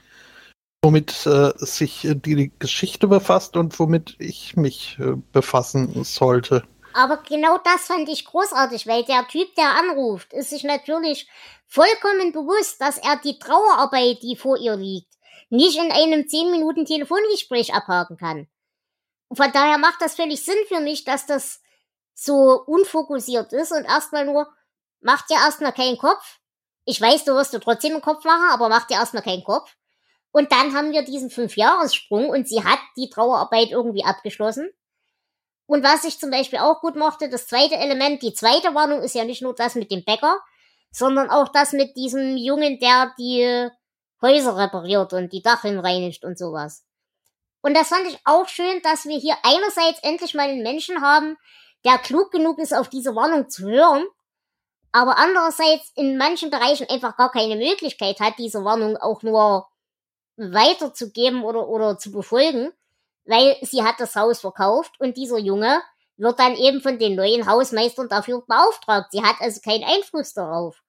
womit 0.82 1.26
äh, 1.26 1.52
sich 1.56 2.06
die 2.10 2.52
Geschichte 2.58 3.08
befasst 3.08 3.56
und 3.56 3.78
womit 3.78 4.16
ich 4.18 4.56
mich 4.56 4.98
äh, 5.00 5.14
befassen 5.32 6.04
sollte. 6.04 6.64
Aber 6.94 7.18
genau 7.18 7.58
das 7.58 7.88
fand 7.88 8.08
ich 8.08 8.24
großartig, 8.24 8.86
weil 8.86 9.04
der 9.04 9.26
Typ, 9.28 9.54
der 9.56 9.76
anruft, 9.76 10.32
ist 10.32 10.50
sich 10.50 10.64
natürlich 10.64 11.28
vollkommen 11.66 12.32
bewusst, 12.32 12.80
dass 12.80 12.96
er 12.96 13.16
die 13.22 13.38
Trauerarbeit, 13.38 14.22
die 14.22 14.36
vor 14.36 14.56
ihr 14.56 14.76
liegt, 14.76 15.12
nicht 15.50 15.76
in 15.76 15.92
einem 15.92 16.26
10 16.26 16.50
Minuten 16.50 16.86
Telefongespräch 16.86 17.74
abhaken 17.74 18.16
kann. 18.16 18.48
Von 19.32 19.52
daher 19.52 19.78
macht 19.78 20.00
das 20.00 20.14
völlig 20.14 20.42
Sinn 20.44 20.56
für 20.68 20.80
mich, 20.80 21.04
dass 21.04 21.26
das 21.26 21.60
so 22.14 22.62
unfokussiert 22.66 23.52
ist 23.52 23.72
und 23.72 23.84
erstmal 23.84 24.24
nur, 24.24 24.48
macht 25.00 25.28
dir 25.28 25.36
erstmal 25.36 25.72
keinen 25.72 25.98
Kopf. 25.98 26.38
Ich 26.84 27.00
weiß, 27.00 27.24
du 27.24 27.34
wirst 27.34 27.52
du 27.52 27.58
trotzdem 27.58 27.92
einen 27.92 28.00
Kopf 28.00 28.24
machen, 28.24 28.48
aber 28.50 28.68
mach 28.68 28.86
dir 28.86 28.94
erstmal 28.94 29.22
keinen 29.22 29.44
Kopf. 29.44 29.76
Und 30.32 30.52
dann 30.52 30.74
haben 30.74 30.92
wir 30.92 31.02
diesen 31.02 31.30
Fünfjahressprung 31.30 32.28
und 32.28 32.48
sie 32.48 32.62
hat 32.62 32.78
die 32.96 33.08
Trauerarbeit 33.08 33.70
irgendwie 33.70 34.04
abgeschlossen. 34.04 34.70
Und 35.66 35.82
was 35.82 36.04
ich 36.04 36.18
zum 36.20 36.30
Beispiel 36.30 36.58
auch 36.60 36.80
gut 36.80 36.96
mochte, 36.96 37.28
das 37.28 37.48
zweite 37.48 37.76
Element, 37.76 38.22
die 38.22 38.34
zweite 38.34 38.74
Warnung 38.74 39.02
ist 39.02 39.14
ja 39.14 39.24
nicht 39.24 39.42
nur 39.42 39.54
das 39.54 39.74
mit 39.74 39.90
dem 39.90 40.04
Bäcker, 40.04 40.38
sondern 40.92 41.30
auch 41.30 41.48
das 41.48 41.72
mit 41.72 41.96
diesem 41.96 42.36
Jungen, 42.36 42.78
der 42.78 43.12
die 43.18 43.68
Häuser 44.22 44.56
repariert 44.56 45.12
und 45.12 45.32
die 45.32 45.42
Dacheln 45.42 45.78
reinigt 45.78 46.24
und 46.24 46.38
sowas. 46.38 46.84
Und 47.62 47.74
das 47.74 47.88
fand 47.88 48.06
ich 48.06 48.18
auch 48.24 48.46
schön, 48.46 48.80
dass 48.82 49.06
wir 49.06 49.18
hier 49.18 49.36
einerseits 49.42 49.98
endlich 50.02 50.34
mal 50.34 50.48
einen 50.48 50.62
Menschen 50.62 51.02
haben, 51.02 51.36
der 51.84 51.98
klug 51.98 52.30
genug 52.30 52.58
ist, 52.58 52.72
auf 52.72 52.88
diese 52.88 53.14
Warnung 53.16 53.50
zu 53.50 53.66
hören, 53.66 54.04
aber 54.92 55.18
andererseits 55.18 55.92
in 55.94 56.16
manchen 56.16 56.50
Bereichen 56.50 56.88
einfach 56.88 57.16
gar 57.16 57.30
keine 57.30 57.56
Möglichkeit 57.56 58.20
hat, 58.20 58.34
diese 58.38 58.64
Warnung 58.64 58.96
auch 58.96 59.22
nur 59.22 59.68
weiterzugeben 60.36 61.42
oder, 61.42 61.68
oder 61.68 61.98
zu 61.98 62.12
befolgen, 62.12 62.72
weil 63.24 63.56
sie 63.62 63.82
hat 63.82 63.96
das 63.98 64.14
Haus 64.14 64.40
verkauft 64.40 64.92
und 65.00 65.16
dieser 65.16 65.38
Junge 65.38 65.82
wird 66.16 66.38
dann 66.38 66.54
eben 66.56 66.80
von 66.80 66.98
den 66.98 67.14
neuen 67.14 67.46
Hausmeistern 67.46 68.08
dafür 68.08 68.42
beauftragt. 68.46 69.12
Sie 69.12 69.22
hat 69.22 69.36
also 69.40 69.60
keinen 69.60 69.84
Einfluss 69.84 70.32
darauf. 70.32 70.82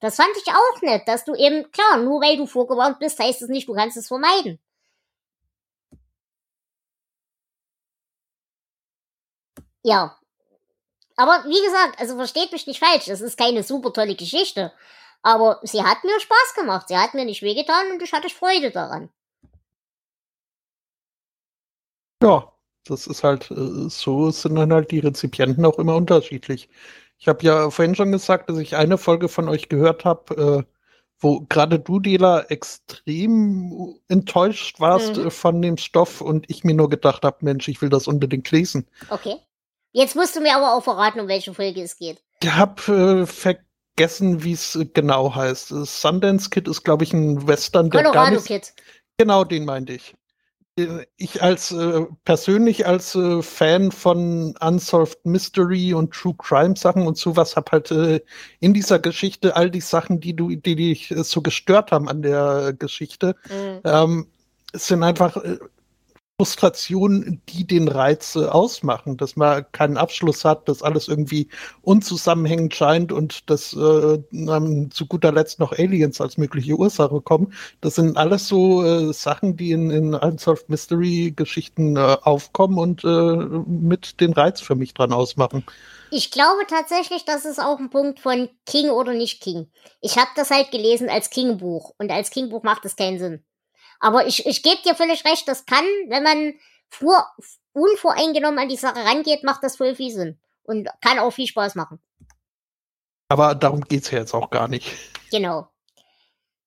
Das 0.00 0.16
fand 0.16 0.36
ich 0.36 0.52
auch 0.52 0.82
nett, 0.82 1.08
dass 1.08 1.24
du 1.24 1.34
eben, 1.34 1.70
klar, 1.70 1.98
nur 1.98 2.20
weil 2.20 2.36
du 2.36 2.46
vorgewarnt 2.46 2.98
bist, 2.98 3.18
heißt 3.18 3.42
es 3.42 3.48
nicht, 3.48 3.68
du 3.68 3.74
kannst 3.74 3.96
es 3.96 4.08
vermeiden. 4.08 4.58
Ja. 9.82 10.18
Aber 11.16 11.44
wie 11.46 11.64
gesagt, 11.64 11.98
also 11.98 12.16
versteht 12.16 12.52
mich 12.52 12.66
nicht 12.66 12.80
falsch, 12.80 13.08
es 13.08 13.22
ist 13.22 13.38
keine 13.38 13.62
super 13.62 13.92
tolle 13.92 14.16
Geschichte. 14.16 14.72
Aber 15.22 15.60
sie 15.62 15.82
hat 15.82 16.04
mir 16.04 16.20
Spaß 16.20 16.54
gemacht, 16.56 16.88
sie 16.88 16.96
hat 16.96 17.14
mir 17.14 17.24
nicht 17.24 17.42
wehgetan 17.42 17.92
und 17.92 18.02
ich 18.02 18.12
hatte 18.12 18.28
Freude 18.28 18.70
daran. 18.70 19.10
Ja, 22.22 22.52
das 22.84 23.06
ist 23.06 23.24
halt, 23.24 23.50
äh, 23.50 23.88
so 23.88 24.30
sind 24.30 24.56
dann 24.56 24.72
halt 24.72 24.90
die 24.90 25.00
Rezipienten 25.00 25.64
auch 25.64 25.78
immer 25.78 25.96
unterschiedlich. 25.96 26.68
Ich 27.18 27.28
habe 27.28 27.42
ja 27.44 27.70
vorhin 27.70 27.94
schon 27.94 28.12
gesagt, 28.12 28.48
dass 28.48 28.58
ich 28.58 28.76
eine 28.76 28.98
Folge 28.98 29.28
von 29.28 29.48
euch 29.48 29.68
gehört 29.68 30.04
habe, 30.04 30.64
äh, 30.66 30.72
wo 31.18 31.40
gerade 31.48 31.78
du, 31.78 31.98
Dela, 31.98 32.42
extrem 32.48 33.94
enttäuscht 34.08 34.80
warst 34.80 35.16
mhm. 35.16 35.26
Äh, 35.26 35.30
von 35.30 35.62
dem 35.62 35.76
Stoff 35.76 36.20
und 36.20 36.48
ich 36.48 36.64
mir 36.64 36.74
nur 36.74 36.90
gedacht 36.90 37.24
habe, 37.24 37.38
Mensch, 37.40 37.68
ich 37.68 37.80
will 37.80 37.88
das 37.88 38.06
unbedingt 38.06 38.50
lesen. 38.50 38.86
Okay. 39.08 39.36
Jetzt 39.92 40.14
musst 40.14 40.36
du 40.36 40.40
mir 40.40 40.56
aber 40.56 40.74
auch 40.74 40.84
verraten, 40.84 41.20
um 41.20 41.28
welche 41.28 41.54
Folge 41.54 41.80
es 41.82 41.96
geht. 41.96 42.22
Ich 42.42 42.52
habe 42.52 43.22
äh, 43.22 43.26
vergessen, 43.96 44.44
wie 44.44 44.52
es 44.52 44.78
genau 44.94 45.34
heißt. 45.34 45.68
Sundance 45.68 46.50
Kid 46.50 46.68
ist, 46.68 46.84
glaube 46.84 47.04
ich, 47.04 47.12
ein 47.12 47.46
Western. 47.46 47.90
Der 47.90 48.04
Colorado 48.04 48.40
Kid. 48.40 48.74
Genau, 49.18 49.44
den 49.44 49.64
meinte 49.64 49.94
ich 49.94 50.14
ich 51.16 51.42
als 51.42 51.72
äh, 51.72 52.04
persönlich 52.24 52.86
als 52.86 53.14
äh, 53.14 53.40
Fan 53.40 53.90
von 53.90 54.54
Unsolved 54.60 55.24
Mystery 55.24 55.94
und 55.94 56.12
True 56.12 56.34
Crime 56.36 56.76
Sachen 56.76 57.06
und 57.06 57.16
sowas 57.16 57.56
habe 57.56 57.72
halt 57.72 57.90
äh, 57.90 58.20
in 58.60 58.74
dieser 58.74 58.98
Geschichte 58.98 59.56
all 59.56 59.70
die 59.70 59.80
Sachen, 59.80 60.20
die 60.20 60.36
du, 60.36 60.54
die 60.54 60.76
dich 60.76 61.10
äh, 61.10 61.24
so 61.24 61.40
gestört 61.40 61.92
haben 61.92 62.10
an 62.10 62.20
der 62.20 62.74
Geschichte, 62.78 63.36
mhm. 63.48 63.80
ähm, 63.84 64.26
sind 64.74 65.02
einfach 65.02 65.42
äh, 66.38 66.44
Frustration, 66.44 67.40
die 67.48 67.66
den 67.66 67.88
Reiz 67.88 68.36
äh, 68.36 68.46
ausmachen, 68.46 69.16
dass 69.16 69.36
man 69.36 69.64
keinen 69.72 69.96
Abschluss 69.96 70.44
hat, 70.44 70.68
dass 70.68 70.82
alles 70.82 71.08
irgendwie 71.08 71.48
unzusammenhängend 71.82 72.74
scheint 72.74 73.12
und 73.12 73.48
dass 73.50 73.72
äh, 73.72 74.18
zu 74.90 75.06
guter 75.08 75.32
Letzt 75.32 75.58
noch 75.58 75.72
Aliens 75.72 76.20
als 76.20 76.36
mögliche 76.36 76.76
Ursache 76.76 77.20
kommen. 77.20 77.52
Das 77.80 77.94
sind 77.96 78.16
alles 78.16 78.48
so 78.48 78.84
äh, 78.84 79.12
Sachen, 79.12 79.56
die 79.56 79.72
in, 79.72 79.90
in 79.90 80.14
Unsolved 80.14 80.68
Mystery 80.68 81.32
Geschichten 81.34 81.96
äh, 81.96 82.16
aufkommen 82.22 82.78
und 82.78 83.04
äh, 83.04 83.36
mit 83.66 84.20
den 84.20 84.32
Reiz 84.32 84.60
für 84.60 84.74
mich 84.74 84.94
dran 84.94 85.12
ausmachen. 85.12 85.64
Ich 86.10 86.30
glaube 86.30 86.62
tatsächlich, 86.68 87.24
das 87.24 87.44
ist 87.44 87.58
auch 87.58 87.78
ein 87.78 87.90
Punkt 87.90 88.20
von 88.20 88.48
King 88.64 88.90
oder 88.90 89.12
nicht 89.12 89.42
King. 89.42 89.70
Ich 90.00 90.16
habe 90.16 90.30
das 90.36 90.50
halt 90.50 90.70
gelesen 90.70 91.08
als 91.08 91.30
King-Buch 91.30 91.94
und 91.98 92.10
als 92.10 92.30
King-Buch 92.30 92.62
macht 92.62 92.84
es 92.84 92.94
keinen 92.94 93.18
Sinn. 93.18 93.44
Aber 94.00 94.26
ich, 94.26 94.46
ich 94.46 94.62
gebe 94.62 94.82
dir 94.84 94.94
völlig 94.94 95.24
recht, 95.24 95.48
das 95.48 95.66
kann, 95.66 95.84
wenn 96.08 96.22
man 96.22 96.54
vor, 96.88 97.26
unvoreingenommen 97.72 98.58
an 98.58 98.68
die 98.68 98.76
Sache 98.76 99.04
rangeht, 99.04 99.44
macht 99.44 99.62
das 99.62 99.76
voll 99.76 99.94
viel 99.94 100.10
Sinn. 100.10 100.38
Und 100.64 100.88
kann 101.00 101.18
auch 101.18 101.30
viel 101.30 101.46
Spaß 101.46 101.74
machen. 101.76 102.00
Aber 103.28 103.54
darum 103.54 103.82
geht's 103.82 104.10
ja 104.10 104.18
jetzt 104.18 104.34
auch 104.34 104.50
gar 104.50 104.68
nicht. 104.68 104.90
Genau. 105.30 105.68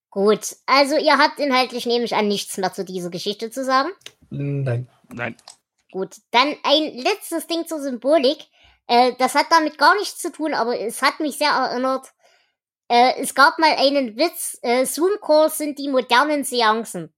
Gut, 0.09 0.55
also 0.65 0.97
ihr 0.97 1.17
habt 1.17 1.39
inhaltlich, 1.39 1.85
nehme 1.85 2.05
ich 2.05 2.15
an, 2.15 2.27
nichts 2.27 2.57
mehr 2.57 2.73
zu 2.73 2.83
dieser 2.83 3.09
Geschichte 3.09 3.51
zu 3.51 3.63
sagen? 3.63 3.89
Nein. 4.29 4.89
Nein. 5.09 5.35
Gut, 5.91 6.15
dann 6.31 6.55
ein 6.63 6.97
letztes 6.97 7.47
Ding 7.47 7.67
zur 7.67 7.79
Symbolik. 7.79 8.47
Äh, 8.87 9.13
das 9.19 9.35
hat 9.35 9.47
damit 9.49 9.77
gar 9.77 9.95
nichts 9.95 10.19
zu 10.19 10.31
tun, 10.31 10.53
aber 10.53 10.79
es 10.79 11.01
hat 11.01 11.19
mich 11.19 11.37
sehr 11.37 11.51
erinnert 11.51 12.11
äh, 12.89 13.21
es 13.21 13.35
gab 13.35 13.59
mal 13.59 13.75
einen 13.77 14.17
Witz, 14.17 14.57
äh, 14.63 14.83
Zoom-Calls 14.85 15.57
sind 15.57 15.77
die 15.77 15.89
modernen 15.89 16.43
Seancen. 16.43 17.13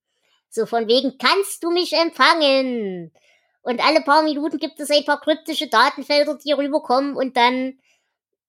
So 0.54 0.66
von 0.66 0.86
wegen, 0.90 1.18
kannst 1.18 1.64
du 1.64 1.72
mich 1.72 1.94
empfangen? 1.94 3.14
Und 3.62 3.80
alle 3.80 4.02
paar 4.02 4.22
Minuten 4.22 4.58
gibt 4.58 4.82
es 4.82 4.92
ein 4.92 5.06
paar 5.06 5.22
kryptische 5.22 5.70
Datenfelder, 5.70 6.38
die 6.44 6.52
rüberkommen 6.52 7.16
und 7.16 7.38
dann 7.38 7.80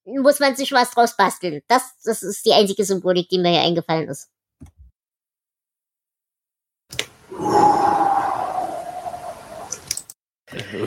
muss 0.05 0.41
man 0.41 0.57
sich 0.57 0.73
was 0.73 0.91
draus 0.91 1.17
basteln. 1.17 1.63
Das, 1.69 1.97
das 2.03 2.25
ist 2.25 2.45
die 2.45 2.55
einzige 2.55 2.85
Symbolik, 2.85 3.29
die 3.29 3.39
mir 3.39 3.51
hier 3.51 3.61
eingefallen 3.61 4.09
ist. 4.09 4.31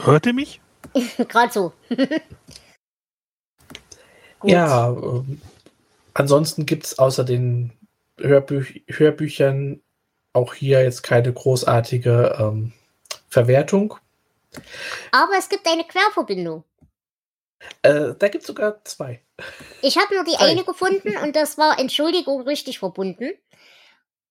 Hört 0.03 0.25
ihr 0.25 0.33
mich? 0.33 0.59
Gerade 1.29 1.53
so. 1.53 1.71
ja, 4.43 4.89
ähm, 4.89 5.41
ansonsten 6.13 6.65
gibt 6.65 6.87
es 6.87 6.99
außer 6.99 7.23
den 7.23 7.71
Hörbü 8.17 8.65
Hörbüchern 8.87 9.81
auch 10.35 10.53
hier 10.53 10.83
jetzt 10.83 11.03
keine 11.03 11.31
großartige 11.31 12.35
ähm, 12.39 12.73
Verwertung. 13.29 13.97
Aber 15.11 15.33
es 15.37 15.49
gibt 15.49 15.67
eine 15.67 15.83
Querverbindung. 15.83 16.63
Äh, 17.81 18.13
da 18.17 18.27
gibt 18.27 18.43
es 18.43 18.47
sogar 18.47 18.83
zwei. 18.83 19.21
Ich 19.81 19.97
habe 19.97 20.13
nur 20.13 20.23
die 20.23 20.35
Drei. 20.35 20.51
eine 20.51 20.63
gefunden 20.63 21.17
und 21.17 21.35
das 21.35 21.57
war 21.57 21.79
Entschuldigung 21.79 22.41
richtig 22.41 22.79
verbunden. 22.79 23.31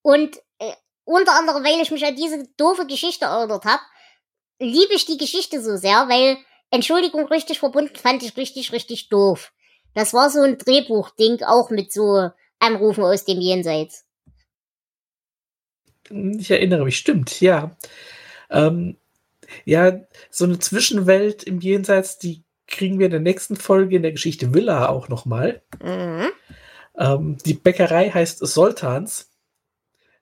Und 0.03 0.37
äh, 0.59 0.73
unter 1.05 1.33
anderem, 1.33 1.65
weil 1.65 1.81
ich 1.81 1.91
mich 1.91 2.05
an 2.05 2.17
diese 2.17 2.47
doofe 2.57 2.87
Geschichte 2.87 3.27
erinnert 3.27 3.65
habe, 3.65 3.83
liebe 4.59 4.95
ich 4.95 5.05
die 5.07 5.19
Geschichte 5.19 5.63
so 5.63 5.77
sehr, 5.77 6.09
weil 6.09 6.39
Entschuldigung 6.71 7.27
richtig 7.27 7.59
verbunden 7.59 7.97
fand 7.97 8.23
ich 8.23 8.37
richtig, 8.37 8.73
richtig 8.73 9.09
doof. 9.09 9.53
Das 9.95 10.13
war 10.13 10.31
so 10.31 10.41
ein 10.41 10.59
Drehbuchding, 10.59 11.43
auch 11.45 11.71
mit 11.71 11.93
so 11.93 12.31
Anrufen 12.59 13.05
aus 13.05 13.25
dem 13.25 13.41
Jenseits. 13.41 14.04
Ich 16.11 16.51
erinnere 16.51 16.85
mich, 16.85 16.97
stimmt, 16.97 17.41
ja. 17.41 17.77
Ähm, 18.51 18.97
ja, 19.65 20.01
so 20.31 20.45
eine 20.45 20.59
Zwischenwelt 20.59 21.43
im 21.45 21.61
Jenseits, 21.61 22.19
die 22.19 22.45
kriegen 22.67 22.99
wir 22.99 23.07
in 23.07 23.13
der 23.13 23.21
nächsten 23.21 23.57
Folge 23.57 23.97
in 23.97 24.03
der 24.03 24.13
Geschichte 24.13 24.55
Villa 24.55 24.89
auch 24.89 25.09
nochmal. 25.09 25.63
Mhm. 25.83 26.31
Ähm, 26.97 27.39
die 27.45 27.55
Bäckerei 27.55 28.11
heißt 28.11 28.39
Soltans. 28.39 29.31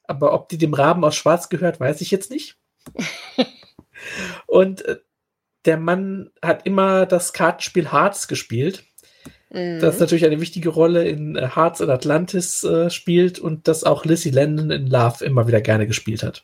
Aber 0.04 0.32
ob 0.34 0.48
die 0.48 0.58
dem 0.58 0.74
Raben 0.74 1.04
aus 1.04 1.14
Schwarz 1.14 1.48
gehört, 1.48 1.80
weiß 1.80 2.00
ich 2.00 2.10
jetzt 2.10 2.30
nicht. 2.30 2.58
Und 4.46 4.84
äh, 4.84 4.98
der 5.64 5.76
Mann 5.76 6.30
hat 6.42 6.66
immer 6.66 7.06
das 7.06 7.32
Kartenspiel 7.32 7.92
Hearts 7.92 8.26
gespielt 8.26 8.84
das 9.52 9.94
mhm. 9.94 10.00
natürlich 10.00 10.24
eine 10.24 10.40
wichtige 10.40 10.70
Rolle 10.70 11.06
in 11.06 11.36
äh, 11.36 11.46
Hearts 11.54 11.80
in 11.80 11.90
Atlantis 11.90 12.64
äh, 12.64 12.88
spielt 12.88 13.38
und 13.38 13.68
das 13.68 13.84
auch 13.84 14.06
Lizzie 14.06 14.30
Landon 14.30 14.70
in 14.70 14.86
Love 14.86 15.22
immer 15.24 15.46
wieder 15.46 15.60
gerne 15.60 15.86
gespielt 15.86 16.22
hat. 16.22 16.42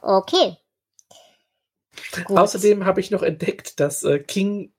Okay. 0.00 0.56
Gut. 2.24 2.36
Außerdem 2.36 2.86
habe 2.86 3.00
ich 3.00 3.10
noch 3.10 3.22
entdeckt, 3.22 3.78
dass 3.78 4.04
äh, 4.04 4.20
King 4.20 4.70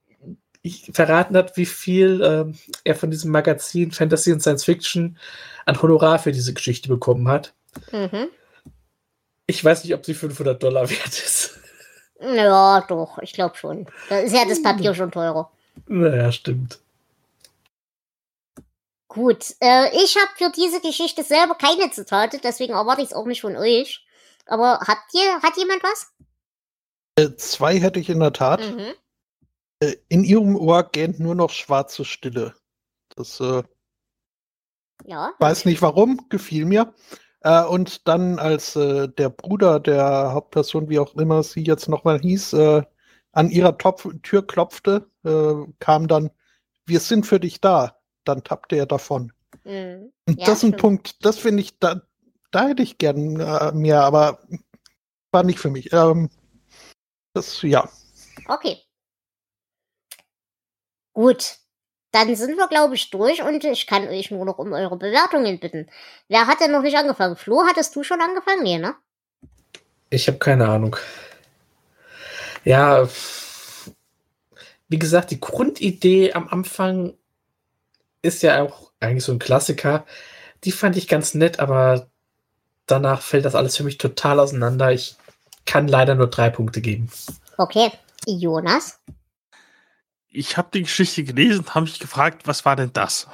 verraten 0.91 1.37
hat, 1.37 1.55
wie 1.57 1.67
viel 1.67 2.21
ähm, 2.23 2.55
er 2.83 2.95
von 2.95 3.11
diesem 3.11 3.29
Magazin 3.29 3.91
Fantasy 3.91 4.33
und 4.33 4.39
Science 4.39 4.63
Fiction 4.63 5.19
an 5.67 5.79
Honorar 5.79 6.17
für 6.17 6.31
diese 6.31 6.53
Geschichte 6.53 6.89
bekommen 6.89 7.27
hat. 7.27 7.53
Mhm. 7.91 8.29
Ich 9.45 9.63
weiß 9.63 9.83
nicht, 9.83 9.93
ob 9.93 10.03
sie 10.03 10.15
500 10.15 10.63
Dollar 10.63 10.89
wert 10.89 11.07
ist. 11.07 11.59
Ja, 12.19 12.81
doch, 12.87 13.19
ich 13.19 13.33
glaube 13.33 13.55
schon. 13.55 13.85
Da 14.09 14.17
ist 14.17 14.33
ja 14.33 14.45
das 14.47 14.63
Papier 14.63 14.95
schon 14.95 15.11
teurer. 15.11 15.51
naja, 15.85 16.31
stimmt. 16.31 16.79
Gut, 19.15 19.55
äh, 19.61 19.95
ich 19.95 20.17
habe 20.17 20.29
für 20.35 20.51
diese 20.51 20.81
Geschichte 20.81 21.23
selber 21.23 21.55
keine 21.55 21.89
Zitate, 21.89 22.37
deswegen 22.43 22.73
erwarte 22.73 23.01
ich 23.01 23.07
es 23.07 23.13
auch 23.13 23.25
nicht 23.25 23.39
von 23.39 23.55
euch. 23.55 24.05
Aber 24.45 24.81
habt 24.81 25.13
ihr, 25.13 25.41
hat 25.41 25.55
jemand 25.55 25.81
was? 25.83 26.11
Äh, 27.15 27.37
zwei 27.37 27.79
hätte 27.79 28.01
ich 28.01 28.09
in 28.09 28.19
der 28.19 28.33
Tat. 28.33 28.59
Mhm. 28.59 28.93
Äh, 29.79 29.95
in 30.09 30.25
ihrem 30.25 30.57
Ohr 30.57 30.83
gähnt 30.83 31.21
nur 31.21 31.33
noch 31.33 31.51
schwarze 31.51 32.03
Stille. 32.03 32.55
Das 33.15 33.39
äh, 33.39 33.63
Ja. 35.05 35.31
weiß 35.39 35.63
nicht 35.63 35.81
warum, 35.81 36.27
gefiel 36.27 36.65
mir. 36.65 36.93
Äh, 37.39 37.63
und 37.63 38.09
dann, 38.09 38.37
als 38.37 38.75
äh, 38.75 39.07
der 39.07 39.29
Bruder 39.29 39.79
der 39.79 40.33
Hauptperson, 40.33 40.89
wie 40.89 40.99
auch 40.99 41.15
immer 41.15 41.41
sie 41.41 41.63
jetzt 41.63 41.87
nochmal 41.87 42.19
hieß, 42.19 42.53
an 43.31 43.49
ihrer 43.49 43.77
Topf 43.77 44.07
Tür 44.23 44.45
klopfte, 44.45 45.09
kam 45.79 46.07
dann, 46.07 46.31
wir 46.85 46.99
sind 46.99 47.25
für 47.25 47.39
dich 47.39 47.61
da. 47.61 47.94
Dann 48.25 48.43
tappte 48.43 48.75
er 48.75 48.85
davon. 48.85 49.31
Mhm. 49.63 50.11
Und 50.27 50.39
Ja, 50.39 50.47
das 50.47 50.57
ist 50.57 50.63
ein 50.63 50.67
stimmt. 50.69 50.81
Punkt, 50.81 51.25
das 51.25 51.37
finde 51.37 51.61
ich, 51.61 51.79
da, 51.79 52.01
da 52.51 52.67
hätte 52.67 52.83
ich 52.83 52.97
gern 52.97 53.39
äh, 53.39 53.71
mehr, 53.71 54.01
aber 54.01 54.39
war 55.31 55.43
nicht 55.43 55.59
für 55.59 55.69
mich. 55.69 55.91
Ähm, 55.93 56.29
das, 57.33 57.61
ja. 57.61 57.89
Okay. 58.47 58.77
Gut. 61.13 61.57
Dann 62.11 62.33
sind 62.35 62.55
wir, 62.55 62.67
glaube 62.69 62.95
ich, 62.95 63.09
durch 63.09 63.41
und 63.41 63.63
ich 63.65 63.87
kann 63.87 64.07
euch 64.07 64.31
nur 64.31 64.45
noch 64.45 64.57
um 64.57 64.71
eure 64.71 64.97
Bewertungen 64.97 65.59
bitten. 65.59 65.89
Wer 66.29 66.47
hat 66.47 66.61
denn 66.61 66.71
noch 66.71 66.81
nicht 66.81 66.95
angefangen? 66.95 67.35
Flo, 67.35 67.63
hattest 67.67 67.93
du 67.95 68.03
schon 68.03 68.21
angefangen? 68.21 68.63
Nee, 68.63 68.77
ne? 68.77 68.95
Ich 70.09 70.27
habe 70.29 70.37
keine 70.37 70.69
Ahnung. 70.69 70.95
Ja, 72.63 73.07
wie 74.87 74.99
gesagt, 74.99 75.31
die 75.31 75.41
Grundidee 75.41 76.31
am 76.31 76.47
Anfang 76.47 77.17
ist 78.25 78.43
ja 78.43 78.61
auch 78.61 78.91
eigentlich 78.99 79.23
so 79.23 79.31
ein 79.31 79.39
Klassiker. 79.39 80.05
Die 80.63 80.71
fand 80.71 80.97
ich 80.97 81.07
ganz 81.07 81.33
nett, 81.33 81.59
aber 81.59 82.09
danach 82.87 83.21
fällt 83.21 83.45
das 83.45 83.55
alles 83.55 83.77
für 83.77 83.83
mich 83.83 83.97
total 83.97 84.39
auseinander. 84.39 84.91
Ich 84.91 85.15
kann 85.65 85.87
leider 85.87 86.15
nur 86.15 86.27
drei 86.27 86.49
Punkte 86.49 86.81
geben. 86.81 87.09
Okay. 87.57 87.91
Jonas? 88.25 88.99
Ich 90.27 90.57
habe 90.57 90.69
die 90.73 90.83
Geschichte 90.83 91.23
gelesen, 91.23 91.65
habe 91.69 91.85
mich 91.85 91.99
gefragt, 91.99 92.47
was 92.47 92.65
war 92.65 92.75
denn 92.75 92.91
das? 92.91 93.27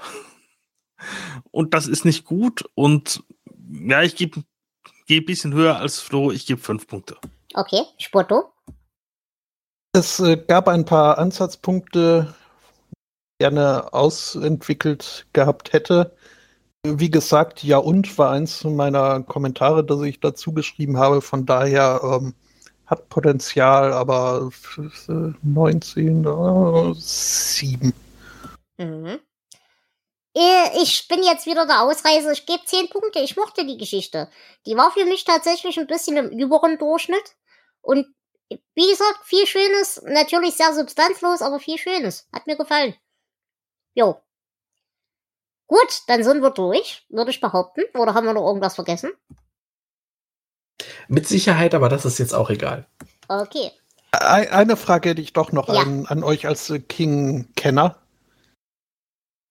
Und 1.49 1.73
das 1.73 1.87
ist 1.87 2.05
nicht 2.05 2.25
gut. 2.25 2.69
Und 2.75 3.23
ja, 3.71 4.03
ich 4.03 4.15
gebe 4.15 4.43
geh 5.07 5.17
ein 5.17 5.25
bisschen 5.25 5.53
höher 5.53 5.77
als 5.77 5.99
Flo. 5.99 6.31
Ich 6.31 6.45
gebe 6.45 6.61
fünf 6.61 6.87
Punkte. 6.87 7.17
Okay. 7.53 7.81
Spotto? 7.97 8.53
Es 9.93 10.19
äh, 10.19 10.37
gab 10.37 10.67
ein 10.67 10.85
paar 10.85 11.17
Ansatzpunkte, 11.17 12.33
gerne 13.41 13.91
ausentwickelt 13.93 15.25
gehabt 15.33 15.73
hätte. 15.73 16.15
Wie 16.85 17.09
gesagt, 17.11 17.63
ja 17.63 17.77
und 17.77 18.17
war 18.17 18.31
eins 18.31 18.63
meiner 18.63 19.23
Kommentare, 19.23 19.83
das 19.83 20.01
ich 20.03 20.19
dazu 20.19 20.53
geschrieben 20.53 20.97
habe. 20.97 21.21
Von 21.21 21.45
daher 21.45 22.01
ähm, 22.03 22.35
hat 22.85 23.09
Potenzial, 23.09 23.93
aber 23.93 24.47
f- 24.49 24.79
äh, 25.09 25.33
19, 25.43 26.25
äh, 26.25 26.93
7. 26.95 27.93
Mhm. 28.77 29.19
Äh, 30.35 30.81
Ich 30.83 31.07
bin 31.07 31.23
jetzt 31.23 31.45
wieder 31.45 31.65
der 31.65 31.81
Ausreißer. 31.81 32.31
Ich 32.31 32.45
gebe 32.45 32.63
zehn 32.65 32.89
Punkte. 32.89 33.19
Ich 33.19 33.35
mochte 33.37 33.65
die 33.65 33.77
Geschichte. 33.77 34.29
Die 34.65 34.75
war 34.77 34.91
für 34.91 35.05
mich 35.05 35.23
tatsächlich 35.25 35.79
ein 35.79 35.87
bisschen 35.87 36.17
im 36.17 36.29
überen 36.29 36.77
Durchschnitt. 36.77 37.35
Und 37.81 38.07
wie 38.75 38.89
gesagt, 38.89 39.19
viel 39.25 39.45
Schönes. 39.47 40.01
Natürlich 40.05 40.55
sehr 40.55 40.73
substanzlos, 40.73 41.41
aber 41.41 41.59
viel 41.59 41.77
Schönes. 41.77 42.27
Hat 42.33 42.47
mir 42.47 42.57
gefallen. 42.57 42.95
Jo. 43.95 44.21
Gut, 45.67 46.01
dann 46.07 46.23
sind 46.23 46.41
wir 46.41 46.51
durch, 46.51 47.05
würde 47.09 47.31
ich 47.31 47.39
behaupten. 47.39 47.81
Oder 47.97 48.13
haben 48.13 48.25
wir 48.25 48.33
noch 48.33 48.45
irgendwas 48.45 48.75
vergessen? 48.75 49.11
Mit 51.07 51.27
Sicherheit, 51.27 51.73
aber 51.73 51.89
das 51.89 52.05
ist 52.05 52.17
jetzt 52.17 52.33
auch 52.33 52.49
egal. 52.49 52.87
Okay. 53.27 53.71
Ei- 54.11 54.51
Eine 54.51 54.75
Frage 54.75 55.09
hätte 55.09 55.21
ich 55.21 55.33
doch 55.33 55.51
noch 55.51 55.69
Ja. 55.69 55.81
an, 55.81 56.05
an 56.07 56.23
euch 56.23 56.47
als 56.47 56.69
äh, 56.69 56.79
King-Kenner. 56.79 57.97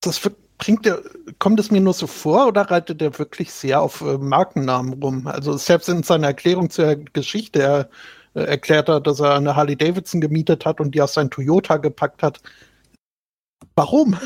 Das 0.01 0.23
wird, 0.23 0.35
bringt 0.57 0.85
der, 0.85 1.01
kommt 1.39 1.59
es 1.59 1.71
mir 1.71 1.81
nur 1.81 1.93
so 1.93 2.05
vor 2.07 2.47
oder 2.47 2.69
reitet 2.69 3.01
er 3.01 3.17
wirklich 3.17 3.51
sehr 3.51 3.81
auf 3.81 4.01
äh, 4.01 4.17
Markennamen 4.17 5.01
rum? 5.01 5.25
Also 5.27 5.57
selbst 5.57 5.89
in 5.89 6.03
seiner 6.03 6.27
Erklärung 6.27 6.69
zur 6.69 6.95
Geschichte 6.95 7.61
er, 7.61 7.89
äh, 8.35 8.43
erklärt 8.43 8.89
er, 8.89 8.99
dass 8.99 9.19
er 9.19 9.35
eine 9.35 9.55
Harley 9.55 9.75
Davidson 9.75 10.21
gemietet 10.21 10.65
hat 10.65 10.79
und 10.79 10.93
die 10.93 11.01
auf 11.01 11.09
sein 11.11 11.31
Toyota 11.31 11.77
gepackt 11.77 12.21
hat. 12.21 12.41
Warum? 13.75 14.19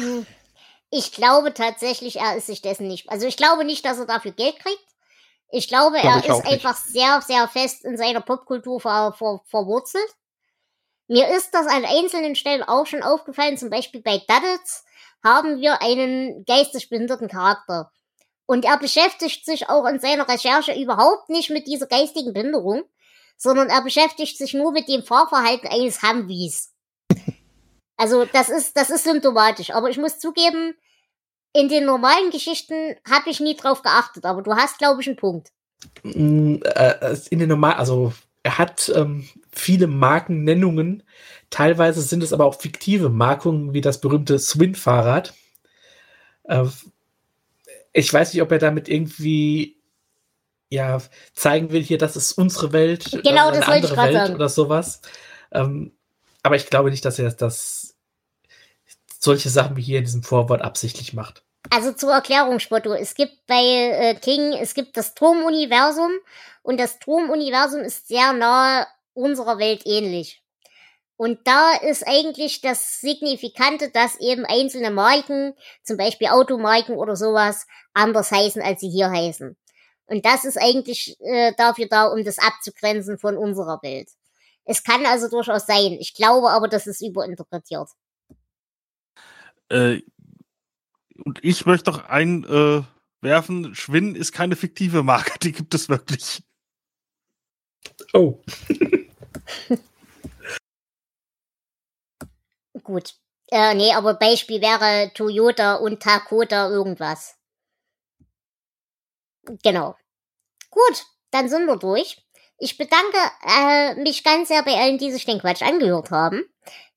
Ich 0.90 1.12
glaube 1.12 1.54
tatsächlich, 1.54 2.18
er 2.20 2.38
ist 2.38 2.48
sich 2.48 2.62
dessen 2.62 2.88
nicht. 2.88 3.10
Also 3.10 3.28
ich 3.28 3.38
glaube 3.38 3.66
nicht, 3.66 3.86
dass 3.86 4.00
er 4.00 4.06
dafür 4.06 4.32
Geld 4.32 4.60
kriegt. 4.60 4.86
Ich 5.52 5.68
glaube, 5.68 6.00
Glaube 6.00 6.18
er 6.18 6.20
ich 6.20 6.30
ist 6.30 6.44
nicht. 6.44 6.54
einfach 6.54 6.76
sehr, 6.78 7.22
sehr 7.22 7.48
fest 7.48 7.86
in 7.86 7.98
seiner 7.98 8.22
Popkultur 8.22 8.80
ver, 8.80 9.14
ver, 9.18 9.42
verwurzelt. 9.46 10.10
Mir 11.08 11.28
ist 11.30 11.54
das 11.54 11.68
an 11.68 11.86
einzelnen 11.86 12.36
Stellen 12.36 12.64
auch 12.64 12.86
schon 12.88 13.04
aufgefallen. 13.04 13.58
Zum 13.58 13.70
Beispiel 13.70 14.02
bei 14.02 14.18
Duddits 14.18 14.84
haben 15.24 15.60
wir 15.62 15.82
einen 15.82 16.46
geistig 16.46 16.90
behinderten 16.90 17.28
Charakter. 17.28 17.92
Und 18.48 18.66
er 18.66 18.78
beschäftigt 18.78 19.46
sich 19.46 19.70
auch 19.70 19.86
in 19.86 20.00
seiner 20.00 20.28
Recherche 20.28 20.74
überhaupt 20.74 21.30
nicht 21.30 21.50
mit 21.50 21.68
dieser 21.68 21.88
geistigen 21.88 22.34
Behinderung, 22.34 22.84
sondern 23.38 23.70
er 23.70 23.82
beschäftigt 23.82 24.38
sich 24.38 24.54
nur 24.54 24.72
mit 24.72 24.88
dem 24.88 25.04
Fahrverhalten 25.04 25.68
eines 25.68 26.02
Humvees. 26.02 26.75
Also 27.98 28.26
das 28.26 28.50
ist, 28.50 28.76
das 28.78 28.90
ist 28.90 29.04
symptomatisch. 29.04 29.72
Aber 29.72 29.90
ich 29.90 29.98
muss 29.98 30.20
zugeben, 30.20 30.76
in 31.54 31.70
den 31.70 31.86
normalen 31.86 32.32
Geschichten 32.32 32.96
habe 33.10 33.30
ich 33.30 33.40
nie 33.40 33.56
drauf 33.56 33.82
geachtet. 33.82 34.26
Aber 34.26 34.42
du 34.42 34.54
hast, 34.56 34.78
glaube 34.78 35.02
ich, 35.02 35.08
einen 35.08 35.16
Punkt. 35.16 35.52
Mm, 36.04 36.56
äh, 36.64 37.18
in 37.30 37.40
den 37.40 37.50
normal, 37.50 37.76
also 37.76 38.14
er 38.44 38.58
hat 38.58 38.92
ähm, 38.94 39.28
viele 39.52 39.88
Markennennungen. 39.88 41.04
Teilweise 41.50 42.02
sind 42.02 42.24
es 42.24 42.34
aber 42.34 42.46
auch 42.46 42.60
fiktive 42.60 43.10
Markungen, 43.10 43.74
wie 43.74 43.82
das 43.82 44.02
berühmte 44.02 44.38
Swin-Fahrrad. 44.38 45.34
Äh, 46.44 46.66
ich 47.94 48.12
weiß 48.12 48.34
nicht, 48.34 48.42
ob 48.42 48.52
er 48.52 48.60
damit 48.60 48.90
irgendwie 48.90 49.78
ja 50.70 51.00
zeigen 51.34 51.72
will, 51.72 51.82
hier, 51.82 51.98
das 51.98 52.16
ist 52.16 52.34
unsere 52.34 52.74
Welt, 52.74 53.10
Genau, 53.24 53.50
ist 53.50 53.60
das 53.60 53.68
wollte 53.68 53.88
ich 53.88 53.98
Welt 53.98 54.14
sagen. 54.14 54.36
oder 54.36 54.50
sowas. 54.50 55.02
Ähm, 55.52 55.94
aber 56.44 56.56
ich 56.56 56.68
glaube 56.68 56.92
nicht, 56.92 57.06
dass 57.06 57.18
er 57.18 57.32
das 57.32 57.85
solche 59.26 59.50
Sachen 59.50 59.76
wie 59.76 59.82
hier 59.82 60.00
in 60.00 60.06
diesem 60.06 60.24
Vorwort 60.24 60.62
absichtlich 60.62 61.14
macht. 61.14 61.44
Also 61.70 61.92
zur 61.92 62.14
Erklärung, 62.14 62.60
Spotto. 62.60 62.94
Es 62.94 63.16
gibt 63.16 63.46
bei 63.48 63.62
äh, 63.62 64.16
King, 64.16 64.54
es 64.54 64.74
gibt 64.74 64.96
das 64.98 65.16
Turmuniversum 65.16 66.12
und 66.62 66.80
das 66.80 67.00
Turmuniversum 67.00 67.82
ist 67.82 68.08
sehr 68.08 68.34
nahe 68.34 68.88
unserer 69.14 69.58
Welt 69.58 69.82
ähnlich. 69.86 70.44
Und 71.18 71.40
da 71.46 71.74
ist 71.76 72.06
eigentlich 72.06 72.62
das 72.62 73.00
Signifikante, 73.00 73.90
dass 73.90 74.20
eben 74.20 74.46
einzelne 74.46 74.92
Marken, 74.92 75.54
zum 75.84 75.98
Beispiel 75.98 76.28
Automarken 76.28 76.96
oder 76.96 77.16
sowas, 77.16 77.68
anders 77.94 78.32
heißen, 78.32 78.62
als 78.62 78.82
sie 78.82 78.90
hier 78.90 79.10
heißen. 79.10 79.56
Und 80.08 80.26
das 80.26 80.44
ist 80.44 80.58
eigentlich 80.58 81.18
äh, 81.22 81.54
dafür 81.58 81.88
da, 81.88 82.08
um 82.08 82.24
das 82.24 82.38
abzugrenzen 82.38 83.18
von 83.18 83.38
unserer 83.38 83.80
Welt. 83.82 84.10
Es 84.66 84.84
kann 84.84 85.06
also 85.06 85.30
durchaus 85.30 85.66
sein. 85.66 85.94
Ich 86.00 86.14
glaube 86.14 86.50
aber, 86.50 86.68
das 86.68 86.86
ist 86.86 87.02
überinterpretiert. 87.02 87.90
Äh, 89.70 90.02
und 91.24 91.44
ich 91.44 91.66
möchte 91.66 91.92
noch 91.92 92.06
einwerfen, 92.06 92.84
äh, 92.84 92.84
werfen, 93.22 93.76
Schwinn 93.76 94.16
ist 94.16 94.32
keine 94.32 94.56
fiktive 94.56 95.04
Marke, 95.04 95.40
die 95.44 95.52
gibt 95.52 95.74
es 95.74 95.90
wirklich. 95.90 96.44
Oh. 98.14 98.42
Gut. 102.84 103.16
Äh, 103.52 103.74
nee, 103.76 103.94
aber 103.94 104.16
Beispiel 104.16 104.62
wäre 104.62 105.12
Toyota 105.14 105.76
und 105.76 106.06
Dakota 106.06 106.70
irgendwas. 106.70 107.36
Genau. 109.64 109.96
Gut, 110.70 111.06
dann 111.32 111.50
sind 111.50 111.66
wir 111.68 111.78
durch. 111.78 112.26
Ich 112.58 112.78
bedanke 112.78 113.18
äh, 113.46 113.96
mich 113.96 114.24
ganz 114.24 114.48
sehr 114.48 114.64
bei 114.64 114.76
allen, 114.76 114.98
die 114.98 115.12
sich 115.12 115.26
den 115.26 115.40
Quatsch 115.40 115.62
angehört 115.62 116.12
haben. 116.12 116.44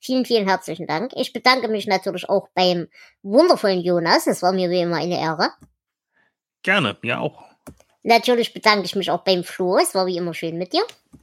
Vielen, 0.01 0.25
vielen 0.25 0.47
herzlichen 0.47 0.87
Dank. 0.87 1.13
Ich 1.17 1.33
bedanke 1.33 1.69
mich 1.69 1.87
natürlich 1.87 2.29
auch 2.29 2.49
beim 2.55 2.89
wundervollen 3.23 3.81
Jonas. 3.81 4.27
Es 4.27 4.43
war 4.43 4.53
mir 4.53 4.71
wie 4.71 4.81
immer 4.81 4.97
eine 4.97 5.21
Ehre. 5.21 5.51
Gerne, 6.63 6.97
mir 7.03 7.21
auch. 7.21 7.45
Natürlich 8.03 8.55
bedanke 8.55 8.85
ich 8.85 8.95
mich 8.97 9.11
auch 9.11 9.25
beim 9.25 9.45
Flo. 9.45 9.77
Es 9.79 9.95
war 9.95 10.07
wie 10.07 10.17
immer 10.17 10.35
schön 10.35 10.57
mit 10.57 10.73
dir. 10.73 10.83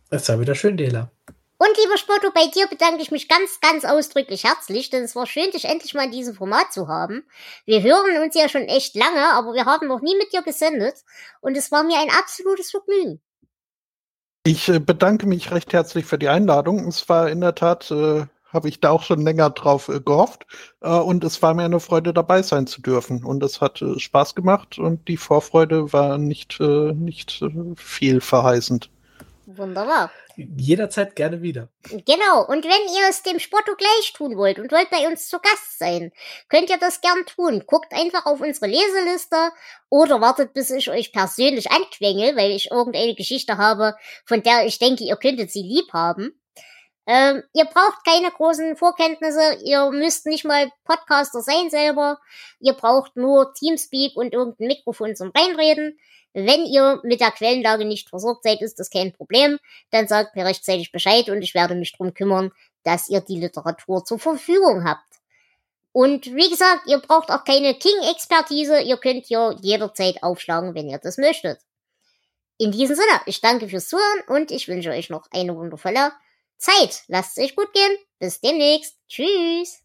Es 0.10 0.28
war 0.30 0.40
wieder 0.40 0.56
schön, 0.56 0.78
Dela. 0.78 1.10
Und 1.58 1.78
lieber 1.78 1.98
Spotto, 1.98 2.32
bei 2.34 2.48
dir 2.48 2.68
bedanke 2.68 3.02
ich 3.02 3.12
mich 3.12 3.30
ganz, 3.30 3.62
ganz 3.62 3.86
ausdrücklich 3.86 4.44
herzlich, 4.44 4.90
denn 4.90 5.04
es 5.04 5.16
war 5.16 5.26
schön, 5.26 5.52
dich 5.52 5.66
endlich 5.66 5.94
mal 5.94 6.06
in 6.06 6.12
diesem 6.12 6.36
Format 6.36 6.74
zu 6.74 6.90
haben. 6.90 7.24
Wir 7.66 7.82
hören 7.82 8.22
uns 8.22 8.36
ja 8.36 8.50
schon 8.50 8.64
echt 8.64 8.96
lange, 8.96 9.34
aber 9.34 9.54
wir 9.54 9.66
haben 9.66 9.88
noch 9.88 10.02
nie 10.02 10.18
mit 10.18 10.34
dir 10.34 10.42
gesendet 10.42 10.96
und 11.40 11.56
es 11.56 11.72
war 11.72 11.84
mir 11.84 11.98
ein 12.00 12.10
absolutes 12.10 12.72
Vergnügen. 12.72 13.22
Ich 14.46 14.68
äh, 14.68 14.80
bedanke 14.80 15.28
mich 15.28 15.52
recht 15.52 15.72
herzlich 15.72 16.06
für 16.06 16.20
die 16.20 16.28
Einladung. 16.28 16.88
Es 16.88 17.08
war 17.08 17.30
in 17.30 17.40
der 17.40 17.56
Tat, 17.56 17.90
äh, 17.90 18.26
habe 18.56 18.70
ich 18.70 18.80
da 18.80 18.90
auch 18.90 19.04
schon 19.04 19.22
länger 19.22 19.52
drauf 19.52 19.90
äh, 19.90 20.00
gehofft 20.00 20.48
äh, 20.82 20.90
und 20.90 21.24
es 21.24 21.42
war 21.44 21.54
mir 21.54 21.64
eine 21.64 21.80
Freude 21.80 22.14
dabei 22.14 22.42
sein 22.42 22.66
zu 22.66 22.82
dürfen 22.82 23.24
und 23.24 23.44
es 23.44 23.62
hat 23.62 23.82
äh, 23.82 24.00
Spaß 24.00 24.34
gemacht 24.34 24.80
und 24.80 25.08
die 25.08 25.18
Vorfreude 25.18 25.94
war 25.94 26.18
nicht, 26.18 26.60
nicht 26.60 27.44
viel 27.76 28.22
verheißend. 28.22 28.90
Wunderbar. 29.46 30.12
Jederzeit 30.38 31.16
gerne 31.16 31.42
wieder. 31.42 31.70
Genau, 31.84 32.46
und 32.48 32.66
wenn 32.66 32.96
ihr 32.96 33.10
es 33.10 33.24
dem 33.24 33.40
Spotto 33.40 33.76
gleich 33.76 34.14
tun 34.14 34.36
wollt 34.38 34.60
und 34.60 34.72
wollt 34.72 34.90
bei 34.90 35.08
uns 35.08 35.30
zu 35.30 35.40
Gast 35.40 35.80
sein, 35.80 36.12
könnt 36.50 36.70
ihr 36.70 36.78
das 36.78 37.00
gern 37.02 37.26
tun. 37.26 37.64
Guckt 37.66 37.94
einfach 37.94 38.26
auf 38.26 38.42
unsere 38.42 38.68
Leseliste 38.68 39.52
oder 39.90 40.20
wartet, 40.20 40.54
bis 40.54 40.72
ich 40.72 40.90
euch 40.90 41.14
persönlich 41.14 41.72
anquengel, 41.72 42.36
weil 42.36 42.52
ich 42.52 42.72
irgendeine 42.72 43.16
Geschichte 43.16 43.58
habe, 43.58 43.96
von 44.26 44.42
der 44.44 44.66
ich 44.66 44.80
denke, 44.80 45.04
ihr 45.04 45.16
könntet 45.16 45.52
sie 45.52 45.62
lieb 45.62 45.94
haben. 45.94 46.34
Ähm, 47.08 47.44
ihr 47.54 47.66
braucht 47.66 48.04
keine 48.04 48.32
großen 48.32 48.76
Vorkenntnisse, 48.76 49.60
ihr 49.64 49.92
müsst 49.92 50.26
nicht 50.26 50.44
mal 50.44 50.72
Podcaster 50.86 51.42
sein 51.42 51.70
selber, 51.70 52.20
ihr 52.60 52.74
braucht 52.74 53.16
nur 53.16 53.54
Teamspeak 53.54 54.16
und 54.16 54.34
irgendein 54.34 54.68
Mikrofon 54.68 55.16
zum 55.16 55.32
Reinreden. 55.36 56.00
Wenn 56.34 56.66
ihr 56.66 57.00
mit 57.04 57.22
der 57.22 57.32
Quellenlage 57.32 57.86
nicht 57.86 58.10
versorgt 58.10 58.44
seid, 58.44 58.62
ist 58.62 58.80
das 58.80 58.90
kein 58.90 59.14
Problem. 59.14 59.58
Dann 59.92 60.08
sagt 60.08 60.36
mir 60.36 60.46
rechtzeitig 60.46 60.92
Bescheid 60.92 61.30
und 61.30 61.42
ich 61.42 61.54
werde 61.54 61.76
mich 61.76 61.94
drum 61.96 62.14
kümmern, 62.14 62.52
dass 62.84 63.08
ihr 63.08 63.22
die 63.22 63.40
Literatur 63.40 64.04
zur 64.04 64.20
Verfügung 64.20 64.84
habt. 64.84 65.08
Und 65.94 66.26
wie 66.36 66.50
gesagt, 66.50 66.88
ihr 66.88 66.98
braucht 66.98 67.30
auch 67.30 67.46
keine 67.46 67.74
King-Expertise. 67.74 68.82
Ihr 68.82 68.98
könnt 68.98 69.28
hier 69.28 69.56
jederzeit 69.62 70.22
aufschlagen, 70.24 70.76
wenn 70.76 70.90
ihr 70.90 70.98
das 70.98 71.18
möchtet. 71.18 71.62
In 72.58 72.74
diesem 72.74 72.98
Sinne, 72.98 73.22
ich 73.28 73.40
danke 73.40 73.70
fürs 73.70 73.88
Zuhören 73.88 74.24
und 74.28 74.52
ich 74.52 74.68
wünsche 74.68 74.90
euch 74.90 75.10
noch 75.10 75.28
eine 75.32 75.56
wundervolle 75.56 76.12
Zeit. 76.58 77.04
Lasst 77.08 77.38
es 77.38 77.46
euch 77.46 77.56
gut 77.56 77.72
gehen. 77.74 77.98
Bis 78.20 78.40
demnächst. 78.40 78.98
Tschüss. 79.08 79.80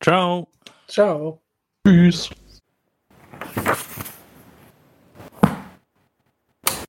Ciao. 0.00 0.48
Ciao. 0.88 1.42
Tschüss. 1.86 2.30